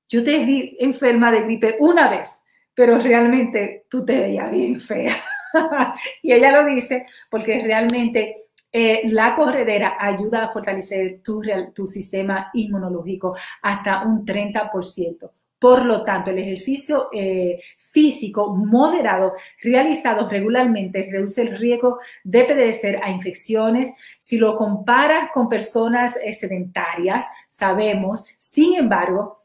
yo 0.08 0.24
te 0.24 0.44
vi 0.44 0.76
enferma 0.80 1.30
de 1.30 1.42
gripe 1.42 1.76
una 1.80 2.10
vez, 2.10 2.30
pero 2.74 2.98
realmente 2.98 3.84
tú 3.88 4.04
te 4.04 4.18
veías 4.18 4.50
bien 4.50 4.80
fea. 4.80 5.14
y 6.22 6.32
ella 6.32 6.62
lo 6.62 6.66
dice 6.66 7.06
porque 7.30 7.62
realmente 7.62 8.42
eh, 8.74 9.02
la 9.10 9.36
corredera 9.36 9.96
ayuda 10.00 10.44
a 10.44 10.48
fortalecer 10.48 11.20
tu, 11.22 11.86
sistema 11.86 12.50
inmunológico 12.54 13.36
hasta 13.60 14.02
un 14.02 14.24
30%. 14.24 15.30
Por 15.58 15.84
lo 15.84 16.02
tanto, 16.04 16.30
el 16.30 16.38
ejercicio 16.38 17.08
eh, 17.12 17.60
físico 17.76 18.48
moderado 18.56 19.34
realizado 19.62 20.28
regularmente 20.28 21.08
reduce 21.12 21.42
el 21.42 21.58
riesgo 21.58 21.98
de 22.24 22.44
padecer 22.44 22.98
a 23.02 23.10
infecciones. 23.10 23.92
Si 24.18 24.38
lo 24.38 24.56
comparas 24.56 25.30
con 25.32 25.50
personas 25.50 26.18
eh, 26.24 26.32
sedentarias, 26.32 27.26
sabemos, 27.50 28.24
sin 28.38 28.74
embargo, 28.74 29.41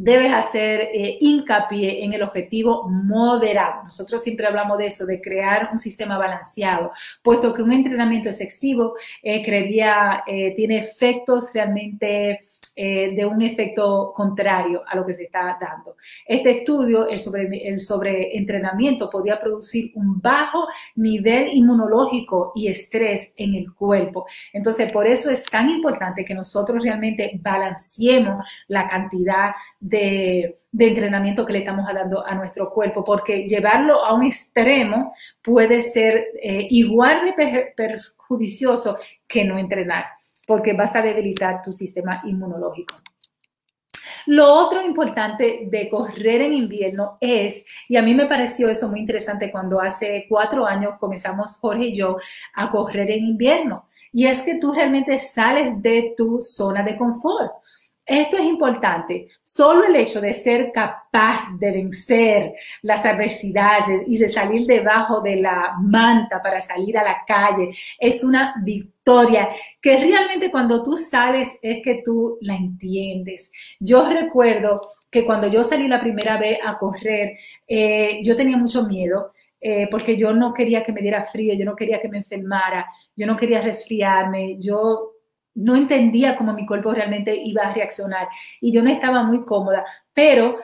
debes 0.00 0.32
hacer 0.32 0.80
eh, 0.94 1.18
hincapié 1.20 2.04
en 2.04 2.12
el 2.12 2.22
objetivo 2.22 2.88
moderado. 2.88 3.82
Nosotros 3.84 4.22
siempre 4.22 4.46
hablamos 4.46 4.78
de 4.78 4.86
eso, 4.86 5.04
de 5.06 5.20
crear 5.20 5.70
un 5.72 5.78
sistema 5.78 6.16
balanceado, 6.16 6.92
puesto 7.20 7.52
que 7.52 7.62
un 7.62 7.72
entrenamiento 7.72 8.28
excesivo 8.28 8.94
eh, 9.22 9.44
creería, 9.44 10.22
eh, 10.26 10.54
tiene 10.54 10.78
efectos 10.78 11.50
realmente 11.52 12.44
eh, 12.80 13.12
de 13.12 13.26
un 13.26 13.42
efecto 13.42 14.12
contrario 14.14 14.84
a 14.86 14.94
lo 14.94 15.04
que 15.04 15.12
se 15.12 15.24
está 15.24 15.58
dando. 15.60 15.96
Este 16.24 16.58
estudio, 16.58 17.08
el 17.08 17.18
sobre, 17.18 17.68
el 17.68 17.80
sobreentrenamiento, 17.80 19.10
podía 19.10 19.40
producir 19.40 19.90
un 19.96 20.20
bajo 20.20 20.68
nivel 20.94 21.48
inmunológico 21.56 22.52
y 22.54 22.68
estrés 22.68 23.32
en 23.36 23.56
el 23.56 23.74
cuerpo. 23.74 24.26
Entonces, 24.52 24.92
por 24.92 25.08
eso 25.08 25.28
es 25.28 25.44
tan 25.44 25.68
importante 25.68 26.24
que 26.24 26.34
nosotros 26.34 26.84
realmente 26.84 27.40
balanceemos 27.42 28.46
la 28.68 28.88
cantidad 28.88 29.50
de, 29.80 30.60
entrenamiento 30.78 31.44
que 31.44 31.54
le 31.54 31.58
estamos 31.58 31.84
dando 31.92 32.24
a 32.24 32.32
nuestro 32.36 32.70
cuerpo, 32.70 33.02
porque 33.02 33.48
llevarlo 33.48 34.04
a 34.04 34.14
un 34.14 34.22
extremo 34.22 35.14
puede 35.42 35.82
ser 35.82 36.14
eh, 36.40 36.68
igual 36.70 37.24
de 37.24 37.72
perjudicioso 37.74 38.98
que 39.26 39.44
no 39.44 39.58
entrenar 39.58 40.17
porque 40.48 40.72
vas 40.72 40.96
a 40.96 41.02
debilitar 41.02 41.60
tu 41.62 41.70
sistema 41.70 42.22
inmunológico. 42.24 42.96
Lo 44.24 44.46
otro 44.46 44.82
importante 44.82 45.68
de 45.70 45.90
correr 45.90 46.40
en 46.40 46.54
invierno 46.54 47.18
es, 47.20 47.66
y 47.86 47.96
a 47.96 48.02
mí 48.02 48.14
me 48.14 48.26
pareció 48.26 48.70
eso 48.70 48.88
muy 48.88 49.00
interesante 49.00 49.52
cuando 49.52 49.78
hace 49.80 50.24
cuatro 50.26 50.66
años 50.66 50.94
comenzamos 50.98 51.58
Jorge 51.58 51.88
y 51.88 51.96
yo 51.96 52.16
a 52.54 52.70
correr 52.70 53.10
en 53.10 53.24
invierno, 53.24 53.88
y 54.10 54.26
es 54.26 54.42
que 54.42 54.58
tú 54.58 54.72
realmente 54.72 55.18
sales 55.18 55.82
de 55.82 56.14
tu 56.16 56.40
zona 56.40 56.82
de 56.82 56.96
confort. 56.96 57.52
Esto 58.08 58.38
es 58.38 58.44
importante. 58.44 59.28
Solo 59.42 59.84
el 59.84 59.94
hecho 59.94 60.18
de 60.22 60.32
ser 60.32 60.72
capaz 60.72 61.42
de 61.58 61.70
vencer 61.70 62.54
las 62.80 63.04
adversidades 63.04 64.02
y 64.06 64.16
de 64.16 64.30
salir 64.30 64.66
debajo 64.66 65.20
de 65.20 65.36
la 65.36 65.74
manta 65.78 66.40
para 66.42 66.62
salir 66.62 66.96
a 66.96 67.04
la 67.04 67.18
calle 67.26 67.70
es 67.98 68.24
una 68.24 68.54
victoria 68.64 69.50
que 69.82 69.98
realmente 69.98 70.50
cuando 70.50 70.82
tú 70.82 70.96
sales 70.96 71.58
es 71.60 71.82
que 71.84 72.00
tú 72.02 72.38
la 72.40 72.56
entiendes. 72.56 73.52
Yo 73.78 74.08
recuerdo 74.08 74.88
que 75.10 75.26
cuando 75.26 75.46
yo 75.48 75.62
salí 75.62 75.86
la 75.86 76.00
primera 76.00 76.38
vez 76.38 76.60
a 76.64 76.78
correr, 76.78 77.36
eh, 77.66 78.20
yo 78.24 78.36
tenía 78.36 78.56
mucho 78.56 78.84
miedo. 78.84 79.32
Eh, 79.60 79.88
porque 79.90 80.16
yo 80.16 80.32
no 80.32 80.54
quería 80.54 80.84
que 80.84 80.92
me 80.92 81.00
diera 81.02 81.24
frío, 81.24 81.52
yo 81.52 81.64
no 81.64 81.74
quería 81.74 82.00
que 82.00 82.08
me 82.08 82.18
enfermara, 82.18 82.86
yo 83.16 83.26
no 83.26 83.36
quería 83.36 83.60
resfriarme, 83.60 84.56
yo 84.60 85.17
no 85.58 85.74
entendía 85.74 86.36
cómo 86.36 86.52
mi 86.52 86.64
cuerpo 86.64 86.92
realmente 86.92 87.34
iba 87.34 87.62
a 87.62 87.74
reaccionar 87.74 88.28
y 88.60 88.70
yo 88.70 88.82
no 88.82 88.90
estaba 88.90 89.24
muy 89.24 89.44
cómoda, 89.44 89.84
pero 90.14 90.58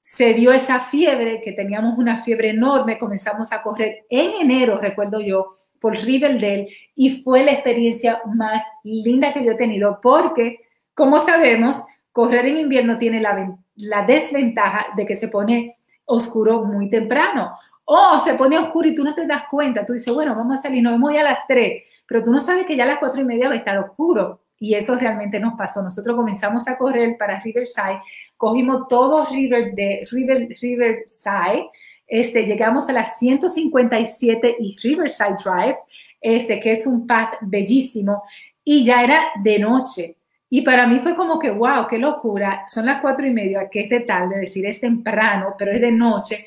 se 0.00 0.32
dio 0.32 0.52
esa 0.52 0.80
fiebre, 0.80 1.40
que 1.42 1.52
teníamos 1.52 1.98
una 1.98 2.18
fiebre 2.18 2.50
enorme, 2.50 2.98
comenzamos 2.98 3.52
a 3.52 3.62
correr 3.62 4.06
en 4.08 4.40
enero, 4.40 4.78
recuerdo 4.78 5.20
yo, 5.20 5.56
por 5.80 5.94
Riverdale 5.94 6.68
y 6.94 7.22
fue 7.22 7.44
la 7.44 7.52
experiencia 7.52 8.20
más 8.26 8.62
linda 8.84 9.32
que 9.32 9.44
yo 9.44 9.52
he 9.52 9.56
tenido 9.56 10.00
porque, 10.00 10.58
como 10.94 11.18
sabemos, 11.18 11.82
correr 12.12 12.46
en 12.46 12.58
invierno 12.58 12.96
tiene 12.96 13.20
la, 13.20 13.56
la 13.76 14.04
desventaja 14.04 14.86
de 14.96 15.04
que 15.04 15.16
se 15.16 15.28
pone 15.28 15.78
oscuro 16.04 16.64
muy 16.64 16.88
temprano 16.88 17.52
o 17.84 18.18
se 18.20 18.34
pone 18.34 18.58
oscuro 18.58 18.88
y 18.88 18.94
tú 18.94 19.02
no 19.02 19.14
te 19.14 19.26
das 19.26 19.44
cuenta, 19.50 19.84
tú 19.84 19.94
dices, 19.94 20.14
bueno, 20.14 20.34
vamos 20.34 20.58
a 20.58 20.62
salir, 20.62 20.82
nos 20.82 20.92
vemos 20.92 21.12
ya 21.12 21.20
a 21.20 21.24
las 21.24 21.38
3 21.48 21.82
pero 22.08 22.24
tú 22.24 22.32
no 22.32 22.40
sabes 22.40 22.66
que 22.66 22.74
ya 22.74 22.84
a 22.84 22.86
las 22.86 22.98
cuatro 22.98 23.20
y 23.20 23.24
media 23.24 23.48
va 23.48 23.54
a 23.54 23.58
estar 23.58 23.78
oscuro. 23.78 24.40
Y 24.58 24.74
eso 24.74 24.96
realmente 24.96 25.38
nos 25.38 25.54
pasó. 25.56 25.82
Nosotros 25.82 26.16
comenzamos 26.16 26.66
a 26.66 26.76
correr 26.76 27.16
para 27.16 27.38
Riverside, 27.40 28.00
cogimos 28.36 28.88
todo 28.88 29.26
River 29.26 29.74
de 29.74 30.08
River, 30.10 30.48
Riverside, 30.60 31.70
este, 32.08 32.44
llegamos 32.44 32.88
a 32.88 32.92
las 32.92 33.18
157 33.18 34.56
y 34.58 34.76
Riverside 34.82 35.36
Drive, 35.44 35.76
este, 36.20 36.58
que 36.58 36.72
es 36.72 36.86
un 36.86 37.06
path 37.06 37.34
bellísimo, 37.42 38.24
y 38.64 38.82
ya 38.82 39.04
era 39.04 39.28
de 39.42 39.58
noche. 39.58 40.16
Y 40.50 40.62
para 40.62 40.86
mí 40.86 41.00
fue 41.00 41.14
como 41.14 41.38
que, 41.38 41.50
wow, 41.50 41.86
qué 41.88 41.98
locura. 41.98 42.64
Son 42.66 42.86
las 42.86 43.02
cuatro 43.02 43.26
y 43.26 43.30
media, 43.30 43.68
que 43.70 43.80
es 43.80 43.90
de 43.90 44.00
tarde, 44.00 44.40
decir, 44.40 44.64
es 44.64 44.80
temprano, 44.80 45.54
pero 45.58 45.72
es 45.72 45.80
de 45.80 45.92
noche. 45.92 46.46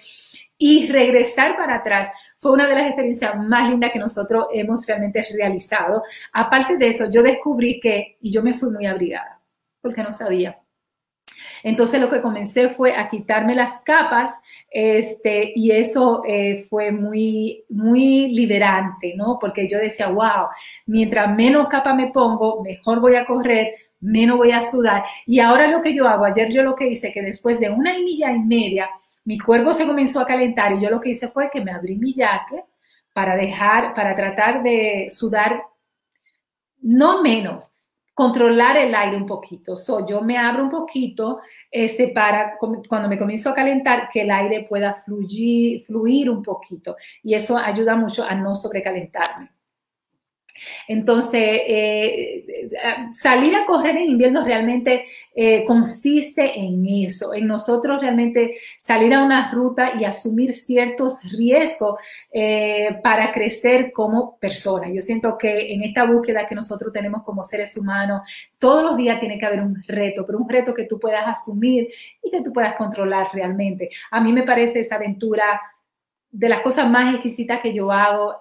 Y 0.57 0.87
regresar 0.91 1.55
para 1.55 1.75
atrás 1.75 2.09
fue 2.41 2.53
una 2.53 2.67
de 2.67 2.73
las 2.73 2.87
experiencias 2.87 3.37
más 3.37 3.69
lindas 3.69 3.91
que 3.91 3.99
nosotros 3.99 4.47
hemos 4.51 4.85
realmente 4.87 5.23
realizado. 5.37 6.03
Aparte 6.33 6.75
de 6.77 6.87
eso, 6.87 7.09
yo 7.11 7.21
descubrí 7.21 7.79
que, 7.79 8.17
y 8.19 8.31
yo 8.31 8.41
me 8.41 8.55
fui 8.55 8.71
muy 8.71 8.87
abrigada, 8.87 9.39
porque 9.79 10.01
no 10.01 10.11
sabía. 10.11 10.57
Entonces 11.63 12.01
lo 12.01 12.09
que 12.09 12.21
comencé 12.21 12.69
fue 12.69 12.95
a 12.95 13.09
quitarme 13.09 13.53
las 13.53 13.79
capas, 13.81 14.39
este, 14.71 15.53
y 15.55 15.69
eso 15.71 16.23
eh, 16.27 16.65
fue 16.67 16.91
muy, 16.91 17.63
muy 17.69 18.29
liberante, 18.33 19.13
¿no? 19.15 19.37
Porque 19.39 19.69
yo 19.69 19.77
decía, 19.77 20.07
wow, 20.09 20.47
mientras 20.87 21.35
menos 21.35 21.67
capa 21.67 21.93
me 21.93 22.11
pongo, 22.11 22.63
mejor 22.63 22.99
voy 22.99 23.15
a 23.15 23.25
correr, 23.25 23.75
menos 23.99 24.37
voy 24.37 24.51
a 24.51 24.61
sudar. 24.61 25.03
Y 25.27 25.39
ahora 25.39 25.67
lo 25.67 25.83
que 25.83 25.93
yo 25.93 26.07
hago, 26.07 26.25
ayer 26.25 26.51
yo 26.51 26.63
lo 26.63 26.75
que 26.75 26.87
hice, 26.87 27.13
que 27.13 27.21
después 27.21 27.59
de 27.59 27.69
una 27.69 27.93
milla 27.99 28.31
y 28.31 28.39
media, 28.39 28.89
mi 29.23 29.37
cuerpo 29.37 29.73
se 29.73 29.87
comenzó 29.87 30.19
a 30.19 30.25
calentar 30.25 30.73
y 30.73 30.81
yo 30.81 30.89
lo 30.89 30.99
que 30.99 31.09
hice 31.09 31.27
fue 31.27 31.49
que 31.51 31.63
me 31.63 31.71
abrí 31.71 31.95
mi 31.97 32.13
jaque 32.13 32.63
para 33.13 33.35
dejar, 33.35 33.93
para 33.93 34.15
tratar 34.15 34.63
de 34.63 35.07
sudar 35.09 35.63
no 36.81 37.21
menos, 37.21 37.73
controlar 38.13 38.77
el 38.77 38.93
aire 38.95 39.17
un 39.17 39.25
poquito. 39.25 39.77
So, 39.77 40.05
yo 40.07 40.21
me 40.21 40.37
abro 40.37 40.63
un 40.63 40.71
poquito 40.71 41.41
este, 41.69 42.09
para 42.09 42.57
cuando 42.57 43.07
me 43.07 43.17
comienzo 43.17 43.49
a 43.49 43.55
calentar 43.55 44.09
que 44.09 44.21
el 44.21 44.31
aire 44.31 44.65
pueda 44.67 44.95
fluir, 44.95 45.83
fluir 45.85 46.29
un 46.29 46.41
poquito 46.41 46.95
y 47.23 47.35
eso 47.35 47.57
ayuda 47.57 47.95
mucho 47.95 48.23
a 48.23 48.33
no 48.35 48.55
sobrecalentarme. 48.55 49.51
Entonces, 50.87 51.61
eh, 51.67 52.45
salir 53.13 53.55
a 53.55 53.65
correr 53.65 53.97
en 53.97 54.11
invierno 54.11 54.45
realmente 54.45 55.05
eh, 55.33 55.63
consiste 55.63 56.59
en 56.59 56.85
eso, 56.85 57.33
en 57.33 57.47
nosotros 57.47 58.01
realmente 58.01 58.57
salir 58.77 59.13
a 59.13 59.23
una 59.23 59.49
ruta 59.49 59.93
y 59.97 60.03
asumir 60.03 60.53
ciertos 60.53 61.23
riesgos 61.37 61.99
eh, 62.33 62.99
para 63.01 63.31
crecer 63.31 63.93
como 63.93 64.37
persona. 64.39 64.89
Yo 64.91 65.01
siento 65.01 65.37
que 65.37 65.73
en 65.73 65.83
esta 65.83 66.03
búsqueda 66.03 66.47
que 66.47 66.55
nosotros 66.55 66.91
tenemos 66.91 67.23
como 67.23 67.45
seres 67.45 67.77
humanos, 67.77 68.23
todos 68.59 68.83
los 68.83 68.97
días 68.97 69.21
tiene 69.21 69.39
que 69.39 69.45
haber 69.45 69.61
un 69.61 69.81
reto, 69.87 70.25
pero 70.25 70.37
un 70.37 70.49
reto 70.49 70.73
que 70.73 70.85
tú 70.85 70.99
puedas 70.99 71.25
asumir 71.25 71.87
y 72.21 72.29
que 72.29 72.41
tú 72.41 72.51
puedas 72.51 72.75
controlar 72.75 73.27
realmente. 73.33 73.89
A 74.11 74.19
mí 74.19 74.33
me 74.33 74.43
parece 74.43 74.81
esa 74.81 74.95
aventura 74.95 75.61
de 76.29 76.49
las 76.49 76.61
cosas 76.61 76.89
más 76.89 77.13
exquisitas 77.13 77.61
que 77.61 77.73
yo 77.73 77.91
hago 77.91 78.35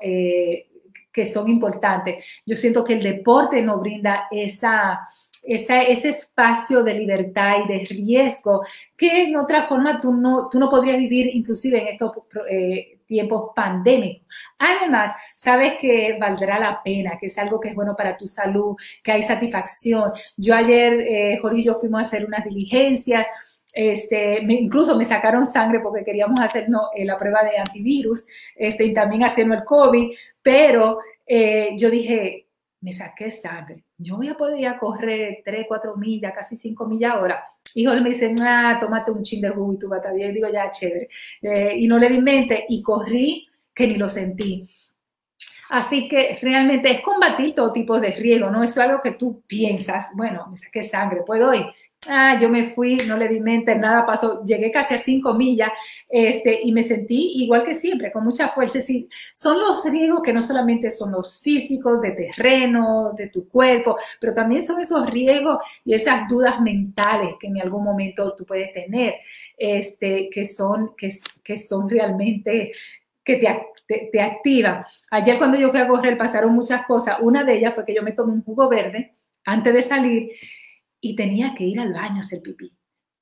que 1.12 1.27
son 1.27 1.49
importantes. 1.49 2.24
Yo 2.47 2.57
siento 2.57 2.85
que 2.85 2.95
el 2.95 3.03
deporte 3.03 3.62
nos 3.62 3.81
brinda 3.81 4.28
esa, 4.31 5.09
ese 5.43 6.09
espacio 6.09 6.82
de 6.82 6.95
libertad 6.95 7.57
y 7.65 7.69
de 7.69 7.87
riesgo 7.87 8.62
que 8.97 9.24
en 9.24 9.37
otra 9.37 9.66
forma 9.66 10.01
tú 10.01 10.12
no, 10.12 10.49
tú 10.51 10.59
no 10.59 10.70
podrías 10.70 10.99
vivir 10.99 11.35
inclusive 11.35 11.81
en 11.81 11.89
estos 11.89 12.12
eh, 12.49 12.99
tiempos 13.07 13.51
pandémicos. 13.57 14.27
Además, 14.59 15.12
sabes 15.35 15.74
que 15.81 16.16
valdrá 16.20 16.61
la 16.61 16.82
pena, 16.82 17.19
que 17.19 17.27
es 17.27 17.39
algo 17.39 17.59
que 17.59 17.70
es 17.70 17.74
bueno 17.74 17.97
para 17.97 18.16
tu 18.16 18.27
salud, 18.28 18.77
que 19.03 19.12
hay 19.12 19.23
satisfacción. 19.23 20.12
Yo 20.37 20.55
ayer, 20.55 21.01
eh, 21.01 21.39
Jorge 21.41 21.61
y 21.61 21.65
yo 21.65 21.74
fuimos 21.74 22.01
a 22.01 22.03
hacer 22.03 22.24
unas 22.24 22.45
diligencias. 22.45 23.27
Este, 23.73 24.43
incluso 24.43 24.97
me 24.97 25.05
sacaron 25.05 25.47
sangre 25.47 25.81
porque 25.81 26.05
queríamos 26.05 26.41
hacer 26.41 26.67
eh, 26.97 27.05
la 27.05 27.19
prueba 27.19 27.45
de 27.45 27.59
antivirus 27.59 28.25
este, 28.57 28.85
y 28.85 28.95
también 28.95 29.23
hacernos 29.25 29.59
el 29.59 29.65
COVID, 29.65 30.13
pero 30.43 30.99
eh, 31.27 31.71
yo 31.77 31.89
dije, 31.91 32.47
me 32.81 32.93
saqué 32.93 33.31
sangre, 33.31 33.85
yo 33.97 34.17
voy 34.17 34.29
a 34.29 34.37
poder 34.37 34.77
correr 34.79 35.43
3, 35.45 35.67
4 35.69 35.97
millas, 35.97 36.35
casi 36.35 36.57
5 36.57 36.87
millas 36.87 37.13
ahora. 37.13 37.45
Y 37.75 37.85
Jorge 37.85 38.01
me 38.01 38.11
dice, 38.11 38.35
ah, 38.41 38.79
tómate 38.81 39.13
un 39.13 39.23
chin 39.23 39.41
de 39.43 39.51
jugo 39.51 39.75
y 39.75 39.79
tú 39.79 39.89
vas 39.89 40.05
a 40.05 40.13
bien. 40.13 40.35
digo, 40.35 40.49
ya, 40.49 40.73
chévere. 40.73 41.09
Eh, 41.41 41.75
y 41.77 41.87
no 41.87 41.99
le 41.99 42.09
di 42.09 42.21
mente 42.21 42.65
y 42.69 42.83
corrí 42.83 43.47
que 43.73 43.87
ni 43.87 43.95
lo 43.95 44.09
sentí. 44.09 44.69
Así 45.69 46.09
que 46.09 46.37
realmente 46.43 46.91
es 46.91 47.01
combatir 47.01 47.55
todo 47.55 47.73
tipo 47.73 48.01
de 48.01 48.11
riesgo, 48.11 48.51
no 48.51 48.65
es 48.65 48.77
algo 48.77 49.01
que 49.01 49.13
tú 49.13 49.43
piensas, 49.47 50.09
bueno, 50.17 50.49
me 50.51 50.57
saqué 50.57 50.83
sangre, 50.83 51.23
puedo 51.25 51.55
ir 51.55 51.67
ah, 52.09 52.39
yo 52.41 52.49
me 52.49 52.71
fui, 52.71 52.97
no 53.07 53.17
le 53.17 53.29
di 53.29 53.41
mente, 53.41 53.75
nada 53.75 54.07
pasó, 54.07 54.45
llegué 54.45 54.73
casi 54.73 54.95
a 54.95 54.99
cinco 54.99 55.35
millas 55.35 55.71
este, 56.09 56.61
y 56.63 56.73
me 56.73 56.83
sentí 56.83 57.43
igual 57.43 57.65
que 57.65 57.75
siempre, 57.75 58.11
con 58.11 58.25
mucha 58.25 58.49
fuerza. 58.49 58.81
Sí, 58.81 59.09
son 59.33 59.61
los 59.61 59.85
riesgos 59.85 60.23
que 60.23 60.33
no 60.33 60.43
solamente 60.43 60.91
son 60.91 61.13
los 61.13 61.41
físicos, 61.43 62.01
de 62.01 62.13
terreno, 62.13 63.13
de 63.17 63.29
tu 63.29 63.49
cuerpo, 63.49 63.97
pero 64.21 64.35
también 64.35 64.63
son 64.63 64.81
esos 64.81 65.09
riesgos 65.11 65.59
y 65.85 65.95
esas 65.95 66.29
dudas 66.29 66.61
mentales 66.61 67.35
que 67.39 67.49
en 67.49 67.61
algún 67.61 67.85
momento 67.85 68.35
tú 68.37 68.45
puedes 68.47 68.73
tener, 68.73 69.17
este, 69.59 70.31
que, 70.31 70.45
son, 70.45 70.95
que, 70.97 71.11
que 71.45 71.59
son 71.59 71.89
realmente 71.89 72.73
que 73.25 73.37
te, 73.37 73.67
te, 73.87 74.09
te 74.11 74.21
activan. 74.21 74.85
Ayer 75.11 75.39
cuando 75.39 75.59
yo 75.59 75.71
fui 75.71 75.81
a 75.81 75.89
correr 75.89 76.17
pasaron 76.17 76.55
muchas 76.55 76.87
cosas. 76.87 77.19
Una 77.21 77.45
de 77.45 77.59
ellas 77.59 77.75
fue 77.75 77.85
que 77.85 77.95
yo 77.95 78.03
me 78.03 78.13
tomé 78.13 78.33
un 78.33 78.43
jugo 78.43 78.69
verde 78.69 79.15
antes 79.45 79.73
de 79.75 79.83
salir 79.83 80.33
y 81.01 81.17
tenía 81.17 81.55
que 81.55 81.65
ir 81.65 81.81
al 81.81 81.93
baño 81.93 82.17
a 82.17 82.21
hacer 82.21 82.43
pipí. 82.43 82.73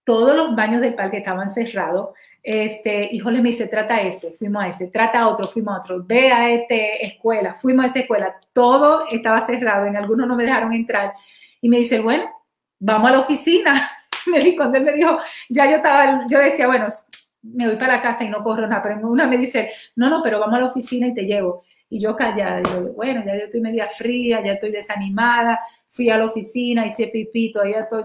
Todos 0.05 0.35
los 0.35 0.57
baños 0.57 0.81
del 0.81 0.95
parque 0.95 1.19
estaban 1.19 1.51
cerrados. 1.53 2.11
Este, 2.43 3.15
híjole, 3.15 3.43
me 3.43 3.51
dice, 3.51 3.69
trata 3.69 4.01
ese, 4.01 4.33
fuimos 4.33 4.65
a 4.65 4.69
ese, 4.69 4.89
trata 4.89 5.21
a 5.21 5.29
otro, 5.29 5.49
fuimos 5.49 5.75
a 5.75 5.81
otro, 5.81 6.03
ve 6.05 6.33
a 6.33 6.51
esta 6.51 6.75
escuela, 6.75 7.55
fuimos 7.55 7.85
a 7.85 7.89
esa 7.89 7.99
escuela, 8.01 8.37
todo 8.53 9.07
estaba 9.11 9.41
cerrado, 9.43 9.87
en 9.87 9.97
algunos 9.97 10.27
no 10.27 10.37
me 10.37 10.45
dejaron 10.45 10.73
entrar. 10.73 11.13
Y 11.61 11.69
me 11.69 11.79
dice, 11.79 12.01
bueno, 12.01 12.25
vamos 12.79 13.11
a 13.11 13.13
la 13.15 13.21
oficina. 13.21 13.75
Me 14.27 14.41
dijo, 14.41 14.59
cuando 14.59 14.77
él 14.77 14.85
me 14.85 14.93
dijo, 14.93 15.19
ya 15.49 15.71
yo 15.71 15.77
estaba, 15.77 16.27
yo 16.29 16.39
decía, 16.39 16.67
bueno, 16.67 16.87
me 17.41 17.67
voy 17.67 17.77
para 17.77 17.97
la 17.97 18.03
casa 18.03 18.25
y 18.25 18.29
no 18.29 18.43
corro 18.45 18.67
nada, 18.67 18.83
pero 18.83 19.09
una 19.09 19.27
me 19.27 19.39
dice, 19.39 19.71
no, 19.97 20.11
no, 20.11 20.23
pero 20.23 20.39
vamos 20.39 20.57
a 20.57 20.61
la 20.61 20.67
oficina 20.67 21.07
y 21.07 21.15
te 21.15 21.23
llevo. 21.23 21.65
Y 21.91 22.01
yo 22.01 22.15
callada, 22.17 22.63
bueno, 22.95 23.23
ya 23.25 23.35
yo 23.37 23.45
estoy 23.45 23.61
media 23.61 23.89
fría, 23.97 24.43
ya 24.45 24.53
estoy 24.53 24.71
desanimada, 24.71 25.59
fui 25.87 26.11
a 26.11 26.19
la 26.19 26.27
oficina, 26.27 26.87
hice 26.87 27.07
pipí, 27.07 27.51
todavía 27.51 27.81
estoy 27.81 28.05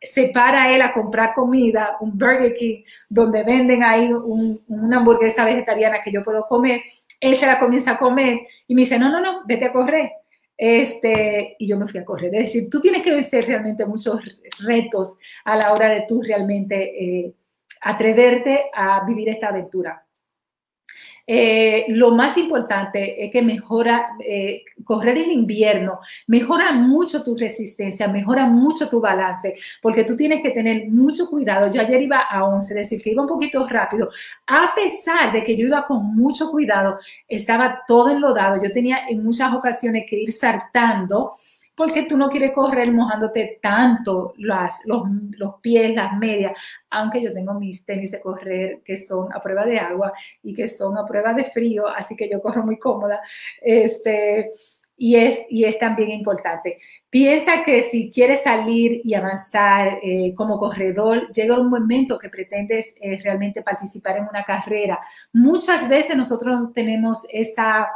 Se 0.00 0.28
para 0.28 0.74
él 0.74 0.82
a 0.82 0.92
comprar 0.92 1.32
comida, 1.34 1.96
un 2.00 2.18
Burger 2.18 2.54
King, 2.54 2.82
donde 3.08 3.42
venden 3.42 3.82
ahí 3.82 4.12
una 4.12 4.98
hamburguesa 4.98 5.44
vegetariana 5.44 6.02
que 6.02 6.12
yo 6.12 6.22
puedo 6.22 6.46
comer. 6.46 6.82
Él 7.20 7.34
se 7.36 7.46
la 7.46 7.58
comienza 7.58 7.92
a 7.92 7.98
comer 7.98 8.40
y 8.66 8.74
me 8.74 8.82
dice, 8.82 8.98
no, 8.98 9.10
no, 9.10 9.20
no, 9.20 9.42
vete 9.46 9.64
a 9.66 9.72
correr. 9.72 10.10
Este, 10.56 11.56
y 11.58 11.66
yo 11.66 11.78
me 11.78 11.88
fui 11.88 12.00
a 12.00 12.04
correr. 12.04 12.34
Es 12.34 12.52
decir, 12.52 12.68
tú 12.70 12.80
tienes 12.80 13.02
que 13.02 13.10
vencer 13.10 13.44
realmente 13.46 13.86
muchos 13.86 14.20
retos 14.60 15.18
a 15.44 15.56
la 15.56 15.72
hora 15.72 15.88
de 15.88 16.04
tú 16.06 16.22
realmente 16.22 17.24
eh, 17.26 17.34
atreverte 17.80 18.70
a 18.72 19.04
vivir 19.06 19.30
esta 19.30 19.48
aventura. 19.48 20.03
Eh, 21.26 21.86
lo 21.88 22.10
más 22.10 22.36
importante 22.36 23.24
es 23.24 23.32
que 23.32 23.40
mejora, 23.40 24.10
eh, 24.20 24.62
correr 24.84 25.16
en 25.18 25.30
invierno, 25.32 26.00
mejora 26.26 26.72
mucho 26.72 27.22
tu 27.22 27.34
resistencia, 27.36 28.08
mejora 28.08 28.46
mucho 28.46 28.88
tu 28.88 29.00
balance, 29.00 29.56
porque 29.80 30.04
tú 30.04 30.16
tienes 30.16 30.42
que 30.42 30.50
tener 30.50 30.88
mucho 30.88 31.28
cuidado. 31.30 31.72
Yo 31.72 31.80
ayer 31.80 32.02
iba 32.02 32.18
a 32.18 32.44
11, 32.44 32.74
es 32.74 32.90
decir, 32.90 33.02
que 33.02 33.10
iba 33.10 33.22
un 33.22 33.28
poquito 33.28 33.66
rápido. 33.66 34.10
A 34.46 34.74
pesar 34.74 35.32
de 35.32 35.42
que 35.44 35.56
yo 35.56 35.66
iba 35.66 35.86
con 35.86 36.14
mucho 36.14 36.50
cuidado, 36.50 36.98
estaba 37.26 37.82
todo 37.86 38.10
enlodado. 38.10 38.62
Yo 38.62 38.72
tenía 38.72 39.08
en 39.08 39.24
muchas 39.24 39.54
ocasiones 39.54 40.04
que 40.08 40.16
ir 40.16 40.32
saltando 40.32 41.32
porque 41.74 42.04
tú 42.04 42.16
no 42.16 42.30
quieres 42.30 42.52
correr 42.52 42.92
mojándote 42.92 43.58
tanto 43.60 44.34
las, 44.38 44.82
los, 44.86 45.02
los, 45.38 45.54
pies, 45.60 45.94
las 45.94 46.16
medias, 46.18 46.52
aunque 46.90 47.22
yo 47.22 47.32
tengo 47.32 47.54
mis 47.54 47.84
tenis 47.84 48.10
de 48.10 48.20
correr 48.20 48.80
que 48.84 48.96
son 48.96 49.32
a 49.32 49.40
prueba 49.40 49.64
de 49.64 49.78
agua 49.78 50.12
y 50.42 50.54
que 50.54 50.68
son 50.68 50.96
a 50.96 51.06
prueba 51.06 51.34
de 51.34 51.44
frío, 51.44 51.88
así 51.88 52.16
que 52.16 52.28
yo 52.28 52.40
corro 52.40 52.64
muy 52.64 52.78
cómoda. 52.78 53.20
Este, 53.60 54.52
y 54.96 55.16
es, 55.16 55.46
y 55.50 55.64
es 55.64 55.78
también 55.78 56.10
importante. 56.10 56.78
Piensa 57.10 57.64
que 57.64 57.82
si 57.82 58.10
quieres 58.10 58.42
salir 58.42 59.00
y 59.04 59.14
avanzar 59.14 59.98
eh, 60.02 60.32
como 60.36 60.58
corredor, 60.58 61.30
llega 61.32 61.58
un 61.58 61.68
momento 61.68 62.18
que 62.18 62.28
pretendes 62.28 62.94
eh, 63.00 63.18
realmente 63.22 63.62
participar 63.62 64.18
en 64.18 64.28
una 64.28 64.44
carrera. 64.44 65.00
Muchas 65.32 65.88
veces 65.88 66.16
nosotros 66.16 66.72
tenemos 66.72 67.26
esa 67.28 67.88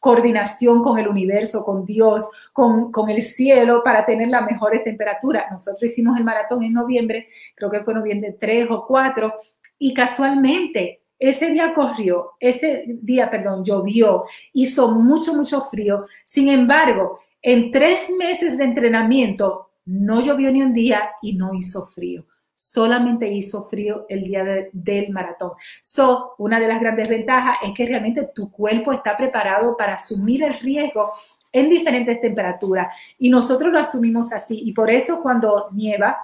coordinación 0.00 0.82
con 0.82 0.98
el 0.98 1.08
universo, 1.08 1.64
con 1.64 1.84
Dios, 1.84 2.28
con, 2.52 2.92
con, 2.92 3.08
el 3.08 3.22
cielo 3.22 3.82
para 3.84 4.04
tener 4.04 4.28
las 4.28 4.44
mejores 4.44 4.82
temperaturas. 4.82 5.50
Nosotros 5.50 5.82
hicimos 5.90 6.16
el 6.16 6.24
maratón 6.24 6.62
en 6.62 6.72
noviembre, 6.72 7.28
creo 7.54 7.70
que 7.70 7.80
fue 7.80 7.94
noviembre 7.94 8.36
3 8.38 8.70
o 8.70 8.86
4, 8.86 9.34
y 9.78 9.94
casualmente 9.94 11.02
ese 11.18 11.50
día 11.50 11.72
corrió, 11.74 12.32
ese 12.40 12.84
día, 12.86 13.30
perdón, 13.30 13.64
llovió, 13.64 14.24
hizo 14.52 14.90
mucho, 14.90 15.34
mucho 15.34 15.62
frío. 15.62 16.06
Sin 16.24 16.48
embargo, 16.48 17.20
en 17.40 17.70
tres 17.70 18.12
meses 18.18 18.58
de 18.58 18.64
entrenamiento 18.64 19.70
no 19.86 20.20
llovió 20.20 20.50
ni 20.50 20.62
un 20.62 20.72
día 20.72 21.10
y 21.22 21.34
no 21.34 21.54
hizo 21.54 21.86
frío 21.86 22.24
solamente 22.56 23.28
hizo 23.28 23.68
frío 23.68 24.06
el 24.08 24.24
día 24.24 24.42
del 24.72 25.10
maratón. 25.10 25.52
So, 25.82 26.34
una 26.38 26.58
de 26.58 26.66
las 26.66 26.80
grandes 26.80 27.08
ventajas 27.08 27.58
es 27.62 27.72
que 27.76 27.86
realmente 27.86 28.30
tu 28.34 28.50
cuerpo 28.50 28.92
está 28.92 29.16
preparado 29.16 29.76
para 29.76 29.94
asumir 29.94 30.42
el 30.42 30.58
riesgo 30.58 31.12
en 31.52 31.70
diferentes 31.70 32.20
temperaturas 32.20 32.88
y 33.18 33.30
nosotros 33.30 33.72
lo 33.72 33.78
asumimos 33.78 34.32
así 34.32 34.60
y 34.64 34.72
por 34.72 34.90
eso 34.90 35.20
cuando 35.22 35.68
nieva 35.72 36.16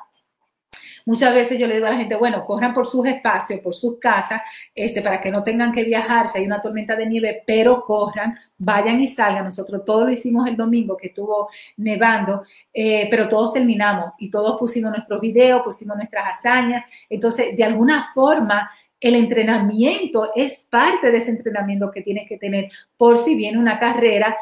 Muchas 1.04 1.34
veces 1.34 1.58
yo 1.58 1.66
le 1.66 1.74
digo 1.74 1.86
a 1.86 1.90
la 1.90 1.96
gente, 1.96 2.14
bueno, 2.16 2.44
corran 2.44 2.72
por 2.72 2.86
sus 2.86 3.06
espacios, 3.06 3.60
por 3.60 3.74
sus 3.74 3.98
casas, 3.98 4.42
este, 4.74 5.02
para 5.02 5.20
que 5.20 5.30
no 5.30 5.42
tengan 5.42 5.72
que 5.72 5.84
viajar 5.84 6.28
si 6.28 6.38
hay 6.38 6.46
una 6.46 6.60
tormenta 6.60 6.94
de 6.94 7.06
nieve, 7.06 7.42
pero 7.46 7.82
corran, 7.82 8.38
vayan 8.58 9.00
y 9.00 9.08
salgan. 9.08 9.44
Nosotros 9.44 9.84
todo 9.84 10.04
lo 10.04 10.10
hicimos 10.10 10.46
el 10.46 10.56
domingo 10.56 10.96
que 10.96 11.08
estuvo 11.08 11.48
nevando, 11.76 12.44
eh, 12.72 13.08
pero 13.10 13.28
todos 13.28 13.52
terminamos 13.52 14.12
y 14.18 14.30
todos 14.30 14.58
pusimos 14.58 14.92
nuestros 14.92 15.20
videos, 15.20 15.62
pusimos 15.62 15.96
nuestras 15.96 16.38
hazañas. 16.38 16.84
Entonces, 17.08 17.56
de 17.56 17.64
alguna 17.64 18.08
forma, 18.14 18.70
el 19.00 19.16
entrenamiento 19.16 20.30
es 20.34 20.66
parte 20.70 21.10
de 21.10 21.16
ese 21.16 21.32
entrenamiento 21.32 21.90
que 21.90 22.02
tienes 22.02 22.28
que 22.28 22.38
tener 22.38 22.70
por 22.96 23.18
si 23.18 23.34
viene 23.34 23.58
una 23.58 23.78
carrera 23.80 24.36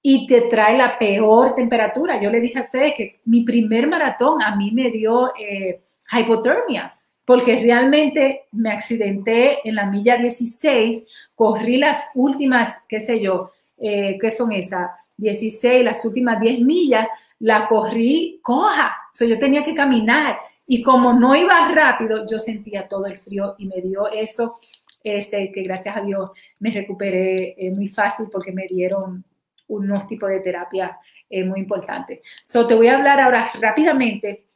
y 0.00 0.26
te 0.26 0.42
trae 0.42 0.76
la 0.78 0.98
peor 0.98 1.54
temperatura. 1.54 2.20
Yo 2.20 2.30
le 2.30 2.40
dije 2.40 2.58
a 2.58 2.62
ustedes 2.62 2.94
que 2.94 3.20
mi 3.24 3.42
primer 3.42 3.88
maratón 3.88 4.42
a 4.42 4.54
mí 4.54 4.70
me 4.70 4.90
dio... 4.90 5.32
Eh, 5.38 5.80
hipotermia, 6.12 6.98
porque 7.24 7.60
realmente 7.60 8.42
me 8.52 8.70
accidenté 8.70 9.66
en 9.66 9.76
la 9.76 9.86
milla 9.86 10.16
16, 10.16 11.04
corrí 11.34 11.78
las 11.78 12.08
últimas, 12.14 12.82
qué 12.88 13.00
sé 13.00 13.20
yo, 13.20 13.52
eh, 13.78 14.18
¿qué 14.20 14.30
son 14.30 14.52
esas? 14.52 14.90
16, 15.16 15.84
las 15.84 16.04
últimas 16.04 16.40
10 16.40 16.60
millas, 16.60 17.08
la 17.38 17.68
corrí 17.68 18.40
coja, 18.42 18.96
o 19.20 19.24
yo 19.24 19.38
tenía 19.38 19.64
que 19.64 19.74
caminar 19.74 20.38
y 20.66 20.82
como 20.82 21.12
no 21.12 21.36
iba 21.36 21.68
rápido, 21.72 22.26
yo 22.26 22.38
sentía 22.38 22.88
todo 22.88 23.06
el 23.06 23.18
frío 23.18 23.54
y 23.58 23.66
me 23.66 23.80
dio 23.82 24.10
eso, 24.10 24.58
este, 25.02 25.52
que 25.52 25.62
gracias 25.62 25.96
a 25.96 26.00
Dios 26.00 26.30
me 26.60 26.70
recuperé 26.70 27.54
eh, 27.58 27.70
muy 27.70 27.88
fácil 27.88 28.26
porque 28.32 28.52
me 28.52 28.66
dieron 28.66 29.24
unos 29.68 30.06
tipos 30.06 30.30
de 30.30 30.40
terapia 30.40 30.98
eh, 31.28 31.44
muy 31.44 31.60
importantes. 31.60 32.20
So, 32.42 32.66
te 32.66 32.74
voy 32.74 32.88
a 32.88 32.96
hablar 32.96 33.20
ahora 33.20 33.50
rápidamente 33.60 34.46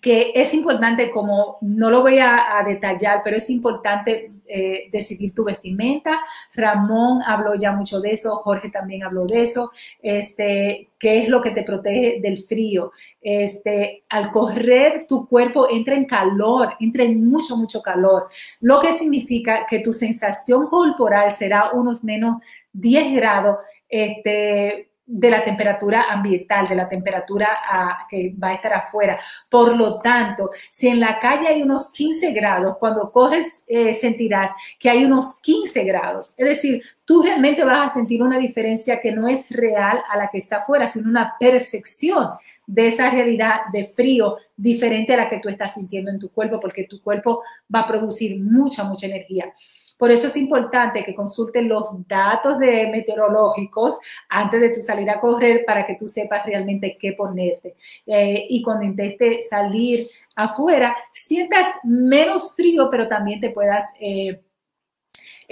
que 0.00 0.32
es 0.34 0.54
importante, 0.54 1.10
como 1.10 1.58
no 1.60 1.90
lo 1.90 2.00
voy 2.00 2.18
a, 2.18 2.62
detallar, 2.66 3.20
pero 3.22 3.36
es 3.36 3.50
importante 3.50 4.32
eh, 4.46 4.88
decidir 4.90 5.34
tu 5.34 5.44
vestimenta. 5.44 6.20
Ramón 6.54 7.20
habló 7.26 7.54
ya 7.54 7.72
mucho 7.72 8.00
de 8.00 8.12
eso, 8.12 8.36
Jorge 8.36 8.70
también 8.70 9.02
habló 9.02 9.26
de 9.26 9.42
eso. 9.42 9.72
Este, 10.02 10.88
¿Qué 10.98 11.22
es 11.22 11.28
lo 11.28 11.42
que 11.42 11.50
te 11.50 11.62
protege 11.62 12.20
del 12.20 12.44
frío? 12.44 12.92
Este, 13.20 14.04
al 14.08 14.30
correr, 14.30 15.06
tu 15.06 15.26
cuerpo 15.28 15.68
entra 15.70 15.94
en 15.94 16.06
calor, 16.06 16.74
entra 16.80 17.04
en 17.04 17.28
mucho, 17.28 17.56
mucho 17.56 17.82
calor, 17.82 18.28
lo 18.60 18.80
que 18.80 18.92
significa 18.92 19.66
que 19.68 19.80
tu 19.80 19.92
sensación 19.92 20.68
corporal 20.68 21.32
será 21.32 21.72
unos 21.72 22.02
menos 22.02 22.42
10 22.72 23.14
grados. 23.14 23.58
Este, 23.88 24.89
de 25.12 25.30
la 25.30 25.42
temperatura 25.42 26.04
ambiental, 26.08 26.68
de 26.68 26.76
la 26.76 26.88
temperatura 26.88 27.48
ah, 27.68 28.06
que 28.08 28.32
va 28.42 28.48
a 28.48 28.54
estar 28.54 28.72
afuera. 28.72 29.20
Por 29.48 29.76
lo 29.76 30.00
tanto, 30.00 30.50
si 30.70 30.88
en 30.88 31.00
la 31.00 31.18
calle 31.18 31.48
hay 31.48 31.62
unos 31.62 31.90
15 31.90 32.30
grados, 32.32 32.76
cuando 32.78 33.10
corres 33.10 33.64
eh, 33.66 33.92
sentirás 33.92 34.52
que 34.78 34.88
hay 34.88 35.04
unos 35.04 35.40
15 35.40 35.82
grados. 35.84 36.32
Es 36.36 36.46
decir, 36.46 36.82
tú 37.04 37.22
realmente 37.22 37.64
vas 37.64 37.90
a 37.90 37.94
sentir 37.94 38.22
una 38.22 38.38
diferencia 38.38 39.00
que 39.00 39.10
no 39.10 39.26
es 39.26 39.50
real 39.50 40.00
a 40.08 40.16
la 40.16 40.28
que 40.28 40.38
está 40.38 40.58
afuera, 40.58 40.86
sino 40.86 41.10
una 41.10 41.34
percepción 41.40 42.28
de 42.70 42.86
esa 42.86 43.10
realidad 43.10 43.62
de 43.72 43.86
frío 43.88 44.36
diferente 44.56 45.14
a 45.14 45.16
la 45.16 45.28
que 45.28 45.40
tú 45.40 45.48
estás 45.48 45.74
sintiendo 45.74 46.10
en 46.10 46.20
tu 46.20 46.30
cuerpo, 46.30 46.60
porque 46.60 46.84
tu 46.84 47.02
cuerpo 47.02 47.42
va 47.74 47.80
a 47.80 47.88
producir 47.88 48.38
mucha, 48.40 48.84
mucha 48.84 49.06
energía. 49.06 49.52
Por 49.98 50.12
eso 50.12 50.28
es 50.28 50.36
importante 50.36 51.04
que 51.04 51.14
consulten 51.14 51.68
los 51.68 52.06
datos 52.06 52.60
de 52.60 52.86
meteorológicos 52.86 53.98
antes 54.28 54.60
de 54.60 54.68
tu 54.70 54.80
salir 54.80 55.10
a 55.10 55.20
correr 55.20 55.64
para 55.66 55.84
que 55.84 55.96
tú 55.96 56.06
sepas 56.06 56.46
realmente 56.46 56.96
qué 56.98 57.12
ponerte. 57.12 57.74
Eh, 58.06 58.46
y 58.48 58.62
cuando 58.62 58.84
intentes 58.84 59.48
salir 59.48 60.06
afuera, 60.36 60.96
sientas 61.12 61.66
menos 61.82 62.54
frío, 62.54 62.88
pero 62.88 63.08
también 63.08 63.40
te 63.40 63.50
puedas... 63.50 63.84
Eh, 64.00 64.40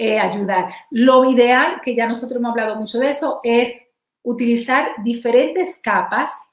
eh, 0.01 0.17
ayudar. 0.17 0.71
Lo 0.91 1.29
ideal, 1.29 1.81
que 1.83 1.93
ya 1.93 2.07
nosotros 2.07 2.39
hemos 2.39 2.51
hablado 2.51 2.77
mucho 2.77 2.99
de 2.99 3.09
eso, 3.09 3.41
es 3.43 3.85
utilizar 4.23 4.87
diferentes 5.03 5.77
capas, 5.83 6.48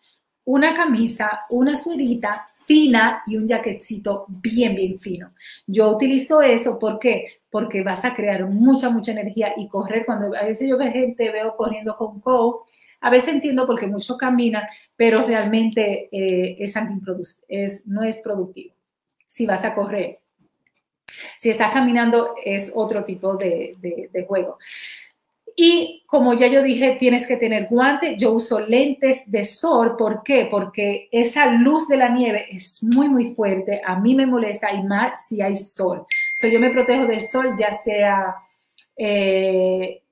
una 0.47 0.75
camisa, 0.75 1.45
una 1.51 1.77
suerita, 1.77 2.47
fina 2.65 3.23
y 3.27 3.37
un 3.37 3.49
jaquetcito 3.49 4.27
bien, 4.29 4.75
bien 4.75 4.99
fino. 4.99 5.33
Yo 5.67 5.91
utilizo 5.91 6.43
eso, 6.43 6.79
¿por 6.79 6.99
qué? 6.99 7.41
Porque 7.51 7.83
vas 7.83 8.05
a 8.05 8.15
crear 8.15 8.45
mucha, 8.47 8.91
mucha 8.91 9.13
energía 9.13 9.55
y 9.57 9.69
correr. 9.69 10.05
Cuando 10.05 10.37
a 10.37 10.45
veces 10.45 10.69
yo 10.69 10.77
veo 10.77 10.91
gente, 10.91 11.31
veo 11.31 11.57
corriendo 11.57 11.97
con 11.97 12.21
co, 12.21 12.67
a 13.01 13.11
veces 13.11 13.35
entiendo 13.35 13.67
porque 13.67 13.87
muchos 13.87 14.17
caminan, 14.17 14.65
pero 14.97 15.25
realmente 15.27 16.09
eh, 16.11 16.57
es, 16.59 16.75
es, 17.49 17.87
no 17.87 18.03
es 18.03 18.21
productivo 18.21 18.75
si 19.27 19.47
vas 19.47 19.65
a 19.65 19.75
correr. 19.75 20.21
Si 21.39 21.51
estás 21.51 21.73
caminando 21.73 22.35
es 22.45 22.73
otro 22.75 23.05
tipo 23.05 23.37
de, 23.37 23.77
de 24.13 24.25
juego. 24.25 24.59
Y 25.59 26.05
como 26.07 26.35
ya 26.35 26.49
yo 26.49 26.63
dije, 26.63 26.97
tienes 27.01 27.27
que 27.27 27.39
tener 27.39 27.69
guantes. 27.71 28.19
Yo 28.19 28.33
uso 28.33 28.61
lentes 28.61 29.31
de 29.31 29.47
sol. 29.47 29.97
¿Por 29.97 30.23
qué? 30.23 30.47
Porque 30.51 31.09
esa 31.11 31.47
luz 31.47 31.89
de 31.89 31.97
la 31.97 32.11
nieve 32.11 32.45
es 32.55 32.83
muy, 32.83 33.09
muy 33.09 33.35
fuerte. 33.35 33.81
A 33.83 33.99
mí 33.99 34.15
me 34.15 34.27
molesta 34.27 34.71
y 34.73 34.83
más 34.83 35.27
si 35.27 35.41
hay 35.41 35.57
sol. 35.57 36.05
So, 36.39 36.49
yo 36.49 36.61
me 36.61 36.69
protejo 36.69 37.07
del 37.07 37.23
sol, 37.23 37.55
ya 37.59 37.73
sea, 37.73 38.35
eh, 38.99 40.03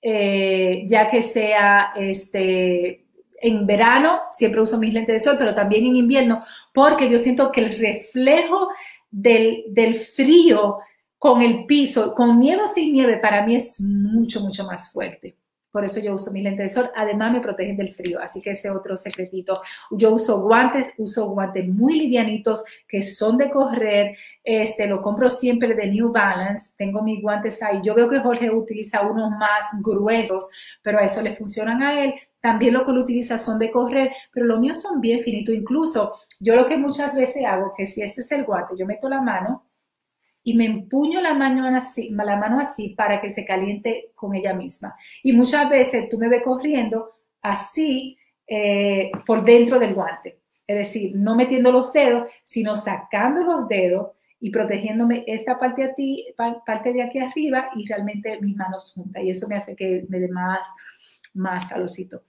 eh, 0.00 0.84
ya 0.86 1.10
que 1.10 1.22
sea 1.22 1.92
este, 1.94 3.04
en 3.42 3.66
verano, 3.66 4.20
siempre 4.32 4.62
uso 4.62 4.78
mis 4.78 4.94
lentes 4.94 5.14
de 5.14 5.20
sol, 5.20 5.36
pero 5.38 5.54
también 5.54 5.84
en 5.84 5.96
invierno, 5.96 6.42
porque 6.72 7.10
yo 7.10 7.18
siento 7.18 7.52
que 7.52 7.60
el 7.60 7.78
reflejo 7.78 8.70
del, 9.10 9.64
del 9.68 9.96
frío 9.96 10.78
con 11.22 11.40
el 11.40 11.66
piso, 11.66 12.16
con 12.16 12.40
nieve 12.40 12.64
o 12.64 12.66
sin 12.66 12.92
nieve, 12.92 13.16
para 13.18 13.46
mí 13.46 13.54
es 13.54 13.80
mucho, 13.80 14.40
mucho 14.40 14.64
más 14.64 14.90
fuerte. 14.90 15.36
Por 15.70 15.84
eso 15.84 16.00
yo 16.00 16.14
uso 16.14 16.32
mi 16.32 16.42
lente 16.42 16.64
de 16.64 16.68
sol. 16.68 16.90
Además 16.96 17.32
me 17.32 17.40
protegen 17.40 17.76
del 17.76 17.94
frío, 17.94 18.18
así 18.20 18.42
que 18.42 18.50
ese 18.50 18.70
otro 18.70 18.96
secretito. 18.96 19.62
Yo 19.92 20.10
uso 20.14 20.40
guantes, 20.40 20.92
uso 20.98 21.28
guantes 21.28 21.68
muy 21.68 21.96
livianitos 21.96 22.64
que 22.88 23.04
son 23.04 23.36
de 23.36 23.50
correr. 23.50 24.16
Este, 24.42 24.88
lo 24.88 25.00
compro 25.00 25.30
siempre 25.30 25.74
de 25.74 25.86
New 25.86 26.10
Balance. 26.10 26.72
Tengo 26.76 27.04
mis 27.04 27.22
guantes 27.22 27.62
ahí. 27.62 27.80
Yo 27.84 27.94
veo 27.94 28.10
que 28.10 28.18
Jorge 28.18 28.50
utiliza 28.50 29.02
unos 29.02 29.30
más 29.30 29.66
gruesos, 29.80 30.50
pero 30.82 30.98
a 30.98 31.04
eso 31.04 31.22
le 31.22 31.36
funcionan 31.36 31.84
a 31.84 32.02
él. 32.02 32.14
También 32.40 32.74
lo 32.74 32.84
que 32.84 32.90
él 32.90 32.98
utiliza 32.98 33.38
son 33.38 33.60
de 33.60 33.70
correr, 33.70 34.10
pero 34.32 34.44
los 34.46 34.58
míos 34.58 34.82
son 34.82 35.00
bien 35.00 35.20
finitos. 35.20 35.54
Incluso 35.54 36.14
yo 36.40 36.56
lo 36.56 36.66
que 36.66 36.76
muchas 36.76 37.14
veces 37.14 37.44
hago, 37.44 37.72
que 37.76 37.86
si 37.86 38.02
este 38.02 38.22
es 38.22 38.32
el 38.32 38.42
guante, 38.42 38.74
yo 38.76 38.86
meto 38.86 39.08
la 39.08 39.20
mano 39.20 39.66
y 40.44 40.54
me 40.54 40.66
empuño 40.66 41.20
la 41.20 41.34
mano, 41.34 41.66
así, 41.76 42.10
la 42.10 42.36
mano 42.36 42.60
así 42.60 42.90
para 42.90 43.20
que 43.20 43.30
se 43.30 43.44
caliente 43.44 44.10
con 44.14 44.34
ella 44.34 44.52
misma. 44.52 44.94
Y 45.22 45.32
muchas 45.32 45.68
veces 45.68 46.08
tú 46.08 46.18
me 46.18 46.28
ves 46.28 46.42
corriendo 46.42 47.12
así 47.40 48.18
eh, 48.46 49.10
por 49.24 49.44
dentro 49.44 49.78
del 49.78 49.94
guante. 49.94 50.40
Es 50.66 50.76
decir, 50.76 51.12
no 51.14 51.34
metiendo 51.34 51.70
los 51.70 51.92
dedos, 51.92 52.28
sino 52.44 52.76
sacando 52.76 53.42
los 53.42 53.68
dedos 53.68 54.12
y 54.40 54.50
protegiéndome 54.50 55.24
esta 55.26 55.58
parte, 55.58 55.84
a 55.84 55.94
ti, 55.94 56.26
parte 56.66 56.92
de 56.92 57.02
aquí 57.02 57.18
arriba 57.18 57.70
y 57.76 57.86
realmente 57.86 58.40
mis 58.40 58.56
manos 58.56 58.92
juntas. 58.94 59.22
Y 59.22 59.30
eso 59.30 59.46
me 59.48 59.56
hace 59.56 59.76
que 59.76 60.04
me 60.08 60.18
dé 60.18 60.28
más, 60.28 60.66
más 61.34 61.66
calorcito. 61.66 62.22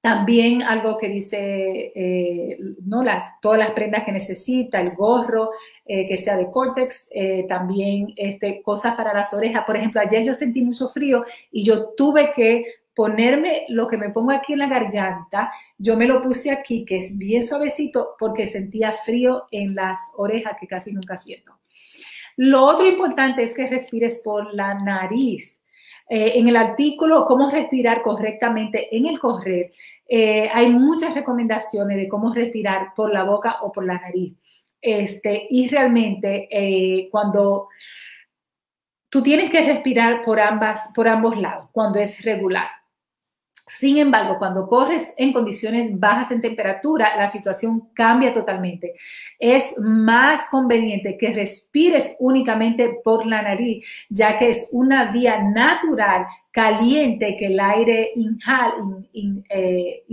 También 0.00 0.62
algo 0.62 0.98
que 0.98 1.08
dice, 1.08 1.92
eh, 1.94 2.58
¿no? 2.84 3.02
Las, 3.02 3.40
todas 3.40 3.58
las 3.58 3.72
prendas 3.72 4.04
que 4.04 4.12
necesita, 4.12 4.80
el 4.80 4.94
gorro, 4.94 5.50
eh, 5.84 6.06
que 6.06 6.16
sea 6.16 6.36
de 6.36 6.50
córtex, 6.50 7.08
eh, 7.10 7.44
también 7.48 8.12
este, 8.16 8.62
cosas 8.62 8.94
para 8.94 9.12
las 9.12 9.34
orejas. 9.34 9.64
Por 9.64 9.76
ejemplo, 9.76 10.00
ayer 10.00 10.24
yo 10.24 10.32
sentí 10.32 10.62
mucho 10.62 10.88
frío 10.88 11.24
y 11.50 11.64
yo 11.64 11.88
tuve 11.96 12.32
que 12.36 12.64
ponerme 12.96 13.66
lo 13.68 13.86
que 13.86 13.98
me 13.98 14.08
pongo 14.08 14.30
aquí 14.30 14.54
en 14.54 14.60
la 14.60 14.68
garganta, 14.68 15.52
yo 15.76 15.98
me 15.98 16.06
lo 16.06 16.22
puse 16.22 16.50
aquí, 16.50 16.84
que 16.86 16.96
es 16.96 17.18
bien 17.18 17.44
suavecito, 17.44 18.14
porque 18.18 18.46
sentía 18.46 18.94
frío 19.04 19.44
en 19.50 19.74
las 19.74 19.98
orejas, 20.16 20.56
que 20.58 20.66
casi 20.66 20.92
nunca 20.92 21.18
siento. 21.18 21.52
Lo 22.36 22.64
otro 22.64 22.86
importante 22.86 23.42
es 23.42 23.54
que 23.54 23.68
respires 23.68 24.22
por 24.24 24.54
la 24.54 24.74
nariz. 24.74 25.55
En 26.08 26.48
el 26.48 26.56
artículo 26.56 27.24
Cómo 27.26 27.50
respirar 27.50 28.02
correctamente 28.02 28.96
en 28.96 29.06
el 29.06 29.18
correr, 29.18 29.72
eh, 30.08 30.48
hay 30.52 30.70
muchas 30.70 31.14
recomendaciones 31.14 31.96
de 31.96 32.08
cómo 32.08 32.32
respirar 32.32 32.94
por 32.94 33.12
la 33.12 33.24
boca 33.24 33.58
o 33.62 33.72
por 33.72 33.84
la 33.84 33.94
nariz. 33.94 34.34
Este, 34.80 35.46
y 35.50 35.68
realmente 35.68 36.48
eh, 36.50 37.08
cuando 37.10 37.68
tú 39.08 39.22
tienes 39.22 39.50
que 39.50 39.62
respirar 39.62 40.24
por, 40.24 40.38
ambas, 40.38 40.90
por 40.94 41.08
ambos 41.08 41.36
lados, 41.40 41.68
cuando 41.72 41.98
es 41.98 42.22
regular. 42.22 42.68
Sin 43.68 43.98
embargo, 43.98 44.38
cuando 44.38 44.68
corres 44.68 45.12
en 45.16 45.32
condiciones 45.32 45.98
bajas 45.98 46.30
en 46.30 46.40
temperatura, 46.40 47.16
la 47.16 47.26
situación 47.26 47.88
cambia 47.94 48.32
totalmente. 48.32 48.94
Es 49.40 49.76
más 49.78 50.48
conveniente 50.48 51.18
que 51.18 51.32
respires 51.32 52.14
únicamente 52.20 53.00
por 53.02 53.26
la 53.26 53.42
nariz, 53.42 53.84
ya 54.08 54.38
que 54.38 54.50
es 54.50 54.70
una 54.72 55.10
vía 55.10 55.42
natural 55.42 56.26
caliente 56.52 57.36
que 57.36 57.46
el 57.46 57.58
aire 57.58 58.12
inhale, 58.14 58.72
eh, 59.12 60.04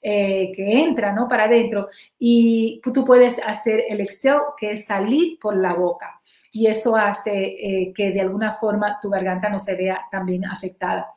eh, 0.00 0.52
que 0.54 0.82
entra 0.82 1.12
¿no? 1.12 1.28
para 1.28 1.44
adentro 1.44 1.88
y 2.18 2.80
tú 2.94 3.04
puedes 3.04 3.38
hacer 3.44 3.84
el 3.88 4.00
exhale 4.00 4.40
que 4.56 4.70
es 4.70 4.86
salir 4.86 5.38
por 5.40 5.56
la 5.56 5.74
boca 5.74 6.21
y 6.52 6.66
eso 6.66 6.94
hace 6.94 7.32
eh, 7.32 7.92
que 7.96 8.10
de 8.10 8.20
alguna 8.20 8.52
forma 8.52 8.98
tu 9.00 9.08
garganta 9.08 9.48
no 9.48 9.58
se 9.58 9.74
vea 9.74 10.06
también 10.10 10.44
afectada. 10.44 11.12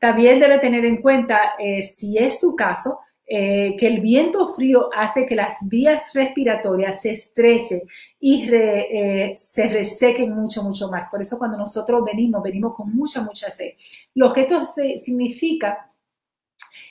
También 0.00 0.40
debe 0.40 0.58
tener 0.58 0.84
en 0.84 1.00
cuenta, 1.00 1.54
eh, 1.58 1.82
si 1.82 2.18
es 2.18 2.40
tu 2.40 2.56
caso, 2.56 2.98
eh, 3.24 3.76
que 3.78 3.86
el 3.86 4.00
viento 4.00 4.52
frío 4.54 4.90
hace 4.92 5.24
que 5.26 5.36
las 5.36 5.68
vías 5.68 6.12
respiratorias 6.12 7.00
se 7.00 7.12
estrechen 7.12 7.82
y 8.18 8.46
se 8.46 9.68
resequen 9.68 10.34
mucho, 10.34 10.64
mucho 10.64 10.90
más. 10.90 11.08
Por 11.08 11.22
eso 11.22 11.38
cuando 11.38 11.56
nosotros 11.56 12.04
venimos, 12.04 12.42
venimos 12.42 12.74
con 12.74 12.92
mucha, 12.92 13.22
mucha 13.22 13.50
sed. 13.50 13.74
Lo 14.14 14.32
que 14.32 14.42
esto 14.42 14.64
significa 14.64 15.88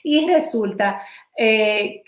y 0.02 0.26
resulta 0.26 1.02
que, 1.36 2.02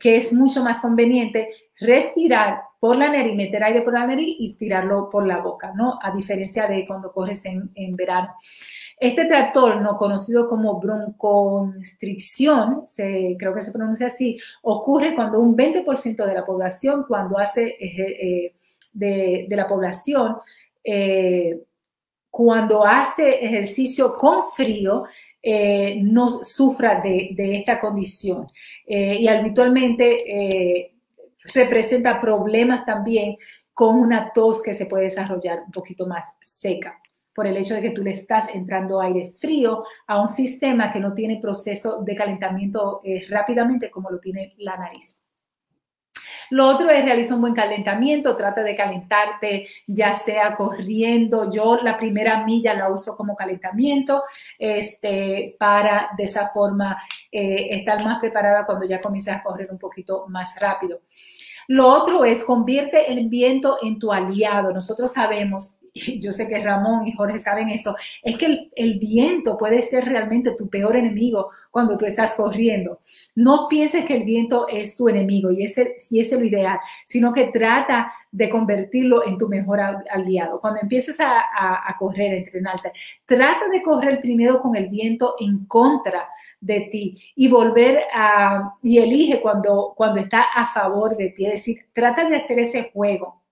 que 0.00 0.16
es 0.16 0.32
mucho 0.32 0.64
más 0.64 0.80
conveniente 0.80 1.50
respirar 1.78 2.65
por 2.78 2.96
la 2.96 3.10
nariz, 3.10 3.34
meter 3.34 3.64
aire 3.64 3.80
por 3.82 3.94
la 3.94 4.06
nariz 4.06 4.36
y 4.38 4.54
tirarlo 4.54 5.08
por 5.10 5.26
la 5.26 5.38
boca, 5.38 5.72
¿no? 5.74 5.98
A 6.02 6.14
diferencia 6.14 6.66
de 6.66 6.86
cuando 6.86 7.10
corres 7.12 7.44
en, 7.46 7.96
verano. 7.96 8.34
Este 8.98 9.24
trastorno, 9.26 9.96
conocido 9.96 10.48
como 10.48 10.78
bronconstricción, 10.78 12.82
se, 12.86 13.36
creo 13.38 13.54
que 13.54 13.62
se 13.62 13.72
pronuncia 13.72 14.08
así, 14.08 14.38
ocurre 14.62 15.14
cuando 15.14 15.40
un 15.40 15.56
20% 15.56 16.26
de 16.26 16.34
la 16.34 16.44
población, 16.44 17.04
cuando 17.08 17.38
hace 17.38 17.76
eh, 17.80 18.54
de, 18.92 19.46
la 19.50 19.68
población, 19.68 20.36
eh, 20.84 21.62
cuando 22.30 22.84
hace 22.84 23.44
ejercicio 23.44 24.12
con 24.14 24.50
frío, 24.54 25.04
eh, 25.42 25.98
no 26.02 26.28
sufra 26.28 27.00
de, 27.00 27.30
de 27.34 27.56
esta 27.58 27.80
condición. 27.80 28.46
y 28.86 29.26
habitualmente 29.28 30.92
representa 31.54 32.20
problemas 32.20 32.84
también 32.84 33.36
con 33.72 33.96
una 33.96 34.32
tos 34.32 34.62
que 34.62 34.74
se 34.74 34.86
puede 34.86 35.04
desarrollar 35.04 35.62
un 35.66 35.72
poquito 35.72 36.06
más 36.06 36.36
seca 36.40 37.00
por 37.36 37.46
el 37.46 37.58
hecho 37.58 37.74
de 37.74 37.82
que 37.82 37.90
tú 37.90 38.02
le 38.02 38.12
estás 38.12 38.48
entrando 38.54 39.00
aire 39.00 39.32
frío 39.38 39.84
a 40.06 40.20
un 40.20 40.28
sistema 40.28 40.90
que 40.90 40.98
no 40.98 41.12
tiene 41.12 41.38
proceso 41.38 42.02
de 42.02 42.16
calentamiento 42.16 43.02
eh, 43.04 43.26
rápidamente 43.28 43.90
como 43.90 44.10
lo 44.10 44.18
tiene 44.18 44.54
la 44.56 44.78
nariz. 44.78 45.20
Lo 46.50 46.66
otro 46.66 46.88
es 46.90 47.04
realizar 47.04 47.34
un 47.34 47.42
buen 47.42 47.54
calentamiento, 47.54 48.36
trata 48.36 48.62
de 48.62 48.76
calentarte 48.76 49.68
ya 49.86 50.14
sea 50.14 50.54
corriendo. 50.54 51.50
Yo 51.50 51.76
la 51.76 51.98
primera 51.98 52.44
milla 52.44 52.72
la 52.72 52.88
uso 52.88 53.16
como 53.16 53.36
calentamiento 53.36 54.22
este, 54.58 55.56
para 55.58 56.10
de 56.16 56.24
esa 56.24 56.48
forma 56.48 57.02
eh, 57.30 57.68
estar 57.70 58.02
más 58.04 58.20
preparada 58.20 58.64
cuando 58.64 58.86
ya 58.86 59.00
comiences 59.00 59.34
a 59.34 59.42
correr 59.42 59.68
un 59.70 59.78
poquito 59.78 60.26
más 60.28 60.54
rápido. 60.58 61.00
Lo 61.68 61.88
otro 61.88 62.24
es 62.24 62.44
convierte 62.44 63.10
el 63.10 63.28
viento 63.28 63.78
en 63.82 63.98
tu 63.98 64.12
aliado. 64.12 64.72
Nosotros 64.72 65.12
sabemos, 65.12 65.80
yo 66.20 66.32
sé 66.32 66.48
que 66.48 66.62
Ramón 66.62 67.06
y 67.06 67.12
Jorge 67.12 67.40
saben 67.40 67.70
eso, 67.70 67.96
es 68.22 68.38
que 68.38 68.70
el, 68.74 68.98
viento 68.98 69.58
puede 69.58 69.82
ser 69.82 70.04
realmente 70.04 70.54
tu 70.56 70.68
peor 70.68 70.96
enemigo 70.96 71.50
cuando 71.70 71.98
tú 71.98 72.06
estás 72.06 72.34
corriendo. 72.36 73.00
No 73.34 73.66
pienses 73.68 74.04
que 74.04 74.16
el 74.16 74.24
viento 74.24 74.68
es 74.68 74.96
tu 74.96 75.08
enemigo 75.08 75.50
y 75.50 75.64
ese, 75.64 75.94
si 75.98 76.20
es 76.20 76.30
lo 76.32 76.44
ideal, 76.44 76.78
sino 77.04 77.32
que 77.32 77.46
trata 77.46 78.12
de 78.30 78.48
convertirlo 78.48 79.26
en 79.26 79.38
tu 79.38 79.48
mejor 79.48 79.80
aliado. 79.80 80.60
Cuando 80.60 80.80
empieces 80.80 81.18
a, 81.20 81.40
a, 81.40 81.90
a 81.90 81.96
correr, 81.98 82.32
a 82.32 82.36
entrenarte, 82.36 82.92
trata 83.24 83.68
de 83.68 83.82
correr 83.82 84.20
primero 84.20 84.60
con 84.60 84.76
el 84.76 84.88
viento 84.88 85.34
en 85.40 85.66
contra 85.66 86.28
de 86.60 86.80
ti 86.90 87.22
y 87.34 87.48
volver 87.48 88.04
a, 88.12 88.74
y 88.82 88.98
elige 88.98 89.40
cuando, 89.40 89.94
cuando 89.96 90.20
está 90.20 90.42
a 90.54 90.66
favor 90.66 91.16
de 91.16 91.30
ti, 91.30 91.46
es 91.46 91.52
decir, 91.52 91.86
trata 91.92 92.28
de 92.28 92.36
hacer 92.36 92.58
ese 92.58 92.90
juego. 92.92 93.42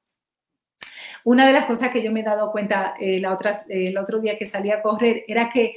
Una 1.25 1.47
de 1.47 1.55
las 1.55 1.65
cosas 1.65 1.91
que 1.91 2.03
yo 2.03 2.13
me 2.13 2.21
he 2.21 2.25
dado 2.25 2.53
cuenta 2.53 2.95
eh, 3.01 3.19
la 3.19 3.33
otra, 3.33 3.65
el 3.69 3.97
otro 3.97 4.21
día 4.21 4.37
que 4.37 4.47
salí 4.47 4.71
a 4.71 4.83
correr 4.83 5.25
era 5.27 5.49
que 5.49 5.77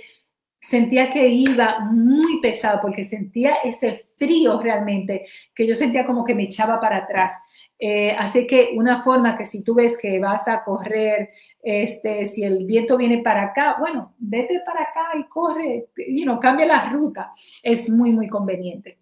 sentía 0.59 1.11
que 1.11 1.27
iba 1.29 1.79
muy 1.79 2.41
pesado 2.41 2.81
porque 2.81 3.05
sentía 3.05 3.55
ese 3.63 4.05
frío 4.17 4.59
realmente, 4.59 5.25
que 5.55 5.65
yo 5.65 5.75
sentía 5.75 6.05
como 6.05 6.25
que 6.25 6.35
me 6.35 6.43
echaba 6.43 6.79
para 6.79 6.97
atrás. 6.97 7.33
Eh, 7.79 8.11
así 8.17 8.47
que 8.47 8.71
una 8.75 9.03
forma 9.03 9.37
que 9.37 9.45
si 9.45 9.63
tú 9.63 9.75
ves 9.75 9.97
que 10.01 10.19
vas 10.19 10.47
a 10.47 10.63
correr, 10.63 11.29
este, 11.61 12.25
si 12.25 12.43
el 12.43 12.65
viento 12.65 12.97
viene 12.97 13.19
para 13.19 13.43
acá, 13.43 13.75
bueno, 13.79 14.15
vete 14.17 14.61
para 14.65 14.83
acá 14.83 15.17
y 15.19 15.25
corre, 15.25 15.89
you 16.07 16.23
know, 16.23 16.39
cambia 16.39 16.65
la 16.65 16.89
ruta. 16.89 17.33
Es 17.61 17.89
muy, 17.89 18.11
muy 18.11 18.27
conveniente. 18.27 18.97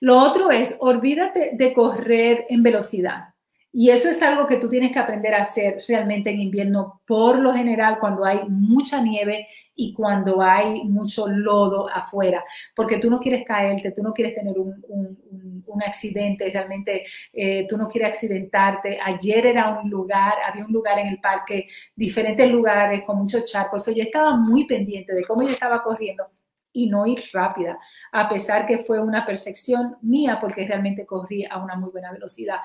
Lo 0.00 0.18
otro 0.18 0.50
es, 0.50 0.76
olvídate 0.80 1.52
de 1.54 1.72
correr 1.72 2.46
en 2.48 2.62
velocidad. 2.62 3.28
Y 3.72 3.90
eso 3.90 4.10
es 4.10 4.20
algo 4.20 4.46
que 4.46 4.58
tú 4.58 4.68
tienes 4.68 4.92
que 4.92 4.98
aprender 4.98 5.34
a 5.34 5.42
hacer 5.42 5.82
realmente 5.88 6.28
en 6.28 6.40
invierno, 6.40 7.00
por 7.06 7.38
lo 7.38 7.54
general 7.54 7.98
cuando 7.98 8.24
hay 8.24 8.40
mucha 8.48 9.00
nieve 9.00 9.48
y 9.74 9.94
cuando 9.94 10.42
hay 10.42 10.84
mucho 10.84 11.28
lodo 11.28 11.88
afuera, 11.88 12.44
porque 12.74 12.98
tú 12.98 13.10
no 13.10 13.20
quieres 13.20 13.44
caerte, 13.46 13.92
tú 13.92 14.02
no 14.02 14.12
quieres 14.12 14.34
tener 14.34 14.58
un, 14.58 14.72
accidente, 15.86 16.48
realmente 16.50 17.04
eh, 17.32 17.66
tú 17.68 17.76
no 17.76 17.88
quieres 17.88 18.10
accidentarte. 18.10 19.00
Ayer 19.02 19.46
era 19.46 19.80
un 19.80 19.90
lugar, 19.90 20.34
había 20.46 20.64
un 20.64 20.72
lugar 20.72 20.98
en 20.98 21.08
el 21.08 21.18
parque, 21.18 21.66
diferentes 21.96 22.50
lugares 22.52 23.02
con 23.04 23.18
muchos 23.18 23.46
charcos, 23.46 23.86
yo 23.86 24.02
estaba 24.02 24.36
muy 24.36 24.64
pendiente 24.66 25.12
de 25.14 25.24
cómo 25.24 25.42
yo 25.42 25.48
estaba 25.48 25.82
corriendo 25.82 26.26
y 26.72 26.88
no 26.88 27.06
ir 27.06 27.24
rápida, 27.32 27.78
a 28.12 28.28
pesar 28.28 28.66
que 28.66 28.78
fue 28.78 29.00
una 29.02 29.26
percepción 29.26 29.96
mía 30.02 30.38
porque 30.40 30.66
realmente 30.66 31.06
corrí 31.06 31.44
a 31.44 31.58
una 31.58 31.74
muy 31.74 31.90
buena 31.90 32.12
velocidad 32.12 32.58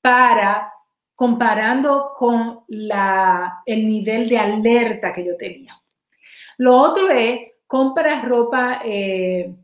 para 0.00 0.72
comparando 1.14 2.12
con 2.14 2.60
la, 2.68 3.62
el 3.66 3.88
nivel 3.88 4.28
de 4.28 4.38
alerta 4.38 5.12
que 5.12 5.26
yo 5.26 5.36
tenía. 5.36 5.72
Lo 6.58 6.76
otro 6.76 7.10
es, 7.10 7.40
compra 7.66 8.22
ropa, 8.22 8.80
eh, 8.84 9.54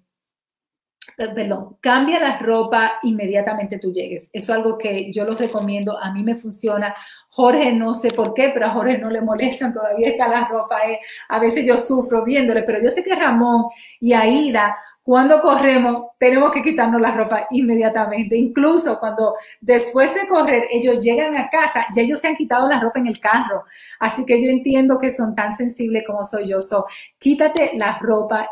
perdón, 1.17 1.77
cambia 1.81 2.19
la 2.19 2.39
ropa 2.39 2.95
inmediatamente 3.03 3.79
tú 3.79 3.93
llegues. 3.93 4.31
Eso 4.33 4.53
es 4.53 4.59
algo 4.59 4.79
que 4.79 5.13
yo 5.13 5.25
los 5.25 5.39
recomiendo, 5.39 5.99
a 5.99 6.13
mí 6.13 6.23
me 6.23 6.37
funciona. 6.37 6.95
Jorge 7.31 7.73
no 7.73 7.95
sé 7.95 8.09
por 8.09 8.33
qué, 8.33 8.51
pero 8.55 8.67
a 8.67 8.71
Jorge 8.71 8.99
no 8.99 9.11
le 9.11 9.21
molestan, 9.21 9.73
todavía 9.73 10.09
está 10.09 10.29
la 10.29 10.47
ropa, 10.47 10.79
eh. 10.89 11.01
a 11.29 11.39
veces 11.39 11.67
yo 11.67 11.77
sufro 11.77 12.25
viéndole, 12.25 12.63
pero 12.63 12.81
yo 12.83 12.91
sé 12.91 13.03
que 13.05 13.15
Ramón 13.15 13.67
y 14.01 14.13
Aida 14.13 14.77
cuando 15.05 15.43
corremos, 15.43 16.13
tenemos 16.19 16.51
que 16.51 16.63
quitarnos 16.63 16.99
la 16.99 17.15
ropa 17.15 17.47
inmediatamente. 17.51 18.39
Incluso 18.39 18.99
cuando 18.99 19.35
después 19.61 20.15
de 20.15 20.27
correr, 20.27 20.67
ellos 20.73 21.05
llegan 21.05 21.37
a 21.37 21.51
casa, 21.51 21.85
ya 21.95 22.01
ellos 22.01 22.19
se 22.21 22.29
han 22.29 22.37
quitado 22.37 22.67
la 22.67 22.81
ropa 22.81 23.01
en 23.01 23.09
el 23.09 23.21
carro. 23.21 23.65
Así 24.01 24.25
que 24.25 24.43
yo 24.43 24.49
entiendo 24.49 24.99
que 24.99 25.11
son 25.11 25.35
tan 25.35 25.55
sensibles 25.55 26.05
como 26.07 26.25
soy 26.25 26.49
yo. 26.49 26.63
So, 26.63 26.87
quítate 27.19 27.73
la 27.77 27.99
ropa 27.99 28.49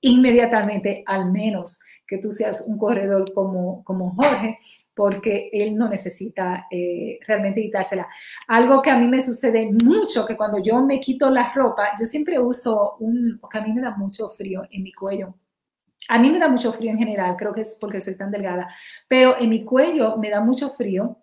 inmediatamente, 0.00 1.04
al 1.06 1.30
menos 1.30 1.80
que 2.04 2.18
tú 2.18 2.32
seas 2.32 2.66
un 2.66 2.78
corredor 2.78 3.32
como, 3.32 3.84
como 3.84 4.10
Jorge, 4.16 4.58
porque 4.94 5.50
él 5.52 5.76
no 5.76 5.88
necesita 5.88 6.66
eh, 6.68 7.20
realmente 7.28 7.62
quitársela. 7.62 8.08
Algo 8.48 8.82
que 8.82 8.90
a 8.90 8.98
mí 8.98 9.06
me 9.06 9.20
sucede 9.20 9.70
mucho, 9.84 10.26
que 10.26 10.36
cuando 10.36 10.58
yo 10.58 10.84
me 10.84 11.00
quito 11.00 11.30
la 11.30 11.52
ropa, 11.54 11.90
yo 11.96 12.06
siempre 12.06 12.40
uso 12.40 12.96
un, 12.98 13.38
porque 13.40 13.58
a 13.58 13.62
mí 13.62 13.72
me 13.72 13.82
da 13.82 13.96
mucho 13.96 14.30
frío 14.30 14.64
en 14.68 14.82
mi 14.82 14.92
cuello. 14.92 15.36
A 16.08 16.18
mí 16.18 16.30
me 16.30 16.38
da 16.38 16.48
mucho 16.48 16.72
frío 16.72 16.90
en 16.90 16.98
general, 16.98 17.36
creo 17.36 17.54
que 17.54 17.62
es 17.62 17.76
porque 17.80 18.00
soy 18.00 18.16
tan 18.16 18.30
delgada, 18.30 18.74
pero 19.08 19.38
en 19.38 19.50
mi 19.50 19.64
cuello 19.64 20.16
me 20.16 20.30
da 20.30 20.40
mucho 20.40 20.70
frío. 20.70 21.18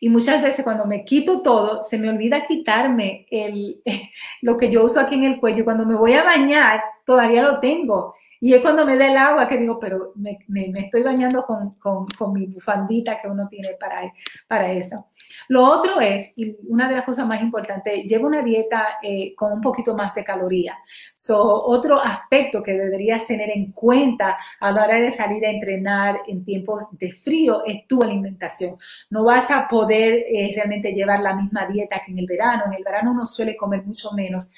Y 0.00 0.08
muchas 0.08 0.42
veces 0.42 0.64
cuando 0.64 0.86
me 0.86 1.04
quito 1.04 1.42
todo, 1.42 1.82
se 1.82 1.98
me 1.98 2.08
olvida 2.08 2.46
quitarme 2.46 3.26
el, 3.30 3.82
lo 4.42 4.56
que 4.56 4.70
yo 4.70 4.84
uso 4.84 5.00
aquí 5.00 5.14
en 5.14 5.24
el 5.24 5.40
cuello. 5.40 5.64
Cuando 5.64 5.86
me 5.86 5.94
voy 5.94 6.14
a 6.14 6.24
bañar, 6.24 6.82
todavía 7.04 7.42
lo 7.42 7.60
tengo. 7.60 8.14
Y 8.40 8.54
es 8.54 8.62
cuando 8.62 8.86
me 8.86 8.96
da 8.96 9.06
el 9.06 9.16
agua 9.18 9.46
que 9.46 9.58
digo, 9.58 9.78
pero 9.78 10.12
me, 10.16 10.38
me, 10.48 10.72
estoy 10.80 11.02
bañando 11.02 11.44
con, 11.44 11.74
con, 11.74 12.06
con, 12.06 12.32
mi 12.32 12.46
bufandita 12.46 13.20
que 13.20 13.28
uno 13.28 13.46
tiene 13.48 13.76
para, 13.78 14.10
para 14.48 14.72
eso. 14.72 15.08
Lo 15.48 15.62
otro 15.64 16.00
es, 16.00 16.32
y 16.36 16.56
una 16.66 16.88
de 16.88 16.96
las 16.96 17.04
cosas 17.04 17.26
más 17.26 17.42
importantes, 17.42 18.04
llevo 18.06 18.26
una 18.28 18.42
dieta 18.42 18.98
eh, 19.02 19.34
con 19.36 19.52
un 19.52 19.60
poquito 19.60 19.94
más 19.94 20.14
de 20.14 20.24
calorías. 20.24 20.76
So, 21.12 21.38
otro 21.38 22.00
aspecto 22.00 22.62
que 22.62 22.72
deberías 22.72 23.26
tener 23.26 23.50
en 23.50 23.72
cuenta 23.72 24.38
a 24.58 24.72
la 24.72 24.84
hora 24.84 25.00
de 25.00 25.10
salir 25.10 25.44
a 25.44 25.50
entrenar 25.50 26.20
en 26.26 26.42
tiempos 26.42 26.88
de 26.98 27.12
frío 27.12 27.62
es 27.66 27.86
tu 27.86 28.02
alimentación. 28.02 28.76
No 29.10 29.24
vas 29.24 29.50
a 29.50 29.68
poder 29.68 30.14
eh, 30.14 30.52
realmente 30.54 30.92
llevar 30.92 31.20
la 31.20 31.34
misma 31.34 31.66
dieta 31.66 32.00
que 32.04 32.12
en 32.12 32.18
el 32.18 32.26
verano. 32.26 32.64
En 32.66 32.72
el 32.72 32.84
verano 32.84 33.12
uno 33.12 33.26
suele 33.26 33.54
comer 33.54 33.84
mucho 33.84 34.12
menos, 34.12 34.50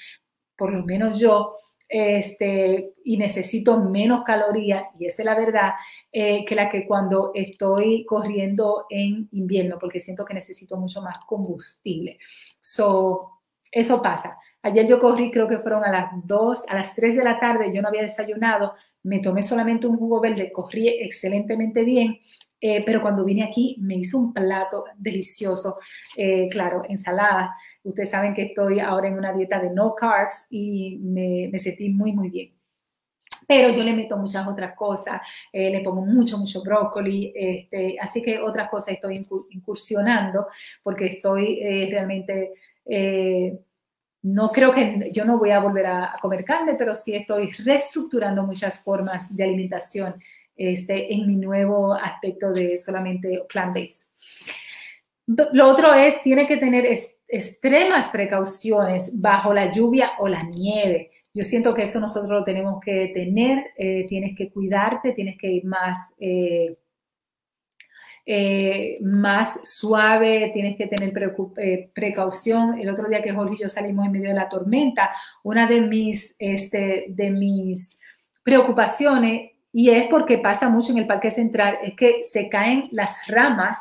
por 0.55 0.71
lo 0.71 0.83
menos 0.85 1.19
yo, 1.19 1.57
este, 1.95 2.95
y 3.03 3.17
necesito 3.17 3.79
menos 3.79 4.23
calorías, 4.23 4.85
y 4.99 5.05
esa 5.05 5.21
es 5.21 5.25
la 5.27 5.35
verdad, 5.35 5.73
eh, 6.11 6.43
que 6.43 6.55
la 6.55 6.67
que 6.67 6.87
cuando 6.87 7.29
estoy 7.35 8.03
corriendo 8.05 8.87
en 8.89 9.29
invierno, 9.31 9.77
porque 9.79 9.99
siento 9.99 10.25
que 10.25 10.33
necesito 10.33 10.75
mucho 10.77 11.03
más 11.03 11.19
combustible. 11.27 12.17
So, 12.59 13.41
eso 13.71 14.01
pasa. 14.01 14.39
Ayer 14.63 14.87
yo 14.87 14.99
corrí, 14.99 15.29
creo 15.29 15.47
que 15.47 15.59
fueron 15.59 15.85
a 15.85 15.91
las 15.91 16.09
2, 16.25 16.65
a 16.67 16.73
las 16.73 16.95
3 16.95 17.15
de 17.15 17.23
la 17.23 17.39
tarde, 17.39 17.71
yo 17.71 17.83
no 17.83 17.89
había 17.89 18.01
desayunado, 18.01 18.73
me 19.03 19.19
tomé 19.19 19.43
solamente 19.43 19.85
un 19.85 19.97
jugo 19.97 20.19
verde, 20.19 20.51
corrí 20.51 20.87
excelentemente 20.87 21.83
bien, 21.83 22.17
eh, 22.59 22.81
pero 22.83 23.03
cuando 23.03 23.23
vine 23.23 23.43
aquí 23.43 23.77
me 23.79 23.97
hizo 23.97 24.17
un 24.17 24.33
plato 24.33 24.85
delicioso, 24.97 25.77
eh, 26.17 26.49
claro, 26.49 26.83
ensalada, 26.89 27.55
Ustedes 27.83 28.09
saben 28.09 28.33
que 28.33 28.43
estoy 28.43 28.79
ahora 28.79 29.07
en 29.07 29.17
una 29.17 29.33
dieta 29.33 29.59
de 29.59 29.69
no 29.69 29.93
carbs 29.93 30.47
y 30.49 30.97
me, 31.01 31.49
me 31.51 31.59
sentí 31.59 31.89
muy, 31.89 32.13
muy 32.13 32.29
bien. 32.29 32.53
Pero 33.47 33.69
yo 33.69 33.83
le 33.83 33.93
meto 33.93 34.17
muchas 34.17 34.47
otras 34.47 34.75
cosas, 34.75 35.21
eh, 35.51 35.69
le 35.69 35.81
pongo 35.81 36.05
mucho, 36.05 36.37
mucho 36.37 36.61
brócoli, 36.61 37.33
este, 37.35 37.97
así 37.99 38.21
que 38.21 38.39
otras 38.39 38.69
cosas 38.69 38.95
estoy 38.95 39.25
incursionando 39.51 40.47
porque 40.81 41.07
estoy 41.07 41.59
eh, 41.61 41.87
realmente, 41.89 42.53
eh, 42.85 43.59
no 44.23 44.51
creo 44.51 44.73
que 44.73 45.09
yo 45.11 45.25
no 45.25 45.37
voy 45.37 45.51
a 45.51 45.59
volver 45.59 45.85
a, 45.85 46.15
comer 46.21 46.45
carne, 46.45 46.75
pero 46.75 46.95
sí 46.95 47.15
estoy 47.15 47.51
reestructurando 47.51 48.43
muchas 48.43 48.81
formas 48.81 49.33
de 49.35 49.43
alimentación 49.43 50.15
este, 50.55 51.13
en 51.13 51.27
mi 51.27 51.35
nuevo 51.35 51.93
aspecto 51.93 52.53
de 52.53 52.77
solamente 52.77 53.43
plant-based. 53.49 54.07
Lo 55.25 55.67
otro 55.69 55.93
es, 55.93 56.21
tiene 56.21 56.47
que 56.47 56.57
tener 56.57 56.85
extremas 57.33 58.09
precauciones 58.09 59.11
bajo 59.19 59.55
la 59.55 59.71
lluvia 59.71 60.11
o 60.19 60.27
la 60.27 60.43
nieve. 60.43 61.09
Yo 61.33 61.43
siento 61.43 61.73
que 61.73 61.81
eso 61.81 61.99
nosotros 61.99 62.29
lo 62.29 62.43
tenemos 62.43 62.79
que 62.79 63.07
tener, 63.11 63.65
eh, 63.75 64.05
tienes 64.07 64.37
que 64.37 64.51
cuidarte, 64.51 65.13
tienes 65.13 65.39
que 65.39 65.51
ir 65.51 65.65
más, 65.65 66.13
eh, 66.19 66.77
eh, 68.23 68.99
más 69.01 69.67
suave, 69.67 70.51
tienes 70.53 70.77
que 70.77 70.85
tener 70.85 71.11
precaución. 71.91 72.79
El 72.79 72.89
otro 72.89 73.09
día 73.09 73.23
que 73.23 73.33
Jorge 73.33 73.55
y 73.55 73.63
yo 73.63 73.67
salimos 73.67 74.05
en 74.05 74.11
medio 74.11 74.29
de 74.29 74.35
la 74.35 74.47
tormenta, 74.47 75.09
una 75.41 75.65
de 75.65 75.81
mis, 75.81 76.35
este, 76.37 77.05
de 77.09 77.31
mis 77.31 77.97
preocupaciones, 78.43 79.53
y 79.71 79.89
es 79.89 80.07
porque 80.07 80.37
pasa 80.37 80.69
mucho 80.69 80.91
en 80.91 80.99
el 80.99 81.07
Parque 81.07 81.31
Central, 81.31 81.79
es 81.81 81.95
que 81.95 82.23
se 82.23 82.47
caen 82.47 82.89
las 82.91 83.25
ramas 83.25 83.79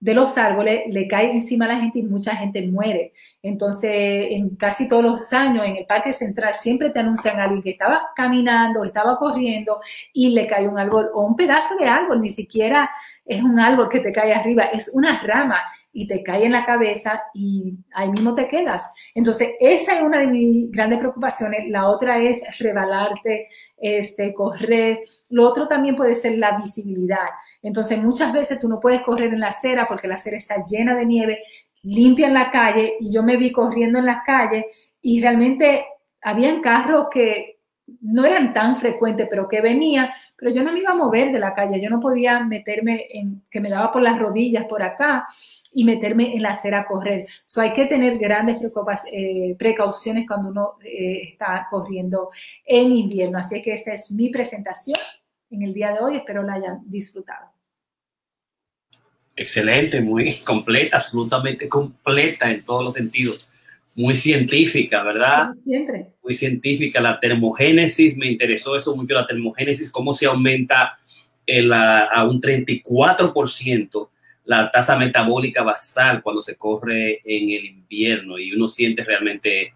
de 0.00 0.14
los 0.14 0.38
árboles 0.38 0.84
le 0.88 1.06
cae 1.06 1.30
encima 1.30 1.66
a 1.66 1.68
la 1.68 1.80
gente 1.80 1.98
y 1.98 2.02
mucha 2.02 2.34
gente 2.34 2.66
muere. 2.66 3.12
Entonces, 3.42 3.90
en 3.92 4.56
casi 4.56 4.88
todos 4.88 5.04
los 5.04 5.32
años 5.32 5.64
en 5.66 5.76
el 5.76 5.86
Parque 5.86 6.14
Central 6.14 6.54
siempre 6.54 6.90
te 6.90 7.00
anuncian 7.00 7.38
a 7.38 7.44
alguien 7.44 7.62
que 7.62 7.70
estaba 7.70 8.08
caminando, 8.16 8.82
estaba 8.84 9.18
corriendo 9.18 9.80
y 10.14 10.30
le 10.30 10.46
cae 10.46 10.66
un 10.66 10.78
árbol 10.78 11.10
o 11.14 11.26
un 11.26 11.36
pedazo 11.36 11.76
de 11.76 11.86
árbol, 11.86 12.22
ni 12.22 12.30
siquiera 12.30 12.90
es 13.26 13.42
un 13.42 13.60
árbol 13.60 13.88
que 13.90 14.00
te 14.00 14.12
cae 14.12 14.32
arriba, 14.32 14.64
es 14.64 14.90
una 14.94 15.20
rama 15.22 15.60
y 15.92 16.06
te 16.06 16.22
cae 16.22 16.46
en 16.46 16.52
la 16.52 16.64
cabeza 16.64 17.22
y 17.34 17.74
ahí 17.92 18.10
mismo 18.10 18.34
te 18.34 18.48
quedas. 18.48 18.90
Entonces, 19.14 19.50
esa 19.60 19.96
es 19.96 20.02
una 20.02 20.18
de 20.18 20.26
mis 20.28 20.70
grandes 20.70 20.98
preocupaciones. 20.98 21.68
La 21.68 21.88
otra 21.88 22.18
es 22.18 22.42
rebalarte, 22.58 23.48
este, 23.76 24.32
correr. 24.32 25.00
Lo 25.28 25.48
otro 25.48 25.68
también 25.68 25.96
puede 25.96 26.14
ser 26.14 26.38
la 26.38 26.56
visibilidad. 26.56 27.28
Entonces, 27.62 28.02
muchas 28.02 28.32
veces 28.32 28.58
tú 28.58 28.68
no 28.68 28.80
puedes 28.80 29.02
correr 29.02 29.32
en 29.32 29.40
la 29.40 29.48
acera 29.48 29.86
porque 29.86 30.08
la 30.08 30.16
acera 30.16 30.36
está 30.36 30.64
llena 30.64 30.94
de 30.94 31.06
nieve, 31.06 31.38
limpia 31.82 32.28
en 32.28 32.34
la 32.34 32.50
calle 32.50 32.94
y 33.00 33.12
yo 33.12 33.22
me 33.22 33.36
vi 33.36 33.52
corriendo 33.52 33.98
en 33.98 34.06
las 34.06 34.24
calles 34.24 34.64
y 35.02 35.20
realmente 35.20 35.86
habían 36.22 36.60
carros 36.60 37.08
que 37.10 37.58
no 38.00 38.24
eran 38.24 38.52
tan 38.52 38.76
frecuentes, 38.76 39.26
pero 39.28 39.48
que 39.48 39.60
venían, 39.60 40.08
pero 40.36 40.52
yo 40.52 40.62
no 40.62 40.72
me 40.72 40.80
iba 40.80 40.92
a 40.92 40.96
mover 40.96 41.32
de 41.32 41.38
la 41.38 41.54
calle, 41.54 41.80
yo 41.80 41.90
no 41.90 42.00
podía 42.00 42.40
meterme 42.40 43.06
en, 43.10 43.42
que 43.50 43.60
me 43.60 43.68
daba 43.68 43.90
por 43.90 44.02
las 44.02 44.18
rodillas 44.18 44.64
por 44.66 44.82
acá 44.82 45.26
y 45.72 45.84
meterme 45.84 46.34
en 46.34 46.42
la 46.42 46.50
acera 46.50 46.80
a 46.80 46.86
correr. 46.86 47.26
So 47.44 47.60
hay 47.60 47.72
que 47.72 47.86
tener 47.86 48.18
grandes 48.18 48.58
eh, 49.12 49.54
precauciones 49.58 50.26
cuando 50.26 50.50
uno 50.50 50.72
eh, 50.84 51.30
está 51.32 51.66
corriendo 51.70 52.30
en 52.64 52.96
invierno. 52.96 53.38
Así 53.38 53.60
que 53.62 53.72
esta 53.72 53.92
es 53.92 54.10
mi 54.12 54.30
presentación 54.30 54.98
en 55.50 55.62
el 55.62 55.74
día 55.74 55.92
de 55.92 56.00
hoy. 56.00 56.16
Espero 56.16 56.42
la 56.42 56.54
hayan 56.54 56.80
disfrutado. 56.86 57.46
Excelente, 59.36 60.00
muy 60.00 60.34
completa, 60.44 60.98
absolutamente 60.98 61.68
completa 61.68 62.50
en 62.50 62.64
todos 62.64 62.84
los 62.84 62.94
sentidos. 62.94 63.48
Muy 63.96 64.14
científica, 64.14 65.02
¿verdad? 65.02 65.50
siempre. 65.64 66.06
Muy 66.22 66.34
científica. 66.34 67.00
La 67.00 67.18
termogénesis, 67.18 68.16
me 68.16 68.28
interesó 68.28 68.76
eso 68.76 68.94
mucho, 68.94 69.14
la 69.14 69.26
termogénesis, 69.26 69.90
cómo 69.90 70.14
se 70.14 70.26
aumenta 70.26 70.98
a 71.48 72.24
un 72.24 72.40
34% 72.40 74.08
la 74.50 74.70
tasa 74.70 74.96
metabólica 74.96 75.62
basal 75.62 76.22
cuando 76.22 76.42
se 76.42 76.56
corre 76.56 77.20
en 77.24 77.50
el 77.50 77.66
invierno 77.66 78.36
y 78.36 78.52
uno 78.52 78.68
siente 78.68 79.04
realmente 79.04 79.74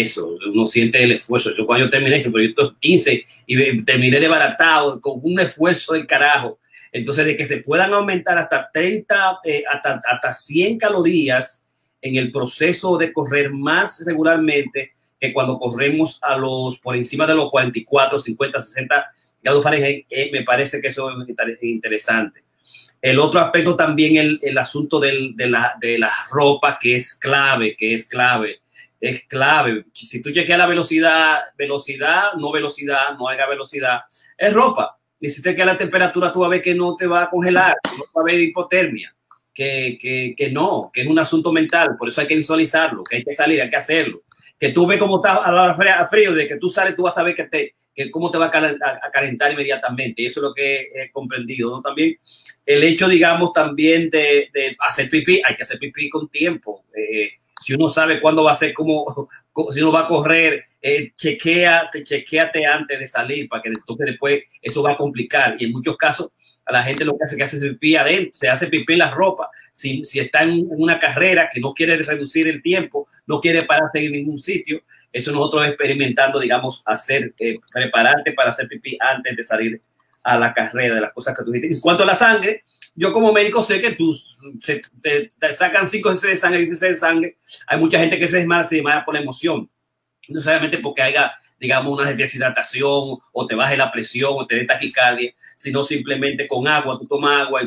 eso, 0.00 0.36
uno 0.52 0.66
siente 0.66 1.02
el 1.02 1.12
esfuerzo. 1.12 1.50
Yo 1.56 1.66
cuando 1.66 1.86
yo 1.86 1.90
terminé 1.90 2.16
el 2.22 2.32
proyecto 2.32 2.76
15 2.78 3.24
y 3.46 3.84
terminé 3.84 4.20
de 4.20 4.28
baratado 4.28 5.00
con 5.00 5.20
un 5.22 5.40
esfuerzo 5.40 5.94
del 5.94 6.06
carajo. 6.06 6.58
Entonces, 6.92 7.26
de 7.26 7.36
que 7.36 7.44
se 7.44 7.58
puedan 7.58 7.92
aumentar 7.92 8.38
hasta 8.38 8.70
30, 8.72 9.40
eh, 9.44 9.64
hasta, 9.70 10.00
hasta 10.06 10.32
100 10.32 10.78
calorías 10.78 11.62
en 12.00 12.16
el 12.16 12.30
proceso 12.30 12.96
de 12.96 13.12
correr 13.12 13.50
más 13.50 14.02
regularmente 14.06 14.92
que 15.20 15.32
cuando 15.32 15.58
corremos 15.58 16.18
a 16.22 16.36
los 16.36 16.78
por 16.78 16.96
encima 16.96 17.26
de 17.26 17.34
los 17.34 17.50
44, 17.50 18.18
50, 18.18 18.60
60 18.60 19.10
grados 19.42 19.62
Fahrenheit, 19.62 20.06
eh, 20.10 20.30
me 20.32 20.42
parece 20.42 20.80
que 20.80 20.88
eso 20.88 21.10
es 21.10 21.62
interesante. 21.62 22.44
El 23.00 23.18
otro 23.18 23.40
aspecto 23.40 23.76
también 23.76 24.16
el, 24.16 24.38
el 24.42 24.58
asunto 24.58 24.98
de, 24.98 25.34
la, 25.36 25.72
de 25.80 25.98
la 25.98 26.10
ropa, 26.30 26.78
que 26.80 26.96
es 26.96 27.14
clave, 27.14 27.76
que 27.76 27.94
es 27.94 28.08
clave 28.08 28.60
es 29.08 29.24
clave. 29.24 29.84
Si 29.92 30.20
tú 30.22 30.30
chequeas 30.30 30.58
la 30.58 30.66
velocidad, 30.66 31.38
velocidad, 31.56 32.34
no 32.38 32.52
velocidad, 32.52 33.16
no 33.18 33.28
haga 33.28 33.48
velocidad, 33.48 34.00
es 34.36 34.52
ropa. 34.52 34.98
Y 35.20 35.30
si 35.30 35.42
te 35.42 35.54
queda 35.54 35.66
la 35.66 35.78
temperatura, 35.78 36.30
tú 36.30 36.44
a 36.44 36.48
ver 36.48 36.60
que 36.60 36.74
no 36.74 36.94
te 36.96 37.06
va 37.06 37.24
a 37.24 37.30
congelar, 37.30 37.76
no 37.96 38.04
va 38.14 38.20
a 38.20 38.20
haber 38.20 38.40
hipotermia, 38.40 39.14
que, 39.52 39.96
que, 40.00 40.34
que, 40.36 40.50
no, 40.50 40.90
que 40.92 41.02
es 41.02 41.06
un 41.06 41.18
asunto 41.18 41.52
mental, 41.52 41.96
por 41.98 42.08
eso 42.08 42.20
hay 42.20 42.26
que 42.26 42.36
visualizarlo, 42.36 43.02
que 43.02 43.16
hay 43.16 43.24
que 43.24 43.32
salir, 43.32 43.60
hay 43.60 43.70
que 43.70 43.76
hacerlo. 43.76 44.22
Que 44.58 44.70
tú 44.70 44.86
ves 44.86 44.98
cómo 44.98 45.16
está 45.16 45.36
a 45.36 45.52
la 45.52 45.74
hora 45.74 46.08
frío, 46.08 46.34
de 46.34 46.46
que 46.46 46.56
tú 46.56 46.68
sales, 46.68 46.94
tú 46.94 47.02
vas 47.02 47.16
a 47.18 47.22
ver 47.22 47.34
que 47.34 47.44
te, 47.44 47.74
que 47.94 48.10
cómo 48.10 48.30
te 48.30 48.38
va 48.38 48.46
a 48.46 49.10
calentar, 49.10 49.52
inmediatamente. 49.52 50.22
Y 50.22 50.26
eso 50.26 50.40
es 50.40 50.44
lo 50.44 50.54
que 50.54 50.90
he 50.94 51.10
comprendido. 51.12 51.80
También 51.82 52.18
el 52.64 52.84
hecho, 52.84 53.08
digamos, 53.08 53.52
también 53.52 54.08
de, 54.10 54.48
de 54.52 54.76
hacer 54.80 55.08
pipí, 55.08 55.42
hay 55.44 55.54
que 55.56 55.62
hacer 55.62 55.78
pipí 55.78 56.08
con 56.08 56.28
tiempo. 56.28 56.84
Eh, 56.94 57.32
si 57.60 57.74
uno 57.74 57.88
sabe 57.88 58.20
cuándo 58.20 58.44
va 58.44 58.52
a 58.52 58.56
ser, 58.56 58.72
como, 58.72 59.28
si 59.72 59.80
uno 59.80 59.92
va 59.92 60.02
a 60.02 60.06
correr 60.06 60.64
eh, 60.80 61.12
chequea, 61.14 61.90
chequeate 62.04 62.66
antes 62.66 62.98
de 62.98 63.06
salir 63.06 63.48
para 63.48 63.62
que 63.62 63.70
entonces 63.70 64.06
después 64.06 64.42
eso 64.62 64.82
va 64.82 64.92
a 64.92 64.96
complicar. 64.96 65.56
Y 65.58 65.64
en 65.64 65.72
muchos 65.72 65.96
casos 65.96 66.30
a 66.66 66.72
la 66.72 66.82
gente 66.82 67.04
lo 67.04 67.16
que 67.16 67.24
hace 67.24 67.36
que 67.36 67.44
hace 67.44 67.60
pipí 67.60 67.96
adentro, 67.96 68.32
se 68.32 68.48
hace 68.48 68.66
pipí 68.66 68.92
en 68.92 68.98
la 68.98 69.10
ropa. 69.10 69.48
Si, 69.72 70.04
si 70.04 70.18
está 70.18 70.42
en 70.42 70.66
una 70.70 70.98
carrera 70.98 71.48
que 71.52 71.60
no 71.60 71.72
quiere 71.72 71.96
reducir 71.96 72.48
el 72.48 72.60
tiempo, 72.60 73.06
no 73.26 73.40
quiere 73.40 73.62
pararse 73.62 74.04
en 74.04 74.12
ningún 74.12 74.38
sitio, 74.38 74.82
eso 75.12 75.32
nosotros 75.32 75.66
experimentando, 75.66 76.38
digamos, 76.38 76.82
hacer, 76.84 77.34
eh, 77.38 77.54
prepararte 77.72 78.32
para 78.32 78.50
hacer 78.50 78.68
pipí 78.68 78.98
antes 79.00 79.36
de 79.36 79.42
salir 79.42 79.80
a 80.22 80.36
la 80.38 80.52
carrera 80.52 80.96
de 80.96 81.00
las 81.00 81.12
cosas 81.12 81.38
que 81.38 81.44
tú 81.44 81.52
dijiste. 81.52 81.76
En 81.76 81.80
cuanto 81.80 82.02
a 82.02 82.06
la 82.06 82.14
sangre, 82.14 82.64
yo 82.96 83.12
como 83.12 83.32
médico 83.32 83.62
sé 83.62 83.78
que 83.80 83.92
tú 83.92 84.16
te, 85.02 85.30
sacan 85.54 85.86
5 85.86 86.14
cc 86.14 86.28
de 86.28 86.36
sangre, 86.36 86.58
10 86.60 86.70
cc 86.70 86.88
de 86.88 86.94
sangre. 86.94 87.36
Hay 87.66 87.78
mucha 87.78 87.98
gente 87.98 88.18
que 88.18 88.26
se 88.26 88.38
desmaya, 88.38 88.66
se 88.66 88.82
por 89.04 89.14
la 89.14 89.20
emoción. 89.20 89.70
No 90.28 90.40
solamente 90.40 90.78
porque 90.78 91.02
haya, 91.02 91.34
digamos, 91.60 91.92
una 91.92 92.10
deshidratación 92.12 93.18
o 93.32 93.46
te 93.46 93.54
baje 93.54 93.76
la 93.76 93.92
presión 93.92 94.32
o 94.34 94.46
te 94.46 94.56
dé 94.56 94.64
taquicardia, 94.64 95.34
sino 95.56 95.82
simplemente 95.82 96.48
con 96.48 96.66
agua, 96.66 96.98
tú 96.98 97.06
tomas 97.06 97.46
agua 97.46 97.62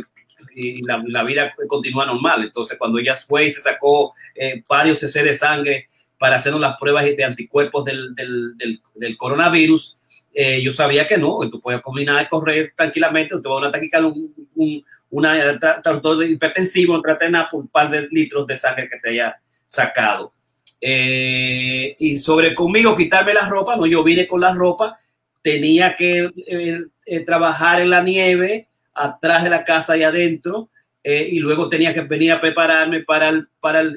y, 0.56 0.82
la, 0.84 1.24
vida 1.24 1.54
continúa 1.68 2.08
normal. 2.08 2.44
Entonces, 2.44 2.78
cuando 2.80 2.98
ella 2.98 3.14
fue 3.14 3.46
y 3.46 3.52
se 3.52 3.62
sacó 3.62 4.14
eh, 4.34 4.64
varios 4.68 5.00
cc 5.00 5.24
de 5.24 5.36
sangre 5.36 5.88
para 6.18 6.38
hacernos 6.38 6.60
las 6.60 6.76
pruebas 6.78 7.06
de 7.06 7.24
anticuerpos 7.24 7.86
del 7.86 9.18
coronavirus, 9.18 9.99
eh, 10.42 10.62
yo 10.64 10.72
sabía 10.72 11.06
que 11.06 11.18
no, 11.18 11.38
tú 11.52 11.60
puedes 11.60 11.82
combinar 11.82 12.26
correr 12.30 12.72
tranquilamente, 12.74 13.36
te 13.42 13.50
va 13.50 13.56
a 13.56 13.58
una 13.58 13.72
taquicardia, 13.72 14.08
un, 14.08 14.34
un, 14.56 14.86
una 15.10 15.34
de 15.34 16.30
hipertensivo, 16.30 16.96
un 16.96 17.02
tratena 17.02 17.50
por 17.52 17.60
un 17.60 17.68
par 17.68 17.90
de 17.90 18.08
litros 18.10 18.48
de 18.48 18.56
sangre 18.56 18.88
que 18.90 19.00
te 19.00 19.10
haya 19.10 19.36
sacado. 19.68 20.32
Eh, 20.80 21.94
y 22.00 22.18
sobre 22.20 22.56
conmigo 22.56 22.96
quitarme 22.96 23.34
la 23.34 23.50
ropa, 23.50 23.76
no, 23.76 23.86
yo 23.86 24.02
vine 24.02 24.28
con 24.28 24.40
la 24.40 24.54
ropa, 24.54 24.98
tenía 25.42 25.98
que 25.98 26.30
eh, 26.48 27.20
trabajar 27.26 27.82
en 27.82 27.90
la 27.90 28.02
nieve, 28.02 28.70
atrás 28.94 29.44
de 29.44 29.50
la 29.50 29.66
casa 29.66 29.98
y 29.98 30.04
adentro, 30.04 30.70
y 31.04 31.40
luego 31.40 31.68
tenía 31.68 31.94
que 31.94 32.02
venir 32.02 32.32
a 32.32 32.40
prepararme 32.40 33.02
para 33.02 33.28
el, 33.28 33.50
para 33.60 33.82
el 33.82 33.96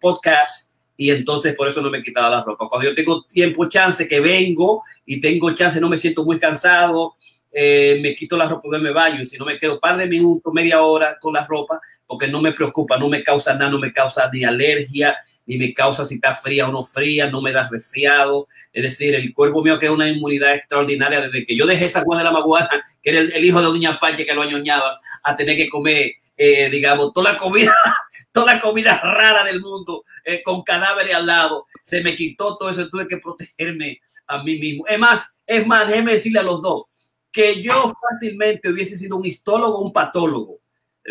podcast 0.00 0.65
y 0.96 1.10
entonces 1.10 1.54
por 1.54 1.68
eso 1.68 1.82
no 1.82 1.90
me 1.90 2.02
quitaba 2.02 2.30
la 2.30 2.42
ropa. 2.42 2.68
Cuando 2.68 2.88
yo 2.88 2.94
tengo 2.94 3.24
tiempo, 3.24 3.68
chance, 3.68 4.08
que 4.08 4.20
vengo 4.20 4.82
y 5.04 5.20
tengo 5.20 5.52
chance, 5.54 5.80
no 5.80 5.88
me 5.88 5.98
siento 5.98 6.24
muy 6.24 6.38
cansado, 6.38 7.14
eh, 7.52 7.98
me 8.02 8.14
quito 8.14 8.36
la 8.36 8.46
ropa 8.46 8.68
y 8.76 8.80
me 8.80 8.92
baño. 8.92 9.20
Y 9.20 9.24
si 9.24 9.36
no 9.36 9.44
me 9.44 9.58
quedo 9.58 9.74
un 9.74 9.80
par 9.80 9.96
de 9.96 10.06
minutos, 10.06 10.52
media 10.52 10.82
hora 10.82 11.18
con 11.20 11.34
la 11.34 11.46
ropa, 11.46 11.80
porque 12.06 12.28
no 12.28 12.40
me 12.40 12.52
preocupa, 12.52 12.98
no 12.98 13.08
me 13.08 13.22
causa 13.22 13.54
nada, 13.54 13.70
no 13.70 13.78
me 13.78 13.92
causa 13.92 14.30
ni 14.32 14.44
alergia, 14.44 15.16
ni 15.46 15.56
me 15.56 15.72
causa 15.72 16.04
si 16.04 16.16
está 16.16 16.34
fría 16.34 16.68
o 16.68 16.72
no 16.72 16.82
fría, 16.82 17.30
no 17.30 17.40
me 17.40 17.52
da 17.52 17.68
resfriado. 17.70 18.48
Es 18.72 18.82
decir, 18.82 19.14
el 19.14 19.32
cuerpo 19.32 19.62
mío 19.62 19.78
que 19.78 19.86
es 19.86 19.92
una 19.92 20.08
inmunidad 20.08 20.54
extraordinaria 20.54 21.22
desde 21.22 21.46
que 21.46 21.56
yo 21.56 21.66
dejé 21.66 21.86
esa 21.86 22.02
Juan 22.02 22.18
de 22.18 22.24
la 22.24 22.32
Maguana, 22.32 22.84
que 23.02 23.10
era 23.10 23.20
el, 23.20 23.44
hijo 23.44 23.60
de 23.60 23.66
Doña 23.66 23.98
Panche 23.98 24.26
que 24.26 24.34
lo 24.34 24.42
añoñaba, 24.42 24.98
a 25.22 25.36
tener 25.36 25.56
que 25.56 25.68
comer 25.68 26.12
eh, 26.38 26.68
digamos, 26.68 27.12
toda 27.14 27.32
la 27.32 27.38
comida, 27.38 27.74
toda 28.32 28.54
la 28.54 28.60
comida 28.60 29.00
rara 29.00 29.42
del 29.42 29.62
mundo, 29.62 30.04
eh, 30.22 30.42
con 30.42 30.62
cadáveres 30.62 31.14
al 31.14 31.26
lado, 31.26 31.66
se 31.82 32.02
me 32.02 32.14
quitó 32.14 32.58
todo 32.58 32.68
eso, 32.68 32.90
tuve 32.90 33.08
que 33.08 33.16
protegerme 33.16 34.00
a 34.26 34.42
mí 34.42 34.58
mismo. 34.58 34.84
Es 34.86 34.98
más, 34.98 35.34
es 35.46 35.66
más, 35.66 35.88
déjeme 35.88 36.12
decirle 36.12 36.40
a 36.40 36.42
los 36.42 36.60
dos, 36.60 36.84
que 37.32 37.62
yo 37.62 37.92
fácilmente 38.10 38.68
hubiese 38.68 38.98
sido 38.98 39.16
un 39.16 39.24
histólogo, 39.24 39.80
un 39.80 39.92
patólogo. 39.92 40.60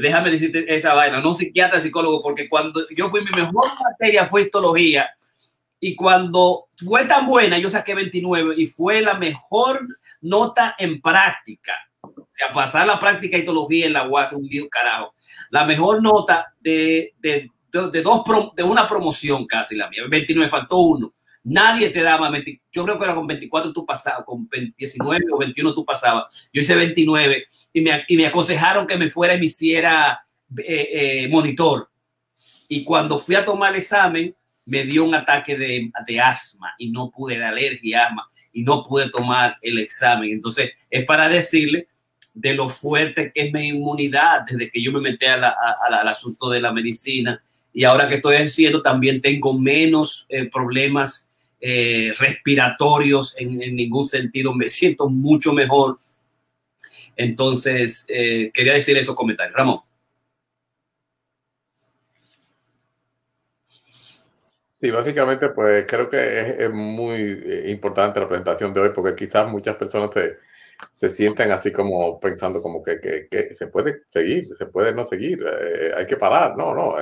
Déjame 0.01 0.31
decirte 0.31 0.65
esa 0.75 0.93
vaina, 0.93 1.21
no 1.21 1.33
psiquiatra, 1.33 1.79
psicólogo, 1.79 2.21
porque 2.21 2.49
cuando 2.49 2.81
yo 2.95 3.09
fui 3.09 3.21
mi 3.21 3.31
mejor 3.31 3.65
materia 3.83 4.25
fue 4.25 4.43
histología 4.43 5.09
y 5.79 5.95
cuando 5.95 6.67
fue 6.83 7.05
tan 7.05 7.27
buena, 7.27 7.57
yo 7.57 7.69
saqué 7.69 7.95
29 7.95 8.55
y 8.57 8.67
fue 8.67 9.01
la 9.01 9.13
mejor 9.13 9.87
nota 10.21 10.75
en 10.77 11.01
práctica. 11.01 11.73
O 12.01 12.27
sea, 12.31 12.51
pasar 12.51 12.87
la 12.87 12.99
práctica 12.99 13.37
de 13.37 13.43
histología 13.43 13.85
en 13.85 13.93
la 13.93 14.07
UAS 14.07 14.33
un 14.33 14.45
lío 14.45 14.67
carajo 14.69 15.15
la 15.49 15.65
mejor 15.65 16.01
nota 16.01 16.53
de, 16.59 17.13
de, 17.19 17.49
de, 17.71 18.01
dos 18.01 18.23
de 18.55 18.63
una 18.63 18.87
promoción 18.87 19.45
casi 19.45 19.75
la 19.75 19.89
mía. 19.89 20.03
29, 20.09 20.49
faltó 20.49 20.77
uno. 20.77 21.13
Nadie 21.47 21.91
te 21.91 22.01
daba, 22.01 22.31
yo 22.71 22.83
creo 22.85 22.97
que 22.97 23.05
era 23.05 23.13
con 23.13 23.27
24 23.27 23.71
tú 23.71 23.85
pasabas, 23.85 24.25
con 24.25 24.49
19 24.75 25.25
o 25.31 25.37
21 25.37 25.75
tú 25.75 25.85
pasabas. 25.85 26.49
Yo 26.51 26.61
hice 26.61 26.75
29 26.75 27.45
y 27.71 27.81
me, 27.81 28.03
y 28.07 28.17
me 28.17 28.25
aconsejaron 28.25 28.87
que 28.87 28.97
me 28.97 29.11
fuera 29.11 29.35
y 29.35 29.39
me 29.39 29.45
hiciera 29.45 30.25
eh, 30.57 30.89
eh, 30.91 31.27
monitor. 31.27 31.87
Y 32.67 32.83
cuando 32.83 33.19
fui 33.19 33.35
a 33.35 33.45
tomar 33.45 33.73
el 33.73 33.77
examen, 33.77 34.35
me 34.65 34.85
dio 34.85 35.03
un 35.03 35.13
ataque 35.13 35.55
de, 35.55 35.91
de 36.07 36.19
asma 36.19 36.73
y 36.79 36.89
no 36.89 37.11
pude, 37.11 37.37
de 37.37 37.45
alergia, 37.45 38.07
asma, 38.07 38.27
y 38.51 38.63
no 38.63 38.83
pude 38.83 39.11
tomar 39.11 39.55
el 39.61 39.77
examen. 39.77 40.31
Entonces, 40.31 40.71
es 40.89 41.05
para 41.05 41.29
decirle 41.29 41.87
de 42.33 42.55
lo 42.55 42.69
fuerte 42.69 43.31
que 43.31 43.41
es 43.47 43.53
mi 43.53 43.67
inmunidad 43.67 44.41
desde 44.49 44.71
que 44.71 44.81
yo 44.83 44.91
me 44.91 44.99
metí 44.99 45.27
al 45.27 45.43
asunto 46.07 46.49
de 46.49 46.59
la 46.59 46.71
medicina. 46.71 47.39
Y 47.71 47.83
ahora 47.83 48.09
que 48.09 48.15
estoy 48.15 48.37
ejerciendo 48.37 48.81
también 48.81 49.21
tengo 49.21 49.53
menos 49.53 50.25
eh, 50.29 50.49
problemas 50.49 51.29
eh, 51.67 52.13
respiratorios 52.19 53.33
en, 53.39 53.57
ningún 53.75 54.05
sentido. 54.05 54.53
Me 54.53 54.69
siento 54.69 55.09
mucho 55.09 55.51
mejor. 55.51 55.97
Entonces, 57.15 58.05
eh, 58.07 58.51
quería 58.53 58.73
decir 58.73 58.95
esos 58.99 59.15
comentarios. 59.15 59.57
Ramón. 59.57 59.79
Sí, 64.79 64.91
básicamente, 64.91 65.49
pues 65.49 65.87
creo 65.87 66.07
que 66.07 66.65
es, 66.65 66.69
muy 66.69 67.15
importante 67.71 68.19
la 68.19 68.27
presentación 68.27 68.71
de 68.71 68.81
hoy 68.81 68.89
porque 68.93 69.15
quizás 69.15 69.49
muchas 69.49 69.75
personas 69.75 70.11
te, 70.11 70.37
se 70.93 71.09
sienten 71.09 71.51
así 71.51 71.71
como 71.71 72.19
pensando 72.19 72.61
como 72.61 72.83
que, 72.83 72.99
que, 73.01 73.55
se 73.55 73.65
puede 73.67 74.03
seguir, 74.09 74.45
se 74.55 74.67
puede 74.67 74.93
no 74.93 75.03
seguir, 75.03 75.43
eh, 75.43 75.93
hay 75.97 76.05
que 76.05 76.17
parar. 76.17 76.55
No, 76.55 76.75
no. 76.75 76.95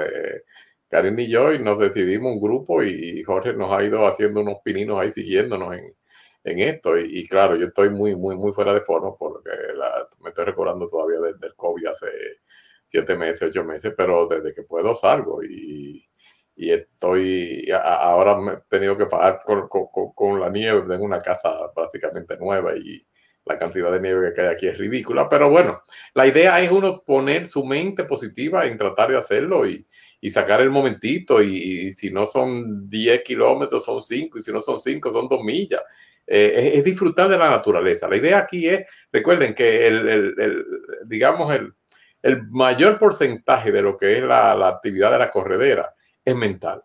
Karen 0.93 1.19
y 1.19 1.27
yo 1.27 1.51
y 1.51 1.57
nos 1.57 1.79
decidimos 1.79 2.33
un 2.33 2.39
grupo 2.39 2.83
y 2.83 3.23
Jorge 3.23 3.53
nos 3.53 3.71
ha 3.71 3.83
ido 3.83 4.05
haciendo 4.05 4.41
unos 4.41 4.59
pininos 4.63 4.99
ahí 4.99 5.11
siguiéndonos 5.11 5.75
en, 5.75 5.91
en 6.43 6.59
esto. 6.59 6.95
Y, 6.99 7.27
claro, 7.27 7.55
yo 7.55 7.65
estoy 7.65 7.89
muy, 7.89 8.15
muy, 8.15 8.35
muy 8.35 8.53
fuera 8.53 8.75
de 8.75 8.81
forma 8.81 9.17
porque 9.17 9.49
la, 9.75 10.07
me 10.21 10.29
estoy 10.29 10.45
recordando 10.45 10.87
todavía 10.87 11.19
del, 11.19 11.39
del 11.39 11.55
COVID 11.55 11.87
hace 11.87 12.05
siete 12.91 13.17
meses, 13.17 13.49
ocho 13.49 13.63
meses, 13.63 13.91
pero 13.97 14.27
desde 14.27 14.53
que 14.53 14.61
puedo 14.61 14.93
salgo 14.93 15.43
y, 15.43 16.07
y 16.55 16.71
estoy, 16.71 17.67
ahora 17.71 18.37
me 18.39 18.53
he 18.53 18.57
tenido 18.69 18.95
que 18.95 19.07
pagar 19.07 19.39
con, 19.43 19.67
con, 19.67 19.87
con, 20.13 20.39
la 20.39 20.51
nieve 20.51 20.93
en 20.93 21.01
una 21.01 21.23
casa 21.23 21.73
prácticamente 21.73 22.37
nueva 22.37 22.77
y, 22.77 23.01
la 23.45 23.59
cantidad 23.59 23.91
de 23.91 23.99
nieve 23.99 24.29
que 24.29 24.35
cae 24.35 24.47
aquí 24.47 24.67
es 24.67 24.77
ridícula, 24.77 25.27
pero 25.27 25.49
bueno, 25.49 25.81
la 26.13 26.25
idea 26.25 26.61
es 26.61 26.71
uno 26.71 27.03
poner 27.05 27.49
su 27.49 27.65
mente 27.65 28.05
positiva 28.05 28.65
en 28.65 28.77
tratar 28.77 29.11
de 29.11 29.17
hacerlo 29.17 29.67
y, 29.67 29.85
y 30.23 30.31
sacar 30.31 30.61
el 30.61 30.69
momentito 30.69 31.43
y, 31.43 31.91
si 31.91 32.09
no 32.09 32.25
son 32.25 32.89
10 32.89 33.23
kilómetros, 33.23 33.83
son 33.83 34.01
5 34.01 34.37
y 34.37 34.41
si 34.41 34.53
no 34.53 34.61
son 34.61 34.79
5, 34.79 35.11
son 35.11 35.27
2 35.27 35.43
millas. 35.43 35.81
Eh, 36.25 36.71
es, 36.75 36.83
disfrutar 36.85 37.27
de 37.27 37.37
la 37.37 37.49
naturaleza. 37.49 38.07
La 38.07 38.15
idea 38.15 38.37
aquí 38.37 38.65
es, 38.69 38.87
recuerden 39.11 39.53
que 39.53 39.85
el, 39.85 40.65
digamos, 41.07 41.53
el, 41.53 41.73
el, 42.21 42.43
mayor 42.47 42.97
porcentaje 42.97 43.69
de 43.73 43.81
lo 43.81 43.97
que 43.97 44.17
es 44.17 44.23
la, 44.23 44.55
la 44.55 44.69
actividad 44.69 45.11
de 45.11 45.19
la 45.19 45.29
corredera 45.29 45.93
es 46.23 46.33
mental. 46.33 46.81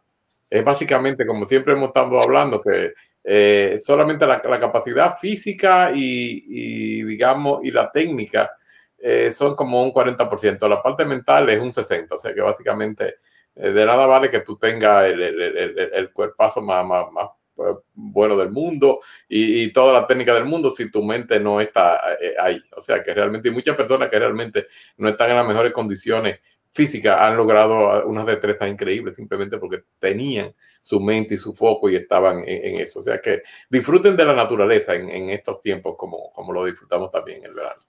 Es 0.50 0.64
básicamente, 0.64 1.24
como 1.24 1.46
siempre 1.46 1.74
hemos 1.74 1.90
estado 1.90 2.20
hablando, 2.20 2.60
que 2.60 2.92
eh, 3.22 3.78
solamente 3.80 4.26
la, 4.26 4.40
capacidad 4.40 5.16
física 5.16 5.92
y, 5.94 7.04
digamos, 7.04 7.60
y 7.62 7.70
la 7.70 7.88
técnica 7.92 8.50
eh, 8.98 9.30
son 9.30 9.54
como 9.54 9.80
un 9.80 9.92
40%. 9.92 10.68
La 10.68 10.82
parte 10.82 11.04
mental 11.04 11.48
es 11.50 11.60
un 11.60 11.70
60%. 11.70 12.08
O 12.10 12.18
sea 12.18 12.34
que 12.34 12.40
básicamente 12.40 13.18
de 13.58 13.86
nada 13.86 14.06
vale 14.06 14.30
que 14.30 14.40
tú 14.40 14.56
tengas 14.56 15.06
el, 15.06 15.20
el, 15.20 15.90
el, 15.92 16.12
cuerpazo 16.12 16.62
más, 16.62 16.86
más, 16.86 17.28
pues, 17.54 17.76
bueno 17.92 18.36
del 18.36 18.50
mundo 18.50 19.00
y, 19.28 19.72
toda 19.72 19.92
la 19.92 20.06
técnica 20.06 20.32
del 20.32 20.44
mundo 20.44 20.70
si 20.70 20.90
tu 20.90 21.02
mente 21.02 21.40
no 21.40 21.60
está 21.60 22.00
ahí. 22.40 22.62
O 22.76 22.80
sea 22.80 23.02
que 23.02 23.12
realmente 23.12 23.48
hay 23.48 23.54
muchas 23.54 23.76
personas 23.76 24.10
que 24.10 24.18
realmente 24.18 24.68
no 24.96 25.08
están 25.08 25.30
en 25.30 25.36
las 25.36 25.46
mejores 25.46 25.72
condiciones 25.72 26.38
físicas 26.70 27.16
han 27.18 27.36
logrado 27.36 28.06
unas 28.06 28.26
destrezas 28.26 28.68
increíbles 28.68 29.16
simplemente 29.16 29.58
porque 29.58 29.82
tenían 29.98 30.54
su 30.80 31.00
mente 31.00 31.34
y 31.34 31.38
su 31.38 31.52
foco 31.52 31.90
y 31.90 31.96
estaban 31.96 32.44
en, 32.46 32.80
eso. 32.80 33.00
O 33.00 33.02
sea 33.02 33.20
que 33.20 33.42
disfruten 33.68 34.16
de 34.16 34.24
la 34.24 34.34
naturaleza 34.34 34.94
en, 34.94 35.30
estos 35.30 35.60
tiempos 35.60 35.96
como, 35.98 36.30
como 36.32 36.52
lo 36.52 36.64
disfrutamos 36.64 37.10
también 37.10 37.38
en 37.38 37.46
el 37.46 37.54
verano. 37.54 37.82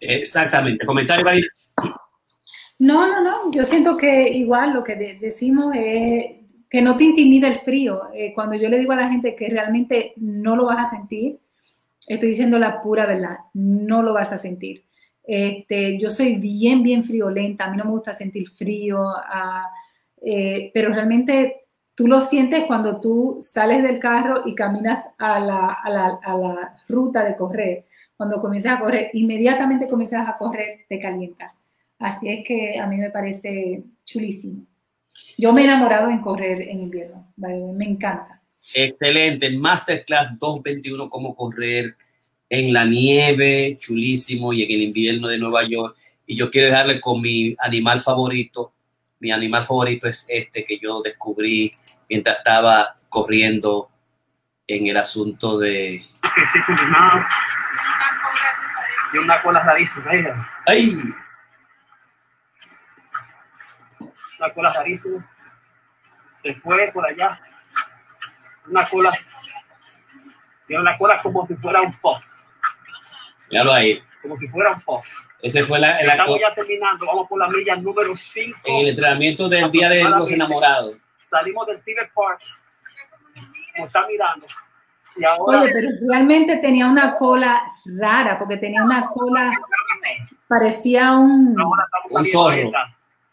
Exactamente. 0.00 0.86
Comentario, 0.86 1.24
Marina. 1.24 1.48
No, 2.84 3.06
no, 3.06 3.22
no. 3.22 3.50
Yo 3.50 3.64
siento 3.64 3.96
que 3.96 4.28
igual 4.28 4.74
lo 4.74 4.84
que 4.84 4.94
decimos 5.18 5.74
es 5.74 6.36
que 6.68 6.82
no 6.82 6.98
te 6.98 7.04
intimida 7.04 7.48
el 7.48 7.60
frío. 7.60 8.12
Eh, 8.12 8.34
cuando 8.34 8.56
yo 8.56 8.68
le 8.68 8.78
digo 8.78 8.92
a 8.92 8.96
la 8.96 9.08
gente 9.08 9.34
que 9.34 9.48
realmente 9.48 10.12
no 10.16 10.54
lo 10.54 10.66
vas 10.66 10.80
a 10.80 10.96
sentir, 10.96 11.38
estoy 12.06 12.28
diciendo 12.28 12.58
la 12.58 12.82
pura 12.82 13.06
verdad. 13.06 13.38
No 13.54 14.02
lo 14.02 14.12
vas 14.12 14.34
a 14.34 14.38
sentir. 14.38 14.84
Este, 15.22 15.98
yo 15.98 16.10
soy 16.10 16.34
bien, 16.34 16.82
bien 16.82 17.04
friolenta. 17.04 17.64
A 17.64 17.70
mí 17.70 17.78
no 17.78 17.84
me 17.86 17.92
gusta 17.92 18.12
sentir 18.12 18.50
frío. 18.50 19.06
Eh, 20.20 20.70
pero 20.74 20.90
realmente 20.90 21.62
tú 21.94 22.06
lo 22.06 22.20
sientes 22.20 22.64
cuando 22.66 23.00
tú 23.00 23.38
sales 23.40 23.82
del 23.82 23.98
carro 23.98 24.42
y 24.44 24.54
caminas 24.54 25.02
a 25.16 25.40
la, 25.40 25.78
a 25.82 25.88
la, 25.88 26.18
a 26.22 26.36
la 26.36 26.76
ruta 26.86 27.24
de 27.24 27.34
correr. 27.34 27.86
Cuando 28.14 28.42
comienzas 28.42 28.76
a 28.76 28.80
correr, 28.80 29.08
inmediatamente 29.14 29.88
comienzas 29.88 30.28
a 30.28 30.36
correr, 30.36 30.80
te 30.86 31.00
calientas. 31.00 31.63
Así 31.98 32.28
es 32.28 32.46
que 32.46 32.78
a 32.78 32.86
mí 32.86 32.96
me 32.96 33.10
parece 33.10 33.82
chulísimo. 34.04 34.66
Yo 35.38 35.52
me 35.52 35.62
he 35.62 35.64
enamorado 35.64 36.10
en 36.10 36.20
correr 36.20 36.62
en 36.62 36.82
invierno, 36.82 37.32
me 37.36 37.84
encanta. 37.84 38.42
Excelente, 38.74 39.46
el 39.46 39.58
Masterclass 39.58 40.38
221, 40.38 41.08
cómo 41.10 41.36
correr 41.36 41.96
en 42.48 42.72
la 42.72 42.84
nieve, 42.84 43.76
chulísimo, 43.78 44.52
y 44.52 44.62
en 44.62 44.70
el 44.70 44.82
invierno 44.82 45.28
de 45.28 45.38
Nueva 45.38 45.64
York. 45.64 45.96
Y 46.26 46.36
yo 46.36 46.50
quiero 46.50 46.68
dejarle 46.68 47.00
con 47.00 47.20
mi 47.20 47.54
animal 47.58 48.00
favorito. 48.00 48.72
Mi 49.20 49.30
animal 49.30 49.62
favorito 49.62 50.08
es 50.08 50.24
este 50.28 50.64
que 50.64 50.78
yo 50.78 51.02
descubrí 51.02 51.70
mientras 52.08 52.38
estaba 52.38 52.96
corriendo 53.08 53.90
en 54.66 54.86
el 54.86 54.96
asunto 54.96 55.58
de... 55.58 55.98
Y 59.12 59.18
una 59.18 59.40
cola 59.40 59.62
rarísima. 59.62 60.10
¡Ay! 60.66 60.96
Una 64.44 64.52
cola 64.52 64.72
rarísima. 64.72 65.30
Se 66.42 66.54
fue 66.56 66.90
por 66.92 67.06
allá. 67.06 67.30
Una 68.68 68.86
cola. 68.86 69.18
Tiene 70.66 70.82
una 70.82 70.98
cola 70.98 71.18
como 71.22 71.46
si 71.46 71.54
fuera 71.54 71.80
un 71.80 71.92
fox. 71.94 72.44
Míralo 73.50 73.72
ahí. 73.72 74.02
Como 74.20 74.36
si 74.36 74.46
fuera 74.48 74.72
un 74.72 74.80
fox. 74.82 75.28
Ese 75.40 75.64
fue 75.64 75.78
la, 75.78 76.02
la 76.02 76.12
Estamos 76.12 76.38
ya 76.38 76.54
terminando. 76.54 77.06
Vamos 77.06 77.26
por 77.26 77.38
la 77.38 77.48
milla 77.48 77.76
número 77.76 78.14
5. 78.14 78.58
en 78.64 78.76
el 78.76 78.88
entrenamiento 78.88 79.48
del 79.48 79.70
Día 79.70 79.88
de 79.88 80.04
los 80.04 80.30
Enamorados. 80.30 80.98
Salimos 81.30 81.66
del 81.66 81.82
Tibet 81.82 82.12
Park. 82.12 82.42
Como 83.72 83.86
está 83.86 84.06
mirando. 84.06 84.46
Y 85.16 85.24
ahora. 85.24 85.62
Oye, 85.62 85.70
pero 85.72 85.88
realmente 86.06 86.58
tenía 86.58 86.86
una 86.86 87.14
cola 87.14 87.62
rara, 87.98 88.38
porque 88.38 88.58
tenía 88.58 88.82
una 88.82 89.06
cola, 89.06 89.52
parecía 90.48 91.12
un, 91.12 91.56
Un 92.10 92.24
zorro. 92.26 92.72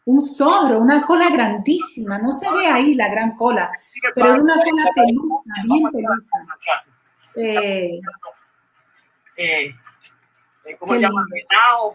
Un 0.06 0.24
zorro, 0.24 0.80
una 0.80 1.06
cola 1.06 1.30
grandísima. 1.30 2.18
No 2.18 2.32
se 2.32 2.50
ve 2.52 2.68
ahí 2.68 2.96
la 2.96 3.08
gran 3.10 3.36
cola, 3.38 3.72
pero 4.16 4.34
era 4.34 4.42
una 4.42 4.56
cola 4.56 4.86
pelusa, 4.96 5.54
bien 5.64 5.84
Vamos 5.84 5.94
a 5.94 5.98
entrar 5.98 6.18
pelusa. 6.18 6.38
en 6.40 6.48
la 6.48 6.58
casa. 6.66 6.92
Eh, 7.36 8.02
Eh, 9.38 9.74
eh, 10.66 10.76
¿Cómo 10.78 10.94
se 10.94 11.00
llama? 11.00 11.26
Venado, 11.30 11.94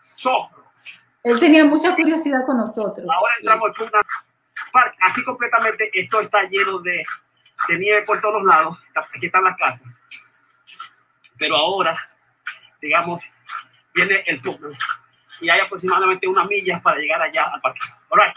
zorro. 0.00 0.64
él 1.24 1.40
tenía 1.40 1.64
mucha 1.64 1.94
curiosidad 1.96 2.46
con 2.46 2.58
nosotros. 2.58 3.06
Ahora 3.12 3.32
entramos 3.40 3.72
por 3.76 3.88
una 3.88 4.00
parque. 4.72 4.96
Aquí 5.02 5.24
completamente 5.24 5.90
esto 5.92 6.20
está 6.20 6.42
lleno 6.44 6.78
de, 6.78 7.02
de 7.68 7.78
nieve 7.78 8.02
por 8.02 8.20
todos 8.20 8.42
lados. 8.44 8.78
Aquí 8.94 9.26
están 9.26 9.44
las 9.44 9.56
casas. 9.58 10.00
Pero 11.38 11.56
ahora, 11.56 11.96
digamos, 12.80 13.22
viene 13.94 14.22
el 14.26 14.40
túnel. 14.40 14.76
Y 15.40 15.48
hay 15.48 15.60
aproximadamente 15.60 16.26
una 16.28 16.44
milla 16.44 16.80
para 16.82 16.98
llegar 16.98 17.20
allá 17.22 17.44
al 17.54 17.60
parque. 17.60 17.80
All 18.10 18.20
right. 18.20 18.34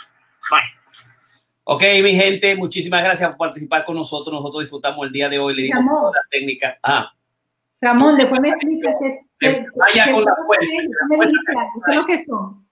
Bye. 0.50 0.62
Ok, 1.66 1.82
mi 2.04 2.14
gente, 2.16 2.56
muchísimas 2.56 3.04
gracias 3.04 3.30
por 3.30 3.38
participar 3.38 3.86
con 3.86 3.96
nosotros. 3.96 4.34
Nosotros 4.34 4.64
disfrutamos 4.64 5.06
el 5.08 5.14
día 5.14 5.30
de 5.30 5.40
hoy. 5.40 5.56
Le 5.56 5.64
dimos 5.64 5.84
Ramón. 5.86 6.02
toda 6.02 6.12
la 6.14 6.22
técnica. 6.30 6.78
Ah, 6.84 7.12
Ramón, 7.82 8.18
después 8.18 8.40
me 8.42 8.50
explicas 8.50 8.96
Que 9.40 9.66
vaya 9.76 10.12
con 10.12 10.24
la 10.26 10.36
fuerza, 10.46 10.66
¿Qué 10.78 10.84
la 10.88 11.08
me 11.10 11.16
fuerza. 11.18 11.32
dijiste? 11.32 11.54
¿Qué 11.86 11.92
es 11.92 11.98
lo 11.98 12.06
que 12.06 12.26
son? 12.26 12.68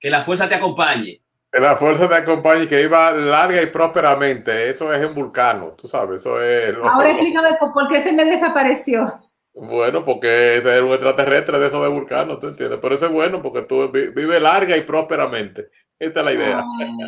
que 0.00 0.10
la 0.10 0.20
fuerza 0.22 0.48
te 0.48 0.54
acompañe. 0.56 1.20
Que 1.50 1.60
la 1.60 1.76
fuerza 1.76 2.06
te 2.08 2.14
acompañe 2.14 2.64
y 2.64 2.66
que 2.66 2.82
iba 2.82 3.10
larga 3.12 3.62
y 3.62 3.66
prósperamente. 3.66 4.68
Eso 4.68 4.92
es 4.92 5.00
en 5.00 5.14
Vulcano, 5.14 5.68
tú 5.72 5.88
sabes, 5.88 6.20
eso 6.20 6.42
es... 6.42 6.74
lo- 6.74 6.86
Ahora 6.86 7.10
explícame 7.12 7.56
por 7.58 7.88
qué 7.88 8.00
se 8.00 8.12
me 8.12 8.24
desapareció. 8.26 9.20
Bueno, 9.54 10.04
porque 10.04 10.56
es 10.56 10.82
un 10.82 10.90
extraterrestre 10.92 11.58
de 11.60 11.68
eso 11.68 11.80
de 11.82 11.88
Vulcano, 11.88 12.38
¿tú 12.38 12.48
entiendes? 12.48 12.78
Pero 12.82 12.94
eso 12.94 13.06
es 13.06 13.12
bueno 13.12 13.40
porque 13.40 13.62
tú 13.62 13.88
vi- 13.90 14.08
vives 14.08 14.42
larga 14.42 14.76
y 14.76 14.82
prósperamente. 14.82 15.68
Esta 15.98 16.20
es 16.20 16.26
la 16.26 16.32
idea. 16.32 16.64
Lindo. 16.78 17.06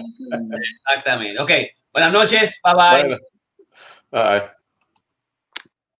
Exactamente. 0.56 1.40
Ok, 1.42 1.50
buenas 1.92 2.12
noches. 2.12 2.60
Bye 2.62 2.74
bye. 2.74 3.02
Bueno. 3.02 3.16
Ay. 4.12 4.42